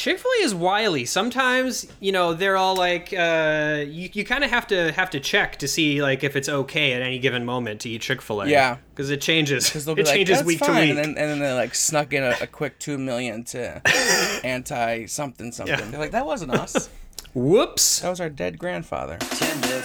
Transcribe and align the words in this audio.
Chick 0.00 0.18
Fil 0.18 0.30
A 0.40 0.44
is 0.44 0.54
wily. 0.54 1.04
Sometimes 1.04 1.86
you 2.00 2.10
know 2.10 2.32
they're 2.32 2.56
all 2.56 2.74
like, 2.74 3.12
uh, 3.12 3.84
you, 3.86 4.08
you 4.14 4.24
kind 4.24 4.42
of 4.42 4.48
have 4.48 4.66
to 4.68 4.92
have 4.92 5.10
to 5.10 5.20
check 5.20 5.58
to 5.58 5.68
see 5.68 6.00
like 6.00 6.24
if 6.24 6.36
it's 6.36 6.48
okay 6.48 6.94
at 6.94 7.02
any 7.02 7.18
given 7.18 7.44
moment 7.44 7.82
to 7.82 7.90
eat 7.90 8.00
Chick 8.00 8.22
Fil 8.22 8.40
A. 8.40 8.46
Yeah. 8.48 8.78
because 8.94 9.10
it 9.10 9.20
changes. 9.20 9.66
Because 9.68 9.84
they'll 9.84 9.92
It 9.92 9.96
be 9.98 10.04
like, 10.04 10.14
changes 10.14 10.38
"That's 10.38 10.46
week 10.46 10.58
fine," 10.60 10.70
to 10.70 10.80
week. 10.80 10.88
and 10.90 10.98
then, 10.98 11.08
and 11.08 11.30
then 11.32 11.38
they 11.38 11.52
like 11.52 11.74
snuck 11.74 12.14
in 12.14 12.22
a, 12.22 12.34
a 12.40 12.46
quick 12.46 12.78
two 12.78 12.96
million 12.96 13.44
to 13.44 13.82
anti 14.42 15.04
something 15.04 15.52
something. 15.52 15.78
Yeah. 15.78 15.84
They're 15.90 16.00
like, 16.00 16.12
that 16.12 16.24
wasn't 16.24 16.52
us. 16.52 16.88
Whoops. 17.34 18.00
That 18.00 18.08
was 18.08 18.22
our 18.22 18.30
dead 18.30 18.58
grandfather. 18.58 19.18
Tender 19.18 19.82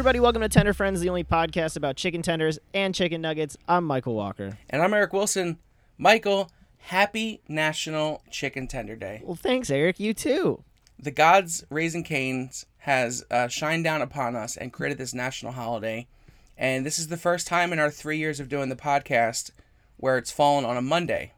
everybody, 0.00 0.18
welcome 0.18 0.40
to 0.40 0.48
Tender 0.48 0.72
Friends, 0.72 0.98
the 1.00 1.10
only 1.10 1.24
podcast 1.24 1.76
about 1.76 1.94
chicken 1.94 2.22
tenders 2.22 2.58
and 2.72 2.94
chicken 2.94 3.20
nuggets. 3.20 3.58
I'm 3.68 3.84
Michael 3.84 4.14
Walker. 4.14 4.56
And 4.70 4.80
I'm 4.80 4.94
Eric 4.94 5.12
Wilson. 5.12 5.58
Michael, 5.98 6.50
happy 6.78 7.42
National 7.48 8.22
Chicken 8.30 8.66
Tender 8.66 8.96
Day. 8.96 9.20
Well, 9.22 9.36
thanks, 9.36 9.68
Eric. 9.68 10.00
You 10.00 10.14
too. 10.14 10.64
The 10.98 11.10
gods 11.10 11.66
Raising 11.68 12.02
Cane's 12.02 12.64
has 12.78 13.26
uh, 13.30 13.48
shined 13.48 13.84
down 13.84 14.00
upon 14.00 14.36
us 14.36 14.56
and 14.56 14.72
created 14.72 14.96
this 14.96 15.12
national 15.12 15.52
holiday. 15.52 16.06
And 16.56 16.86
this 16.86 16.98
is 16.98 17.08
the 17.08 17.18
first 17.18 17.46
time 17.46 17.70
in 17.70 17.78
our 17.78 17.90
three 17.90 18.16
years 18.16 18.40
of 18.40 18.48
doing 18.48 18.70
the 18.70 18.76
podcast 18.76 19.50
where 19.98 20.16
it's 20.16 20.32
fallen 20.32 20.64
on 20.64 20.78
a 20.78 20.82
Monday. 20.82 21.34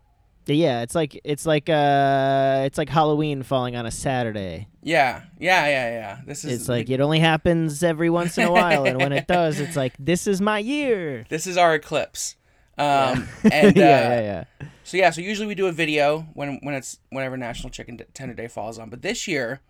Yeah, 0.46 0.82
it's 0.82 0.94
like 0.94 1.20
it's 1.24 1.46
like 1.46 1.68
uh, 1.68 2.62
it's 2.66 2.76
like 2.78 2.88
Halloween 2.88 3.42
falling 3.42 3.76
on 3.76 3.86
a 3.86 3.90
Saturday. 3.90 4.68
Yeah, 4.82 5.22
yeah, 5.38 5.66
yeah, 5.68 5.90
yeah. 5.90 6.20
This 6.26 6.44
is 6.44 6.52
It's 6.60 6.68
like 6.68 6.90
it 6.90 7.00
only 7.00 7.20
happens 7.20 7.82
every 7.82 8.10
once 8.10 8.36
in 8.38 8.44
a 8.48 8.50
while, 8.52 8.84
and 8.84 8.98
when 8.98 9.12
it 9.12 9.26
does, 9.28 9.60
it's 9.60 9.76
like 9.76 9.94
this 9.98 10.26
is 10.26 10.40
my 10.40 10.58
year. 10.58 11.24
this 11.28 11.46
is 11.46 11.56
our 11.56 11.74
eclipse. 11.74 12.36
Um, 12.78 13.28
and 13.44 13.76
uh, 13.78 13.80
yeah, 13.80 14.20
yeah, 14.20 14.20
yeah. 14.20 14.66
So 14.82 14.96
yeah, 14.96 15.10
so 15.10 15.20
usually 15.20 15.46
we 15.46 15.54
do 15.54 15.66
a 15.68 15.72
video 15.72 16.26
when 16.34 16.58
when 16.62 16.74
it's 16.74 16.98
whenever 17.10 17.36
National 17.36 17.70
Chicken 17.70 18.00
Tender 18.12 18.34
Day 18.34 18.48
falls 18.48 18.78
on. 18.80 18.90
But 18.90 19.02
this 19.02 19.28
year, 19.28 19.60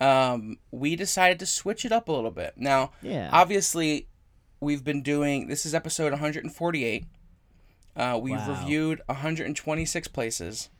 um, 0.00 0.58
we 0.70 0.94
decided 0.94 1.38
to 1.38 1.46
switch 1.46 1.84
it 1.86 1.92
up 1.92 2.08
a 2.08 2.12
little 2.12 2.30
bit. 2.30 2.52
Now, 2.56 2.92
Yeah. 3.00 3.30
obviously, 3.32 4.08
we've 4.60 4.84
been 4.84 5.00
doing 5.02 5.48
this 5.48 5.64
is 5.64 5.74
episode 5.74 6.12
148. 6.12 7.04
Uh, 7.98 8.16
we've 8.22 8.36
Wow. 8.38 8.60
reviewed 8.60 9.02
126 9.08 10.08
places. 10.08 10.70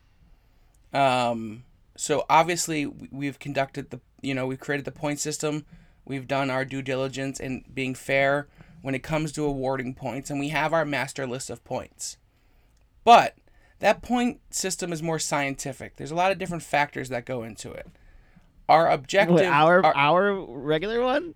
Um, 0.93 1.65
so 1.97 2.25
obviously 2.29 2.85
we- 2.85 3.09
we've 3.11 3.39
conducted 3.39 3.89
the 3.91 3.99
you 4.21 4.33
know 4.33 4.47
we've 4.47 4.59
created 4.59 4.85
the 4.85 4.91
point 4.91 5.19
system. 5.19 5.65
We've 6.05 6.27
done 6.27 6.49
our 6.49 6.65
due 6.65 6.81
diligence 6.81 7.39
in 7.39 7.63
being 7.73 7.93
fair 7.93 8.47
when 8.81 8.95
it 8.95 9.03
comes 9.03 9.31
to 9.33 9.43
awarding 9.45 9.93
points, 9.93 10.29
and 10.29 10.39
we 10.39 10.49
have 10.49 10.73
our 10.73 10.85
master 10.85 11.27
list 11.27 11.49
of 11.49 11.63
points. 11.63 12.17
But 13.03 13.35
that 13.79 14.01
point 14.01 14.41
system 14.53 14.91
is 14.91 15.03
more 15.03 15.19
scientific. 15.19 15.97
There's 15.97 16.11
a 16.11 16.15
lot 16.15 16.31
of 16.31 16.37
different 16.37 16.63
factors 16.63 17.09
that 17.09 17.25
go 17.25 17.43
into 17.43 17.71
it. 17.71 17.87
Our 18.67 18.89
objective, 18.89 19.35
What, 19.35 19.45
our 19.45 19.85
our- 19.85 19.95
our 19.95 20.45
regular 20.45 21.01
one 21.01 21.35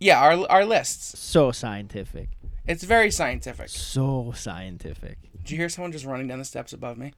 yeah, 0.00 0.20
our 0.20 0.46
our 0.50 0.64
lists. 0.64 1.18
so 1.18 1.50
scientific, 1.52 2.28
It's 2.68 2.84
very 2.84 3.10
scientific. 3.10 3.70
so 3.70 4.32
scientific. 4.36 5.18
Did 5.38 5.52
you 5.52 5.56
hear 5.56 5.70
someone 5.70 5.90
just 5.90 6.04
running 6.04 6.28
down 6.28 6.38
the 6.38 6.44
steps 6.44 6.74
above 6.74 6.98
me? 6.98 7.14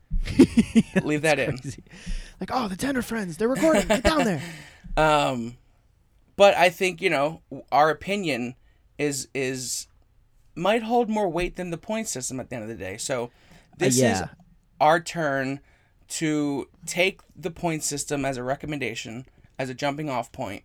Leave 1.03 1.23
that 1.23 1.41
in. 1.41 1.59
Like, 2.39 2.51
oh, 2.53 2.69
the 2.69 2.77
Tender 2.77 3.03
Friends, 3.03 3.37
they're 3.37 3.49
recording. 3.49 3.89
Get 3.89 4.05
down 4.05 4.25
there. 4.25 4.43
Um, 4.97 5.57
but 6.35 6.57
I 6.57 6.69
think 6.69 7.01
you 7.01 7.11
know 7.11 7.43
our 7.71 7.91
opinion 7.91 8.57
is 8.99 9.29
is 9.33 9.87
might 10.57 10.83
hold 10.83 11.09
more 11.09 11.29
weight 11.29 11.55
than 11.55 11.71
the 11.71 11.79
point 11.79 12.09
system 12.09 12.41
at 12.41 12.51
the 12.51 12.57
end 12.57 12.65
of 12.65 12.69
the 12.69 12.75
day. 12.75 12.97
So 12.97 13.31
this 13.79 13.95
is 13.95 14.03
yeah. 14.03 14.29
our 14.81 14.99
turn 14.99 15.61
to 16.09 16.69
take 16.87 17.21
the 17.37 17.53
point 17.53 17.85
system 17.85 18.25
as 18.25 18.37
a 18.37 18.43
recommendation, 18.43 19.27
as 19.61 19.71
a 19.71 19.75
jumping 19.75 20.11
off 20.11 20.33
point, 20.33 20.65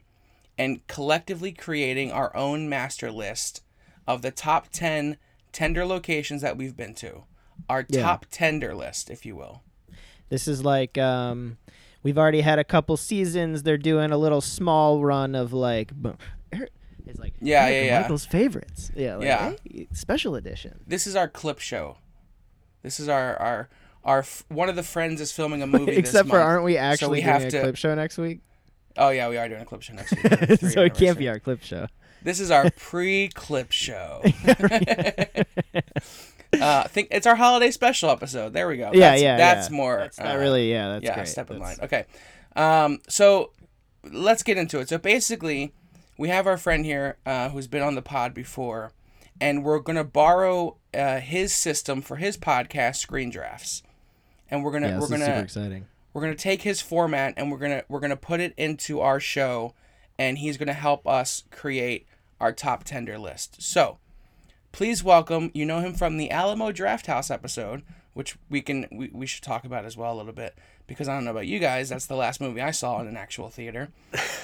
and 0.57 0.85
collectively 0.87 1.51
creating 1.51 2.11
our 2.11 2.35
own 2.35 2.67
master 2.67 3.11
list 3.11 3.61
of 4.07 4.21
the 4.21 4.31
top 4.31 4.69
10 4.71 5.17
tender 5.51 5.85
locations 5.85 6.41
that 6.41 6.57
we've 6.57 6.75
been 6.75 6.93
to. 6.95 7.23
Our 7.69 7.85
Yeah. 7.89 8.01
top 8.01 8.25
tender 8.29 8.75
list, 8.75 9.09
if 9.09 9.25
you 9.25 9.35
will. 9.35 9.63
This 10.29 10.47
is 10.47 10.65
like 10.65 10.97
um, 10.97 11.57
we've 12.03 12.17
already 12.17 12.41
had 12.41 12.59
a 12.59 12.63
couple 12.63 12.97
seasons. 12.97 13.63
They're 13.63 13.77
doing 13.77 14.11
a 14.11 14.17
little 14.17 14.41
small 14.41 15.01
run 15.03 15.35
of 15.35 15.53
like, 15.53 15.91
er- 16.53 16.67
it's 17.07 17.19
like 17.19 17.33
Yeah, 17.39 17.67
yeah, 17.69 17.81
yeah. 17.83 18.01
Michael's 18.01 18.25
favorites. 18.25 18.91
Yeah, 18.95 19.15
like, 19.15 19.25
Yeah. 19.25 19.53
hey, 19.71 19.87
special 19.93 20.35
edition. 20.35 20.79
This 20.85 21.07
is 21.07 21.15
our 21.15 21.27
clip 21.27 21.59
show. 21.59 21.97
This 22.83 22.99
is 22.99 23.07
our 23.07 23.35
our 23.37 23.69
our 24.03 24.19
f- 24.19 24.43
one 24.49 24.69
of 24.69 24.75
the 24.75 24.83
friends 24.83 25.21
is 25.21 25.31
filming 25.31 25.61
a 25.61 25.67
movie. 25.67 25.85
this 25.95 25.97
Except 25.97 26.27
for, 26.29 26.35
month. 26.37 26.47
aren't 26.47 26.63
we 26.63 26.77
actually 26.77 27.09
we 27.11 27.21
doing 27.21 27.33
have 27.33 27.43
a 27.45 27.51
to- 27.51 27.61
clip 27.61 27.75
show 27.77 27.95
next 27.95 28.17
week? 28.17 28.41
Oh 28.97 29.09
yeah, 29.09 29.29
we 29.29 29.37
are 29.37 29.47
doing 29.47 29.61
a 29.61 29.65
clip 29.65 29.81
show 29.81 29.93
next 29.93 30.11
week. 30.11 30.21
for 30.21 30.45
the 30.45 30.57
three 30.57 30.69
so 30.69 30.83
it 30.83 30.93
can't 30.95 31.17
be 31.17 31.29
our 31.29 31.39
clip 31.39 31.63
show. 31.63 31.87
This 32.25 32.39
is 32.39 32.49
our 32.49 32.71
pre-clip 32.71 33.71
show. 33.71 34.21
uh, 34.47 35.43
I 36.51 36.87
think 36.87 37.09
it's 37.11 37.27
our 37.27 37.35
holiday 37.35 37.69
special 37.69 38.09
episode. 38.09 38.51
There 38.51 38.67
we 38.67 38.77
go. 38.77 38.89
Yeah, 38.95 39.11
that's, 39.11 39.21
yeah, 39.21 39.37
That's 39.37 39.69
yeah. 39.69 39.75
more. 39.77 39.97
That's 39.99 40.19
not 40.19 40.35
uh, 40.35 40.39
really. 40.39 40.71
Yeah, 40.71 40.93
that's 40.93 41.03
yeah, 41.03 41.13
great. 41.13 41.27
step 41.27 41.51
in 41.51 41.59
line. 41.59 41.77
Okay. 41.83 42.05
Um, 42.55 42.99
so 43.07 43.51
let's 44.11 44.41
get 44.41 44.57
into 44.57 44.79
it. 44.79 44.89
So 44.89 44.97
basically, 44.97 45.71
we 46.17 46.29
have 46.29 46.47
our 46.47 46.57
friend 46.57 46.83
here 46.83 47.17
uh, 47.27 47.49
who's 47.49 47.67
been 47.67 47.83
on 47.83 47.93
the 47.93 48.01
pod 48.01 48.33
before, 48.33 48.91
and 49.39 49.63
we're 49.63 49.77
gonna 49.77 50.03
borrow 50.03 50.77
uh, 50.95 51.19
his 51.19 51.53
system 51.53 52.01
for 52.01 52.15
his 52.15 52.37
podcast, 52.37 52.95
Screen 52.95 53.29
Drafts, 53.29 53.83
and 54.49 54.63
we're 54.63 54.71
gonna 54.71 54.87
Yeah, 54.87 54.97
we're 54.97 55.03
is 55.03 55.09
super 55.09 55.25
gonna 55.27 55.41
exciting. 55.41 55.85
we're 56.11 56.23
gonna 56.23 56.33
take 56.33 56.63
his 56.63 56.81
format 56.81 57.35
and 57.37 57.51
we're 57.51 57.59
gonna 57.59 57.83
we're 57.87 57.99
gonna 57.99 58.17
put 58.17 58.39
it 58.39 58.55
into 58.57 58.99
our 58.99 59.19
show, 59.19 59.75
and 60.17 60.39
he's 60.39 60.57
gonna 60.57 60.73
help 60.73 61.05
us 61.05 61.43
create 61.51 62.07
our 62.39 62.51
top 62.51 62.83
tender 62.83 63.17
list. 63.17 63.61
So 63.61 63.97
please 64.71 65.03
welcome 65.03 65.51
you 65.53 65.65
know 65.65 65.79
him 65.79 65.93
from 65.93 66.17
the 66.17 66.31
Alamo 66.31 66.71
Draft 66.71 67.07
House 67.07 67.29
episode, 67.31 67.83
which 68.13 68.37
we 68.49 68.61
can 68.61 68.87
we, 68.91 69.09
we 69.13 69.25
should 69.25 69.43
talk 69.43 69.63
about 69.65 69.85
as 69.85 69.95
well 69.97 70.13
a 70.13 70.17
little 70.17 70.33
bit 70.33 70.55
because 70.87 71.07
I 71.09 71.15
don't 71.15 71.25
know 71.25 71.31
about 71.31 71.47
you 71.47 71.59
guys, 71.59 71.89
that's 71.89 72.05
the 72.05 72.15
last 72.15 72.39
movie 72.39 72.61
I 72.61 72.71
saw 72.71 72.99
in 73.01 73.07
an 73.07 73.17
actual 73.17 73.49
theater. 73.49 73.89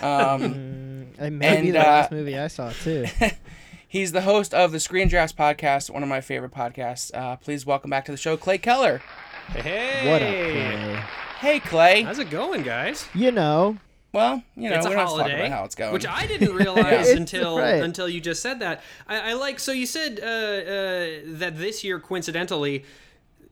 Um, 0.02 1.08
It 1.20 1.32
may 1.32 1.62
be 1.62 1.68
And, 1.68 1.76
the 1.76 1.80
uh, 1.82 1.84
last 1.84 2.12
movie 2.12 2.38
I 2.40 2.48
saw 2.48 2.72
too. 2.72 3.06
he's 3.88 4.12
the 4.12 4.22
host 4.22 4.54
of 4.54 4.72
the 4.72 4.80
Screen 4.80 5.08
Drafts 5.08 5.34
podcast, 5.34 5.90
one 5.90 6.02
of 6.04 6.10
my 6.10 6.22
favorite 6.22 6.52
podcasts. 6.52 7.12
Uh, 7.14 7.36
please 7.36 7.66
welcome 7.66 7.90
back 7.90 8.06
to 8.06 8.12
the 8.12 8.18
show, 8.18 8.38
Clay 8.38 8.58
Keller. 8.58 9.02
Hey, 9.50 10.10
what 10.10 10.22
up, 10.22 10.30
Clay? 10.30 11.04
Hey, 11.40 11.60
Clay. 11.60 12.02
How's 12.04 12.20
it 12.20 12.30
going, 12.30 12.64
guys? 12.64 13.08
You 13.14 13.32
know, 13.32 13.78
Well, 14.14 14.44
you 14.58 14.70
know, 14.70 14.76
it's 14.76 14.86
we 14.88 14.94
a 14.94 14.96
don't 14.98 15.06
talk 15.06 15.18
holiday, 15.18 15.46
about 15.46 15.58
how 15.58 15.64
it's 15.64 15.76
going. 15.76 15.94
which 15.94 16.06
I 16.06 16.28
didn't 16.28 16.54
realize 16.56 17.08
It's 17.10 17.18
until 17.20 17.58
right. 17.58 17.82
until 17.82 18.10
you 18.10 18.20
just 18.20 18.42
said 18.42 18.60
that. 18.60 18.82
I, 19.08 19.32
I 19.32 19.34
like. 19.34 19.60
So 19.60 19.72
you 19.72 19.86
said 19.86 20.20
uh, 20.22 20.26
uh, 20.26 21.38
that 21.40 21.54
this 21.58 21.84
year, 21.84 22.00
coincidentally, 22.00 22.84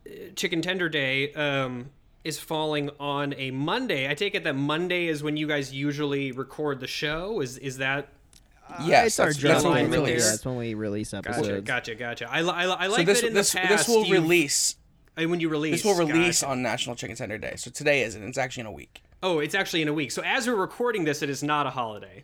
uh, 0.06 0.10
Chicken 0.36 0.62
Tender 0.62 0.90
Day 0.90 1.32
um, 1.34 1.92
is 2.26 2.40
falling 2.40 2.90
on 3.00 3.34
a 3.38 3.52
Monday. 3.52 4.10
I 4.10 4.16
take 4.16 4.36
it 4.36 4.44
that 4.44 4.56
Monday 4.56 5.08
is 5.08 5.24
when 5.24 5.38
you 5.38 5.48
guys 5.48 5.74
usually 5.74 6.32
record 6.34 6.82
the 6.82 6.88
show. 6.88 7.40
Is 7.40 7.58
is 7.58 7.78
that? 7.78 8.10
yes, 8.84 9.08
it's 9.08 9.20
our 9.20 9.26
that's, 9.28 9.38
job. 9.38 9.52
that's 9.52 9.64
what 9.64 9.76
we 9.76 9.88
release. 9.88 10.24
Yeah, 10.26 10.30
that's 10.32 10.46
when 10.46 10.58
we 10.58 10.74
release 10.76 11.14
episodes. 11.14 11.66
gotcha, 11.66 11.96
gotcha. 11.96 12.30
I, 12.32 12.42
li- 12.42 12.52
I, 12.54 12.66
li- 12.68 12.76
I 12.78 12.86
So 12.88 12.92
like 12.94 13.06
this 13.08 13.22
that 13.22 13.28
in 13.28 13.34
this 13.34 13.52
the 13.54 13.60
past. 13.60 13.70
this 13.70 13.88
will 13.88 14.06
you- 14.06 14.14
release 14.14 14.76
uh, 15.20 15.28
when 15.28 15.40
you 15.40 15.50
release. 15.50 15.82
this 15.82 15.86
will 15.86 15.96
release 15.98 16.42
gotcha. 16.42 16.52
on 16.52 16.62
National 16.62 16.96
Chicken 16.96 17.16
Tender 17.16 17.38
Day. 17.38 17.54
So 17.58 17.70
today 17.72 18.02
isn't. 18.04 18.22
It's 18.24 18.38
actually 18.38 18.62
in 18.62 18.68
a 18.68 18.72
week. 18.72 19.02
Oh, 19.22 19.40
it's 19.40 19.56
actually 19.56 19.82
in 19.82 19.88
a 19.88 19.94
week. 19.94 20.12
So 20.12 20.22
as 20.24 20.48
we're 20.48 20.56
recording 20.56 21.04
this, 21.04 21.22
it 21.22 21.30
is 21.30 21.44
not 21.44 21.68
a 21.68 21.70
holiday. 21.72 22.24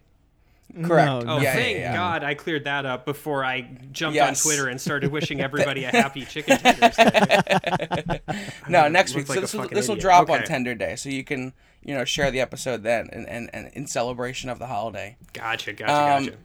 Correct. 0.83 1.07
No, 1.25 1.35
Oh, 1.35 1.39
Yeah, 1.41 1.53
thank 1.53 1.77
yeah. 1.77 1.93
God 1.93 2.23
I 2.23 2.33
cleared 2.33 2.63
that 2.63 2.85
up 2.85 3.05
before 3.05 3.45
I 3.45 3.61
jumped 3.91 4.15
Yes. 4.15 4.43
on 4.45 4.49
Twitter 4.49 4.67
and 4.67 4.79
started 4.81 5.11
wishing 5.11 5.39
everybody 5.49 5.83
a 5.83 5.89
happy 5.91 6.25
chicken 6.25 6.57
tenders 6.57 6.95
day. 6.97 8.21
No, 8.67 8.87
next 8.87 9.13
week. 9.15 9.29
like 9.29 9.35
so 9.35 9.41
this 9.41 9.53
will, 9.53 9.61
fucking 9.63 9.75
this 9.75 9.87
will 9.87 9.95
idiot. 9.95 10.01
drop 10.01 10.29
on 10.29 10.43
Tender 10.43 10.73
Day, 10.75 10.95
so 10.95 11.09
you 11.09 11.23
can 11.23 11.53
you 11.83 11.93
know 11.93 12.03
share 12.03 12.31
the 12.31 12.41
episode 12.41 12.81
then 12.83 13.09
and, 13.13 13.29
and, 13.29 13.49
and 13.53 13.67
in 13.73 13.85
celebration 13.87 14.49
of 14.49 14.57
the 14.59 14.65
holiday. 14.67 15.17
Gotcha, 15.33 15.71
gotcha, 15.73 15.93
Um, 15.93 16.25
gotcha. 16.25 16.37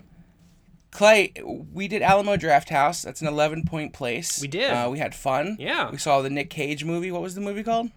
Clay, 0.91 1.33
we 1.45 1.87
did 1.89 2.03
Alamo 2.03 2.37
Draft 2.37 2.69
House. 2.69 3.03
That's 3.03 3.21
an 3.21 3.29
11 3.29 3.65
point 3.65 3.93
place. 3.93 4.41
We 4.41 4.49
did. 4.49 4.71
Uh, 4.71 4.89
we 4.91 4.99
had 4.99 5.15
fun. 5.15 5.57
Yeah. 5.59 5.91
We 5.91 5.99
saw 5.99 6.21
the 6.21 6.31
Nick 6.31 6.51
Cage 6.51 6.85
movie. 6.85 7.13
What 7.13 7.23
was 7.23 7.35
the 7.35 7.41
movie 7.41 7.63
called? 7.63 7.91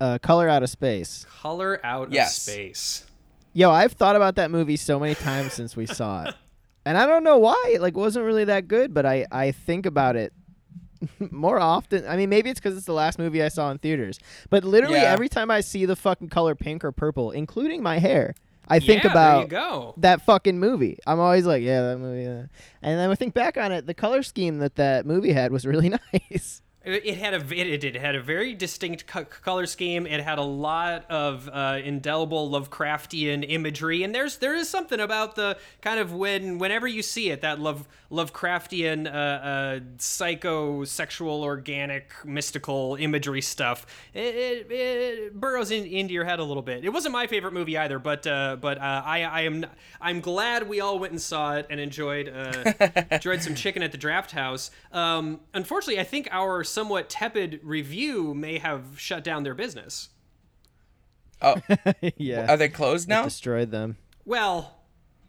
Uh, 0.00 0.18
Color 0.18 0.48
Out 0.48 0.62
of 0.62 0.68
Space. 0.68 1.24
Color 1.40 1.80
out 1.82 2.12
yes. 2.12 2.36
of 2.36 2.42
space. 2.42 3.06
Yo, 3.54 3.70
I've 3.70 3.92
thought 3.92 4.14
about 4.16 4.34
that 4.36 4.50
movie 4.50 4.76
so 4.76 5.00
many 5.00 5.14
times 5.14 5.54
since 5.54 5.74
we 5.74 5.86
saw 5.86 6.24
it. 6.24 6.34
and 6.84 6.98
I 6.98 7.06
don't 7.06 7.24
know 7.24 7.38
why. 7.38 7.70
It 7.72 7.80
like 7.80 7.96
wasn't 7.96 8.26
really 8.26 8.44
that 8.44 8.68
good, 8.68 8.92
but 8.92 9.06
I 9.06 9.24
I 9.32 9.52
think 9.52 9.86
about 9.86 10.16
it 10.16 10.34
more 11.30 11.58
often. 11.58 12.06
I 12.06 12.16
mean, 12.16 12.28
maybe 12.28 12.50
it's 12.50 12.60
because 12.60 12.76
it's 12.76 12.84
the 12.84 12.92
last 12.92 13.18
movie 13.18 13.42
I 13.42 13.48
saw 13.48 13.70
in 13.70 13.78
theaters. 13.78 14.18
But 14.50 14.64
literally 14.64 14.98
Yeah. 14.98 15.12
every 15.12 15.30
time 15.30 15.50
I 15.50 15.62
see 15.62 15.86
the 15.86 15.96
fucking 15.96 16.28
color 16.28 16.54
pink 16.54 16.84
or 16.84 16.92
purple, 16.92 17.30
including 17.30 17.82
my 17.82 17.98
hair, 17.98 18.34
I 18.68 18.80
think 18.80 19.04
yeah, 19.04 19.10
about 19.10 20.00
that 20.00 20.22
fucking 20.22 20.58
movie. 20.58 20.98
I'm 21.06 21.20
always 21.20 21.46
like, 21.46 21.62
yeah, 21.62 21.82
that 21.82 21.98
movie. 21.98 22.22
Yeah. 22.22 22.46
And 22.82 22.98
then 22.98 23.10
I 23.10 23.14
think 23.14 23.34
back 23.34 23.56
on 23.56 23.72
it, 23.72 23.86
the 23.86 23.94
color 23.94 24.22
scheme 24.22 24.58
that 24.58 24.76
that 24.76 25.06
movie 25.06 25.32
had 25.32 25.52
was 25.52 25.66
really 25.66 25.88
nice. 26.30 26.62
It 26.86 27.18
had 27.18 27.34
a 27.34 27.38
it, 27.38 27.80
did. 27.80 27.96
It 27.96 28.00
had 28.00 28.14
a 28.14 28.22
very 28.22 28.54
distinct 28.54 29.08
co- 29.08 29.24
color 29.24 29.66
scheme. 29.66 30.06
It 30.06 30.20
had 30.22 30.38
a 30.38 30.42
lot 30.42 31.04
of 31.10 31.50
uh, 31.52 31.80
indelible 31.82 32.48
Lovecraftian 32.48 33.44
imagery, 33.48 34.04
and 34.04 34.14
there's 34.14 34.36
there 34.36 34.54
is 34.54 34.68
something 34.68 35.00
about 35.00 35.34
the 35.34 35.58
kind 35.82 35.98
of 35.98 36.12
when 36.12 36.58
whenever 36.58 36.86
you 36.86 37.02
see 37.02 37.30
it 37.30 37.40
that 37.40 37.58
love 37.58 37.88
Lovecraftian 38.12 39.06
uh, 39.06 39.10
uh, 39.10 39.80
psycho-sexual, 39.98 41.42
organic, 41.42 42.12
mystical 42.24 42.96
imagery 43.00 43.42
stuff. 43.42 43.84
It, 44.14 44.36
it, 44.36 44.70
it 44.70 45.34
burrows 45.34 45.72
in, 45.72 45.86
into 45.86 46.14
your 46.14 46.24
head 46.24 46.38
a 46.38 46.44
little 46.44 46.62
bit. 46.62 46.84
It 46.84 46.90
wasn't 46.90 47.14
my 47.14 47.26
favorite 47.26 47.52
movie 47.52 47.76
either, 47.76 47.98
but 47.98 48.28
uh, 48.28 48.58
but 48.60 48.78
uh, 48.78 49.02
I 49.04 49.24
I 49.24 49.40
am 49.40 49.66
I'm 50.00 50.20
glad 50.20 50.68
we 50.68 50.80
all 50.80 51.00
went 51.00 51.10
and 51.10 51.20
saw 51.20 51.56
it 51.56 51.66
and 51.68 51.80
enjoyed 51.80 52.28
uh, 52.28 53.02
enjoyed 53.10 53.42
some 53.42 53.56
chicken 53.56 53.82
at 53.82 53.90
the 53.90 53.98
Draft 53.98 54.30
House. 54.30 54.70
Um, 54.92 55.40
unfortunately, 55.52 55.98
I 55.98 56.04
think 56.04 56.28
our 56.30 56.62
somewhat 56.76 57.08
tepid 57.08 57.58
review 57.62 58.34
may 58.34 58.58
have 58.58 59.00
shut 59.00 59.24
down 59.24 59.44
their 59.44 59.54
business. 59.54 60.10
Oh, 61.40 61.56
yeah. 62.18 62.52
are 62.52 62.58
they 62.58 62.68
closed 62.68 63.08
now? 63.08 63.24
Destroyed 63.24 63.70
them. 63.70 63.96
Well, 64.26 64.76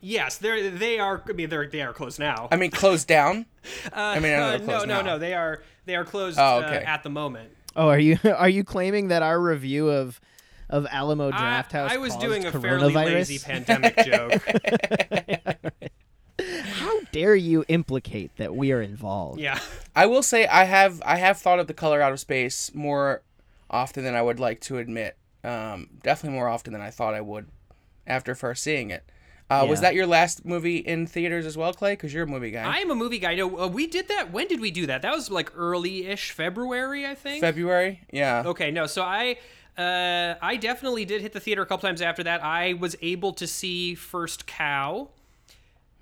yes, 0.01 0.38
they're 0.38 0.69
they 0.69 0.99
are. 0.99 1.23
I 1.25 1.31
mean, 1.31 1.49
they're 1.49 1.69
they 1.69 1.81
are 1.81 1.94
closed 1.94 2.19
now. 2.19 2.49
I 2.51 2.57
mean, 2.57 2.71
closed 2.71 3.07
down. 3.07 3.45
Uh, 3.91 3.99
I 3.99 4.19
mean, 4.19 4.31
I 4.31 4.38
know 4.38 4.47
uh, 4.47 4.57
no, 4.57 4.63
closed 4.63 4.88
no, 4.88 5.01
now. 5.01 5.01
no. 5.01 5.19
They 5.19 5.33
are 5.33 5.61
they 5.85 5.97
are 5.97 6.05
closed 6.05 6.39
Oh, 6.39 6.59
uh, 6.59 6.83
at 6.85 7.03
the 7.03 7.09
moment. 7.09 7.51
Oh, 7.75 7.89
are 7.89 7.99
you 7.99 8.17
are 8.23 8.47
you 8.47 8.63
claiming 8.63 9.09
that 9.09 9.23
our 9.23 9.38
review 9.38 9.89
of 9.89 10.21
of 10.69 10.88
Alamo 10.89 11.31
Draft 11.31 11.73
House 11.73 11.91
I 11.91 11.97
was 11.97 12.13
caused 12.13 12.25
doing 12.25 12.45
a 12.45 12.51
fairly 12.51 12.94
coronavirus? 12.94 13.13
lazy 13.13 13.39
pandemic 13.39 13.97
joke. 14.05 14.41
How 16.39 17.00
dare 17.12 17.36
you 17.36 17.66
implicate 17.68 18.36
that 18.38 18.56
we 18.56 18.72
are 18.72 18.81
involved? 18.81 19.39
Yeah. 19.39 19.60
I 19.95 20.06
will 20.06 20.24
say 20.24 20.45
I 20.48 20.66
have 20.66 21.01
I 21.06 21.18
have 21.18 21.38
thought 21.38 21.60
of 21.60 21.68
the 21.68 21.74
color 21.74 22.01
out 22.01 22.12
of 22.12 22.19
space 22.19 22.74
more 22.75 23.24
often 23.69 24.04
than 24.04 24.16
I 24.16 24.22
would 24.22 24.39
like 24.39 24.62
to 24.62 24.78
admit. 24.78 25.18
Um, 25.44 25.89
definitely 26.04 26.38
more 26.38 26.48
often 26.48 26.74
than 26.74 26.81
I 26.81 26.89
thought 26.92 27.13
I 27.13 27.22
would 27.22 27.48
after 28.06 28.36
first 28.36 28.63
seeing 28.63 28.92
it. 28.92 29.10
Uh, 29.50 29.66
Was 29.69 29.80
that 29.80 29.95
your 29.95 30.06
last 30.06 30.44
movie 30.45 30.78
in 30.78 31.07
theaters 31.07 31.45
as 31.45 31.56
well, 31.57 31.74
Clay? 31.74 31.94
Because 31.94 32.13
you're 32.13 32.25
a 32.25 32.28
movie 32.28 32.51
guy. 32.51 32.63
I 32.66 32.80
am 32.80 32.92
a 32.92 32.95
movie 32.95 33.18
guy. 33.18 33.33
No, 33.36 33.62
uh, 33.62 33.68
we 33.68 33.88
did 33.88 34.10
that. 34.10 34.31
When 34.33 34.48
did 34.48 34.60
we 34.60 34.72
do 34.72 34.88
that? 34.88 35.01
That 35.04 35.16
was 35.16 35.31
like 35.31 35.54
early-ish 35.56 36.31
February, 36.31 37.06
I 37.06 37.16
think. 37.16 37.40
February, 37.40 38.01
yeah. 38.12 38.44
Okay, 38.45 38.72
no. 38.72 38.88
So 38.88 39.04
I, 39.04 39.38
uh, 39.78 40.36
I 40.42 40.57
definitely 40.57 41.06
did 41.06 41.22
hit 41.22 41.31
the 41.31 41.40
theater 41.40 41.62
a 41.62 41.66
couple 41.66 41.88
times 41.88 42.01
after 42.01 42.24
that. 42.24 42.44
I 42.44 42.74
was 42.74 42.98
able 43.01 43.31
to 43.33 43.48
see 43.48 43.95
First 43.95 44.48
Cow. 44.48 45.12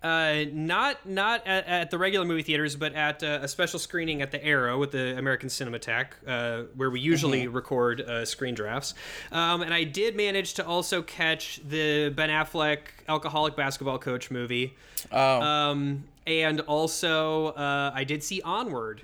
Uh, 0.05 0.45
not 0.53 1.03
not 1.07 1.47
at, 1.47 1.65
at 1.65 1.89
the 1.89 1.97
regular 1.97 2.25
movie 2.25 2.43
theaters, 2.43 2.75
but 2.75 2.93
at 2.93 3.23
uh, 3.23 3.39
a 3.41 3.47
special 3.47 3.79
screening 3.79 4.21
at 4.21 4.29
the 4.29 4.43
Aero 4.45 4.77
with 4.77 4.91
the 4.91 5.17
American 5.17 5.49
Cinematheque, 5.49 6.11
uh, 6.27 6.63
where 6.75 6.91
we 6.91 6.99
usually 6.99 7.47
record 7.47 8.01
uh, 8.01 8.23
screen 8.23 8.53
drafts. 8.53 8.93
Um, 9.31 9.63
and 9.63 9.73
I 9.73 9.83
did 9.83 10.15
manage 10.15 10.53
to 10.55 10.65
also 10.65 11.01
catch 11.01 11.59
the 11.67 12.09
Ben 12.09 12.29
Affleck 12.29 12.79
alcoholic 13.07 13.55
basketball 13.55 13.97
coach 13.97 14.29
movie. 14.29 14.75
Oh, 15.11 15.41
Um, 15.41 16.03
and 16.27 16.59
also, 16.61 17.47
uh, 17.47 17.91
I 17.95 18.03
did 18.03 18.23
see 18.23 18.41
Onward. 18.43 19.01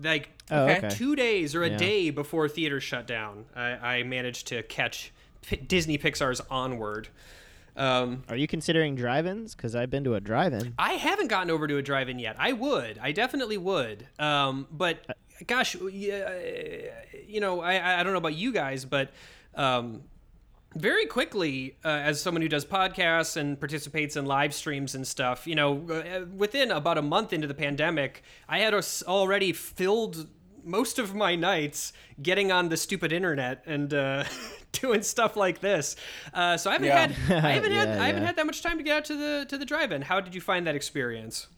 Like 0.00 0.30
Oh, 0.50 0.66
okay. 0.66 0.88
two 0.90 1.14
days 1.14 1.54
or 1.54 1.62
a 1.62 1.70
Yeah. 1.70 1.76
day 1.76 2.10
before 2.10 2.48
theaters 2.48 2.82
shut 2.82 3.06
down, 3.06 3.44
I, 3.54 3.98
I 3.98 4.02
managed 4.02 4.48
to 4.48 4.64
catch 4.64 5.12
P- 5.46 5.56
Disney 5.56 5.96
Pixar's 5.96 6.40
Onward. 6.50 7.06
Um, 7.76 8.24
Are 8.28 8.36
you 8.36 8.46
considering 8.46 8.96
drive-ins? 8.96 9.54
Because 9.54 9.74
I've 9.74 9.90
been 9.90 10.04
to 10.04 10.14
a 10.14 10.20
drive-in. 10.20 10.74
I 10.78 10.94
haven't 10.94 11.28
gotten 11.28 11.50
over 11.50 11.66
to 11.66 11.78
a 11.78 11.82
drive-in 11.82 12.18
yet. 12.18 12.36
I 12.38 12.52
would. 12.52 12.98
I 13.00 13.12
definitely 13.12 13.58
would. 13.58 14.06
Um, 14.18 14.66
but 14.70 15.06
gosh, 15.46 15.74
yeah, 15.76 16.38
you 17.26 17.40
know, 17.40 17.60
I 17.60 18.00
I 18.00 18.02
don't 18.02 18.12
know 18.12 18.18
about 18.18 18.34
you 18.34 18.52
guys, 18.52 18.84
but 18.84 19.10
um, 19.54 20.02
very 20.74 21.06
quickly, 21.06 21.76
uh, 21.84 21.88
as 21.88 22.20
someone 22.20 22.42
who 22.42 22.48
does 22.48 22.64
podcasts 22.64 23.36
and 23.36 23.58
participates 23.58 24.16
in 24.16 24.26
live 24.26 24.54
streams 24.54 24.94
and 24.94 25.06
stuff, 25.06 25.46
you 25.46 25.54
know, 25.54 25.86
uh, 25.90 26.26
within 26.34 26.70
about 26.70 26.98
a 26.98 27.02
month 27.02 27.32
into 27.32 27.46
the 27.46 27.54
pandemic, 27.54 28.22
I 28.48 28.60
had 28.60 28.74
already 29.06 29.52
filled 29.52 30.28
most 30.64 30.98
of 30.98 31.14
my 31.14 31.34
nights 31.34 31.92
getting 32.22 32.52
on 32.52 32.68
the 32.68 32.76
stupid 32.76 33.12
internet 33.12 33.62
and 33.66 33.92
uh, 33.92 34.24
doing 34.80 35.02
stuff 35.02 35.36
like 35.36 35.60
this. 35.60 35.96
Uh, 36.32 36.56
so 36.56 36.70
I 36.70 36.74
haven't 36.74 36.88
Yeah. 36.88 37.06
had 37.08 37.44
I 37.44 37.50
haven't 37.52 37.72
had 37.72 37.88
Yeah, 37.88 38.02
I 38.02 38.06
haven't 38.06 38.22
had 38.26 38.36
that 38.36 38.46
much 38.46 38.62
time 38.62 38.78
to 38.78 38.82
get 38.84 38.96
out 38.96 39.04
to 39.06 39.16
the 39.16 39.46
to 39.48 39.58
the 39.58 39.64
drive-in. 39.64 40.02
How 40.02 40.20
did 40.20 40.34
you 40.34 40.40
find 40.40 40.66
that 40.66 40.74
experience? 40.74 41.48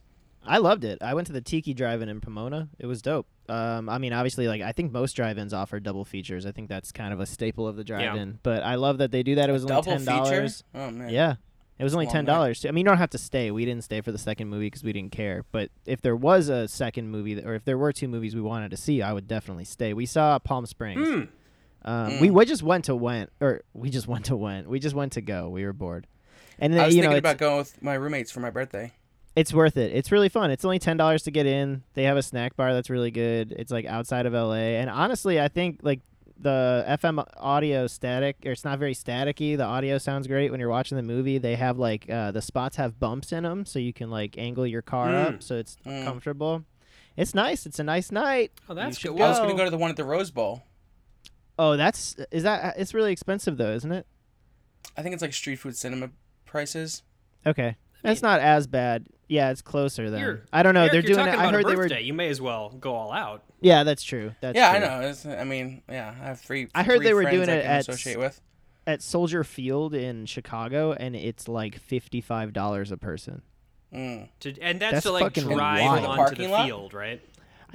I 0.46 0.58
loved 0.58 0.84
it. 0.84 0.99
I 1.00 1.14
went 1.14 1.26
to 1.28 1.32
the 1.32 1.40
Tiki 1.40 1.72
Drive-In 1.72 2.08
in 2.11 2.20
Pomona. 2.20 2.69
It 2.78 2.84
was 2.84 3.00
dope. 3.00 3.26
Um, 3.49 3.88
I 3.88 3.96
mean, 3.96 4.12
obviously, 4.12 4.46
like 4.46 4.61
I 4.61 4.72
think 4.72 4.93
most 4.93 5.14
drive-ins 5.14 5.55
offer 5.55 5.81
double 5.81 6.05
features. 6.05 6.44
I 6.44 6.52
think 6.52 6.69
that's 6.69 6.93
kind 6.93 7.14
of 7.14 7.20
a 7.20 7.26
staple 7.26 7.66
of 7.66 7.76
the 7.76 7.84
drive-in. 7.84 8.40
But 8.43 8.62
I 8.62 8.75
love 8.75 8.99
that 8.99 9.11
they 9.11 9.22
do 9.22 9.37
that. 9.37 9.49
It 9.49 9.52
was 9.52 9.64
only 9.64 9.82
ten 9.82 10.05
dollars. 10.05 10.64
Oh 10.75 10.90
man. 10.90 11.08
Yeah. 11.10 11.37
It 11.78 11.82
was 11.82 11.93
only 11.94 12.06
ten 12.06 12.25
dollars. 12.25 12.64
I 12.64 12.70
mean, 12.70 12.84
you 12.84 12.90
don't 12.90 12.99
have 12.99 13.10
to 13.10 13.19
stay. 13.19 13.50
We 13.50 13.64
didn't 13.64 13.82
stay 13.84 14.00
for 14.00 14.12
the 14.12 14.19
second 14.19 14.49
movie 14.49 14.67
because 14.67 14.84
we 14.84 14.93
didn't 14.93 15.12
care. 15.12 15.44
But 15.50 15.70
if 15.87 16.00
there 16.02 16.14
was 16.14 16.49
a 16.49 16.69
second 16.69 17.08
movie, 17.10 17.34
that, 17.34 17.44
or 17.46 17.55
if 17.55 17.64
there 17.64 17.76
were 17.78 17.93
two 17.93 18.06
movies 18.06 18.34
we 18.37 18.43
wanted 18.43 18.70
to 18.70 18.76
see, 18.76 19.02
I 19.02 19.12
would 19.12 19.26
definitely 19.26 19.64
stay. 19.64 19.93
We 19.93 20.06
saw 20.06 20.38
Palm 20.38 20.67
Springs. 20.67 21.08
Hmm. 21.08 21.22
Um, 21.84 22.20
We 22.20 22.31
we 22.31 22.44
just 22.46 22.62
went 22.62 22.86
to 22.86 22.94
went, 22.96 23.31
or 23.40 23.62
we 23.75 23.90
just 23.90 24.08
went 24.08 24.26
to 24.26 24.36
went. 24.36 24.69
We 24.69 24.78
just 24.81 24.94
went 24.94 25.12
to 25.14 25.20
go. 25.20 25.48
We 25.48 25.64
were 25.64 25.72
bored, 25.72 26.06
and 26.58 26.75
I 26.78 26.86
was 26.86 26.94
you 26.96 27.02
know 27.02 27.08
thinking 27.08 27.19
it's, 27.19 27.20
about 27.20 27.38
going 27.38 27.56
with 27.58 27.82
my 27.82 27.94
roommates 27.94 28.31
for 28.31 28.40
my 28.40 28.50
birthday. 28.50 28.92
it's 29.36 29.52
worth 29.52 29.76
it. 29.76 29.92
It's 29.92 30.10
really 30.12 30.28
fun. 30.28 30.50
It's 30.50 30.64
only 30.64 30.78
ten 30.78 30.96
dollars 30.96 31.22
to 31.25 31.31
get 31.31 31.46
in. 31.46 31.82
They 31.94 32.04
have 32.04 32.16
a 32.16 32.22
snack 32.22 32.56
bar 32.56 32.72
that's 32.72 32.88
really 32.90 33.10
good. 33.10 33.52
It's 33.52 33.70
like 33.72 33.84
outside 33.84 34.26
of 34.26 34.32
LA, 34.32 34.78
and 34.81 34.88
honestly, 34.88 35.40
I 35.40 35.48
think 35.48 35.81
like 35.82 36.00
the 36.40 36.84
FM 36.88 37.25
audio 37.36 37.86
static, 37.86 38.36
or 38.44 38.52
it's 38.52 38.64
not 38.64 38.78
very 38.78 38.94
staticky. 38.94 39.56
The 39.56 39.64
audio 39.64 39.98
sounds 39.98 40.26
great 40.26 40.50
when 40.50 40.58
you're 40.60 40.69
watching 40.69 40.96
the 40.96 41.02
movie. 41.02 41.38
They 41.38 41.54
have 41.56 41.78
like 41.78 42.08
uh, 42.10 42.31
the 42.32 42.42
spots 42.42 42.76
have 42.76 42.98
bumps 42.98 43.31
in 43.32 43.42
them, 43.44 43.66
so 43.66 43.78
you 43.78 43.92
can 43.92 44.10
like 44.10 44.36
angle 44.38 44.66
your 44.66 44.82
car 44.82 45.08
Mm. 45.08 45.26
up, 45.34 45.42
so 45.42 45.56
it's 45.56 45.76
Mm. 45.86 46.04
comfortable. 46.04 46.64
It's 47.16 47.34
nice. 47.34 47.67
It's 47.67 47.79
a 47.79 47.84
nice 47.84 48.10
night. 48.10 48.50
Oh, 48.69 48.74
that's 48.74 48.98
should 48.98 49.12
good. 49.12 49.20
I 49.22 49.29
was 49.29 49.38
gonna 49.38 49.55
go 49.55 49.64
to 49.64 49.70
the 49.70 49.79
one 49.79 49.91
at 49.91 49.96
the 49.96 50.05
Rose 50.05 50.31
Bowl. 50.32 50.62
Oh, 51.58 51.77
that's 51.77 52.17
is 52.31 52.43
that? 52.43 52.75
It's 52.79 52.94
really 52.94 53.13
expensive 53.13 53.56
though, 53.56 53.73
isn't 53.73 53.93
it? 53.93 54.06
I 54.96 55.03
think 55.03 55.13
it's 55.15 55.23
like 55.23 55.32
street 55.32 55.56
food 55.56 55.77
cinema 55.77 56.11
prices. 56.44 57.03
Okay, 57.46 57.77
that's 58.03 58.23
not 58.23 58.41
as 58.41 58.67
bad. 58.67 59.06
Yeah, 59.29 59.51
it's 59.51 59.63
closer 59.63 60.11
then. 60.11 60.20
You're- 60.20 60.41
I 60.53 60.63
don't 60.63 60.75
know. 60.75 60.81
Eric, 60.82 60.93
They're 60.93 61.01
you're 61.03 61.15
doing 61.17 61.27
it. 61.29 61.31
talking 61.32 61.41
I 61.41 61.44
about 61.44 61.55
a 61.55 61.56
heard 61.58 61.67
they 61.67 61.77
were. 61.77 61.82
birthday. 61.84 62.03
You 62.03 62.13
may 62.15 62.29
as 62.29 62.41
well 62.41 62.70
go 62.70 62.94
all 62.94 63.11
out. 63.13 63.43
Yeah, 63.61 63.82
that's 63.84 64.03
true. 64.03 64.34
That's 64.41 64.56
yeah, 64.56 64.70
I 64.70 64.79
know. 64.79 65.01
It's, 65.08 65.25
I 65.25 65.44
mean, 65.44 65.82
yeah, 65.89 66.15
I 66.20 66.25
have 66.27 66.41
three. 66.41 66.69
I 66.75 66.82
heard 66.82 67.03
they 67.03 67.15
were 67.15 67.25
doing 67.25 67.49
it 67.49 67.65
at 67.65 67.81
associate 67.89 68.19
with. 68.19 68.41
at 68.87 69.01
Soldier 69.03 69.43
Field 69.44 69.94
in 69.94 70.27
Chicago, 70.27 70.93
and 70.93 71.17
it's 71.17 71.49
like 71.49 71.79
fifty-five 71.79 72.53
dollars 72.53 72.93
a 72.93 72.96
person. 72.99 73.43
Mm. 73.93 74.29
To, 74.41 74.61
and 74.61 74.81
that's, 74.81 74.93
That's 74.94 75.06
to 75.06 75.13
like 75.13 75.23
fucking 75.23 75.44
drive 75.44 75.81
wild. 75.82 76.03
The 76.03 76.08
onto 76.08 76.17
parking 76.17 76.44
the 76.46 76.51
lot? 76.53 76.67
field, 76.67 76.94
right? 76.94 77.23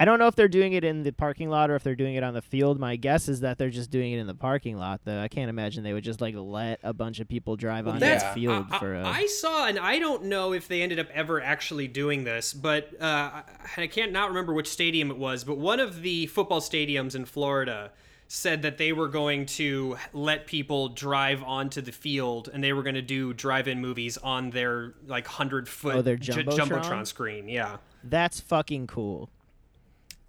I 0.00 0.06
don't 0.06 0.18
know 0.18 0.26
if 0.28 0.34
they're 0.34 0.48
doing 0.48 0.72
it 0.72 0.82
in 0.82 1.02
the 1.02 1.12
parking 1.12 1.50
lot 1.50 1.70
or 1.70 1.74
if 1.76 1.82
they're 1.84 1.94
doing 1.94 2.14
it 2.14 2.22
on 2.24 2.32
the 2.32 2.40
field. 2.40 2.80
My 2.80 2.96
guess 2.96 3.28
is 3.28 3.40
that 3.40 3.58
they're 3.58 3.68
just 3.68 3.90
doing 3.90 4.12
it 4.12 4.18
in 4.18 4.26
the 4.26 4.34
parking 4.34 4.78
lot, 4.78 5.02
though. 5.04 5.20
I 5.20 5.28
can't 5.28 5.50
imagine 5.50 5.84
they 5.84 5.92
would 5.92 6.02
just 6.04 6.22
like 6.22 6.34
let 6.36 6.80
a 6.82 6.94
bunch 6.94 7.20
of 7.20 7.28
people 7.28 7.54
drive 7.54 7.84
Well, 7.84 7.96
onto 7.96 8.06
the 8.06 8.12
that's- 8.12 8.34
field 8.34 8.66
I, 8.70 8.78
for 8.78 8.94
a. 8.94 9.04
I 9.06 9.26
saw, 9.26 9.66
and 9.66 9.78
I 9.78 9.98
don't 9.98 10.24
know 10.24 10.54
if 10.54 10.66
they 10.68 10.80
ended 10.80 10.98
up 10.98 11.08
ever 11.12 11.42
actually 11.42 11.86
doing 11.86 12.24
this, 12.24 12.54
but 12.54 12.90
uh, 13.00 13.04
I- 13.04 13.42
I 13.76 13.86
can't 13.88 14.10
not 14.10 14.28
remember 14.30 14.54
which 14.54 14.68
stadium 14.68 15.10
it 15.10 15.18
was. 15.18 15.44
But 15.44 15.58
one 15.58 15.80
of 15.80 16.00
the 16.00 16.26
football 16.28 16.62
stadiums 16.62 17.14
in 17.14 17.26
Florida 17.26 17.92
said 18.26 18.62
that 18.62 18.78
they 18.78 18.92
were 18.92 19.08
going 19.08 19.44
to 19.44 19.98
let 20.14 20.46
people 20.46 20.88
drive 20.88 21.42
onto 21.42 21.82
the 21.82 21.92
field, 21.92 22.48
and 22.50 22.64
they 22.64 22.72
were 22.72 22.82
going 22.82 22.94
to 22.94 23.02
do 23.02 23.34
drive-in 23.34 23.80
movies 23.82 24.16
on 24.16 24.48
their 24.50 24.94
like 25.06 25.26
hundred 25.26 25.68
foot 25.68 25.96
Oh, 25.96 26.00
their 26.02 26.16
ju- 26.16 26.32
Jumbotron? 26.32 26.56
jumbotron 26.68 27.06
screen. 27.06 27.48
Yeah. 27.48 27.76
That's 28.02 28.40
fucking 28.40 28.86
cool. 28.86 29.28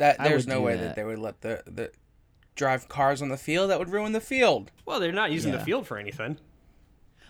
That 0.01 0.19
I 0.19 0.29
there's 0.29 0.47
no 0.47 0.61
way 0.61 0.75
that. 0.75 0.81
that 0.81 0.95
they 0.95 1.03
would 1.03 1.19
let 1.19 1.41
the 1.41 1.61
the 1.67 1.91
drive 2.55 2.89
cars 2.89 3.21
on 3.21 3.29
the 3.29 3.37
field. 3.37 3.69
That 3.69 3.77
would 3.77 3.89
ruin 3.89 4.13
the 4.13 4.19
field. 4.19 4.71
Well, 4.85 4.99
they're 4.99 5.11
not 5.11 5.31
using 5.31 5.53
Yeah. 5.53 5.59
the 5.59 5.63
field 5.65 5.85
for 5.85 5.97
anything. 5.97 6.37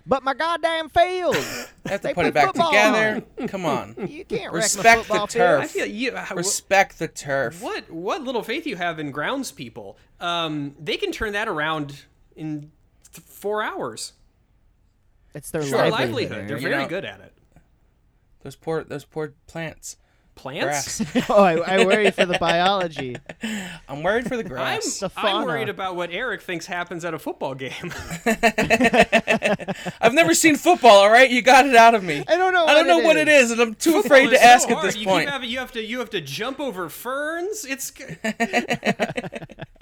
But 0.08 0.24
my 0.24 0.34
goddamn 0.34 0.90
field! 0.90 1.36
They 1.84 1.92
have 1.92 2.01
to 2.01 2.08
They 2.08 2.13
put 2.13 2.22
put 2.22 2.25
it 2.28 2.34
back 2.34 2.48
football 2.48 2.70
together. 2.70 3.24
Come 3.48 3.66
on, 3.66 3.96
you 4.08 4.24
can't 4.24 4.54
Respect 4.54 4.86
my 4.86 4.96
the 4.96 5.04
football 5.04 5.28
turf. 5.28 5.62
I 5.63 5.68
feel 5.68 5.86
you. 5.86 6.12
uh, 6.13 6.25
respect 6.36 6.98
the 6.98 7.08
turf. 7.08 7.62
What 7.62 7.92
what 7.92 8.22
little 8.24 8.42
faith 8.44 8.66
you 8.66 8.78
have 8.78 8.98
in 9.00 9.12
grounds 9.12 9.51
people? 9.51 9.98
Um, 10.22 10.75
they 10.80 10.96
can 10.98 11.12
turn 11.12 11.34
that 11.34 11.48
around 11.50 12.04
in 12.36 12.72
th- 13.13 13.25
four 13.28 13.62
hours. 13.63 14.13
It's 15.36 15.51
their 15.51 15.62
Sure. 15.63 15.78
Livelihood. 15.90 16.00
livelihood. 16.00 16.32
They're 16.48 16.58
Eric. 16.58 16.62
You 16.63 16.70
very 16.70 16.84
know- 16.84 16.90
good 16.90 17.06
at 17.06 17.20
it. 17.20 17.34
Those 18.44 18.56
poor 18.56 18.84
those 18.84 19.06
poor 19.06 19.34
plants. 19.48 19.98
Plants? 20.41 21.01
Grass. 21.12 21.29
oh, 21.29 21.43
I, 21.43 21.53
I 21.53 21.86
worry 21.86 22.10
for 22.10 22.25
the 22.25 22.39
biology. 22.39 23.15
I'm 23.88 24.01
worried 24.01 24.27
for 24.27 24.36
the 24.36 24.43
I'm, 24.43 24.50
grass. 24.50 24.98
The 24.98 25.12
I'm 25.15 25.45
worried 25.45 25.69
about 25.69 25.95
what 25.95 26.10
Eric 26.10 26.41
thinks 26.41 26.65
happens 26.65 27.05
at 27.05 27.13
a 27.13 27.19
football 27.19 27.53
game. 27.53 27.93
I've 30.01 30.13
never 30.13 30.33
seen 30.33 30.55
football. 30.55 30.98
All 30.98 31.12
right, 31.12 31.29
you 31.29 31.43
got 31.43 31.67
it 31.67 31.75
out 31.75 31.93
of 31.93 32.03
me. 32.03 32.24
I 32.27 32.38
don't 32.38 32.53
know. 32.53 32.65
I 32.65 32.74
don't 32.74 32.88
know 32.88 32.98
what 32.98 33.17
it 33.17 33.27
is, 33.27 33.51
and 33.51 33.62
I'm 33.62 33.75
too 33.75 34.00
afraid 34.00 34.31
to 34.31 34.36
is 34.36 34.41
ask 34.41 34.67
so 34.67 34.77
at 34.77 34.81
this 34.81 34.98
you 34.98 35.05
point. 35.05 35.27
Keep 35.27 35.33
having, 35.33 35.50
you 35.51 35.60
have 35.60 35.71
to 35.74 35.83
you 35.83 36.00
have 36.00 36.10
to 36.10 36.21
jump 36.21 36.60
over 36.60 36.89
ferns. 36.89 37.63
It's 37.63 37.91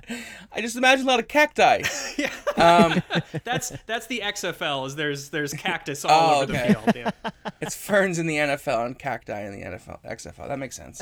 I 0.51 0.61
just 0.61 0.75
imagine 0.75 1.05
a 1.05 1.09
lot 1.09 1.19
of 1.19 1.27
cacti. 1.27 1.83
yeah. 2.17 2.31
Um, 2.57 3.01
that's 3.43 3.71
that's 3.85 4.07
the 4.07 4.21
XFL. 4.23 4.87
Is 4.87 4.95
there's 4.95 5.29
there's 5.29 5.53
cactus 5.53 6.03
all 6.05 6.39
Oh, 6.39 6.43
over 6.43 6.53
okay. 6.53 6.73
the 6.73 6.91
field. 6.91 7.13
Yeah. 7.25 7.31
it's 7.61 7.75
ferns 7.75 8.19
in 8.19 8.27
the 8.27 8.35
NFL 8.37 8.85
and 8.85 8.97
cacti 8.99 9.41
in 9.41 9.51
the 9.53 9.65
NFL, 9.65 10.03
XFL. 10.03 10.47
That 10.47 10.59
makes 10.59 10.75
sense. 10.75 11.01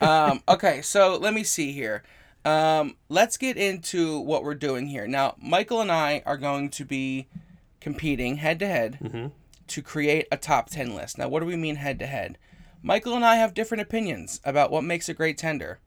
um, 0.00 0.42
okay, 0.48 0.82
so 0.82 1.16
let 1.16 1.34
me 1.34 1.44
see 1.44 1.72
here. 1.72 2.02
Um, 2.44 2.96
let's 3.08 3.36
get 3.36 3.56
into 3.56 4.20
what 4.20 4.42
we're 4.44 4.54
doing 4.54 4.86
here. 4.86 5.06
Now, 5.06 5.34
Michael 5.40 5.80
and 5.80 5.92
I 5.92 6.22
are 6.24 6.36
going 6.38 6.70
to 6.70 6.84
be 6.84 7.28
competing 7.80 8.36
head 8.36 8.58
to 8.60 8.66
head 8.66 9.30
to 9.66 9.82
create 9.82 10.26
a 10.32 10.36
top 10.38 10.70
10 10.70 10.94
list. 10.94 11.18
Now, 11.18 11.28
what 11.28 11.40
do 11.40 11.46
we 11.46 11.56
mean 11.56 11.76
head 11.76 11.98
to 11.98 12.06
head? 12.06 12.38
Michael 12.82 13.14
and 13.14 13.24
I 13.24 13.36
have 13.36 13.54
different 13.54 13.82
opinions 13.82 14.40
about 14.44 14.70
what 14.70 14.84
makes 14.84 15.08
a 15.08 15.14
great 15.14 15.36
tender. 15.36 15.80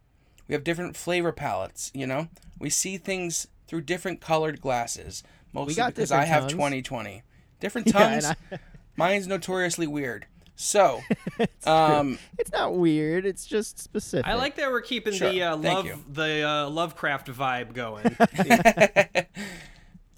We 0.47 0.53
have 0.53 0.63
different 0.63 0.95
flavor 0.95 1.31
palettes, 1.31 1.91
you 1.93 2.05
know? 2.07 2.27
We 2.59 2.69
see 2.69 2.97
things 2.97 3.47
through 3.67 3.81
different 3.81 4.21
colored 4.21 4.59
glasses, 4.61 5.23
mostly 5.53 5.75
got 5.75 5.95
because 5.95 6.11
I 6.11 6.25
different 6.25 6.43
have 6.43 6.51
2020. 6.51 7.23
Different 7.59 7.87
Yeah, 7.87 7.93
tongues. 7.93 8.25
and 8.25 8.35
I- 8.51 8.57
Mine's 8.97 9.27
notoriously 9.27 9.87
weird. 9.87 10.25
So, 10.55 11.01
um, 11.65 12.19
It's 12.37 12.51
not 12.51 12.75
weird. 12.75 13.25
It's 13.25 13.45
just 13.47 13.79
specific. 13.79 14.27
I 14.27 14.35
like 14.35 14.55
that 14.57 14.69
we're 14.69 14.81
keeping 14.81 15.13
Sure. 15.13 15.31
the 15.31 15.43
uh, 15.43 15.57
love 15.57 15.85
you. 15.85 16.03
the 16.11 16.47
uh, 16.47 16.69
Lovecraft 16.69 17.27
vibe 17.27 17.73
going. 17.73 18.15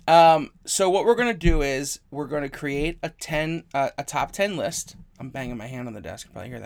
um, 0.07 0.49
so 0.65 0.89
what 0.89 1.05
we're 1.05 1.15
gonna 1.15 1.33
do 1.33 1.61
is 1.61 1.99
we're 2.11 2.27
gonna 2.27 2.49
create 2.49 2.97
a 3.03 3.09
ten, 3.09 3.63
uh, 3.73 3.89
a 3.97 4.03
top 4.03 4.31
ten 4.31 4.57
list. 4.57 4.95
I'm 5.19 5.29
banging 5.29 5.55
my 5.57 5.67
hand 5.67 5.87
on 5.87 5.93
the 5.93 6.01
desk. 6.01 6.27
You 6.27 6.33
probably 6.33 6.49
hear 6.49 6.59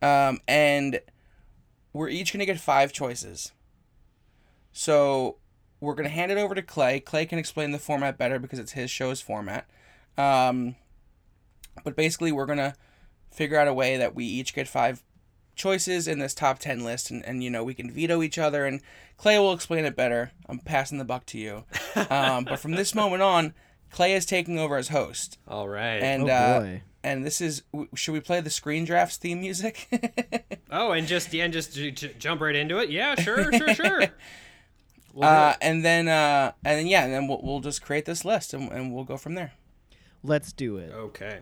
that. 0.00 0.28
Um, 0.28 0.40
and 0.48 0.98
we're 1.92 2.08
each 2.08 2.32
gonna 2.32 2.46
get 2.46 2.60
five 2.60 2.92
choices. 2.92 3.52
So 4.72 5.36
we're 5.80 5.94
gonna 5.94 6.08
hand 6.08 6.32
it 6.32 6.38
over 6.38 6.54
to 6.54 6.62
Clay. 6.62 7.00
Clay 7.00 7.26
can 7.26 7.38
explain 7.38 7.72
the 7.72 7.78
format 7.78 8.18
better 8.18 8.38
because 8.38 8.58
it's 8.58 8.72
his 8.72 8.90
show's 8.90 9.20
format. 9.20 9.68
Um, 10.16 10.76
but 11.84 11.96
basically, 11.96 12.32
we're 12.32 12.46
gonna 12.46 12.74
figure 13.30 13.58
out 13.58 13.68
a 13.68 13.74
way 13.74 13.96
that 13.96 14.14
we 14.14 14.24
each 14.24 14.54
get 14.54 14.68
five 14.68 15.02
choices 15.54 16.08
in 16.08 16.18
this 16.18 16.32
top 16.32 16.58
10 16.58 16.82
list 16.82 17.10
and, 17.10 17.22
and 17.26 17.44
you 17.44 17.50
know 17.50 17.62
we 17.62 17.74
can 17.74 17.90
veto 17.90 18.22
each 18.22 18.38
other 18.38 18.64
and 18.64 18.80
clay 19.18 19.38
will 19.38 19.52
explain 19.52 19.84
it 19.84 19.94
better 19.94 20.32
i'm 20.48 20.58
passing 20.58 20.96
the 20.96 21.04
buck 21.04 21.26
to 21.26 21.36
you 21.38 21.64
um, 22.10 22.44
but 22.44 22.58
from 22.58 22.72
this 22.72 22.94
moment 22.94 23.20
on 23.20 23.52
clay 23.90 24.14
is 24.14 24.24
taking 24.24 24.58
over 24.58 24.76
as 24.76 24.88
host 24.88 25.36
all 25.46 25.68
right. 25.68 26.02
and 26.02 26.24
Oh, 26.24 26.32
uh, 26.32 26.60
boy. 26.60 26.82
And 27.04 27.24
this 27.24 27.40
is 27.40 27.62
should 27.94 28.12
we 28.12 28.20
play 28.20 28.40
the 28.40 28.50
screen 28.50 28.84
drafts 28.84 29.16
theme 29.16 29.40
music 29.40 29.88
oh, 30.70 30.92
and 30.92 31.06
just 31.06 31.32
yeah, 31.32 31.44
and 31.44 31.52
just 31.52 31.74
j- 31.74 31.90
j- 31.90 32.14
jump 32.18 32.40
right 32.40 32.56
into 32.56 32.78
it. 32.78 32.90
Yeah, 32.90 33.14
sure, 33.16 33.52
sure, 33.52 33.74
sure. 33.74 34.02
We'll 35.14 35.28
uh, 35.28 35.56
and 35.60 35.84
then 35.84 36.08
uh, 36.08 36.52
and 36.64 36.78
then 36.78 36.86
yeah 36.86 37.04
and 37.04 37.12
then 37.12 37.28
we'll, 37.28 37.40
we'll 37.42 37.60
just 37.60 37.82
create 37.82 38.06
this 38.06 38.24
list 38.24 38.54
and, 38.54 38.72
and 38.72 38.94
we'll 38.94 39.04
go 39.04 39.18
from 39.18 39.34
there 39.34 39.52
Let's 40.22 40.52
do 40.54 40.78
it. 40.78 40.90
okay. 40.94 41.40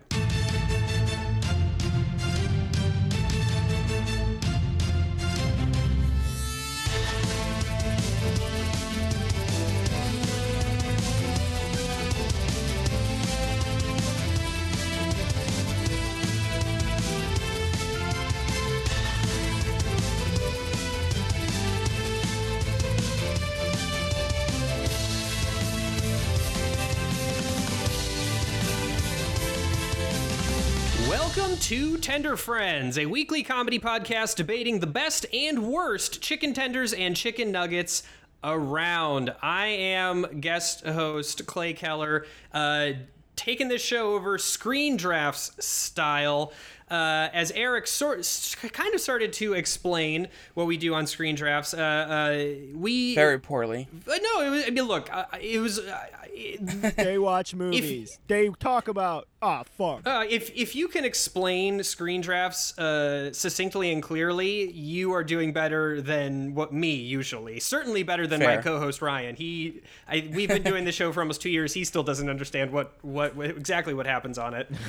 Tender 32.01 32.35
Friends, 32.35 32.97
a 32.97 33.05
weekly 33.05 33.43
comedy 33.43 33.77
podcast 33.79 34.35
debating 34.35 34.79
the 34.79 34.87
best 34.87 35.25
and 35.33 35.67
worst 35.67 36.21
chicken 36.21 36.53
tenders 36.53 36.93
and 36.93 37.15
chicken 37.15 37.51
nuggets 37.51 38.01
around. 38.43 39.33
I 39.41 39.67
am 39.67 40.39
guest 40.41 40.83
host 40.85 41.45
Clay 41.45 41.73
Keller, 41.73 42.25
uh, 42.53 42.91
taking 43.35 43.67
this 43.67 43.83
show 43.83 44.13
over 44.15 44.37
screen 44.39 44.97
drafts 44.97 45.51
style. 45.63 46.51
Uh, 46.89 47.29
as 47.33 47.51
Eric 47.51 47.85
sort 47.87 48.19
s- 48.19 48.55
kind 48.55 48.93
of 48.95 48.99
started 48.99 49.31
to 49.33 49.53
explain 49.53 50.27
what 50.55 50.65
we 50.67 50.75
do 50.77 50.93
on 50.95 51.05
screen 51.07 51.35
drafts, 51.35 51.73
uh, 51.73 51.77
uh, 51.77 52.43
we 52.75 53.15
very 53.15 53.39
poorly 53.39 53.87
Uh, 54.07 54.17
no, 54.21 54.41
it 54.41 54.49
was, 54.49 54.63
I 54.65 54.69
mean, 54.71 54.85
look, 54.85 55.07
uh, 55.13 55.25
it 55.39 55.59
was. 55.59 55.79
Uh, 55.79 55.99
it- 56.33 56.95
They 56.97 57.17
watch 57.19 57.53
movies. 57.55 58.17
they 58.27 58.49
talk 58.59 58.87
about. 58.87 59.27
Ah, 59.43 59.63
fuck. 59.63 60.05
Uh, 60.05 60.23
if 60.29 60.55
if 60.55 60.75
you 60.75 60.87
can 60.87 61.03
explain 61.03 61.83
screen 61.83 62.21
drafts 62.21 62.77
uh, 62.77 63.33
succinctly 63.33 63.91
and 63.91 64.03
clearly, 64.03 64.71
you 64.71 65.13
are 65.13 65.23
doing 65.23 65.51
better 65.51 65.99
than 65.99 66.53
what 66.53 66.71
me 66.71 66.93
usually. 66.93 67.59
Certainly 67.59 68.03
better 68.03 68.27
than 68.27 68.39
my 68.41 68.57
co-host 68.57 69.01
Ryan. 69.01 69.35
He, 69.35 69.81
I, 70.07 70.29
we've 70.31 70.47
been 70.47 70.61
doing 70.61 70.85
the 70.85 70.91
show 70.91 71.11
for 71.11 71.21
almost 71.21 71.41
two 71.41 71.49
years. 71.49 71.73
He 71.73 71.83
still 71.85 72.03
doesn't 72.03 72.29
understand 72.29 72.71
what 72.71 72.93
what, 73.01 73.35
what 73.35 73.49
exactly 73.49 73.95
what 73.95 74.05
happens 74.05 74.37
on 74.37 74.53
it. 74.53 74.69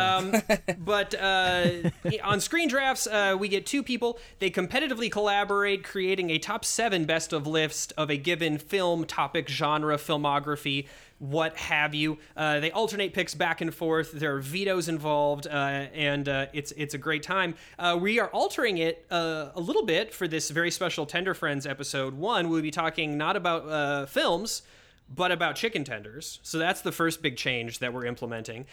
Um, 0.00 0.34
but 0.78 1.14
uh, 1.14 1.90
on 2.22 2.40
screen 2.40 2.68
drafts, 2.68 3.06
uh, 3.06 3.36
we 3.38 3.48
get 3.48 3.66
two 3.66 3.82
people. 3.82 4.18
They 4.38 4.50
competitively 4.50 5.10
collaborate, 5.10 5.84
creating 5.84 6.30
a 6.30 6.38
top 6.38 6.64
seven 6.64 7.04
best 7.04 7.32
of 7.32 7.46
list 7.46 7.92
of 7.96 8.10
a 8.10 8.16
given 8.16 8.58
film, 8.58 9.04
topic, 9.04 9.48
genre, 9.48 9.96
filmography, 9.96 10.86
what 11.20 11.56
have 11.56 11.94
you. 11.94 12.18
Uh, 12.36 12.60
they 12.60 12.72
alternate 12.72 13.14
picks 13.14 13.34
back 13.34 13.60
and 13.60 13.72
forth. 13.72 14.12
There 14.12 14.34
are 14.34 14.40
vetoes 14.40 14.88
involved, 14.88 15.46
uh, 15.46 15.50
and 15.50 16.28
uh, 16.28 16.46
it's 16.52 16.72
it's 16.72 16.94
a 16.94 16.98
great 16.98 17.22
time. 17.22 17.54
Uh, 17.78 17.96
we 18.00 18.18
are 18.18 18.28
altering 18.28 18.78
it 18.78 19.06
uh, 19.10 19.50
a 19.54 19.60
little 19.60 19.84
bit 19.84 20.12
for 20.12 20.26
this 20.26 20.50
very 20.50 20.70
special 20.70 21.06
Tender 21.06 21.34
Friends 21.34 21.66
episode. 21.66 22.14
One, 22.14 22.48
we'll 22.48 22.62
be 22.62 22.70
talking 22.70 23.16
not 23.16 23.36
about 23.36 23.68
uh, 23.68 24.06
films 24.06 24.62
but 25.12 25.32
about 25.32 25.56
chicken 25.56 25.82
tenders. 25.82 26.38
So 26.44 26.56
that's 26.56 26.82
the 26.82 26.92
first 26.92 27.20
big 27.20 27.36
change 27.36 27.80
that 27.80 27.92
we're 27.92 28.04
implementing. 28.04 28.66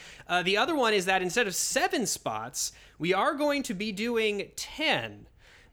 The 0.43 0.55
other 0.55 0.75
one 0.75 0.93
is 0.93 1.05
that 1.05 1.23
instead 1.23 1.47
of 1.47 1.55
seven 1.55 2.05
spots, 2.05 2.73
we 2.99 3.11
are 3.11 3.33
going 3.33 3.63
to 3.63 3.73
be 3.73 3.91
doing 3.91 4.51
10 4.55 5.25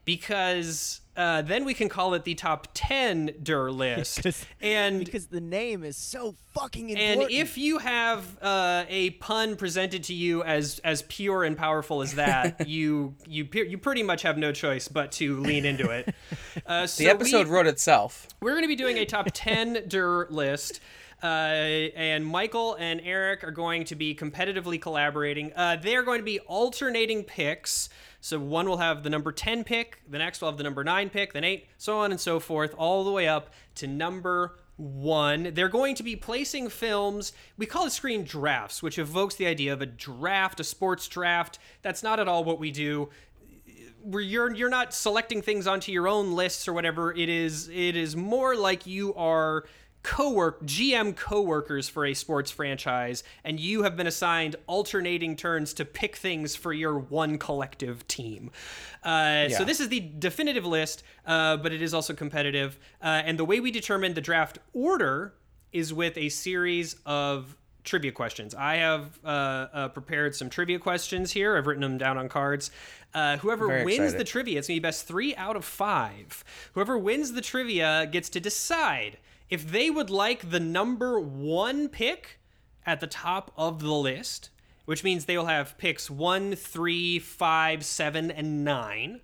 because 0.05 1.01
uh, 1.17 1.41
then 1.41 1.63
we 1.65 1.73
can 1.73 1.87
call 1.89 2.13
it 2.13 2.23
the 2.23 2.35
top 2.35 2.67
10 2.73 3.35
der 3.41 3.69
list. 3.71 4.25
And 4.61 5.03
Because 5.03 5.27
the 5.27 5.41
name 5.41 5.83
is 5.83 5.97
so 5.97 6.35
fucking 6.53 6.95
and 6.95 7.23
if 7.29 7.57
you 7.57 7.79
have 7.79 8.37
uh, 8.41 8.85
a 8.87 9.11
pun 9.11 9.55
presented 9.55 10.03
to 10.05 10.13
you 10.13 10.43
as 10.43 10.79
as 10.79 11.01
pure 11.03 11.43
and 11.43 11.57
powerful 11.57 12.01
as 12.01 12.13
that, 12.13 12.67
you 12.67 13.15
you 13.27 13.47
you 13.53 13.77
pretty 13.77 14.03
much 14.03 14.21
have 14.21 14.37
no 14.37 14.51
choice 14.51 14.87
but 14.87 15.11
to 15.13 15.39
lean 15.39 15.65
into 15.65 15.89
it. 15.89 16.13
Uh, 16.65 16.87
so 16.87 17.03
the 17.03 17.09
episode 17.09 17.47
we, 17.47 17.53
wrote 17.53 17.67
itself 17.67 18.27
we're 18.39 18.51
going 18.51 18.63
to 18.63 18.67
be 18.67 18.75
doing 18.75 18.97
a 18.97 19.05
top 19.05 19.27
10 19.31 19.83
der 19.87 20.25
list. 20.29 20.79
Uh, 21.23 21.25
and 21.95 22.25
Michael 22.25 22.75
and 22.75 23.01
Eric 23.03 23.43
are 23.43 23.51
going 23.51 23.85
to 23.85 23.95
be 23.95 24.13
competitively 24.13 24.79
collaborating. 24.79 25.51
Uh, 25.55 25.77
they 25.81 25.95
are 25.95 26.03
going 26.03 26.19
to 26.19 26.25
be 26.25 26.39
alternating 26.41 27.23
picks. 27.23 27.89
So 28.21 28.39
one 28.39 28.67
will 28.67 28.77
have 28.77 29.03
the 29.03 29.09
number 29.09 29.31
10 29.31 29.63
pick, 29.63 30.01
the 30.09 30.17
next 30.17 30.41
will 30.41 30.49
have 30.49 30.57
the 30.57 30.63
number 30.63 30.83
9 30.83 31.09
pick, 31.09 31.33
then 31.33 31.43
8, 31.43 31.67
so 31.77 31.97
on 31.99 32.11
and 32.11 32.19
so 32.19 32.39
forth, 32.39 32.73
all 32.77 33.03
the 33.03 33.11
way 33.11 33.27
up 33.27 33.51
to 33.75 33.87
number 33.87 34.57
one. 34.77 35.51
They're 35.53 35.69
going 35.69 35.95
to 35.95 36.03
be 36.03 36.15
placing 36.15 36.69
films. 36.69 37.33
We 37.57 37.65
call 37.65 37.85
it 37.85 37.91
screen 37.91 38.23
drafts, 38.23 38.83
which 38.83 38.99
evokes 38.99 39.35
the 39.35 39.45
idea 39.45 39.73
of 39.73 39.81
a 39.81 39.85
draft, 39.85 40.59
a 40.59 40.63
sports 40.63 41.07
draft. 41.07 41.59
That's 41.81 42.03
not 42.03 42.19
at 42.19 42.27
all 42.27 42.43
what 42.43 42.59
we 42.59 42.71
do 42.71 43.09
where 44.05 44.21
you're 44.21 44.53
you're 44.53 44.69
not 44.69 44.93
selecting 44.93 45.41
things 45.41 45.65
onto 45.65 45.91
your 45.91 46.07
own 46.07 46.33
lists 46.33 46.67
or 46.67 46.73
whatever. 46.73 47.11
It 47.11 47.27
is 47.27 47.69
it 47.69 47.95
is 47.95 48.15
more 48.15 48.55
like 48.55 48.85
you 48.85 49.15
are 49.15 49.65
co-work 50.05 50.63
GM 50.63 51.15
co-workers 51.15 51.89
for 51.89 52.05
a 52.05 52.13
sports 52.13 52.51
franchise 52.51 53.23
and 53.43 53.59
you 53.59 53.81
have 53.81 53.97
been 53.97 54.05
assigned 54.05 54.55
alternating 54.67 55.35
turns 55.35 55.73
to 55.73 55.83
pick 55.83 56.15
things 56.15 56.55
for 56.55 56.71
your 56.71 56.99
one 56.99 57.39
collective 57.39 58.07
team. 58.07 58.51
Uh, 59.03 59.49
So 59.49 59.65
this 59.65 59.79
is 59.79 59.89
the 59.89 59.99
definitive 59.99 60.63
list, 60.63 61.01
uh, 61.25 61.57
but 61.57 61.73
it 61.73 61.81
is 61.81 61.95
also 61.95 62.13
competitive. 62.13 62.77
Uh, 63.01 63.23
and 63.25 63.39
the 63.39 63.45
way 63.45 63.59
we 63.59 63.71
determine 63.71 64.13
the 64.13 64.21
draft 64.21 64.59
order 64.73 65.33
is 65.71 65.91
with 65.91 66.15
a 66.19 66.29
series 66.29 66.97
of 67.07 67.57
trivia 67.83 68.11
questions. 68.11 68.53
I 68.53 68.75
have 68.75 69.19
uh, 69.25 69.27
uh, 69.27 69.87
prepared 69.89 70.35
some 70.35 70.51
trivia 70.51 70.77
questions 70.77 71.31
here. 71.31 71.57
I've 71.57 71.65
written 71.65 71.81
them 71.81 71.97
down 71.97 72.19
on 72.19 72.29
cards. 72.29 72.69
Uh, 73.11 73.37
whoever 73.37 73.65
Very 73.67 73.85
wins 73.85 73.99
excited. 73.99 74.19
the 74.19 74.23
trivia, 74.23 74.59
it's 74.59 74.67
gonna 74.67 74.75
be 74.75 74.81
best 74.81 75.07
three 75.07 75.35
out 75.35 75.55
of 75.55 75.65
five. 75.65 76.43
Whoever 76.73 76.95
wins 76.95 77.33
the 77.33 77.41
trivia 77.41 78.07
gets 78.11 78.29
to 78.29 78.39
decide 78.39 79.17
if 79.49 79.69
they 79.69 79.89
would 79.89 80.09
like 80.09 80.49
the 80.49 80.59
number 80.59 81.19
one 81.19 81.89
pick 81.89 82.39
at 82.85 82.99
the 82.99 83.07
top 83.07 83.51
of 83.57 83.81
the 83.81 83.93
list, 83.93 84.49
which 84.85 85.03
means 85.03 85.25
they 85.25 85.37
will 85.37 85.45
have 85.45 85.77
picks 85.77 86.09
one, 86.09 86.55
three, 86.55 87.19
five, 87.19 87.83
seven, 87.83 88.29
and 88.31 88.63
nine 88.63 89.21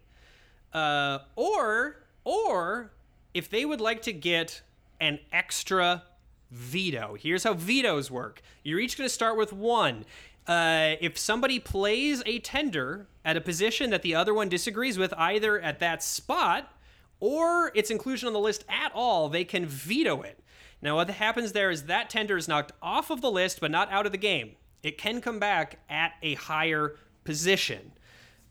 uh, 0.74 1.20
or 1.36 1.98
or 2.24 2.92
if 3.34 3.50
they 3.50 3.66
would 3.66 3.82
like 3.82 4.02
to 4.04 4.14
get 4.14 4.62
an 5.00 5.20
extra 5.32 6.04
veto. 6.52 7.16
Here's 7.20 7.44
how 7.44 7.54
vetoes 7.54 8.12
work. 8.12 8.42
You're 8.64 8.80
each 8.80 8.98
going 8.98 9.08
to 9.08 9.14
start 9.14 9.38
with 9.38 9.54
one. 9.54 10.06
Uh, 10.48 10.96
if 11.00 11.18
somebody 11.18 11.60
plays 11.60 12.22
a 12.26 12.40
tender 12.40 13.08
at 13.24 13.38
a 13.38 13.42
position 13.42 13.90
that 13.92 14.02
the 14.02 14.16
other 14.16 14.34
one 14.34 14.50
disagrees 14.50 14.98
with, 14.98 15.14
either 15.18 15.60
at 15.60 15.80
that 15.80 16.04
spot 16.04 16.74
or 17.22 17.72
its 17.74 17.90
inclusion 17.90 18.28
on 18.28 18.34
the 18.34 18.40
list 18.40 18.66
at 18.68 18.92
all, 18.94 19.30
they 19.30 19.46
can 19.46 19.66
veto 19.66 20.22
it. 20.22 20.44
Now, 20.82 20.96
what 20.96 21.10
happens 21.10 21.54
there 21.54 21.70
is 21.70 21.84
that 21.84 22.10
tender 22.10 22.36
is 22.36 22.48
knocked 22.48 22.74
off 22.82 23.10
of 23.10 23.22
the 23.22 23.32
list, 23.32 23.62
but 23.62 23.72
not 23.72 23.90
out 23.92 24.06
of 24.06 24.12
the 24.12 24.18
game. 24.18 24.56
It 24.84 24.98
can 24.98 25.22
come 25.22 25.40
back 25.40 25.80
at 25.90 26.14
a 26.24 26.34
higher 26.34 26.96
position. 27.24 27.94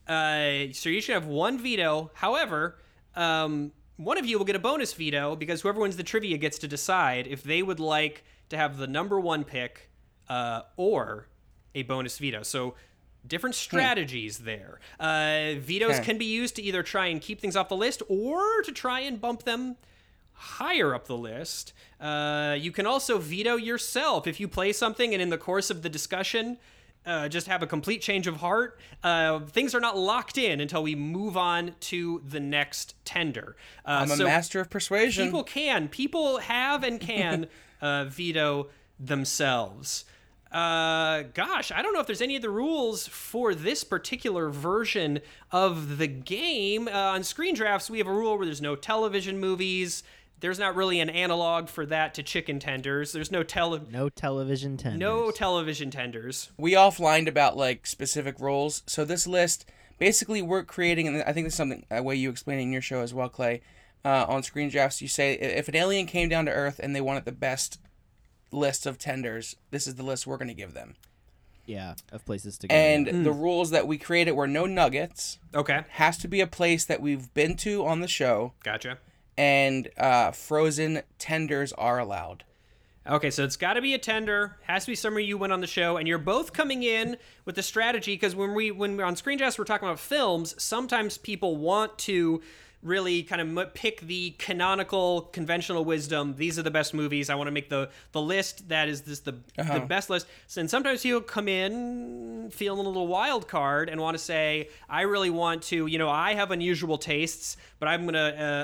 Uh, 0.06 0.72
so 0.72 0.88
you 0.88 1.00
should 1.00 1.14
have 1.14 1.26
one 1.26 1.58
veto. 1.58 2.10
However, 2.14 2.78
um, 3.16 3.72
one 3.96 4.16
of 4.16 4.24
you 4.24 4.38
will 4.38 4.44
get 4.44 4.56
a 4.56 4.60
bonus 4.60 4.92
veto 4.92 5.36
because 5.36 5.60
whoever 5.60 5.80
wins 5.80 5.96
the 5.96 6.02
trivia 6.02 6.38
gets 6.38 6.58
to 6.60 6.68
decide 6.68 7.26
if 7.26 7.42
they 7.42 7.62
would 7.62 7.80
like 7.80 8.24
to 8.48 8.56
have 8.56 8.78
the 8.78 8.86
number 8.86 9.18
one 9.18 9.44
pick 9.44 9.90
uh, 10.28 10.62
or 10.76 11.28
a 11.74 11.82
bonus 11.82 12.18
veto. 12.18 12.42
So 12.42 12.74
different 13.26 13.54
strategies 13.54 14.38
there. 14.38 14.80
Uh, 14.98 15.54
vetoes 15.58 15.96
Okay. 15.96 16.04
can 16.04 16.18
be 16.18 16.24
used 16.24 16.56
to 16.56 16.62
either 16.62 16.82
try 16.82 17.06
and 17.06 17.20
keep 17.20 17.40
things 17.40 17.56
off 17.56 17.68
the 17.68 17.76
list 17.76 18.02
or 18.08 18.62
to 18.62 18.72
try 18.72 19.00
and 19.00 19.20
bump 19.20 19.42
them 19.44 19.76
higher 20.32 20.94
up 20.94 21.06
the 21.06 21.16
list. 21.16 21.72
Uh, 22.00 22.56
you 22.58 22.72
can 22.72 22.86
also 22.86 23.18
veto 23.18 23.56
yourself 23.56 24.26
if 24.26 24.40
you 24.40 24.48
play 24.48 24.72
something 24.72 25.12
and 25.12 25.20
in 25.22 25.28
the 25.28 25.36
course 25.38 25.70
of 25.70 25.82
the 25.82 25.88
discussion. 25.88 26.56
Uh, 27.06 27.28
just 27.28 27.46
have 27.46 27.62
a 27.62 27.66
complete 27.66 28.02
change 28.02 28.26
of 28.26 28.36
heart. 28.36 28.78
Uh, 29.02 29.40
things 29.40 29.74
are 29.74 29.80
not 29.80 29.96
locked 29.96 30.36
in 30.36 30.60
until 30.60 30.82
we 30.82 30.94
move 30.94 31.34
on 31.36 31.74
to 31.80 32.22
the 32.28 32.40
next 32.40 32.94
tender. 33.06 33.56
Uh, 33.86 34.00
I'm 34.02 34.10
a 34.10 34.16
so 34.16 34.24
master 34.24 34.60
of 34.60 34.68
persuasion. 34.68 35.26
people 35.26 35.42
can, 35.44 35.88
people 35.88 36.38
have 36.38 36.84
and 36.84 37.00
can 37.00 37.46
uh, 37.80 38.04
veto 38.04 38.68
themselves. 38.98 40.04
Uh, 40.50 41.22
gosh, 41.34 41.70
I 41.70 41.80
don't 41.82 41.92
know 41.94 42.00
if 42.00 42.06
there's 42.06 42.20
any 42.22 42.34
of 42.36 42.42
the 42.42 42.50
rules 42.50 43.06
for 43.06 43.54
this 43.54 43.84
particular 43.84 44.48
version 44.48 45.20
of 45.52 45.98
the 45.98 46.08
game. 46.08 46.88
Uh, 46.88 46.92
on 46.92 47.22
screen 47.22 47.54
drafts, 47.54 47.88
we 47.88 47.98
have 47.98 48.08
a 48.08 48.12
rule 48.12 48.36
where 48.36 48.46
there's 48.46 48.60
no 48.60 48.74
television 48.74 49.38
movies. 49.38 50.02
There's 50.40 50.58
not 50.58 50.74
really 50.74 51.00
an 51.00 51.10
analog 51.10 51.68
for 51.68 51.84
that 51.86 52.14
to 52.14 52.22
chicken 52.22 52.58
tenders. 52.58 53.12
There's 53.12 53.30
no 53.30 53.42
tele 53.42 53.82
No 53.90 54.08
television 54.08 54.76
tenders. 54.76 54.98
no 54.98 55.30
television 55.30 55.90
tenders. 55.90 56.50
we 56.56 56.72
offlined 56.72 57.28
about 57.28 57.56
like 57.56 57.86
specific 57.86 58.40
roles. 58.40 58.82
So 58.86 59.04
this 59.04 59.26
list, 59.26 59.66
basically, 59.98 60.40
we're 60.42 60.64
creating, 60.64 61.06
and 61.06 61.22
I 61.24 61.32
think 61.32 61.46
this 61.46 61.52
is 61.52 61.58
something 61.58 61.84
a 61.90 62.02
way 62.02 62.16
you 62.16 62.30
explain 62.30 62.58
it 62.58 62.62
in 62.62 62.72
your 62.72 62.80
show 62.82 63.00
as 63.00 63.12
well, 63.14 63.28
Clay. 63.28 63.60
Uh, 64.02 64.24
on 64.28 64.42
screen 64.42 64.70
drafts, 64.70 65.02
you 65.02 65.08
say 65.08 65.34
if 65.34 65.68
an 65.68 65.76
alien 65.76 66.06
came 66.06 66.30
down 66.30 66.46
to 66.46 66.50
Earth 66.50 66.80
and 66.82 66.96
they 66.96 67.02
wanted 67.02 67.26
the 67.26 67.32
best 67.32 67.78
list 68.50 68.86
of 68.86 68.98
tenders, 68.98 69.56
this 69.70 69.86
is 69.86 69.94
the 69.96 70.02
list 70.02 70.26
we're 70.26 70.36
going 70.36 70.48
to 70.48 70.54
give 70.54 70.74
them. 70.74 70.94
yeah, 71.66 71.94
of 72.12 72.24
places 72.24 72.58
to 72.58 72.68
go. 72.68 72.74
And 72.74 73.24
the 73.24 73.32
rules 73.32 73.70
that 73.70 73.86
we 73.86 73.96
created 73.98 74.32
were 74.32 74.48
no 74.48 74.66
nuggets. 74.66 75.38
Okay, 75.54 75.82
Has 75.90 76.18
to 76.18 76.28
be 76.28 76.40
a 76.40 76.46
place 76.46 76.84
that 76.84 77.00
we've 77.00 77.32
been 77.34 77.56
to 77.58 77.86
on 77.86 78.00
the 78.00 78.08
show, 78.08 78.52
gotcha. 78.64 78.98
and 79.38 79.88
uh, 79.96 80.32
frozen 80.32 81.02
tenders 81.18 81.72
are 81.74 81.98
allowed. 81.98 82.44
Okay, 83.08 83.30
so 83.30 83.44
it's 83.44 83.56
got 83.56 83.74
to 83.74 83.80
be 83.80 83.94
a 83.94 83.98
tender. 83.98 84.56
Has 84.64 84.84
to 84.84 84.90
be 84.90 84.94
somewhere 84.94 85.22
you 85.22 85.38
went 85.38 85.52
on 85.52 85.60
the 85.60 85.66
show, 85.66 85.96
and 85.96 86.06
you're 86.06 86.18
both 86.18 86.52
coming 86.52 86.82
in 86.82 87.16
with 87.44 87.54
the 87.56 87.62
strategy 87.62 88.14
because 88.14 88.36
when 88.36 88.54
we 88.54 88.70
when 88.70 88.96
we're 88.96 89.04
on 89.04 89.16
Screen 89.16 89.38
Drafts, 89.38 89.58
we're 89.58 89.64
talking 89.64 89.88
about 89.88 89.98
films. 90.00 90.54
Sometimes 90.62 91.16
people 91.18 91.56
want 91.56 91.96
to 92.00 92.42
really 92.82 93.22
kind 93.22 93.40
of 93.40 93.58
m- 93.58 93.68
pick 93.74 94.00
the 94.00 94.34
canonical, 94.38 95.22
conventional 95.32 95.84
wisdom. 95.84 96.34
These 96.36 96.58
are 96.58 96.62
the 96.62 96.70
best 96.70 96.94
movies. 96.94 97.28
I 97.28 97.34
want 97.34 97.48
to 97.48 97.52
make 97.52 97.68
the 97.68 97.90
the 98.12 98.20
list 98.22 98.68
that 98.68 98.88
is 98.88 99.02
this 99.02 99.20
the 99.20 99.36
the 99.56 99.80
best 99.86 100.08
list. 100.10 100.26
So, 100.46 100.60
and 100.60 100.70
sometimes 100.70 101.02
he'll 101.02 101.20
come 101.20 101.48
in 101.48 102.50
feeling 102.50 102.84
a 102.84 102.88
little 102.88 103.06
wild 103.06 103.48
card 103.48 103.88
and 103.88 104.00
want 104.00 104.16
to 104.16 104.22
say, 104.22 104.68
I 104.88 105.02
really 105.02 105.30
want 105.30 105.62
to. 105.64 105.86
You 105.86 105.98
know, 105.98 106.08
I 106.08 106.34
have 106.34 106.50
unusual 106.50 106.98
tastes, 106.98 107.56
but 107.78 107.88
I'm 107.88 108.04
gonna 108.06 108.18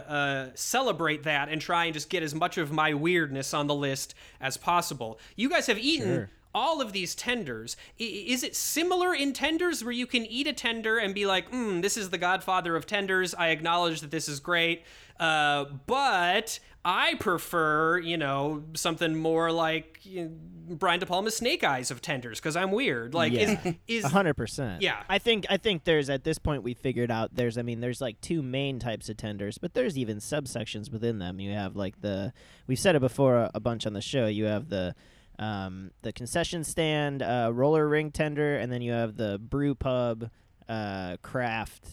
uh, 0.09 0.11
uh, 0.12 0.50
celebrate 0.55 1.24
that 1.24 1.48
and 1.48 1.61
try 1.61 1.85
and 1.85 1.94
just 1.94 2.09
get 2.09 2.22
as 2.22 2.35
much 2.35 2.59
of 2.59 2.72
my 2.72 2.94
weirdness 2.94 3.52
on 3.55 3.66
the 3.66 3.74
list 3.74 4.14
as 4.40 4.57
possible. 4.57 5.18
You 5.37 5.48
guys 5.50 5.66
have 5.66 5.79
eaten 5.79 6.07
Sure. 6.07 6.31
All 6.57 6.81
of 6.81 6.92
these 6.92 7.14
tenders. 7.14 7.77
I- 8.01 8.25
is 8.35 8.42
it 8.42 8.57
similar 8.57 9.14
in 9.14 9.33
tenders 9.35 9.85
where 9.85 9.92
you 9.92 10.07
can 10.07 10.25
eat 10.25 10.47
a 10.47 10.53
tender 10.55 10.97
and 10.99 11.14
be 11.14 11.27
like, 11.27 11.51
mm, 11.51 11.83
this 11.83 11.97
is 11.99 12.09
the 12.11 12.19
godfather 12.19 12.75
of 12.77 12.87
tenders. 12.87 13.35
I 13.35 13.49
acknowledge 13.49 14.01
that 14.01 14.11
this 14.11 14.27
is 14.29 14.40
great. 14.40 14.83
Uh, 15.21 15.66
but 15.87 16.59
I 16.85 17.14
prefer, 17.21 17.99
you 17.99 18.16
know, 18.16 18.64
something 18.75 19.16
more 19.16 19.51
like 19.53 20.01
you 20.05 20.25
know, 20.25 20.31
Brian 20.77 21.01
De 21.01 21.07
Palma's 21.07 21.37
Snake 21.37 21.62
Eyes 21.64 21.90
of 21.90 22.01
tenders 22.03 22.38
because 22.40 22.57
I'm 22.57 22.71
weird. 22.71 23.12
Like, 23.14 23.33
Yeah. 23.33 23.59
is, 23.64 23.75
is 24.05 24.05
hundred 24.12 24.35
percent. 24.35 24.83
Yeah. 24.83 25.03
I 25.09 25.19
think 25.19 25.47
I 25.51 25.57
think 25.59 25.85
there's 25.85 26.09
at 26.11 26.25
this 26.25 26.38
point 26.38 26.62
we 26.62 26.75
figured 26.75 27.11
out 27.11 27.35
there's 27.35 27.57
I 27.59 27.62
mean 27.62 27.81
there's 27.81 28.01
like 28.01 28.21
two 28.21 28.42
main 28.42 28.79
types 28.79 29.09
of 29.09 29.16
tenders, 29.16 29.59
but 29.59 29.75
there's 29.75 29.97
even 29.99 30.19
subsections 30.19 30.90
within 30.90 31.19
them. 31.19 31.38
You 31.40 31.53
have 31.53 31.77
like 31.77 32.01
the 32.03 32.33
we've 32.66 32.79
said 32.79 32.95
it 32.97 33.01
before 33.01 33.37
a, 33.37 33.51
a 33.55 33.61
bunch 33.61 33.87
on 33.87 33.92
the 33.95 34.01
show. 34.03 34.27
You 34.27 34.45
have 34.47 34.69
the 34.69 34.95
um, 35.38 35.90
the 36.03 36.12
concession 36.12 36.64
stand 36.64 37.22
uh, 37.22 37.51
roller 37.53 37.88
ring 37.88 38.11
tender, 38.11 38.57
and 38.57 38.72
then 38.72 38.83
you 38.83 38.92
have 38.92 39.16
the 39.16 39.38
brew 39.38 39.75
pub 39.75 40.31
uh, 40.68 41.16
craft 41.22 41.87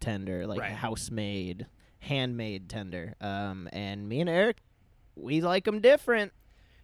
tender, 0.00 0.46
like 0.46 0.60
Right. 0.60 0.72
house 0.72 1.10
made, 1.10 1.66
handmade 2.00 2.68
tender. 2.68 3.14
Um, 3.20 3.68
and 3.72 4.08
me 4.08 4.20
and 4.20 4.28
Eric, 4.30 4.58
we 5.16 5.40
like 5.40 5.64
them 5.64 5.80
different 5.80 6.32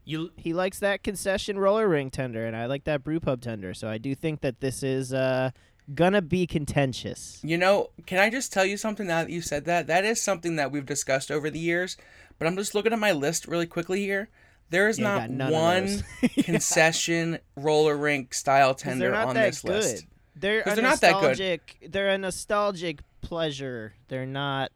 you 0.05 0.31
he 0.37 0.53
likes 0.53 0.79
that 0.81 1.03
concession 1.03 1.59
roller 1.59 1.89
ring 1.89 2.11
tender, 2.11 2.45
and 2.45 2.57
I 2.57 2.67
like 2.67 2.85
that 2.85 3.03
brew 3.03 3.21
pub 3.21 3.41
tender. 3.41 3.75
So 3.75 3.89
I 3.89 3.99
do 3.99 4.15
think 4.15 4.41
that 4.43 4.61
this 4.61 4.83
is 4.83 5.13
uh, 5.13 5.51
gonna 5.95 6.23
be 6.23 6.47
contentious. 6.47 7.41
You 7.43 7.59
know, 7.59 7.91
can 8.07 8.19
I 8.19 8.31
just 8.31 8.53
tell 8.53 8.67
you 8.67 8.77
something 8.77 9.07
now 9.07 9.23
that 9.25 9.31
you 9.31 9.41
said 9.41 9.65
that? 9.65 9.87
That 9.87 10.05
is 10.05 10.21
something 10.21 10.57
that 10.57 10.71
we've 10.71 10.87
discussed 10.87 11.31
over 11.31 11.51
the 11.51 11.59
years, 11.59 11.97
but 12.39 12.47
I'm 12.47 12.57
just 12.57 12.75
looking 12.75 12.93
at 12.93 12.99
my 12.99 13.13
list 13.13 13.49
really 13.49 13.67
quickly 13.67 14.01
here. 14.01 14.29
There 14.75 14.89
is 14.89 14.99
Yeah, 14.99 15.05
not 15.05 15.21
got 15.21 15.31
none 15.31 15.47
of 15.47 15.53
one 15.55 16.05
concession 16.43 17.39
roller 17.57 17.97
rink 17.97 18.35
style 18.35 18.75
tender 18.75 18.99
they're 19.05 19.13
not 19.13 19.29
on 19.29 19.35
that 19.37 19.47
this 19.53 19.63
good. 19.63 19.71
list. 19.71 20.07
They're 20.35 20.65
they're 20.65 20.83
not 20.83 21.01
that 21.01 21.21
good. 21.21 21.29
nostalgic. 21.29 21.77
They're 21.89 22.09
a 22.09 22.19
nostalgic 22.19 22.99
pleasure. 23.21 23.95
They're 24.09 24.27
not. 24.27 24.73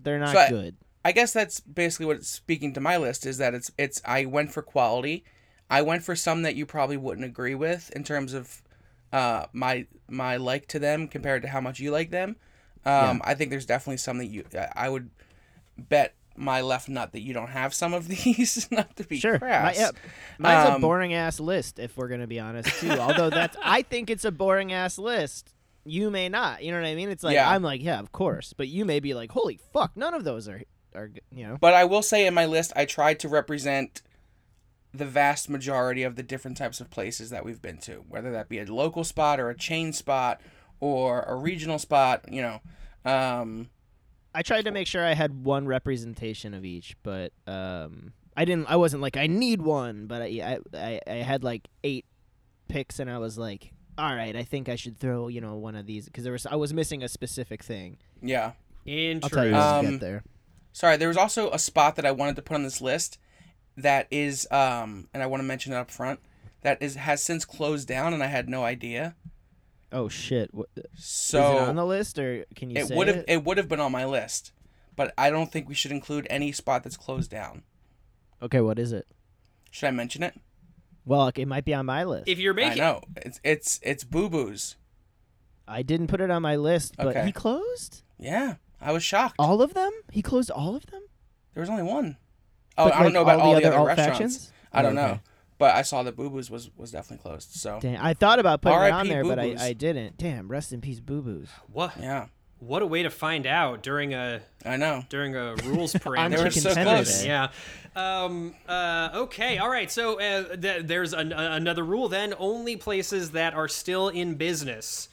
They're 0.00 0.18
not 0.18 0.32
So 0.34 0.48
good. 0.48 0.76
I 1.04 1.12
guess 1.12 1.32
that's 1.32 1.60
basically 1.60 2.06
what 2.06 2.16
it's 2.16 2.28
speaking 2.28 2.74
to 2.74 2.80
my 2.80 2.96
list 2.96 3.24
is 3.24 3.38
that 3.38 3.54
it's 3.54 3.70
it's 3.78 4.02
I 4.04 4.24
went 4.24 4.52
for 4.52 4.62
quality. 4.62 5.22
I 5.70 5.82
went 5.82 6.02
for 6.02 6.16
some 6.16 6.42
that 6.42 6.56
you 6.56 6.66
probably 6.66 6.96
wouldn't 6.96 7.24
agree 7.24 7.54
with 7.54 7.90
in 7.94 8.02
terms 8.02 8.34
of 8.34 8.62
uh, 9.12 9.46
my 9.52 9.86
my 10.08 10.38
like 10.38 10.66
to 10.68 10.80
them 10.80 11.06
compared 11.06 11.42
to 11.42 11.48
how 11.48 11.60
much 11.60 11.78
you 11.78 11.92
like 11.92 12.10
them. 12.10 12.34
Um, 12.84 13.20
I 13.24 13.34
think 13.34 13.50
there's 13.50 13.66
definitely 13.66 13.98
some 13.98 14.18
that 14.18 14.26
you 14.26 14.44
I- 14.54 14.72
I 14.74 14.88
would 14.88 15.10
bet 15.78 16.14
my 16.40 16.62
left 16.62 16.88
nut 16.88 17.12
that 17.12 17.20
you 17.20 17.32
don't 17.34 17.50
have 17.50 17.72
some 17.74 17.92
of 17.94 18.08
these. 18.08 18.66
Not 18.70 18.96
to 18.96 19.04
be 19.04 19.18
Sure. 19.20 19.34
My, 19.34 19.38
crass. 19.38 19.78
yeah, 19.78 19.90
mine's 20.38 20.68
a 20.70 20.72
Um, 20.74 20.80
boring 20.80 21.14
ass 21.14 21.38
list, 21.38 21.78
if 21.78 21.96
we're 21.96 22.08
gonna 22.08 22.26
be 22.26 22.40
honest 22.40 22.68
too. 22.80 22.90
Although 22.98 23.30
that's, 23.30 23.56
I 23.62 23.82
think 23.82 24.10
it's 24.10 24.24
a 24.24 24.30
boring 24.32 24.72
ass 24.72 24.98
list. 24.98 25.52
You 25.84 26.10
may 26.10 26.28
not. 26.28 26.62
You 26.62 26.72
know 26.72 26.80
what 26.80 26.86
I 26.86 26.94
mean? 26.94 27.08
It's 27.10 27.22
like 27.24 27.34
Yeah. 27.34 27.48
I'm 27.50 27.62
like, 27.62 27.82
yeah, 27.82 27.98
of 28.00 28.12
course. 28.12 28.52
But 28.52 28.68
you 28.68 28.84
may 28.84 29.00
be 29.00 29.14
like, 29.14 29.30
holy 29.32 29.58
fuck, 29.72 29.96
none 29.96 30.14
of 30.14 30.24
those 30.24 30.48
are 30.48 30.62
are 30.94 31.10
you 31.30 31.46
know. 31.46 31.56
But 31.60 31.74
I 31.74 31.84
will 31.84 32.02
say 32.02 32.26
in 32.26 32.34
my 32.34 32.46
list, 32.46 32.72
I 32.74 32.84
tried 32.84 33.18
to 33.20 33.28
represent 33.28 34.02
the 34.92 35.06
vast 35.06 35.48
majority 35.48 36.02
of 36.02 36.16
the 36.16 36.22
different 36.22 36.56
types 36.56 36.80
of 36.80 36.90
places 36.90 37.30
that 37.30 37.44
we've 37.44 37.62
been 37.62 37.78
to, 37.78 38.04
whether 38.08 38.32
that 38.32 38.48
be 38.48 38.58
a 38.58 38.64
local 38.64 39.04
spot 39.04 39.38
or 39.38 39.48
a 39.48 39.56
chain 39.56 39.92
spot 39.92 40.40
or 40.80 41.22
a 41.22 41.36
regional 41.36 41.78
spot. 41.78 42.24
You 42.28 42.42
know, 42.42 42.60
um, 43.04 43.70
I 44.34 44.42
tried 44.42 44.64
to 44.66 44.70
make 44.70 44.86
sure 44.86 45.04
I 45.04 45.14
had 45.14 45.44
one 45.44 45.66
representation 45.66 46.54
of 46.54 46.64
each, 46.64 46.96
but 47.02 47.32
um, 47.46 48.12
I 48.36 48.44
didn't. 48.44 48.70
I 48.70 48.76
wasn't 48.76 49.02
like 49.02 49.16
I 49.16 49.26
need 49.26 49.62
one, 49.62 50.06
but 50.06 50.22
I 50.22 50.26
I, 50.74 50.78
I, 50.78 51.00
I 51.06 51.14
had 51.16 51.42
like 51.44 51.68
eight 51.82 52.04
picks, 52.68 52.98
and 53.00 53.10
I 53.10 53.18
was 53.18 53.36
like, 53.38 53.72
all 53.98 54.14
right, 54.14 54.36
I 54.36 54.44
think 54.44 54.68
I 54.68 54.76
should 54.76 54.98
throw 54.98 55.28
you 55.28 55.40
know 55.40 55.56
one 55.56 55.74
of 55.74 55.86
these 55.86 56.06
because 56.06 56.24
there 56.24 56.32
was 56.32 56.46
I 56.46 56.56
was 56.56 56.72
missing 56.72 57.02
a 57.02 57.08
specific 57.08 57.62
thing. 57.64 57.98
yeah. 58.22 58.52
interesting. 58.84 59.22
I'll 59.24 59.30
tell 59.30 59.46
you 59.46 59.52
when 59.52 59.86
Um, 59.86 59.90
get 59.92 60.00
there. 60.00 60.22
Sorry, 60.72 60.96
there 60.96 61.08
was 61.08 61.16
also 61.16 61.50
a 61.50 61.58
spot 61.58 61.96
that 61.96 62.06
I 62.06 62.12
wanted 62.12 62.36
to 62.36 62.42
put 62.42 62.54
on 62.54 62.62
this 62.62 62.80
list 62.80 63.18
that 63.76 64.06
is, 64.10 64.46
um, 64.52 65.08
and 65.12 65.22
I 65.22 65.26
want 65.26 65.40
to 65.40 65.44
mention 65.46 65.72
it 65.72 65.76
up 65.76 65.90
front. 65.90 66.20
that 66.62 66.80
is 66.80 66.94
has 66.94 67.22
since 67.22 67.44
closed 67.44 67.88
down, 67.88 68.14
and 68.14 68.22
I 68.22 68.26
had 68.26 68.48
no 68.48 68.64
idea. 68.64 69.16
Oh 69.92 70.08
shit! 70.08 70.52
What, 70.54 70.68
So 70.96 71.38
is 71.42 71.62
it 71.62 71.68
on 71.68 71.76
the 71.76 71.84
list 71.86 72.18
or 72.18 72.44
can 72.54 72.70
you 72.70 72.76
it 72.78 72.90
would 72.90 73.08
have 73.08 73.16
it? 73.18 73.24
it 73.28 73.44
would 73.44 73.56
have 73.56 73.68
been 73.68 73.80
on 73.80 73.90
my 73.92 74.04
list, 74.04 74.52
but 74.96 75.12
I 75.18 75.30
don't 75.30 75.50
think 75.50 75.68
we 75.68 75.74
should 75.74 75.90
include 75.90 76.26
any 76.30 76.52
spot 76.52 76.84
that's 76.84 76.96
closed 76.96 77.30
down. 77.30 77.62
Okay, 78.42 78.60
what 78.60 78.78
is 78.78 78.92
it? 78.92 79.06
Should 79.70 79.88
I 79.88 79.90
mention 79.90 80.22
it? 80.22 80.34
Well, 81.04 81.30
it 81.34 81.46
might 81.46 81.64
be 81.64 81.74
on 81.74 81.86
my 81.86 82.04
list. 82.04 82.28
If 82.28 82.38
you're 82.38 82.54
making, 82.54 82.80
I 82.82 82.84
know 82.84 83.02
it's 83.16 83.40
it's 83.42 83.80
it's 83.82 84.04
Boo 84.04 84.28
Boo's. 84.28 84.76
I 85.66 85.82
didn't 85.82 86.06
put 86.08 86.20
it 86.20 86.30
on 86.30 86.42
my 86.42 86.56
list, 86.56 86.96
but 86.96 87.08
Okay. 87.08 87.26
he 87.26 87.32
closed 87.32 88.02
Yeah, 88.18 88.56
I 88.80 88.92
was 88.92 89.02
shocked. 89.02 89.36
all 89.38 89.62
of 89.62 89.74
them. 89.74 89.90
He 90.12 90.20
closed 90.22 90.50
all 90.50 90.74
of 90.76 90.86
them. 90.86 91.02
There 91.54 91.60
was 91.60 91.70
only 91.70 91.82
one. 91.82 92.16
Oh, 92.78 92.84
But, 92.84 92.94
I 92.94 93.02
don't 93.02 93.12
know 93.12 93.22
about 93.22 93.40
all, 93.40 93.54
the 93.54 93.64
other 93.66 93.76
alt 93.76 93.86
restaurants. 93.88 94.18
factions? 94.18 94.52
I 94.72 94.82
don't 94.82 94.96
Oh, 94.98 95.02
know, 95.02 95.10
okay. 95.12 95.20
But 95.60 95.76
I 95.76 95.82
saw 95.82 96.02
that 96.02 96.16
Boo 96.16 96.28
Boo's 96.28 96.50
was 96.50 96.68
was 96.76 96.90
definitely 96.90 97.22
closed. 97.22 97.50
So 97.52 97.78
Dang, 97.80 97.96
I 97.98 98.14
thought 98.14 98.40
about 98.40 98.62
putting 98.62 98.80
it 98.82 98.90
on 98.90 99.06
there, 99.06 99.22
but 99.22 99.38
I, 99.38 99.44
Boo-Boos. 99.50 99.62
I 99.62 99.72
didn't. 99.74 100.16
Damn, 100.18 100.48
rest 100.48 100.72
in 100.72 100.80
peace, 100.80 100.98
Boo 100.98 101.22
Boos. 101.22 101.48
what 101.72 101.92
yeah, 102.00 102.26
what 102.58 102.82
a 102.82 102.86
way 102.86 103.02
to 103.04 103.10
find 103.10 103.46
out 103.46 103.82
during 103.84 104.12
a 104.12 104.40
I 104.64 104.76
know. 104.76 105.04
during 105.08 105.36
a 105.36 105.54
rules 105.64 105.94
On 105.94 106.00
parameter. 106.00 106.36
They 106.38 106.42
were 106.44 106.50
so 106.50 106.74
close. 106.74 107.24
Yeah. 107.24 107.48
Um, 107.96 108.54
uh, 108.68 109.10
okay. 109.14 109.58
All 109.58 109.68
right. 109.70 109.90
So 109.90 110.20
uh, 110.20 110.56
th- 110.56 110.86
there's 110.86 111.12
an, 111.12 111.32
uh, 111.32 111.50
another 111.52 111.84
rule 111.84 112.08
then. 112.08 112.34
Only 112.38 112.76
places 112.76 113.32
that 113.32 113.54
are 113.54 113.66
still 113.68 114.08
in 114.08 114.34
business 114.34 115.08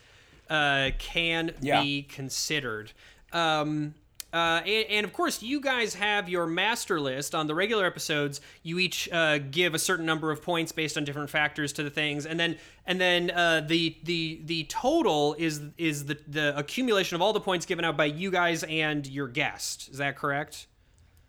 uh, 0.49 0.91
can 0.99 1.51
Yeah. 1.61 1.81
be 1.81 2.03
considered. 2.03 2.91
Um, 3.33 3.95
uh, 4.33 4.61
and, 4.65 4.85
and 4.89 5.05
of 5.05 5.13
course, 5.13 5.41
you 5.41 5.61
guys 5.61 5.93
have 5.95 6.27
your 6.27 6.45
master 6.45 6.99
list 6.99 7.33
on 7.33 7.47
the 7.47 7.55
regular 7.55 7.85
episodes. 7.85 8.41
You 8.61 8.77
each 8.79 9.09
uh, 9.11 9.37
give 9.37 9.73
a 9.73 9.79
certain 9.79 10.05
number 10.05 10.31
of 10.31 10.41
points 10.41 10.71
based 10.71 10.97
on 10.97 11.05
different 11.05 11.29
factors 11.29 11.71
to 11.73 11.83
the 11.83 11.89
things, 11.89 12.25
and 12.25 12.39
then 12.39 12.57
and 12.85 12.99
then 12.99 13.31
uh, 13.31 13.61
the 13.65 13.95
the 14.03 14.41
the 14.43 14.65
total 14.65 15.35
is 15.39 15.61
is 15.77 16.05
the 16.05 16.17
the 16.27 16.57
accumulation 16.57 17.15
of 17.15 17.21
all 17.21 17.31
the 17.31 17.39
points 17.39 17.65
given 17.65 17.85
out 17.85 17.95
by 17.95 18.05
you 18.05 18.29
guys 18.29 18.63
and 18.63 19.07
your 19.07 19.27
guest. 19.27 19.89
Is 19.89 19.97
that 19.99 20.17
correct? 20.17 20.67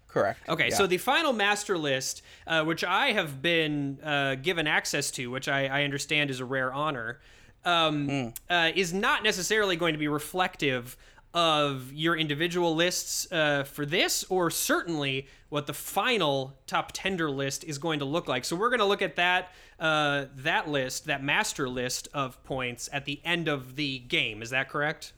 Correct. 0.08 0.40
Okay, 0.48 0.68
Yeah. 0.70 0.74
so 0.74 0.86
the 0.86 0.96
final 0.96 1.32
master 1.32 1.76
list, 1.78 2.22
uh, 2.46 2.64
which 2.64 2.82
I 2.82 3.12
have 3.12 3.42
been 3.42 3.98
uh, 4.02 4.36
given 4.36 4.66
access 4.66 5.10
to, 5.12 5.30
which 5.30 5.48
I, 5.48 5.66
I 5.66 5.84
understand 5.84 6.30
is 6.30 6.40
a 6.40 6.46
rare 6.46 6.72
honor, 6.72 7.20
um, 7.64 8.32
uh, 8.48 8.70
is 8.74 8.94
not 8.94 9.22
necessarily 9.22 9.76
going 9.76 9.92
to 9.92 9.98
be 9.98 10.08
reflective 10.08 10.96
of 11.34 11.92
your 11.92 12.16
individual 12.16 12.74
lists 12.74 13.30
uh, 13.30 13.64
for 13.64 13.84
this, 13.84 14.24
or 14.28 14.50
certainly 14.50 15.28
what 15.50 15.66
the 15.66 15.74
final 15.74 16.54
top 16.66 16.92
tender 16.92 17.30
list 17.30 17.64
is 17.64 17.78
going 17.78 17.98
to 17.98 18.04
look 18.04 18.28
like. 18.28 18.44
So 18.44 18.56
we're 18.56 18.70
going 18.70 18.80
to 18.80 18.86
look 18.86 19.02
at 19.02 19.16
that 19.16 19.52
uh, 19.78 20.26
that 20.36 20.68
list, 20.68 21.06
that 21.06 21.22
master 21.22 21.68
list 21.68 22.08
of 22.12 22.42
points 22.44 22.88
at 22.92 23.04
the 23.04 23.20
end 23.24 23.48
of 23.48 23.76
the 23.76 23.98
game. 24.00 24.42
Is 24.42 24.50
that 24.50 24.68
correct? 24.68 25.12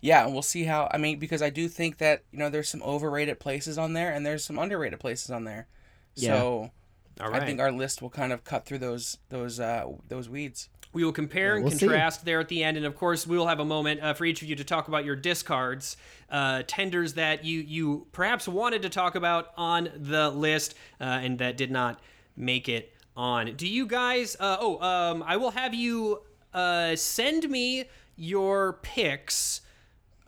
Yeah, 0.00 0.24
and 0.24 0.34
we'll 0.34 0.42
see 0.42 0.64
how. 0.64 0.88
I 0.92 0.98
mean, 0.98 1.18
because 1.18 1.40
I 1.40 1.48
do 1.48 1.66
think 1.68 1.98
that 1.98 2.22
you 2.30 2.38
know 2.38 2.50
there's 2.50 2.68
some 2.68 2.82
overrated 2.82 3.40
places 3.40 3.78
on 3.78 3.94
there, 3.94 4.12
and 4.12 4.26
there's 4.26 4.44
some 4.44 4.58
underrated 4.58 5.00
places 5.00 5.30
on 5.30 5.44
there. 5.44 5.66
Yeah. 6.14 6.34
So 6.34 6.70
All 7.20 7.30
right. 7.30 7.42
I 7.42 7.46
think 7.46 7.60
our 7.60 7.72
list 7.72 8.02
will 8.02 8.10
kind 8.10 8.32
of 8.32 8.44
cut 8.44 8.66
through 8.66 8.78
those 8.78 9.18
those 9.30 9.58
uh 9.60 9.86
those 10.08 10.28
weeds. 10.28 10.68
We 10.94 11.04
will 11.04 11.12
compare 11.12 11.56
and 11.56 11.64
we'll 11.64 11.72
see. 11.72 11.86
contrast 11.86 12.24
there 12.24 12.40
at 12.40 12.48
the 12.48 12.64
end, 12.64 12.76
and 12.76 12.86
of 12.86 12.96
course, 12.96 13.26
we 13.26 13.36
will 13.36 13.48
have 13.48 13.60
a 13.60 13.64
moment 13.64 14.00
uh, 14.00 14.14
for 14.14 14.24
each 14.24 14.42
of 14.42 14.48
you 14.48 14.56
to 14.56 14.64
talk 14.64 14.88
about 14.88 15.04
your 15.04 15.16
discards, 15.16 15.96
uh, 16.30 16.62
tenders 16.66 17.14
that 17.14 17.44
you 17.44 17.60
you 17.60 18.06
perhaps 18.12 18.48
wanted 18.48 18.82
to 18.82 18.88
talk 18.88 19.14
about 19.14 19.48
on 19.56 19.90
the 19.96 20.30
list 20.30 20.74
uh, 21.00 21.04
and 21.04 21.38
that 21.38 21.56
did 21.56 21.70
not 21.70 22.00
make 22.36 22.68
it 22.68 22.92
on. 23.16 23.54
Do 23.56 23.68
you 23.68 23.86
guys? 23.86 24.36
Uh, 24.38 24.56
oh, 24.60 24.80
um, 24.80 25.24
I 25.26 25.36
will 25.36 25.50
have 25.50 25.74
you 25.74 26.22
uh, 26.52 26.96
send 26.96 27.48
me 27.50 27.84
your 28.16 28.74
picks 28.82 29.60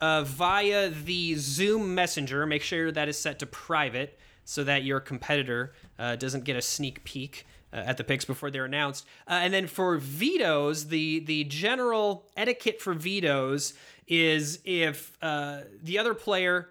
uh, 0.01 0.23
via 0.23 0.89
the 0.89 1.35
Zoom 1.35 1.95
Messenger. 1.95 2.45
Make 2.45 2.61
sure 2.61 2.91
that 2.91 3.07
is 3.07 3.17
set 3.17 3.39
to 3.39 3.45
private 3.45 4.19
so 4.45 4.63
that 4.63 4.83
your 4.83 4.99
competitor 4.99 5.73
uh, 5.99 6.15
doesn't 6.15 6.43
get 6.43 6.55
a 6.55 6.61
sneak 6.61 7.03
peek 7.03 7.45
at 7.85 7.97
the 7.97 8.03
picks 8.03 8.25
before 8.25 8.51
they're 8.51 8.65
announced. 8.65 9.05
Uh, 9.27 9.39
and 9.41 9.53
then 9.53 9.67
for 9.67 9.97
vetoes, 9.97 10.87
the 10.87 11.19
the 11.19 11.43
general 11.45 12.25
etiquette 12.35 12.81
for 12.81 12.93
vetoes 12.93 13.73
is 14.07 14.59
if 14.63 15.17
uh, 15.21 15.61
the 15.81 15.97
other 15.97 16.13
player. 16.13 16.69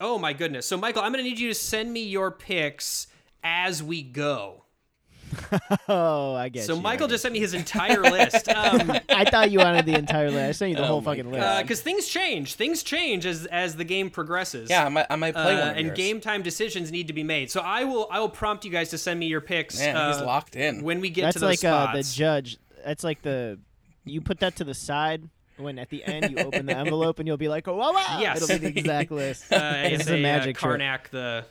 Oh 0.00 0.18
my 0.18 0.32
goodness! 0.32 0.66
So 0.66 0.76
Michael, 0.76 1.02
I'm 1.02 1.12
going 1.12 1.24
to 1.24 1.28
need 1.28 1.38
you 1.38 1.48
to 1.48 1.54
send 1.54 1.92
me 1.92 2.02
your 2.02 2.30
picks 2.30 3.06
as 3.42 3.82
we 3.82 4.02
go. 4.02 4.64
Oh, 5.88 6.34
I 6.34 6.48
get 6.48 6.64
So 6.64 6.74
you. 6.76 6.80
Michael 6.80 7.08
just 7.08 7.22
sent 7.22 7.32
me 7.32 7.40
his 7.40 7.54
entire 7.54 8.00
list. 8.02 8.48
Um, 8.48 8.92
I 9.08 9.24
thought 9.24 9.50
you 9.50 9.58
wanted 9.58 9.86
the 9.86 9.94
entire 9.94 10.30
list. 10.30 10.48
I 10.48 10.52
sent 10.52 10.70
you 10.70 10.76
the 10.76 10.82
Oh 10.82 10.86
whole 10.86 11.00
my 11.00 11.12
fucking 11.16 11.30
list. 11.30 11.40
God. 11.42 11.62
because 11.62 11.80
things 11.82 12.06
change. 12.06 12.54
Things 12.54 12.82
change 12.82 13.26
as 13.26 13.46
as 13.46 13.76
the 13.76 13.84
game 13.84 14.10
progresses. 14.10 14.70
Yeah, 14.70 14.84
I 14.86 14.88
might 14.88 15.06
I 15.10 15.16
might 15.16 15.34
play 15.34 15.54
Uh, 15.54 15.60
one 15.60 15.68
of 15.70 15.76
and 15.76 15.86
yours. 15.88 15.96
game 15.96 16.20
time 16.20 16.42
decisions 16.42 16.90
need 16.92 17.06
to 17.08 17.12
be 17.12 17.22
made. 17.22 17.50
So 17.50 17.60
I 17.60 17.84
will 17.84 18.08
I 18.10 18.20
will 18.20 18.28
prompt 18.28 18.64
you 18.64 18.70
guys 18.70 18.90
to 18.90 18.98
send 18.98 19.18
me 19.20 19.26
your 19.26 19.40
picks. 19.40 19.78
Man, 19.78 19.94
he's 20.12 20.20
uh, 20.22 20.26
locked 20.26 20.56
in. 20.56 20.82
when 20.82 21.00
we 21.00 21.10
get 21.10 21.22
That's 21.22 21.34
to 21.34 21.40
those 21.40 21.62
like 21.62 21.72
uh, 21.72 21.92
the 21.94 22.02
judge. 22.02 22.58
That's 22.84 23.04
like 23.04 23.22
the 23.22 23.58
you 24.04 24.20
put 24.20 24.40
that 24.40 24.56
to 24.56 24.64
the 24.64 24.74
side 24.74 25.28
when 25.58 25.78
at 25.78 25.90
the 25.90 26.02
end 26.04 26.30
you 26.30 26.38
open 26.38 26.64
the 26.66 26.76
envelope 26.76 27.18
and 27.18 27.28
you'll 27.28 27.36
be 27.36 27.48
like, 27.48 27.68
oh, 27.68 27.76
wow, 27.76 27.92
wow. 27.92 28.18
Yes. 28.18 28.40
It'll 28.42 28.58
be 28.58 28.70
the 28.70 28.78
exact 28.78 29.10
list. 29.10 29.52
uh, 29.52 29.72
it's 29.84 30.08
a 30.08 30.14
a, 30.14 30.22
magic 30.22 30.56
uh, 30.64 30.66
trick. 30.76 31.10
The 31.10 31.44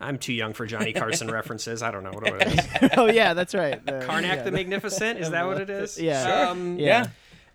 I'm 0.00 0.18
too 0.18 0.32
young 0.32 0.52
for 0.54 0.66
Johnny 0.66 0.92
Carson 0.92 1.30
references. 1.32 1.82
I 1.82 1.90
don't 1.90 2.02
know 2.02 2.12
what 2.12 2.26
it 2.26 2.58
is. 2.82 2.90
oh 2.96 3.06
yeah, 3.06 3.34
that's 3.34 3.54
right. 3.54 3.84
The, 3.84 4.00
Carnac 4.06 4.38
yeah, 4.38 4.42
the 4.42 4.50
Magnificent. 4.50 5.18
Is 5.20 5.30
that 5.30 5.46
what 5.46 5.60
it 5.60 5.70
is? 5.70 6.00
Yeah. 6.00 6.24
Sure. 6.24 6.46
Um, 6.48 6.78
Yeah. 6.78 7.06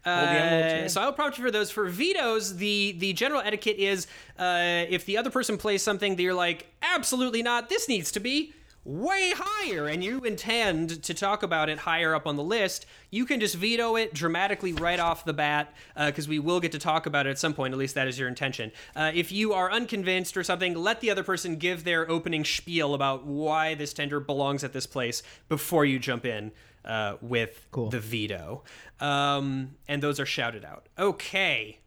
Hold 0.06 0.18
Uh, 0.18 0.88
so 0.88 1.02
I'll 1.02 1.14
prompt 1.14 1.40
you 1.40 1.44
for 1.44 1.50
those. 1.50 1.72
For 1.72 1.86
vetoes, 1.90 2.58
the 2.58 2.96
the 3.00 3.14
general 3.14 3.42
etiquette 3.42 3.78
is 3.78 4.06
uh, 4.38 4.86
if 4.88 5.06
the 5.06 5.18
other 5.18 5.32
person 5.32 5.58
plays 5.58 5.82
something 5.82 6.16
that 6.16 6.22
you're 6.22 6.36
like, 6.36 6.68
absolutely 6.84 7.42
not, 7.42 7.70
this 7.70 7.90
needs 7.90 8.12
to 8.12 8.20
be 8.20 8.54
way 8.86 9.34
higher, 9.36 9.88
and 9.88 10.04
you 10.04 10.20
intend 10.20 11.02
to 11.04 11.14
talk 11.14 11.42
about 11.42 11.70
it 11.70 11.80
higher 11.80 12.14
up 12.14 12.28
on 12.28 12.36
the 12.36 12.44
list, 12.44 12.86
you 13.10 13.26
can 13.26 13.40
just 13.40 13.56
veto 13.56 13.96
it 13.96 14.14
dramatically 14.14 14.74
right 14.74 15.00
off 15.00 15.26
the 15.26 15.34
bat 15.34 15.74
because 16.06 16.28
we 16.28 16.38
will 16.38 16.60
get 16.60 16.72
to 16.72 16.80
talk 16.80 17.08
about 17.08 17.26
it 17.26 17.32
at 17.32 17.40
some 17.40 17.54
point. 17.54 17.74
At 17.74 17.80
least 17.80 17.96
that 17.96 18.08
is 18.08 18.20
your 18.20 18.28
intention. 18.28 18.72
Uh, 18.96 19.12
if 19.14 19.32
you 19.32 19.54
are 19.54 19.72
unconvinced 19.72 20.38
or 20.38 20.44
something, 20.44 20.76
let 20.76 21.02
the 21.02 21.10
other 21.10 21.24
person 21.24 21.56
give 21.56 21.84
their 21.84 22.10
opening 22.10 22.46
spiel 22.46 22.94
about 22.94 23.26
why 23.26 23.74
this 23.74 23.92
tender 23.92 24.20
belongs 24.20 24.64
at 24.64 24.72
this 24.72 24.86
place 24.86 25.24
before 25.50 25.84
you 25.84 25.98
jump 25.98 26.24
in 26.24 26.52
uh, 26.86 27.16
with 27.22 27.66
Cool. 27.72 27.90
the 27.90 28.00
veto. 28.00 28.64
Um, 29.00 29.72
and 29.88 30.04
those 30.04 30.20
are 30.20 30.26
shouted 30.28 30.64
out. 30.64 30.88
Okay. 31.00 31.80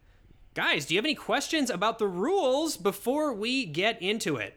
Guys, 0.55 0.87
do 0.87 0.95
you 0.95 0.99
have 0.99 1.05
any 1.05 1.15
questions 1.15 1.71
about 1.71 2.01
the 2.01 2.09
rules 2.09 2.77
before 2.77 3.33
we 3.33 3.65
get 3.65 4.03
into 4.03 4.35
it? 4.37 4.57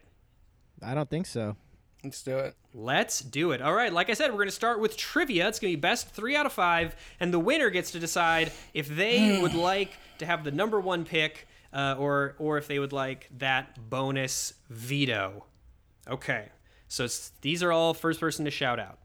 I 0.82 0.95
don't 0.95 1.10
think 1.12 1.27
so. 1.27 1.56
Let's 2.03 2.23
do 2.23 2.37
it. 2.39 2.55
Let's 2.73 3.19
do 3.19 3.51
it. 3.51 3.61
All 3.61 3.73
right, 3.73 3.93
like 3.93 4.09
I 4.09 4.13
said, 4.13 4.31
we're 4.31 4.37
going 4.37 4.47
to 4.47 4.55
start 4.55 4.79
with 4.79 4.97
trivia. 4.97 5.47
It's 5.47 5.59
going 5.59 5.71
to 5.71 5.77
be 5.77 5.81
best 5.81 6.09
three 6.09 6.35
out 6.35 6.45
of 6.47 6.53
five, 6.53 6.95
and 7.19 7.31
the 7.33 7.39
winner 7.39 7.69
gets 7.69 7.91
to 7.91 7.99
decide 7.99 8.51
if 8.73 8.87
they 8.87 9.39
would 9.41 9.53
like 9.53 9.91
to 10.17 10.25
have 10.25 10.43
the 10.43 10.51
number 10.51 10.79
one 10.79 11.05
pick 11.05 11.47
uh, 11.73 11.95
or, 11.99 12.35
or 12.39 12.57
if 12.57 12.67
they 12.67 12.79
would 12.79 12.91
like 12.93 13.29
that 13.37 13.89
bonus 13.89 14.53
veto. 14.69 15.45
Okay, 16.07 16.49
so 16.87 17.03
it's, 17.05 17.31
these 17.41 17.61
are 17.61 17.71
all 17.71 17.93
first 17.93 18.19
person 18.19 18.45
to 18.45 18.51
shout 18.51 18.79
out. 18.79 18.97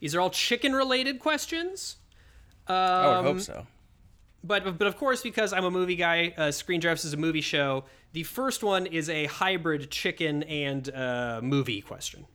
These 0.00 0.14
are 0.14 0.20
all 0.20 0.30
chicken 0.30 0.74
related 0.74 1.20
questions. 1.20 1.96
I 2.66 3.06
would 3.06 3.14
Um, 3.18 3.24
hope 3.24 3.40
so. 3.40 3.66
But 4.46 4.78
but 4.78 4.86
of 4.86 4.96
course 4.96 5.22
because 5.22 5.52
I'm 5.52 5.64
a 5.64 5.70
movie 5.70 5.96
guy, 5.96 6.32
uh, 6.36 6.50
Screen 6.52 6.80
Drafts 6.80 7.04
is 7.04 7.12
a 7.12 7.16
movie 7.16 7.40
show. 7.40 7.84
The 8.12 8.22
first 8.22 8.62
one 8.62 8.86
is 8.86 9.10
a 9.10 9.26
hybrid 9.26 9.90
chicken 9.90 10.42
and 10.44 10.88
uh, 10.94 11.40
movie 11.42 11.80
question. 11.80 12.26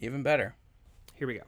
Even 0.00 0.22
better. 0.22 0.54
Here 1.14 1.26
we 1.26 1.34
go. 1.34 1.42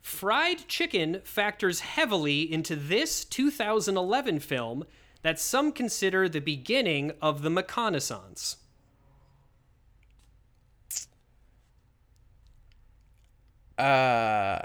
Fried 0.00 0.66
chicken 0.68 1.20
factors 1.22 1.80
heavily 1.80 2.50
into 2.50 2.74
this 2.74 3.24
2011 3.26 4.40
film 4.40 4.84
that 5.22 5.38
some 5.38 5.70
consider 5.70 6.28
the 6.28 6.40
beginning 6.40 7.12
of 7.20 7.42
the 7.42 7.50
McConaissance. 7.50 8.56
Uh, 13.76 14.58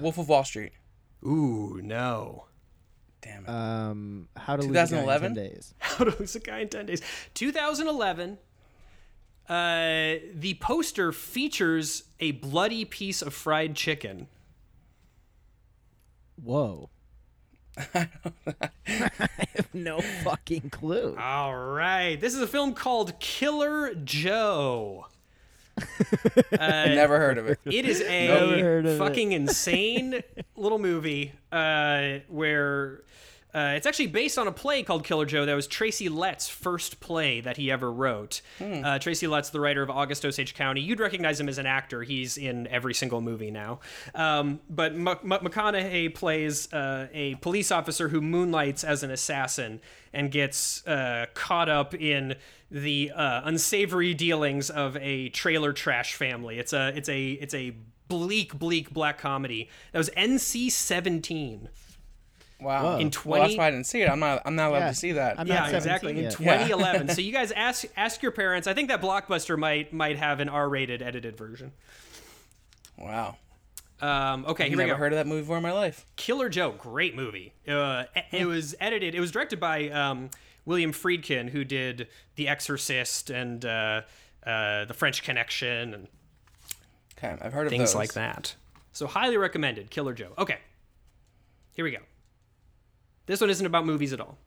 Wolf 0.00 0.16
of 0.18 0.28
Wall 0.28 0.44
Street. 0.44 0.72
Ooh, 1.24 1.80
no. 1.82 2.46
Damn 3.24 3.44
it. 3.44 3.48
Um, 3.48 4.28
how 4.36 4.56
to 4.56 4.62
lose 4.62 4.70
a 4.70 4.74
guy 4.74 4.80
in 4.82 4.88
2011? 4.88 5.34
10 5.34 5.44
days. 5.44 5.74
How 5.78 6.04
to 6.04 6.18
Lose 6.18 6.36
a 6.36 6.40
Guy 6.40 6.58
in 6.60 6.68
10 6.68 6.86
Days. 6.86 7.02
2011. 7.32 8.38
Uh, 9.48 9.54
the 10.34 10.58
poster 10.60 11.10
features 11.10 12.04
a 12.20 12.32
bloody 12.32 12.84
piece 12.84 13.22
of 13.22 13.32
fried 13.32 13.74
chicken. 13.74 14.28
Whoa. 16.42 16.90
I 17.94 18.08
have 18.86 19.74
no 19.74 20.00
fucking 20.00 20.70
clue. 20.70 21.16
All 21.18 21.56
right. 21.56 22.20
This 22.20 22.34
is 22.34 22.42
a 22.42 22.46
film 22.46 22.74
called 22.74 23.18
Killer 23.20 23.94
Joe. 23.94 25.06
I 25.78 26.86
never 26.94 27.18
heard 27.18 27.38
of 27.38 27.46
it. 27.48 27.58
It 27.64 27.84
is 27.84 28.00
Never 28.00 28.58
heard 28.58 28.86
a 28.86 28.90
of 28.90 28.94
it. 28.94 28.98
fucking 28.98 29.32
insane 29.32 30.22
little 30.56 30.78
movie 30.78 31.32
uh, 31.52 32.18
where 32.28 33.02
uh, 33.54 33.74
it's 33.76 33.86
actually 33.86 34.08
based 34.08 34.36
on 34.38 34.48
a 34.48 34.52
play 34.52 34.82
called 34.82 35.04
Killer 35.04 35.26
Joe 35.26 35.46
that 35.46 35.54
was 35.54 35.66
Tracy 35.66 36.08
Letts' 36.08 36.48
first 36.48 36.98
play 37.00 37.40
that 37.40 37.56
he 37.56 37.70
ever 37.70 37.92
wrote. 37.92 38.40
Uh, 38.84 38.98
Tracy 38.98 39.26
Letts 39.26 39.50
the 39.50 39.60
writer 39.60 39.82
of 39.82 39.90
August 39.90 40.24
Osage 40.24 40.54
County. 40.54 40.80
You'd 40.80 40.98
recognize 41.00 41.38
him 41.38 41.48
as 41.48 41.58
an 41.58 41.66
actor. 41.66 42.02
He's 42.02 42.36
in 42.36 42.66
every 42.66 42.94
single 42.94 43.20
movie 43.20 43.50
now. 43.50 43.80
Um, 44.14 44.60
but 44.68 44.92
M- 44.92 45.06
M- 45.06 45.18
McConaughey 45.30 46.14
plays 46.14 46.72
uh, 46.72 47.06
a 47.12 47.36
police 47.36 47.70
officer 47.70 48.08
who 48.08 48.20
moonlights 48.20 48.82
as 48.82 49.02
an 49.02 49.10
assassin 49.10 49.80
and 50.12 50.30
gets 50.30 50.84
uh, 50.86 51.26
caught 51.34 51.68
up 51.68 51.94
in 51.94 52.34
the 52.70 53.12
uh, 53.14 53.42
unsavory 53.44 54.14
dealings 54.14 54.68
of 54.70 54.96
a 54.96 55.28
trailer 55.28 55.72
trash 55.72 56.14
family. 56.16 56.58
It's 56.58 56.72
a 56.72 56.88
it's 56.96 57.08
a 57.08 57.30
it's 57.32 57.54
a 57.54 57.74
bleak 58.08 58.58
bleak 58.58 58.90
black 58.92 59.18
comedy 59.18 59.68
that 59.92 59.98
was 59.98 60.10
NC 60.10 60.70
seventeen. 60.72 61.68
Wow. 62.60 62.96
In 62.98 63.06
well, 63.06 63.10
20 63.10 63.40
that's 63.42 63.58
why 63.58 63.66
I 63.66 63.70
didn't 63.70 63.86
see 63.86 64.02
it. 64.02 64.08
I'm 64.08 64.20
not. 64.20 64.42
I'm 64.46 64.54
not 64.56 64.70
allowed 64.70 64.78
Yeah. 64.78 64.88
to 64.88 64.94
see 64.94 65.12
that. 65.12 65.38
I'm 65.40 65.46
Yeah, 65.46 65.68
exactly. 65.68 66.12
17 66.14 66.24
In 66.24 66.30
2011. 66.32 67.08
so 67.10 67.20
you 67.20 67.32
guys 67.32 67.52
ask 67.52 67.84
ask 67.96 68.22
your 68.22 68.32
parents. 68.32 68.66
I 68.68 68.74
think 68.74 68.88
that 68.88 69.02
Blockbuster 69.02 69.58
might 69.58 69.92
might 69.92 70.16
have 70.16 70.40
an 70.40 70.48
R-rated 70.48 71.02
edited 71.02 71.36
version. 71.36 71.72
wow. 72.98 73.36
Um, 74.00 74.44
okay, 74.46 74.64
I've 74.64 74.70
here 74.70 74.78
we 74.78 74.84
never 74.84 74.94
go. 74.96 74.98
heard 74.98 75.12
of 75.12 75.16
that 75.18 75.26
movie 75.26 75.42
before 75.42 75.56
in 75.56 75.62
my 75.62 75.72
life. 75.72 76.04
Killer 76.16 76.48
Joe, 76.48 76.72
great 76.72 77.14
movie. 77.16 77.52
Uh, 77.66 78.04
it- 78.14 78.24
it 78.32 78.44
was 78.46 78.74
edited. 78.80 79.14
It 79.14 79.20
was 79.20 79.30
directed 79.30 79.60
by 79.60 79.88
um, 79.90 80.30
William 80.66 80.92
Friedkin, 80.92 81.48
who 81.50 81.64
did 81.64 82.08
The 82.36 82.48
Exorcist 82.48 83.30
and 83.30 83.64
uh, 83.64 84.02
uh, 84.44 84.84
The 84.86 84.94
French 84.94 85.22
Connection 85.22 85.94
and 85.94 86.08
Okay, 87.16 87.36
I've 87.40 87.52
heard 87.52 87.66
of 87.66 87.70
things 87.70 87.90
those. 87.90 87.94
like 87.94 88.12
that. 88.14 88.56
So 88.92 89.06
highly 89.06 89.36
recommended, 89.36 89.90
Killer 89.90 90.12
Joe. 90.12 90.32
Okay, 90.36 90.58
here 91.74 91.84
we 91.84 91.92
go. 91.92 91.98
This 93.26 93.40
one 93.40 93.50
isn't 93.50 93.66
about 93.66 93.86
movies 93.86 94.12
at 94.12 94.20
all. 94.20 94.38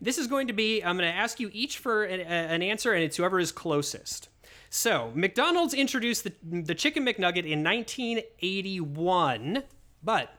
This 0.00 0.18
is 0.18 0.26
going 0.26 0.48
to 0.48 0.52
be. 0.52 0.82
I'm 0.82 0.96
going 0.96 1.10
to 1.10 1.16
ask 1.16 1.38
you 1.38 1.50
each 1.52 1.78
for 1.78 2.04
an, 2.04 2.20
an 2.20 2.62
answer, 2.62 2.92
and 2.92 3.04
it's 3.04 3.16
whoever 3.16 3.38
is 3.38 3.52
closest. 3.52 4.28
So 4.68 5.12
McDonald's 5.14 5.74
introduced 5.74 6.24
the 6.24 6.32
the 6.42 6.74
Chicken 6.74 7.04
McNugget 7.04 7.48
in 7.48 7.62
1981, 7.62 9.62
but 10.02 10.30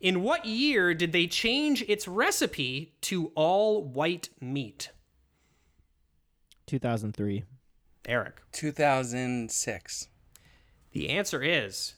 in 0.00 0.22
what 0.22 0.46
year 0.46 0.94
did 0.94 1.12
they 1.12 1.26
change 1.26 1.82
its 1.82 2.08
recipe 2.08 2.94
to 3.02 3.30
all 3.34 3.84
white 3.84 4.30
meat? 4.40 4.88
2003. 6.66 7.44
Eric. 8.06 8.40
2006. 8.52 10.08
The 10.92 11.10
answer 11.10 11.42
is 11.42 11.96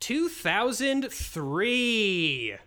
2003. 0.00 2.58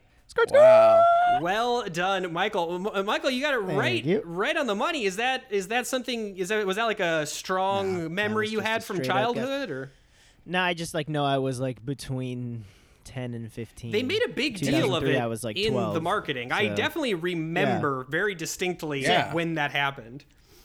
Wow. 0.52 1.02
Well 1.41 1.84
done, 1.89 2.32
Michael. 2.34 2.76
M- 2.76 2.88
uh, 2.88 3.04
Michael, 3.04 3.30
you 3.30 3.41
got 3.41 3.54
it 3.54 3.58
right, 3.60 4.04
you. 4.04 4.22
right 4.26 4.56
on 4.56 4.67
the 4.67 4.76
money. 4.76 5.06
Is 5.06 5.15
that 5.17 5.44
is 5.50 5.67
that 5.70 5.88
something? 5.88 6.38
Is 6.38 6.50
that 6.50 6.65
was 6.65 6.76
that 6.78 6.86
like 6.86 7.00
a 7.00 7.26
strong 7.26 8.13
memory 8.13 8.50
you 8.50 8.60
had 8.60 8.84
from 8.84 8.98
straight 8.98 9.10
up 9.10 9.34
guess. 9.36 9.44
childhood, 9.44 9.70
or 9.72 9.91
No, 10.46 10.62
I 10.62 10.74
just 10.74 10.94
like 10.94 11.10
know 11.10 11.26
I 11.26 11.38
was 11.38 11.60
like 11.60 11.86
between 11.86 12.65
10 13.06 13.34
and 13.34 13.52
15. 13.52 13.91
they 13.91 14.04
made 14.04 14.24
a 14.26 14.30
big 14.30 14.58
deal 14.58 14.96
of 14.96 15.02
2003, 15.04 15.15
it 15.15 15.20
I 15.20 15.28
was 15.28 15.44
like 15.44 15.58
in 15.58 15.74
the 15.74 16.02
marketing? 16.02 16.52
I 16.52 16.67
definitely 16.70 17.13
remember 17.15 18.06
very 18.10 18.36
distinctly 18.36 19.02
Yeah. 19.04 19.34
when 19.34 19.56
that 19.56 19.72
happened. 19.72 20.24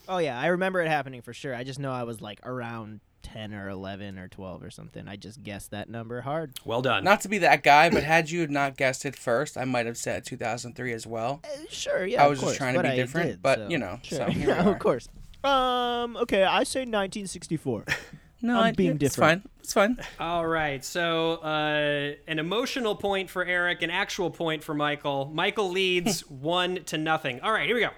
Oh 0.08 0.18
yeah, 0.18 0.38
I 0.38 0.46
remember 0.48 0.80
it 0.80 0.88
happening 0.88 1.22
for 1.22 1.32
sure. 1.32 1.54
I 1.54 1.64
just 1.64 1.78
know 1.80 1.90
I 1.92 2.04
was 2.04 2.20
like 2.20 2.40
around 2.44 3.00
10 3.26 3.52
or 3.54 3.68
11 3.68 4.18
or 4.18 4.28
12 4.28 4.62
or 4.62 4.70
something. 4.70 5.08
I 5.08 5.16
just 5.16 5.42
guessed 5.42 5.72
that 5.72 5.88
number 5.90 6.20
hard. 6.20 6.52
Well 6.64 6.80
done. 6.82 7.02
Not 7.04 7.20
to 7.22 7.28
be 7.28 7.38
that 7.38 7.62
guy, 7.62 7.90
but 7.90 8.02
had 8.04 8.30
you 8.30 8.46
not 8.46 8.76
guessed 8.76 9.04
it 9.04 9.16
first, 9.16 9.56
I 9.58 9.64
might 9.64 9.86
have 9.86 9.96
said 9.98 10.24
2003 10.24 10.92
as 10.92 11.06
well. 11.06 11.40
Uh, 11.44 11.48
sure, 11.68 12.06
yeah. 12.06 12.22
I 12.22 12.26
of 12.26 12.30
was 12.30 12.40
just 12.40 12.56
trying 12.56 12.74
to 12.74 12.82
be 12.82 12.88
I 12.88 12.96
different, 12.96 13.30
did, 13.30 13.42
but, 13.42 13.58
so- 13.58 13.68
you 13.68 13.78
know, 13.78 13.98
sure. 14.02 14.18
so 14.18 14.26
Yeah, 14.38 14.68
of 14.68 14.78
course. 14.78 15.08
Um. 15.44 16.16
Okay, 16.16 16.42
I 16.44 16.62
say 16.64 16.80
1964. 16.80 17.84
No, 18.42 18.60
I'm 18.60 18.74
being 18.74 18.90
it's 18.92 19.14
different. 19.14 19.42
fine. 19.44 19.50
It's 19.60 19.72
fine. 19.72 19.96
All 20.20 20.46
right, 20.46 20.84
so 20.84 21.36
uh, 21.36 22.12
an 22.28 22.38
emotional 22.38 22.94
point 22.94 23.30
for 23.30 23.42
Eric, 23.44 23.80
an 23.82 23.90
actual 23.90 24.30
point 24.30 24.62
for 24.62 24.74
Michael. 24.74 25.30
Michael 25.34 25.70
leads 25.70 26.20
one 26.28 26.84
to 26.84 26.98
nothing. 26.98 27.40
All 27.40 27.50
right, 27.50 27.66
here 27.66 27.74
we 27.74 27.80
go. 27.80 27.90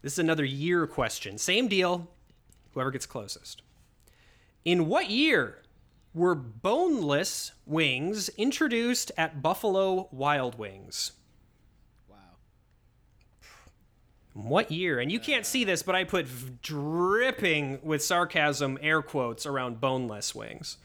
This 0.00 0.14
is 0.14 0.18
another 0.18 0.44
year 0.46 0.86
question. 0.86 1.36
Same 1.36 1.68
deal. 1.68 2.08
Whoever 2.72 2.90
gets 2.90 3.04
closest. 3.04 3.62
In 4.68 4.86
what 4.86 5.08
year 5.08 5.62
were 6.12 6.34
boneless 6.34 7.52
wings 7.64 8.28
introduced 8.36 9.10
at 9.16 9.40
Buffalo 9.40 10.10
Wild 10.12 10.58
Wings? 10.58 11.12
wow. 12.06 12.36
What 14.34 14.70
year? 14.70 15.00
And 15.00 15.10
you 15.10 15.20
can't 15.20 15.46
see 15.46 15.64
this, 15.64 15.82
but 15.82 15.94
I 15.94 16.04
put 16.04 16.26
v- 16.26 16.52
dripping 16.60 17.78
with 17.82 18.04
sarcasm 18.04 18.78
air 18.82 19.00
quotes 19.00 19.46
around 19.46 19.80
boneless 19.80 20.34
wings. 20.34 20.76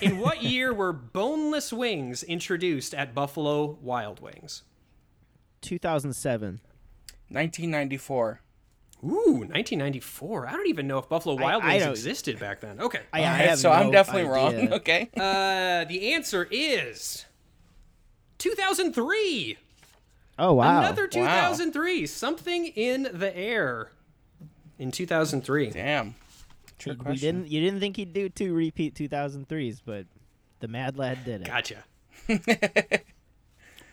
In 0.00 0.18
what 0.18 0.42
year 0.52 0.74
were 0.74 0.92
boneless 0.92 1.72
wings 1.72 2.24
introduced 2.24 2.92
at 2.92 3.14
Buffalo 3.14 3.78
Wild 3.80 4.18
Wings? 4.18 4.64
2007. 5.60 6.60
1994. 7.28 8.40
Ooh, 9.04 9.38
1994. 9.48 10.46
I 10.46 10.52
don't 10.52 10.68
even 10.68 10.86
know 10.86 10.98
if 10.98 11.08
Buffalo 11.08 11.34
Wild 11.36 11.62
I 11.64 11.70
Wings 11.72 11.82
don't- 11.82 11.90
existed 11.92 12.38
back 12.38 12.60
then. 12.60 12.80
Okay. 12.80 13.00
I, 13.12 13.20
I 13.20 13.24
All 13.24 13.30
right, 13.32 13.48
have 13.48 13.58
so 13.58 13.70
I'm 13.72 13.90
definitely 13.90 14.30
idea. 14.30 14.32
wrong. 14.68 14.72
Okay. 14.74 15.10
Uh, 15.16 15.84
the 15.86 16.12
answer 16.14 16.46
is 16.50 17.24
2003. 18.38 19.56
Oh 20.38 20.52
wow. 20.54 20.78
Another 20.80 21.06
2003. 21.06 22.06
Something 22.06 22.66
in 22.66 23.08
the 23.12 23.36
air 23.36 23.90
in 24.78 24.90
2003. 24.90 25.70
Damn. 25.70 26.14
Trick 26.78 26.98
we 26.98 27.04
question. 27.04 27.36
didn't. 27.36 27.50
You 27.52 27.60
didn't 27.60 27.80
think 27.80 27.96
he'd 27.96 28.12
do 28.12 28.28
two 28.28 28.54
repeat 28.54 28.94
2003s, 28.94 29.80
but 29.84 30.06
the 30.60 30.68
Mad 30.68 30.96
Lad 30.96 31.24
did 31.24 31.42
it. 31.42 31.46
Gotcha. 31.46 31.84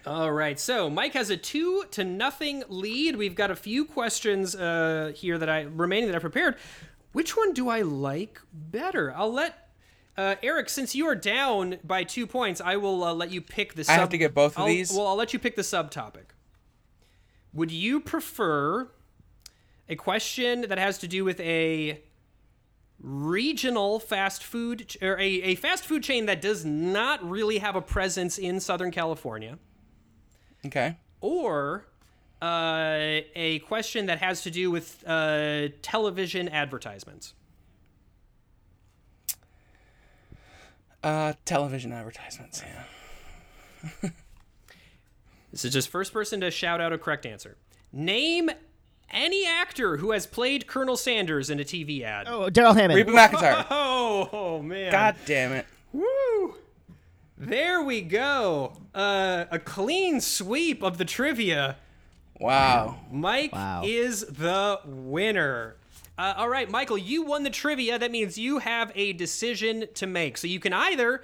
All 0.06 0.32
right, 0.32 0.60
so 0.60 0.90
Mike 0.90 1.14
has 1.14 1.30
a 1.30 1.38
two 1.38 1.84
to 1.92 2.04
nothing 2.04 2.64
lead. 2.70 3.16
We've 3.18 3.36
got 3.36 3.52
a 3.52 3.56
few 3.56 3.86
questions 3.86 4.56
uh, 4.56 5.12
here 5.16 5.38
that 5.38 5.50
I 5.50 5.62
remaining 5.64 6.08
that 6.08 6.16
I 6.16 6.20
prepared. 6.20 6.56
Which 7.12 7.36
one 7.36 7.54
do 7.54 7.70
I 7.70 7.82
like 7.82 8.40
better? 8.54 9.14
I'll 9.16 9.32
let 9.34 9.68
uh, 10.18 10.36
Eric, 10.44 10.70
since 10.70 10.96
you 10.96 11.06
are 11.08 11.16
down 11.16 11.78
by 11.84 12.04
two 12.04 12.28
points, 12.28 12.60
I 12.62 12.78
will 12.78 13.04
uh, 13.04 13.14
let 13.14 13.32
you 13.32 13.42
pick 13.42 13.74
the. 13.74 13.82
I 13.82 13.84
Sub- 13.86 14.00
have 14.00 14.10
to 14.10 14.18
get 14.18 14.34
both 14.34 14.54
of 14.54 14.60
I'll- 14.62 14.68
these? 14.68 14.92
Well, 14.92 15.08
I'll 15.08 15.16
let 15.16 15.34
you 15.34 15.40
pick 15.40 15.56
the 15.56 15.62
subtopic. 15.64 16.26
Would 17.54 17.72
you 17.72 18.00
prefer 18.00 18.90
a 19.88 19.96
question 19.96 20.62
that 20.62 20.78
has 20.78 20.98
to 21.00 21.08
do 21.08 21.26
with 21.26 21.40
a 21.40 22.02
regional 23.00 24.00
fast 24.00 24.44
food 24.44 24.88
ch- 24.90 24.98
or 25.02 25.18
a, 25.20 25.26
a 25.26 25.56
fast 25.56 25.84
food 25.86 26.04
chain 26.04 26.26
that 26.28 26.42
does 26.42 26.64
not 26.64 27.28
really 27.28 27.58
have 27.60 27.76
a 27.76 27.82
presence 27.82 28.38
in 28.38 28.60
Southern 28.60 28.92
California, 28.92 29.58
Okay. 30.66 30.96
or 31.22 31.86
uh, 32.42 33.22
a 33.36 33.62
question 33.66 34.06
that 34.08 34.20
has 34.20 34.42
to 34.44 34.52
do 34.52 34.72
with 34.72 35.04
uh, 35.08 35.70
television 35.82 36.50
advertisements? 36.50 37.34
Uh, 41.04 41.34
television 41.46 41.92
advertisements. 41.92 42.64
Yeah. 44.04 44.10
This 45.52 45.66
is 45.66 45.74
just 45.74 45.90
first 45.90 46.14
person 46.14 46.42
to 46.42 46.52
shout 46.52 46.80
out 46.80 46.94
a 46.94 46.98
correct 46.98 47.26
answer. 47.26 47.58
Name 47.92 48.52
any 49.10 49.48
actor 49.48 49.98
who 49.98 50.12
has 50.12 50.28
played 50.28 50.68
Colonel 50.68 50.96
Sanders 50.96 51.50
in 51.50 51.60
a 51.60 51.64
TV 51.64 52.04
ad. 52.04 52.28
Oh, 52.30 52.50
Darrell 52.50 52.74
Hammond. 52.74 52.98
Reba 52.98 53.12
McEntire. 53.12 53.66
Oh, 53.72 54.30
oh, 54.34 54.62
man. 54.62 54.92
God 54.92 55.16
damn 55.26 55.54
it. 55.54 55.66
Woo! 55.92 56.56
There 57.40 57.82
we 57.82 58.02
go. 58.02 58.74
Uh, 58.94 59.46
a 59.50 59.60
clean 59.60 60.20
sweep 60.20 60.84
of 60.84 60.98
the 60.98 61.06
trivia. 61.06 61.78
Wow. 62.40 63.00
Mike 63.12 63.54
Wow. 63.54 63.84
is 63.86 64.22
the 64.26 64.80
winner. 64.86 65.78
Uh, 66.18 66.34
all 66.36 66.50
right, 66.50 66.70
Michael, 66.70 66.98
you 66.98 67.24
won 67.24 67.44
the 67.44 67.50
trivia. 67.50 67.98
That 67.98 68.12
means 68.12 68.38
you 68.38 68.60
have 68.60 68.92
a 68.94 69.14
decision 69.14 69.86
to 69.94 70.06
make. 70.06 70.38
So 70.38 70.48
you 70.48 70.60
can 70.60 70.74
either 70.74 71.24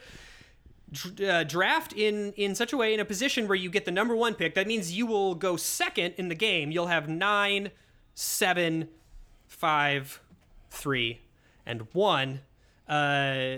uh, 1.27 1.43
draft 1.43 1.91
in 1.91 2.31
in 2.37 2.55
such 2.55 2.71
a 2.71 2.77
way 2.77 2.93
in 2.93 3.01
a 3.01 3.05
position 3.05 3.47
where 3.49 3.57
you 3.57 3.69
get 3.69 3.83
the 3.83 3.91
number 3.91 4.15
one 4.15 4.35
pick. 4.35 4.55
That 4.55 4.67
means 4.67 4.93
you 4.93 5.05
will 5.05 5.35
go 5.35 5.57
second 5.57 6.13
in 6.17 6.29
the 6.29 6.35
game. 6.35 6.71
You'll 6.71 6.87
have 6.87 7.09
nine, 7.09 7.71
seven, 8.13 8.87
five, 9.47 10.21
three, 10.69 11.19
and 11.65 11.87
one. 11.91 12.39
Uh, 12.87 13.57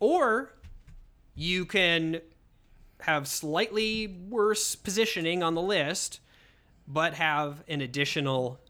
or 0.00 0.52
you 1.34 1.64
can 1.64 2.20
have 3.00 3.26
slightly 3.26 4.06
worse 4.28 4.74
positioning 4.74 5.42
on 5.42 5.54
the 5.54 5.62
list, 5.62 6.20
but 6.86 7.14
have 7.14 7.62
an 7.68 7.80
additional 7.80 8.60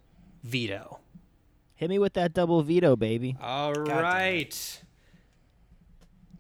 veto. 0.42 0.98
Hit 1.74 1.90
me 1.90 1.98
with 1.98 2.14
that 2.14 2.32
double 2.32 2.62
veto, 2.62 2.96
baby. 2.96 3.36
All 3.40 3.72
it. 3.72 3.88
right. 3.88 4.82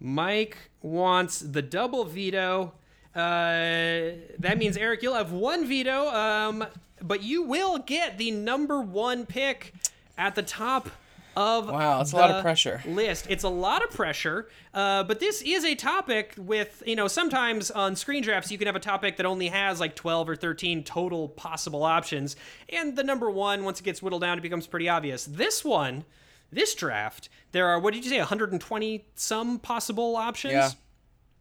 Mike 0.00 0.56
wants 0.80 1.40
the 1.40 1.62
double 1.62 2.04
veto. 2.04 2.72
Uh, 3.14 4.16
that 4.38 4.56
means 4.56 4.76
Eric, 4.76 5.02
you'll 5.02 5.14
have 5.14 5.32
one 5.32 5.66
veto, 5.66 6.08
um, 6.08 6.64
but 7.00 7.22
you 7.22 7.42
will 7.42 7.78
get 7.78 8.18
the 8.18 8.30
number 8.30 8.80
one 8.80 9.26
pick 9.26 9.74
at 10.16 10.34
the 10.34 10.42
top 10.42 10.88
of 11.36 11.68
Wow, 11.68 12.00
it's 12.00 12.12
a 12.12 12.16
lot 12.16 12.30
of 12.30 12.42
pressure. 12.42 12.82
List. 12.86 13.26
It's 13.28 13.44
a 13.44 13.48
lot 13.48 13.82
of 13.82 13.90
pressure, 13.90 14.48
uh, 14.74 15.04
but 15.04 15.20
this 15.20 15.42
is 15.42 15.64
a 15.64 15.74
topic 15.74 16.34
with 16.36 16.82
you 16.86 16.96
know 16.96 17.08
sometimes 17.08 17.70
on 17.70 17.96
screen 17.96 18.22
drafts 18.22 18.50
you 18.50 18.58
can 18.58 18.66
have 18.66 18.76
a 18.76 18.80
topic 18.80 19.16
that 19.16 19.26
only 19.26 19.48
has 19.48 19.80
like 19.80 19.96
12 19.96 20.28
or 20.28 20.36
13 20.36 20.84
total 20.84 21.28
possible 21.28 21.82
options, 21.82 22.36
and 22.68 22.96
the 22.96 23.04
number 23.04 23.30
one 23.30 23.64
once 23.64 23.80
it 23.80 23.84
gets 23.84 24.02
whittled 24.02 24.22
down 24.22 24.38
it 24.38 24.42
becomes 24.42 24.66
pretty 24.66 24.88
obvious. 24.88 25.24
This 25.24 25.64
one, 25.64 26.04
this 26.50 26.74
draft, 26.74 27.28
there 27.52 27.68
are 27.68 27.78
what 27.78 27.94
did 27.94 28.04
you 28.04 28.10
say 28.10 28.18
120 28.18 29.06
some 29.14 29.58
possible 29.58 30.16
options. 30.16 30.52
Yeah. 30.52 30.70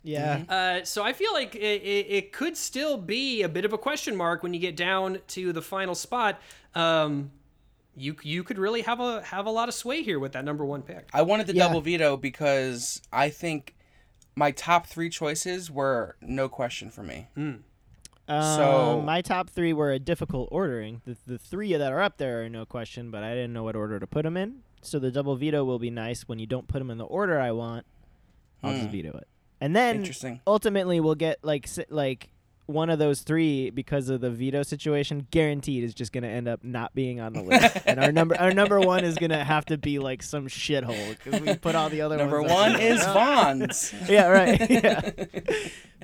Yeah. 0.04 0.44
Uh, 0.50 0.84
so 0.84 1.04
I 1.04 1.14
feel 1.14 1.32
like 1.34 1.56
it, 1.56 1.60
it, 1.60 2.06
it 2.10 2.34
could 2.34 2.58
still 2.58 2.98
be 2.98 3.44
a 3.44 3.50
bit 3.50 3.66
of 3.66 3.74
a 3.74 3.78
question 3.78 4.16
mark 4.16 4.42
when 4.42 4.54
you 4.54 4.60
get 4.60 4.76
down 4.76 5.20
to 5.30 5.54
the 5.54 5.62
final 5.62 5.96
spot. 5.96 6.42
Um, 6.74 7.32
you 7.96 8.16
you 8.24 8.44
could 8.44 8.58
really 8.58 8.82
have 8.84 9.00
a 9.00 9.22
have 9.24 9.46
a 9.46 9.52
lot 9.52 9.68
of 9.70 9.76
sway 9.76 10.02
here 10.04 10.20
with 10.20 10.32
that 10.34 10.46
number 10.46 10.66
one 10.66 10.82
pick. 10.82 11.10
I 11.14 11.22
wanted 11.24 11.48
the 11.48 11.54
Yeah. 11.56 11.68
double 11.68 11.82
veto 11.82 12.18
because 12.18 13.02
I 13.12 13.30
think 13.30 13.76
my 14.36 14.52
top 14.52 14.88
three 14.88 15.10
choices 15.10 15.70
were 15.70 16.16
no 16.22 16.48
question 16.48 16.90
for 16.90 17.04
me. 17.04 17.28
Um, 17.36 17.64
So- 18.28 19.02
my 19.06 19.22
top 19.22 19.50
three 19.50 19.74
were 19.74 19.92
a 19.92 20.00
difficult 20.00 20.48
ordering. 20.52 21.02
The, 21.06 21.18
the 21.28 21.38
three 21.38 21.74
that 21.76 21.92
are 21.92 22.02
up 22.02 22.18
there 22.18 22.44
are 22.46 22.50
no 22.50 22.66
question, 22.66 23.12
but 23.12 23.24
I 23.24 23.32
didn't 23.34 23.52
know 23.52 23.64
what 23.64 23.76
order 23.76 24.00
to 24.00 24.08
put 24.08 24.24
them 24.24 24.38
in. 24.38 24.64
So 24.82 25.00
the 25.00 25.12
double 25.12 25.36
veto 25.36 25.64
will 25.66 25.80
be 25.80 25.90
nice 25.92 26.28
when 26.30 26.40
you 26.40 26.48
don't 26.48 26.68
put 26.68 26.80
them 26.80 26.90
in 26.90 26.98
the 26.98 27.06
order 27.06 27.40
I 27.40 27.52
want. 27.52 27.86
I'll 28.64 28.72
just 28.74 28.86
Hmm. 28.86 28.92
veto 28.92 29.18
it, 29.18 29.28
and 29.60 29.76
then 29.76 29.98
Interesting. 29.98 30.40
ultimately 30.48 31.00
we'll 31.00 31.16
get 31.16 31.40
like 31.44 31.68
like 31.90 32.30
one 32.72 32.90
of 32.90 33.00
those 33.00 33.22
three 33.22 33.70
because 33.70 34.10
of 34.10 34.22
the 34.22 34.30
veto 34.30 34.64
situation. 34.64 35.28
Guaranteed 35.32 35.84
is 35.84 35.94
just 35.94 36.12
gonna 36.12 36.28
end 36.28 36.48
up 36.48 36.64
not 36.64 36.94
being 36.96 37.20
on 37.20 37.34
the 37.34 37.42
list, 37.42 37.78
and 37.86 38.00
our 38.00 38.12
number 38.12 38.36
our 38.40 38.52
number 38.54 38.80
one 38.80 39.04
is 39.04 39.18
gonna 39.18 39.44
have 39.44 39.66
to 39.66 39.78
be 39.78 40.00
like 40.00 40.24
some 40.24 40.48
shithole 40.48 41.16
because 41.24 41.42
we 41.42 41.56
put 41.56 41.76
all 41.76 41.90
the 41.90 42.02
other 42.02 42.18
Number 42.18 42.42
ones. 42.42 42.52
one 42.54 42.76
up. 42.76 42.82
is 42.82 43.04
Vaughn's. 43.06 43.94
yeah 44.10 44.28
right 44.28 44.70
yeah, 44.70 45.12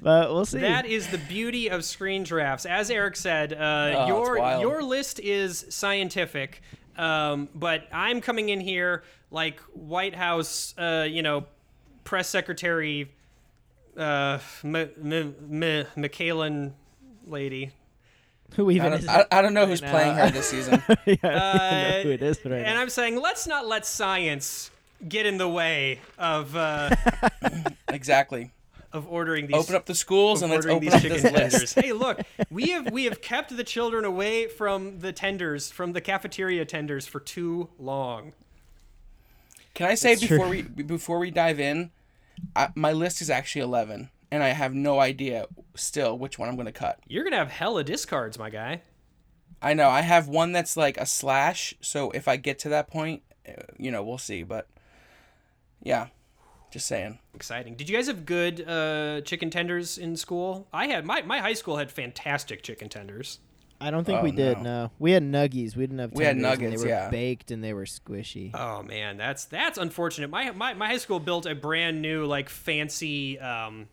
but 0.01 0.31
we'll 0.31 0.45
see. 0.45 0.59
That 0.59 0.85
is 0.85 1.07
the 1.07 1.17
beauty 1.17 1.69
of 1.69 1.83
screen 1.85 2.23
drafts. 2.23 2.65
As 2.65 2.89
Eric 2.91 3.15
said, 3.15 3.53
uh, 3.53 3.95
Oh, 3.97 4.07
your 4.07 4.37
your 4.59 4.83
list 4.83 5.19
is 5.19 5.65
scientific, 5.69 6.61
um, 6.97 7.49
but 7.55 7.87
I'm 7.91 8.21
coming 8.21 8.49
in 8.49 8.59
here 8.59 9.03
like 9.31 9.59
White 9.73 10.15
House, 10.15 10.73
uh, 10.77 11.05
you 11.09 11.21
know, 11.21 11.45
press 12.03 12.29
secretary, 12.29 13.11
uh, 13.97 14.39
M- 14.63 14.75
M- 14.75 15.35
M- 15.51 15.85
McKellen 15.97 16.73
lady. 17.25 17.71
Who 18.55 18.69
I 18.69 18.73
even 18.73 18.91
don't, 18.91 18.99
is 19.01 19.07
I, 19.07 19.25
I 19.31 19.41
don't 19.41 19.53
know 19.53 19.65
who's 19.65 19.81
now. 19.81 19.91
playing 19.91 20.15
her 20.15 20.29
this 20.29 20.47
season. 20.49 20.81
yeah, 21.05 21.15
I 21.23 21.27
don't 21.27 21.55
even 21.65 21.91
know 21.91 22.01
who 22.03 22.09
it 22.11 22.21
is 22.21 22.39
right 22.45 22.53
and 22.53 22.63
now. 22.75 22.81
I'm 22.81 22.89
saying 22.89 23.19
let's 23.19 23.45
not 23.45 23.67
let 23.67 23.85
science 23.85 24.71
get 25.07 25.25
in 25.25 25.37
the 25.37 25.49
way 25.49 25.99
of 26.17 26.55
uh, 26.55 26.95
exactly. 27.89 28.51
of 28.93 29.05
ordering 29.09 29.47
these 29.47 29.55
Open 29.57 29.75
up 29.75 29.85
the 29.85 29.93
schools 29.93 30.41
and 30.41 30.49
let's 30.51 30.65
ordering 30.65 30.77
open 30.77 30.85
these 30.85 30.95
up 30.95 31.01
chicken 31.01 31.21
this 31.21 31.31
list. 31.33 31.51
tenders. 31.51 31.73
hey, 31.73 31.91
look, 31.91 32.21
we 32.49 32.69
have 32.69 32.89
we 32.91 33.03
have 33.03 33.21
kept 33.21 33.55
the 33.55 33.65
children 33.65 34.05
away 34.05 34.47
from 34.47 34.99
the 34.99 35.11
tenders, 35.11 35.69
from 35.69 35.91
the 35.91 35.99
cafeteria 36.01 36.63
tenders 36.63 37.05
for 37.05 37.19
too 37.19 37.67
long. 37.77 38.31
Can 39.73 39.87
I 39.89 39.95
say 39.95 40.15
That's 40.15 40.25
true. 40.25 40.37
before 40.37 40.49
we 40.49 40.61
before 40.61 41.19
we 41.19 41.31
dive 41.31 41.59
in, 41.59 41.91
I, 42.55 42.69
my 42.75 42.91
list 42.91 43.21
is 43.21 43.29
actually 43.29 43.61
eleven, 43.61 44.09
and 44.31 44.43
I 44.43 44.49
have 44.49 44.73
no 44.73 44.99
idea 44.99 45.45
still 45.75 46.17
which 46.17 46.37
one 46.37 46.49
I'm 46.49 46.55
going 46.55 46.65
to 46.65 46.71
cut. 46.71 46.99
You're 47.07 47.23
gonna 47.23 47.37
have 47.37 47.51
hella 47.51 47.83
discards, 47.83 48.37
my 48.37 48.49
guy. 48.49 48.81
I 49.61 49.73
know 49.73 49.89
I 49.89 50.01
have 50.01 50.27
one 50.27 50.51
that's 50.51 50.77
like 50.77 50.97
a 50.97 51.05
slash, 51.05 51.73
so 51.81 52.11
if 52.11 52.27
I 52.27 52.35
get 52.37 52.59
to 52.59 52.69
that 52.69 52.89
point, 52.89 53.23
uh, 53.47 53.63
you 53.77 53.91
know, 53.91 54.03
we'll 54.03 54.17
see. 54.17 54.43
But 54.43 54.67
yeah, 55.81 56.07
just 56.71 56.87
saying. 56.87 57.19
Exciting. 57.33 57.75
Did 57.75 57.89
you 57.89 57.95
guys 57.95 58.07
have 58.07 58.25
good 58.25 58.67
uh, 58.67 59.21
chicken 59.21 59.49
tenders 59.49 59.97
in 59.97 60.15
school? 60.15 60.67
I 60.71 60.87
had 60.87 61.05
my 61.05 61.21
my 61.21 61.39
high 61.39 61.53
school 61.53 61.77
had 61.77 61.91
fantastic 61.91 62.61
chicken 62.61 62.89
tenders. 62.89 63.39
I 63.79 63.91
don't 63.91 64.03
think 64.03 64.19
Oh, 64.19 64.23
we 64.23 64.31
did. 64.31 64.57
no. 64.57 64.63
No, 64.63 64.91
we 64.99 65.11
had 65.11 65.23
nuggies. 65.23 65.75
We 65.75 65.83
didn't 65.83 65.99
have. 65.99 66.11
We 66.13 66.23
had 66.23 66.35
tenders, 66.37 66.51
and 66.51 66.61
nuggets, 66.61 66.81
They 66.81 66.87
were 66.87 66.93
yeah. 66.95 67.09
baked 67.09 67.51
and 67.51 67.63
they 67.63 67.73
were 67.73 67.85
squishy. 67.85 68.51
Oh 68.53 68.81
man, 68.83 69.17
that's 69.17 69.45
that's 69.45 69.77
unfortunate. 69.77 70.29
My 70.29 70.51
my, 70.51 70.73
my 70.73 70.87
high 70.87 70.97
school 70.97 71.19
built 71.19 71.45
a 71.45 71.53
brand 71.55 72.01
new 72.01 72.25
like 72.25 72.49
fancy 72.49 73.39
um, 73.39 73.87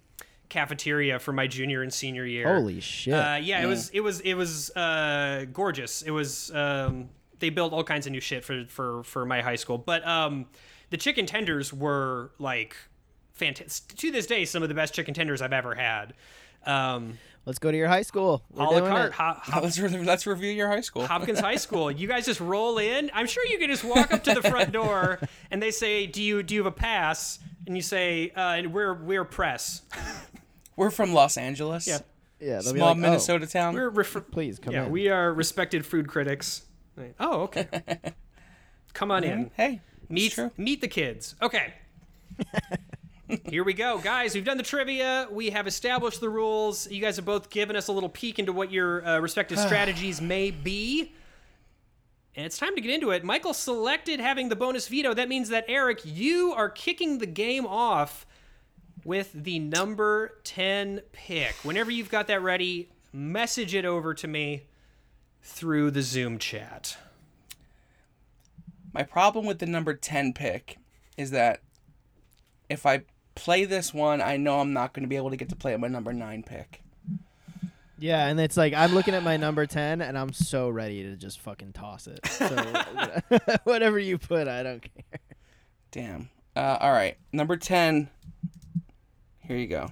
cafeteria 0.48 1.18
for 1.18 1.32
my 1.32 1.46
junior 1.46 1.82
and 1.82 1.92
senior 1.92 2.24
year. 2.24 2.52
Holy 2.54 2.80
shit! 2.80 3.12
Uh, 3.14 3.38
yeah, 3.42 3.62
it 3.62 3.66
was 3.66 3.90
it 3.90 4.00
was 4.00 4.20
it 4.20 4.34
was 4.34 4.70
uh, 4.76 5.44
gorgeous. 5.52 6.02
It 6.02 6.10
was 6.12 6.50
um, 6.54 7.08
they 7.40 7.50
built 7.50 7.72
all 7.72 7.84
kinds 7.84 8.06
of 8.06 8.12
new 8.12 8.20
shit 8.20 8.44
for 8.44 8.64
for 8.68 9.02
for 9.04 9.26
my 9.26 9.42
high 9.42 9.56
school, 9.56 9.76
but 9.78 10.06
um, 10.06 10.46
the 10.90 10.96
chicken 10.96 11.26
tenders 11.26 11.72
were 11.72 12.30
like 12.38 12.76
fantastic. 13.32 13.96
To 13.98 14.10
this 14.10 14.26
day, 14.26 14.44
some 14.44 14.62
of 14.62 14.68
the 14.68 14.74
best 14.74 14.94
chicken 14.94 15.12
tenders 15.14 15.42
I've 15.42 15.52
ever 15.52 15.74
had. 15.74 16.14
Um, 16.66 17.18
Let's 17.46 17.58
go 17.58 17.70
to 17.70 17.76
your 17.76 17.88
high 17.88 18.02
school. 18.02 18.42
We're 18.50 18.66
doing 18.66 18.84
carte, 18.86 19.08
it. 19.08 19.12
Ho- 19.14 19.34
Hop- 19.36 19.62
Let's 19.62 19.78
re- 19.78 20.02
let's 20.02 20.26
review 20.26 20.50
your 20.50 20.68
high 20.68 20.80
school. 20.80 21.06
Hopkins 21.06 21.40
High 21.40 21.56
School. 21.66 21.90
You 21.90 22.08
guys 22.08 22.24
just 22.24 22.40
roll 22.40 22.78
in. 22.78 23.10
I'm 23.12 23.26
sure 23.26 23.44
you 23.46 23.58
can 23.58 23.68
just 23.68 23.84
walk 23.84 24.12
up 24.14 24.24
to 24.24 24.32
the 24.34 24.42
front 24.42 24.72
door 24.80 25.18
and 25.50 25.62
they 25.62 25.70
say, 25.70 26.06
"Do 26.06 26.22
you 26.22 26.42
do 26.42 26.54
you 26.54 26.60
have 26.64 26.72
a 26.72 26.74
pass?" 26.76 27.38
And 27.66 27.76
you 27.76 27.82
say, 27.82 28.30
uh, 28.30 28.62
"We're 28.68 28.94
we're 28.94 29.24
press. 29.24 29.82
We're 30.76 30.90
from 30.90 31.12
Los 31.12 31.36
Angeles. 31.36 31.86
Yeah. 31.86 31.98
Yeah, 32.40 32.60
they'll 32.62 32.72
be 32.72 32.78
Small 32.80 32.88
like, 32.88 32.96
oh, 32.96 33.00
Minnesota 33.00 33.46
town. 33.46 33.74
We're 33.74 33.90
ref- 33.90 34.30
please 34.32 34.58
come 34.58 34.72
yeah, 34.74 34.86
in. 34.86 34.90
we 34.90 35.08
are 35.08 35.32
respected 35.32 35.84
food 35.86 36.08
critics." 36.08 36.62
Like, 36.96 37.14
Oh, 37.20 37.42
okay. 37.42 37.66
Come 38.92 39.10
on 39.10 39.22
in. 39.24 39.50
Hey, 39.56 39.80
it's 40.02 40.10
Meet 40.10 40.32
true. 40.32 40.50
meet 40.56 40.80
the 40.80 40.88
kids. 40.88 41.34
Okay. 41.42 41.74
Here 43.48 43.64
we 43.64 43.72
go, 43.72 43.98
guys. 43.98 44.34
We've 44.34 44.44
done 44.44 44.58
the 44.58 44.62
trivia. 44.62 45.28
We 45.30 45.50
have 45.50 45.66
established 45.66 46.20
the 46.20 46.28
rules. 46.28 46.90
You 46.90 47.00
guys 47.00 47.16
have 47.16 47.24
both 47.24 47.48
given 47.48 47.74
us 47.74 47.88
a 47.88 47.92
little 47.92 48.08
peek 48.08 48.38
into 48.38 48.52
what 48.52 48.70
your 48.70 49.04
uh, 49.06 49.18
respective 49.20 49.58
strategies 49.66 50.20
may 50.20 50.50
be. 50.50 51.12
And 52.36 52.44
it's 52.44 52.58
time 52.58 52.74
to 52.74 52.80
get 52.80 52.92
into 52.92 53.10
it. 53.10 53.24
Michael 53.24 53.54
selected 53.54 54.20
having 54.20 54.48
the 54.48 54.56
bonus 54.56 54.88
veto. 54.88 55.14
That 55.14 55.28
means 55.28 55.48
that 55.50 55.64
Eric, 55.68 56.00
you 56.04 56.52
are 56.52 56.68
kicking 56.68 57.18
the 57.18 57.26
game 57.26 57.64
off 57.64 58.26
with 59.04 59.32
the 59.32 59.58
number 59.58 60.38
10 60.44 61.00
pick. 61.12 61.54
Whenever 61.62 61.90
you've 61.90 62.10
got 62.10 62.26
that 62.26 62.42
ready, 62.42 62.88
message 63.12 63.74
it 63.74 63.84
over 63.84 64.14
to 64.14 64.26
me 64.26 64.64
through 65.42 65.92
the 65.92 66.02
Zoom 66.02 66.38
chat. 66.38 66.96
My 68.92 69.02
problem 69.02 69.46
with 69.46 69.60
the 69.60 69.66
number 69.66 69.94
10 69.94 70.32
pick 70.32 70.78
is 71.16 71.30
that 71.30 71.60
if 72.68 72.86
I 72.86 73.02
play 73.34 73.64
this 73.64 73.92
one, 73.92 74.20
I 74.20 74.36
know 74.36 74.60
I'm 74.60 74.72
not 74.72 74.92
going 74.92 75.02
to 75.02 75.08
be 75.08 75.16
able 75.16 75.30
to 75.30 75.36
get 75.36 75.48
to 75.50 75.56
play 75.56 75.74
at 75.74 75.80
my 75.80 75.88
number 75.88 76.12
9 76.12 76.42
pick. 76.42 76.82
Yeah, 77.98 78.26
and 78.26 78.40
it's 78.40 78.56
like 78.56 78.74
I'm 78.74 78.92
looking 78.92 79.14
at 79.14 79.22
my 79.22 79.36
number 79.36 79.66
ten, 79.66 80.02
and 80.02 80.18
I'm 80.18 80.32
so 80.32 80.68
ready 80.68 81.04
to 81.04 81.16
just 81.16 81.40
fucking 81.40 81.72
toss 81.72 82.06
it. 82.08 82.26
So 82.26 82.48
whatever 83.64 83.98
you 83.98 84.18
put, 84.18 84.48
I 84.48 84.62
don't 84.62 84.82
care. 84.82 85.20
Damn. 85.90 86.28
Uh, 86.56 86.76
all 86.80 86.92
right. 86.92 87.16
Number 87.32 87.56
10. 87.56 88.08
Here 89.38 89.56
you 89.56 89.66
go. 89.66 89.90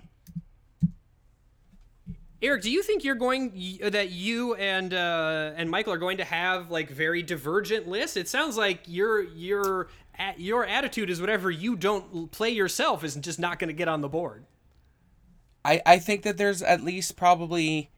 Eric, 2.43 2.63
do 2.63 2.73
you 2.73 2.83
think 2.83 3.05
you're 3.05 3.15
going 3.15 3.79
that 3.83 4.11
you 4.11 4.55
and 4.57 4.93
uh, 4.93 5.53
and 5.55 5.71
Michael 5.71 5.93
are 5.93 5.99
going 5.99 6.17
to 6.17 6.25
have 6.25 6.73
like 6.73 6.91
very 6.91 7.23
divergent 7.23 7.87
lists? 7.87 8.17
It 8.17 8.29
sounds 8.29 8.57
like 8.57 8.81
your 8.87 9.23
your 9.23 9.89
a- 10.19 10.35
your 10.37 10.67
attitude 10.67 11.11
is 11.11 11.21
whatever 11.21 11.51
you 11.51 11.77
don't 11.77 12.31
play 12.31 12.51
yourself 12.51 13.05
is 13.05 13.15
just 13.17 13.39
not 13.39 13.59
going 13.59 13.69
to 13.69 13.75
get 13.75 13.89
on 13.89 14.01
the 14.01 14.09
board. 14.09 14.45
I, 15.65 15.81
I 15.87 15.99
think 15.99 16.23
that 16.23 16.37
there's 16.37 16.63
at 16.63 16.83
least 16.83 17.17
probably 17.17 17.91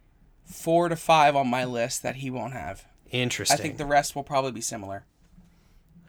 four 0.45 0.89
to 0.89 0.97
five 0.97 1.35
on 1.35 1.49
my 1.49 1.65
list 1.65 2.03
that 2.03 2.17
he 2.17 2.31
won't 2.31 2.53
have. 2.53 2.85
Interesting. 3.11 3.59
I 3.59 3.62
think 3.62 3.79
the 3.79 3.87
rest 3.87 4.15
will 4.15 4.25
probably 4.25 4.53
be 4.53 4.61
similar. 4.61 5.05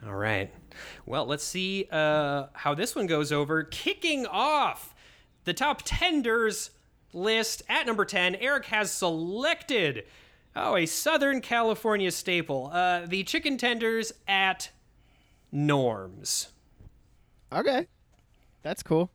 All 0.06 0.16
right. 0.16 0.51
Well, 1.06 1.26
let's 1.26 1.43
see 1.43 1.88
uh, 1.91 2.47
how 2.53 2.76
this 2.76 2.95
one 2.95 3.08
goes 3.08 3.32
over. 3.32 3.64
Kicking 3.64 4.26
off 4.26 4.93
the 5.45 5.53
top 5.53 5.82
tenders 5.86 6.72
list 7.14 7.64
at 7.70 7.86
number 7.86 8.06
10, 8.06 8.36
Eric 8.36 8.66
has 8.66 8.91
selected, 8.91 10.03
oh, 10.56 10.76
a 10.76 10.86
Southern 10.86 11.41
California 11.41 12.12
staple, 12.12 12.70
uh, 12.74 13.06
the 13.06 13.24
chicken 13.24 13.58
tenders 13.58 14.12
at 14.28 14.70
Norms. 15.52 16.50
Okay, 17.52 17.88
that's 18.64 18.84
cool. 18.84 19.10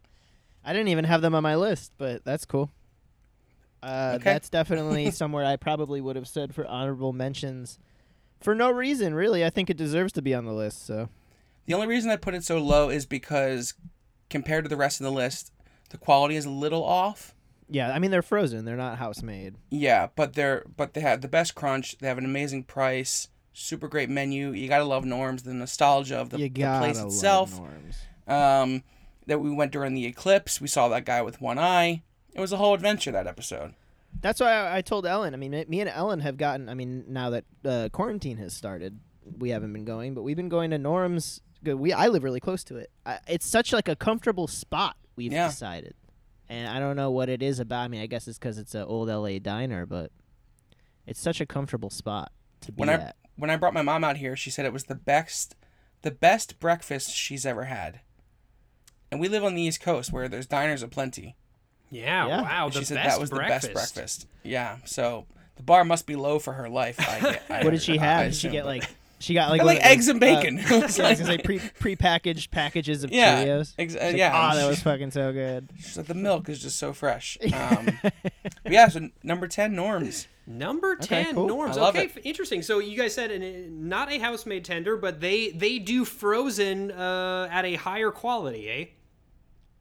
I 0.64 0.72
didn't 0.72 0.88
even 0.88 1.04
have 1.04 1.22
them 1.22 1.34
on 1.34 1.42
my 1.42 1.56
list, 1.56 1.92
but 1.98 2.24
that's 2.24 2.44
cool. 2.44 2.70
Uh, 3.82 4.12
Okay. 4.16 4.24
That's 4.24 4.48
definitely 4.50 5.10
somewhere 5.10 5.44
I 5.44 5.56
probably 5.56 6.00
would 6.00 6.16
have 6.16 6.28
said 6.28 6.54
for 6.54 6.66
honorable 6.66 7.12
mentions, 7.12 7.78
for 8.40 8.54
no 8.54 8.70
reason 8.70 9.14
really. 9.14 9.44
I 9.44 9.50
think 9.50 9.70
it 9.70 9.76
deserves 9.76 10.12
to 10.14 10.22
be 10.22 10.34
on 10.34 10.44
the 10.44 10.52
list. 10.52 10.84
So 10.86 11.08
The 11.66 11.74
only 11.74 11.86
reason 11.86 12.10
I 12.10 12.16
put 12.16 12.34
it 12.34 12.44
so 12.44 12.58
low 12.58 12.90
is 12.90 13.06
because 13.06 13.74
compared 14.28 14.64
to 14.64 14.68
the 14.68 14.76
rest 14.76 15.00
of 15.00 15.04
the 15.04 15.12
list, 15.12 15.52
the 15.90 15.98
quality 15.98 16.36
is 16.36 16.44
a 16.44 16.50
little 16.50 16.84
off. 16.84 17.34
Yeah, 17.68 17.92
I 17.92 17.98
mean 17.98 18.10
they're 18.10 18.20
frozen. 18.22 18.64
They're 18.64 18.76
not 18.76 18.98
house 18.98 19.22
made. 19.22 19.54
Yeah, 19.70 20.08
but 20.14 20.34
they're 20.34 20.64
but 20.76 20.92
they 20.94 21.00
have 21.00 21.20
the 21.22 21.28
best 21.28 21.54
crunch. 21.54 21.96
They 21.98 22.08
have 22.08 22.18
an 22.18 22.24
amazing 22.24 22.64
price, 22.64 23.28
super 23.60 23.88
great 23.88 24.08
menu. 24.10 24.50
You 24.52 24.68
gotta 24.68 24.84
love 24.84 25.04
Norms, 25.04 25.42
the 25.42 25.54
nostalgia 25.54 26.16
of 26.18 26.30
the, 26.30 26.38
you 26.38 26.48
the 26.48 26.78
place 26.78 26.96
love 26.98 27.06
itself. 27.06 27.58
Norms. 27.58 27.96
Um, 28.26 28.82
that 29.26 29.40
we 29.40 29.50
went 29.50 29.72
during 29.72 29.94
the 29.94 30.06
eclipse. 30.06 30.60
We 30.60 30.66
saw 30.68 30.88
that 30.88 31.04
guy 31.04 31.22
with 31.22 31.40
one 31.40 31.58
eye. 31.58 32.02
It 32.34 32.40
was 32.40 32.52
a 32.52 32.56
whole 32.56 32.74
adventure 32.74 33.12
that 33.12 33.26
episode. 33.26 33.74
That's 34.20 34.40
why 34.40 34.50
I, 34.52 34.78
I 34.78 34.82
told 34.82 35.06
Ellen. 35.06 35.34
I 35.34 35.36
mean, 35.36 35.50
me- 35.68 35.80
and 35.80 35.88
Ellen 35.90 36.20
have 36.20 36.36
gotten. 36.36 36.68
I 36.68 36.74
mean, 36.74 37.04
now 37.08 37.30
that 37.30 37.44
uh, 37.64 37.88
quarantine 37.92 38.38
has 38.38 38.52
started, 38.54 38.98
we 39.38 39.50
haven't 39.50 39.72
been 39.72 39.84
going, 39.84 40.14
but 40.14 40.22
we've 40.22 40.36
been 40.36 40.48
going 40.48 40.70
to 40.70 40.78
Norm's. 40.78 41.40
Good. 41.62 41.74
We 41.74 41.92
I 41.92 42.08
live 42.08 42.24
really 42.24 42.40
close 42.40 42.64
to 42.64 42.76
it. 42.76 42.90
I, 43.04 43.18
it's 43.28 43.46
such 43.46 43.72
like 43.72 43.88
a 43.88 43.94
comfortable 43.94 44.46
spot. 44.48 44.96
We've 45.16 45.32
Yeah. 45.32 45.48
decided, 45.48 45.94
and 46.48 46.66
I 46.68 46.80
don't 46.80 46.96
know 46.96 47.10
what 47.10 47.28
it 47.28 47.42
is 47.42 47.60
about. 47.60 47.82
I 47.84 47.88
mean, 47.88 48.00
I 48.00 48.06
guess 48.06 48.26
it's 48.26 48.38
because 48.38 48.58
it's 48.58 48.74
an 48.74 48.82
old 48.82 49.08
LA 49.08 49.38
diner, 49.38 49.84
but 49.86 50.10
it's 51.06 51.20
such 51.20 51.40
a 51.40 51.46
comfortable 51.46 51.90
spot 51.90 52.32
to 52.62 52.72
be 52.72 52.80
When 52.80 52.88
I 52.88 52.94
at. 52.94 53.16
When 53.40 53.50
I 53.50 53.56
brought 53.56 53.74
my 53.74 53.82
mom 53.82 54.04
out 54.04 54.18
here, 54.18 54.36
she 54.36 54.50
said 54.50 54.64
it 54.66 54.72
was 54.72 54.84
the 54.84 54.94
best, 54.94 55.56
the 56.02 56.10
best 56.10 56.60
breakfast 56.60 57.14
she's 57.14 57.44
ever 57.46 57.64
had. 57.64 58.00
And 59.10 59.20
we 59.20 59.28
live 59.28 59.44
on 59.44 59.54
the 59.54 59.62
East 59.62 59.80
Coast 59.80 60.12
where 60.12 60.28
there's 60.28 60.46
diners 60.46 60.82
aplenty. 60.82 61.36
Yeah, 61.90 62.28
Yeah. 62.28 62.42
wow. 62.42 62.64
And 62.66 62.74
The 62.74 62.78
she 62.80 62.84
said 62.84 62.94
best 62.96 63.08
that 63.16 63.20
was 63.20 63.30
breakfast. 63.30 63.68
the 63.68 63.74
best 63.74 63.94
breakfast. 63.94 64.26
Yeah, 64.44 64.76
so 64.84 65.26
the 65.56 65.62
bar 65.64 65.84
must 65.84 66.06
be 66.06 66.14
low 66.16 66.38
for 66.38 66.52
her 66.52 66.68
life. 66.68 66.96
I, 67.00 67.40
I, 67.50 67.64
What 67.64 67.70
did 67.70 67.82
she 67.82 67.98
I 67.98 68.02
have? 68.04 68.24
Did 68.26 68.34
she 68.36 68.48
get 68.48 68.64
like? 68.66 68.88
She 69.20 69.34
got 69.34 69.50
like 69.50 69.60
I 69.60 69.64
like 69.64 69.78
what, 69.78 69.86
eggs 69.86 70.08
and 70.08 70.18
bacon. 70.18 70.58
Uh, 70.58 70.62
It 70.62 70.68
yeah, 70.70 70.76
I 70.76 70.80
was 70.80 70.82
was 70.82 70.96
gonna 70.98 71.16
say 71.16 71.24
like- 71.24 71.44
pre 71.44 71.58
prepackaged 71.58 72.50
packages 72.50 73.04
of 73.04 73.12
Yeah, 73.12 73.44
Cheerios. 73.44 73.74
ex- 73.78 73.94
uh, 73.94 73.98
like, 74.02 74.16
yeah, 74.16 74.50
Oh, 74.52 74.56
that 74.56 74.66
was 74.66 74.82
fucking 74.82 75.10
so 75.10 75.30
good. 75.32 75.68
She's 75.78 75.96
like 75.98 76.06
the 76.06 76.14
milk 76.14 76.48
is 76.48 76.60
just 76.62 76.78
so 76.78 76.92
fresh. 76.92 77.36
Um, 77.52 77.90
but 78.02 78.72
yeah, 78.72 78.88
so 78.88 79.08
number 79.22 79.46
ten 79.46 79.74
norms. 79.76 80.26
Number 80.46 80.92
Okay, 80.92 81.24
ten 81.24 81.34
cool. 81.34 81.46
norms. 81.46 81.76
I 81.76 81.82
love 81.82 81.94
okay, 81.96 82.06
it. 82.06 82.22
interesting. 82.24 82.62
So 82.62 82.78
you 82.78 82.96
guys 82.96 83.14
said 83.14 83.30
uh, 83.30 83.68
not 83.70 84.10
a 84.10 84.18
house-made 84.18 84.64
tender, 84.64 84.96
but 84.96 85.20
they 85.20 85.50
they 85.50 85.78
do 85.78 86.04
frozen 86.04 86.90
uh, 86.90 87.46
at 87.52 87.64
a 87.66 87.74
higher 87.76 88.10
quality, 88.10 88.68
eh? 88.68 88.84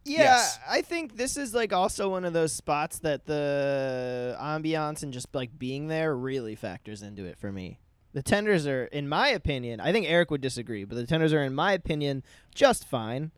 Yeah, 0.05 0.17
Yes. 0.19 0.59
I 0.67 0.81
think 0.81 1.17
this 1.17 1.37
is 1.37 1.53
like 1.53 1.71
also 1.73 2.09
one 2.09 2.25
of 2.25 2.33
those 2.33 2.51
spots 2.53 2.99
that 2.99 3.25
the 3.25 4.37
ambiance 4.39 5.03
and 5.03 5.13
just 5.13 5.33
like 5.33 5.57
being 5.57 5.87
there 5.87 6.15
really 6.15 6.55
factors 6.55 7.01
into 7.01 7.25
it 7.25 7.37
for 7.37 7.51
me. 7.51 7.79
The 8.19 8.23
tenders 8.23 8.67
are, 8.67 8.83
in 8.83 9.07
my 9.07 9.29
opinion, 9.29 9.79
I 9.79 9.93
think 9.93 10.05
Eric 10.05 10.29
would 10.29 10.41
disagree, 10.41 10.83
but 10.83 10.95
the 10.95 11.07
tenders 11.07 11.31
are, 11.31 11.41
in 11.41 11.55
my 11.55 11.71
opinion, 11.71 12.21
just 12.53 12.85
fine. 12.85 13.31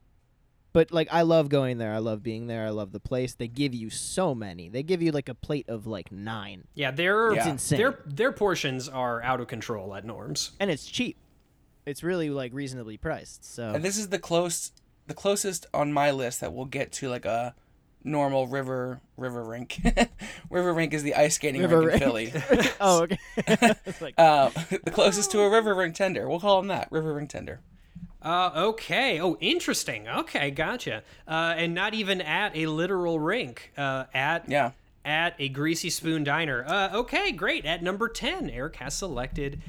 But 0.74 0.92
like, 0.92 1.08
I 1.12 1.22
love 1.22 1.50
going 1.50 1.78
there. 1.78 1.94
I 1.94 2.00
love 2.00 2.24
being 2.24 2.48
there. 2.48 2.66
I 2.66 2.72
love 2.72 2.92
the 2.92 3.00
place. 3.00 3.36
They 3.36 3.48
give 3.48 3.76
you 3.76 3.92
so 3.92 4.34
many. 4.34 4.70
They 4.70 4.82
give 4.82 5.04
you 5.04 5.12
like 5.12 5.30
a 5.30 5.36
plate 5.36 5.70
of 5.70 5.86
like 5.86 6.12
nine, 6.12 6.64
Yeah, 6.74 6.90
their 6.90 7.32
It's 7.34 7.46
insane. 7.46 7.78
their 7.78 8.00
their 8.08 8.32
portions 8.32 8.90
are 8.90 9.22
out 9.22 9.40
of 9.40 9.48
control 9.48 9.94
at 9.94 10.04
Norms. 10.04 10.54
and 10.60 10.72
it's 10.72 10.88
cheap. 10.88 11.16
It's 11.86 12.02
really 12.02 12.32
like 12.32 12.52
reasonably 12.52 12.98
priced. 12.98 13.46
So 13.46 13.70
And 13.76 13.86
this 13.86 14.00
is 14.00 14.10
the 14.10 14.18
close, 14.18 14.72
the 15.06 15.14
closest 15.14 15.68
on 15.76 15.94
my 15.94 16.10
list 16.10 16.40
that 16.42 16.54
we'll 16.54 16.66
get 16.66 16.92
to 16.94 17.08
like 17.08 17.26
a 17.26 17.54
normal 18.04 18.48
river 18.48 19.00
river 19.18 19.44
rink. 19.44 19.80
river 20.50 20.74
rink 20.74 20.94
is 20.94 21.04
the 21.04 21.16
ice 21.16 21.36
skating 21.36 21.62
River 21.62 21.82
rink 21.82 21.94
in. 21.94 22.00
Philly. 22.00 22.34
oh, 22.82 23.04
okay. 23.04 23.20
like 24.02 24.16
Uh, 24.18 24.50
the 24.84 24.92
closest 24.92 25.32
to 25.32 25.42
a 25.42 25.50
river 25.50 25.74
rink 25.76 25.96
tender. 25.96 26.28
We'll 26.30 26.40
call 26.40 26.60
them 26.62 26.68
that 26.70 26.92
river 26.92 27.14
rink 27.14 27.30
tender. 27.30 27.60
Uh, 28.22 28.52
okay. 28.56 29.20
Oh, 29.20 29.36
interesting. 29.40 30.08
Okay, 30.08 30.52
gotcha. 30.52 31.04
Uh, 31.28 31.56
and 31.58 31.74
not 31.74 31.94
even 31.96 32.22
at 32.22 32.56
a 32.56 32.68
literal 32.68 33.20
rink. 33.20 33.72
Uh, 33.78 34.06
at 34.14 34.48
Yeah. 34.50 34.72
at 35.04 35.34
a 35.40 35.50
greasy 35.50 35.90
spoon 35.90 36.24
diner. 36.24 36.64
Uh, 36.68 36.90
okay, 36.94 37.32
great. 37.32 37.66
At 37.66 37.82
number 37.82 38.08
ten, 38.10 38.50
Eric 38.50 38.76
has 38.78 38.96
selected 38.96 39.62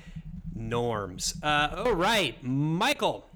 Norms. 0.54 1.34
Uh, 1.42 1.68
all 1.86 1.92
right, 1.94 2.42
Michael. 2.44 3.26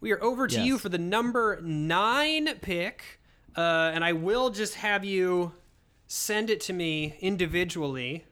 We 0.00 0.12
are 0.12 0.22
over 0.22 0.46
to 0.46 0.54
Yes. 0.56 0.64
you 0.66 0.78
for 0.78 0.88
the 0.88 0.98
number 0.98 1.58
nine 1.60 2.48
pick, 2.60 3.18
uh, 3.58 3.90
and 3.92 4.04
I 4.04 4.12
will 4.12 4.50
just 4.50 4.76
have 4.76 5.04
you 5.04 5.52
send 6.06 6.48
it 6.48 6.60
to 6.62 6.72
me 6.72 7.16
individually. 7.20 8.24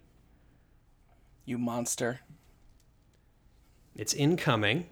You 1.45 1.59
monster. 1.59 2.21
It's 3.97 4.15
incoming. 4.15 4.87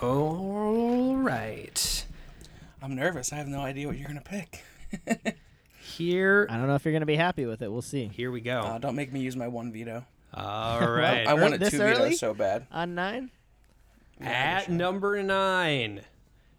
All 0.00 1.16
right. 1.16 2.06
I'm 2.80 2.94
nervous. 2.94 3.34
I 3.34 3.36
have 3.36 3.48
no 3.48 3.60
idea 3.60 3.86
what 3.86 3.98
you're 3.98 4.08
gonna 4.08 4.22
pick. 4.22 4.64
Here, 5.78 6.46
I 6.48 6.56
don't 6.56 6.66
know 6.66 6.74
if 6.74 6.84
you're 6.86 6.94
gonna 6.94 7.04
be 7.04 7.16
happy 7.16 7.44
with 7.44 7.60
it. 7.60 7.70
We'll 7.70 7.82
see. 7.82 8.08
here 8.08 8.30
we 8.30 8.40
go. 8.40 8.60
Uh, 8.60 8.78
don't 8.78 8.96
make 8.96 9.12
me 9.12 9.20
use 9.20 9.36
my 9.36 9.48
one 9.48 9.72
veto. 9.72 10.06
All 10.32 10.80
right. 10.90 11.26
I 11.26 11.34
wanted 11.34 11.60
this 11.60 11.72
two 11.72 11.80
early? 11.80 12.04
vetoes 12.04 12.18
so 12.18 12.32
bad. 12.32 12.66
On 12.72 12.94
nine. 12.94 13.30
At 14.20 14.70
number 14.70 15.22
nine, 15.22 16.00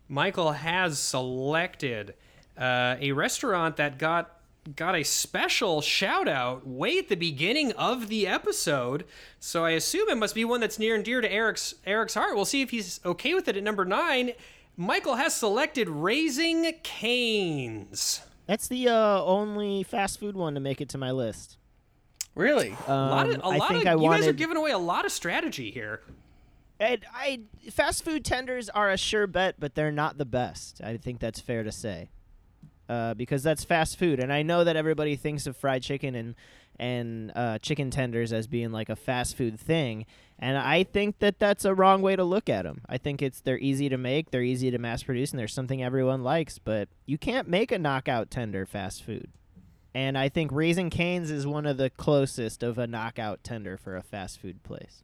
Michael 0.08 0.52
has 0.52 1.00
selected 1.00 2.14
uh, 2.58 2.96
a 3.00 3.12
restaurant 3.12 3.78
that 3.78 3.98
got 3.98 4.32
got 4.76 4.96
a 4.96 5.04
special 5.04 5.80
shout 5.82 6.28
out 6.28 6.68
way 6.68 6.98
at 6.98 7.08
the 7.08 7.16
beginning 7.16 7.72
of 7.74 8.10
the 8.10 8.28
episode. 8.28 9.06
So 9.40 9.64
I 9.64 9.72
assume 9.72 10.10
it 10.10 10.18
must 10.18 10.36
be 10.36 10.44
one 10.44 10.60
that's 10.60 10.78
near 10.78 10.94
and 10.96 11.06
dear 11.06 11.22
to 11.22 11.32
Eric's 11.32 11.76
Eric's 11.86 12.16
heart. 12.16 12.36
We'll 12.36 12.44
see 12.46 12.62
if 12.62 12.72
he's 12.72 13.00
okay 13.06 13.34
with 13.34 13.48
it 13.48 13.56
at 13.56 13.64
number 13.64 13.86
nine. 13.86 14.34
Michael 14.76 15.16
has 15.16 15.36
selected 15.36 15.88
Raising 15.90 16.72
Cane's. 16.84 18.22
That's 18.46 18.68
the 18.68 18.90
uh, 18.90 19.22
only 19.24 19.84
fast 19.84 20.20
food 20.20 20.36
one 20.36 20.54
to 20.54 20.60
make 20.60 20.82
it 20.82 20.90
to 20.90 20.98
my 20.98 21.12
list. 21.12 21.58
Really? 22.36 22.72
Um, 22.88 22.90
A 22.90 23.10
lot 23.10 23.30
of, 23.30 23.36
a 23.38 23.46
I 23.46 23.58
lot 23.58 23.70
think 23.70 23.82
of 23.84 23.88
I 23.88 23.92
you 23.94 23.98
wanted. 24.00 24.20
guys 24.20 24.28
are 24.28 24.34
giving 24.34 24.58
away 24.58 24.72
a 24.72 24.78
lot 24.78 25.06
of 25.06 25.12
strategy 25.12 25.72
here. 25.72 26.02
and 26.80 27.04
I 27.14 27.40
fast 27.72 28.04
food 28.06 28.24
tenders 28.24 28.70
are 28.70 28.92
a 28.92 28.98
sure 28.98 29.26
bet, 29.28 29.56
but 29.60 29.74
they're 29.76 29.92
not 29.92 30.18
the 30.18 30.26
best. 30.26 30.80
I 30.84 30.98
think 30.98 31.20
that's 31.20 31.40
fair 31.40 31.64
to 31.64 31.72
say, 31.72 32.10
uh, 32.90 33.14
because 33.14 33.44
that's 33.44 33.64
fast 33.64 33.98
food, 34.00 34.20
and 34.20 34.32
I 34.32 34.44
know 34.44 34.64
that 34.64 34.76
everybody 34.76 35.16
thinks 35.16 35.48
of 35.48 35.56
fried 35.58 35.84
chicken 35.84 36.16
and 36.16 36.36
and 36.80 37.32
uh, 37.36 37.58
chicken 37.58 37.90
tenders 37.90 38.32
as 38.32 38.46
being 38.46 38.72
like 38.72 38.88
a 38.90 38.96
fast 38.96 39.36
food 39.36 39.60
thing, 39.60 40.06
and 40.38 40.58
I 40.58 40.84
think 40.84 41.18
that 41.20 41.40
that's 41.40 41.66
a 41.66 41.74
wrong 41.74 42.02
way 42.04 42.16
to 42.16 42.24
look 42.24 42.50
at 42.50 42.64
them. 42.64 42.82
I 42.88 42.98
think 43.00 43.22
it's 43.24 43.42
they're 43.42 43.58
easy 43.58 43.90
to 43.90 43.98
make, 43.98 44.30
they're 44.30 44.44
easy 44.44 44.70
to 44.70 44.78
mass 44.78 45.02
produce, 45.04 45.32
and 45.32 45.40
there's 45.40 45.54
something 45.54 45.82
everyone 45.84 46.24
likes, 46.24 46.60
but 46.60 46.88
you 47.08 47.18
can't 47.18 47.48
make 47.48 47.72
a 47.72 47.80
knockout 47.80 48.30
tender 48.30 48.66
fast 48.68 49.04
food. 49.04 49.32
And 49.96 50.16
I 50.16 50.30
think 50.30 50.52
Raising 50.52 50.92
Cane's 50.92 51.32
is 51.32 51.48
one 51.48 51.66
of 51.66 51.78
the 51.78 51.90
closest 51.90 52.62
of 52.62 52.78
a 52.78 52.86
knockout 52.86 53.44
tender 53.44 53.78
for 53.78 53.96
a 53.96 54.04
fast 54.04 54.40
food 54.40 54.62
place. 54.62 55.02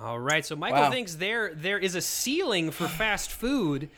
All 0.00 0.20
right, 0.20 0.46
so 0.46 0.54
Michael 0.54 0.82
Wow. 0.82 0.90
thinks 0.92 1.16
there 1.16 1.52
there 1.54 1.78
is 1.80 1.96
a 1.96 2.00
ceiling 2.00 2.70
for 2.70 2.86
fast 3.02 3.32
food, 3.32 3.88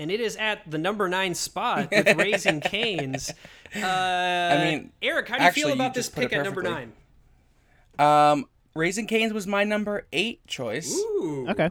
and 0.00 0.10
it 0.10 0.18
is 0.18 0.34
at 0.36 0.68
the 0.68 0.78
number 0.78 1.08
nine 1.08 1.34
spot 1.34 1.90
with 1.92 2.16
Raising 2.16 2.60
Cane's. 2.60 3.30
Uh, 3.76 3.78
I 3.86 4.64
mean, 4.64 4.92
Eric, 5.02 5.28
how 5.28 5.36
do 5.36 5.42
you 5.42 5.48
actually, 5.48 5.62
feel 5.62 5.68
you 5.68 5.74
about 5.74 5.94
this 5.94 6.06
just 6.06 6.14
put 6.14 6.24
it 6.24 6.30
pick 6.30 6.38
at 6.38 6.44
number 6.44 6.62
nine? 6.62 6.92
Um, 7.98 8.46
Raising 8.74 9.06
Cane's 9.06 9.34
was 9.34 9.46
my 9.46 9.62
number 9.62 10.06
eight 10.12 10.44
choice. 10.46 10.92
Ooh. 10.96 11.46
Okay. 11.50 11.70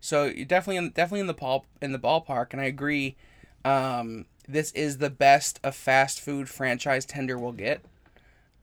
So 0.00 0.24
you're 0.24 0.46
definitely 0.46 0.78
in, 0.78 0.88
definitely 0.90 1.20
in 1.20 1.26
the 1.26 1.34
ball 1.34 1.66
in 1.82 1.92
the 1.92 1.98
ballpark, 1.98 2.52
and 2.52 2.62
I 2.62 2.64
agree. 2.64 3.16
Um, 3.62 4.24
this 4.48 4.72
is 4.72 4.96
the 4.98 5.10
best 5.10 5.60
a 5.62 5.70
fast 5.70 6.18
food 6.18 6.48
franchise 6.48 7.04
tender 7.04 7.36
will 7.36 7.52
get. 7.52 7.84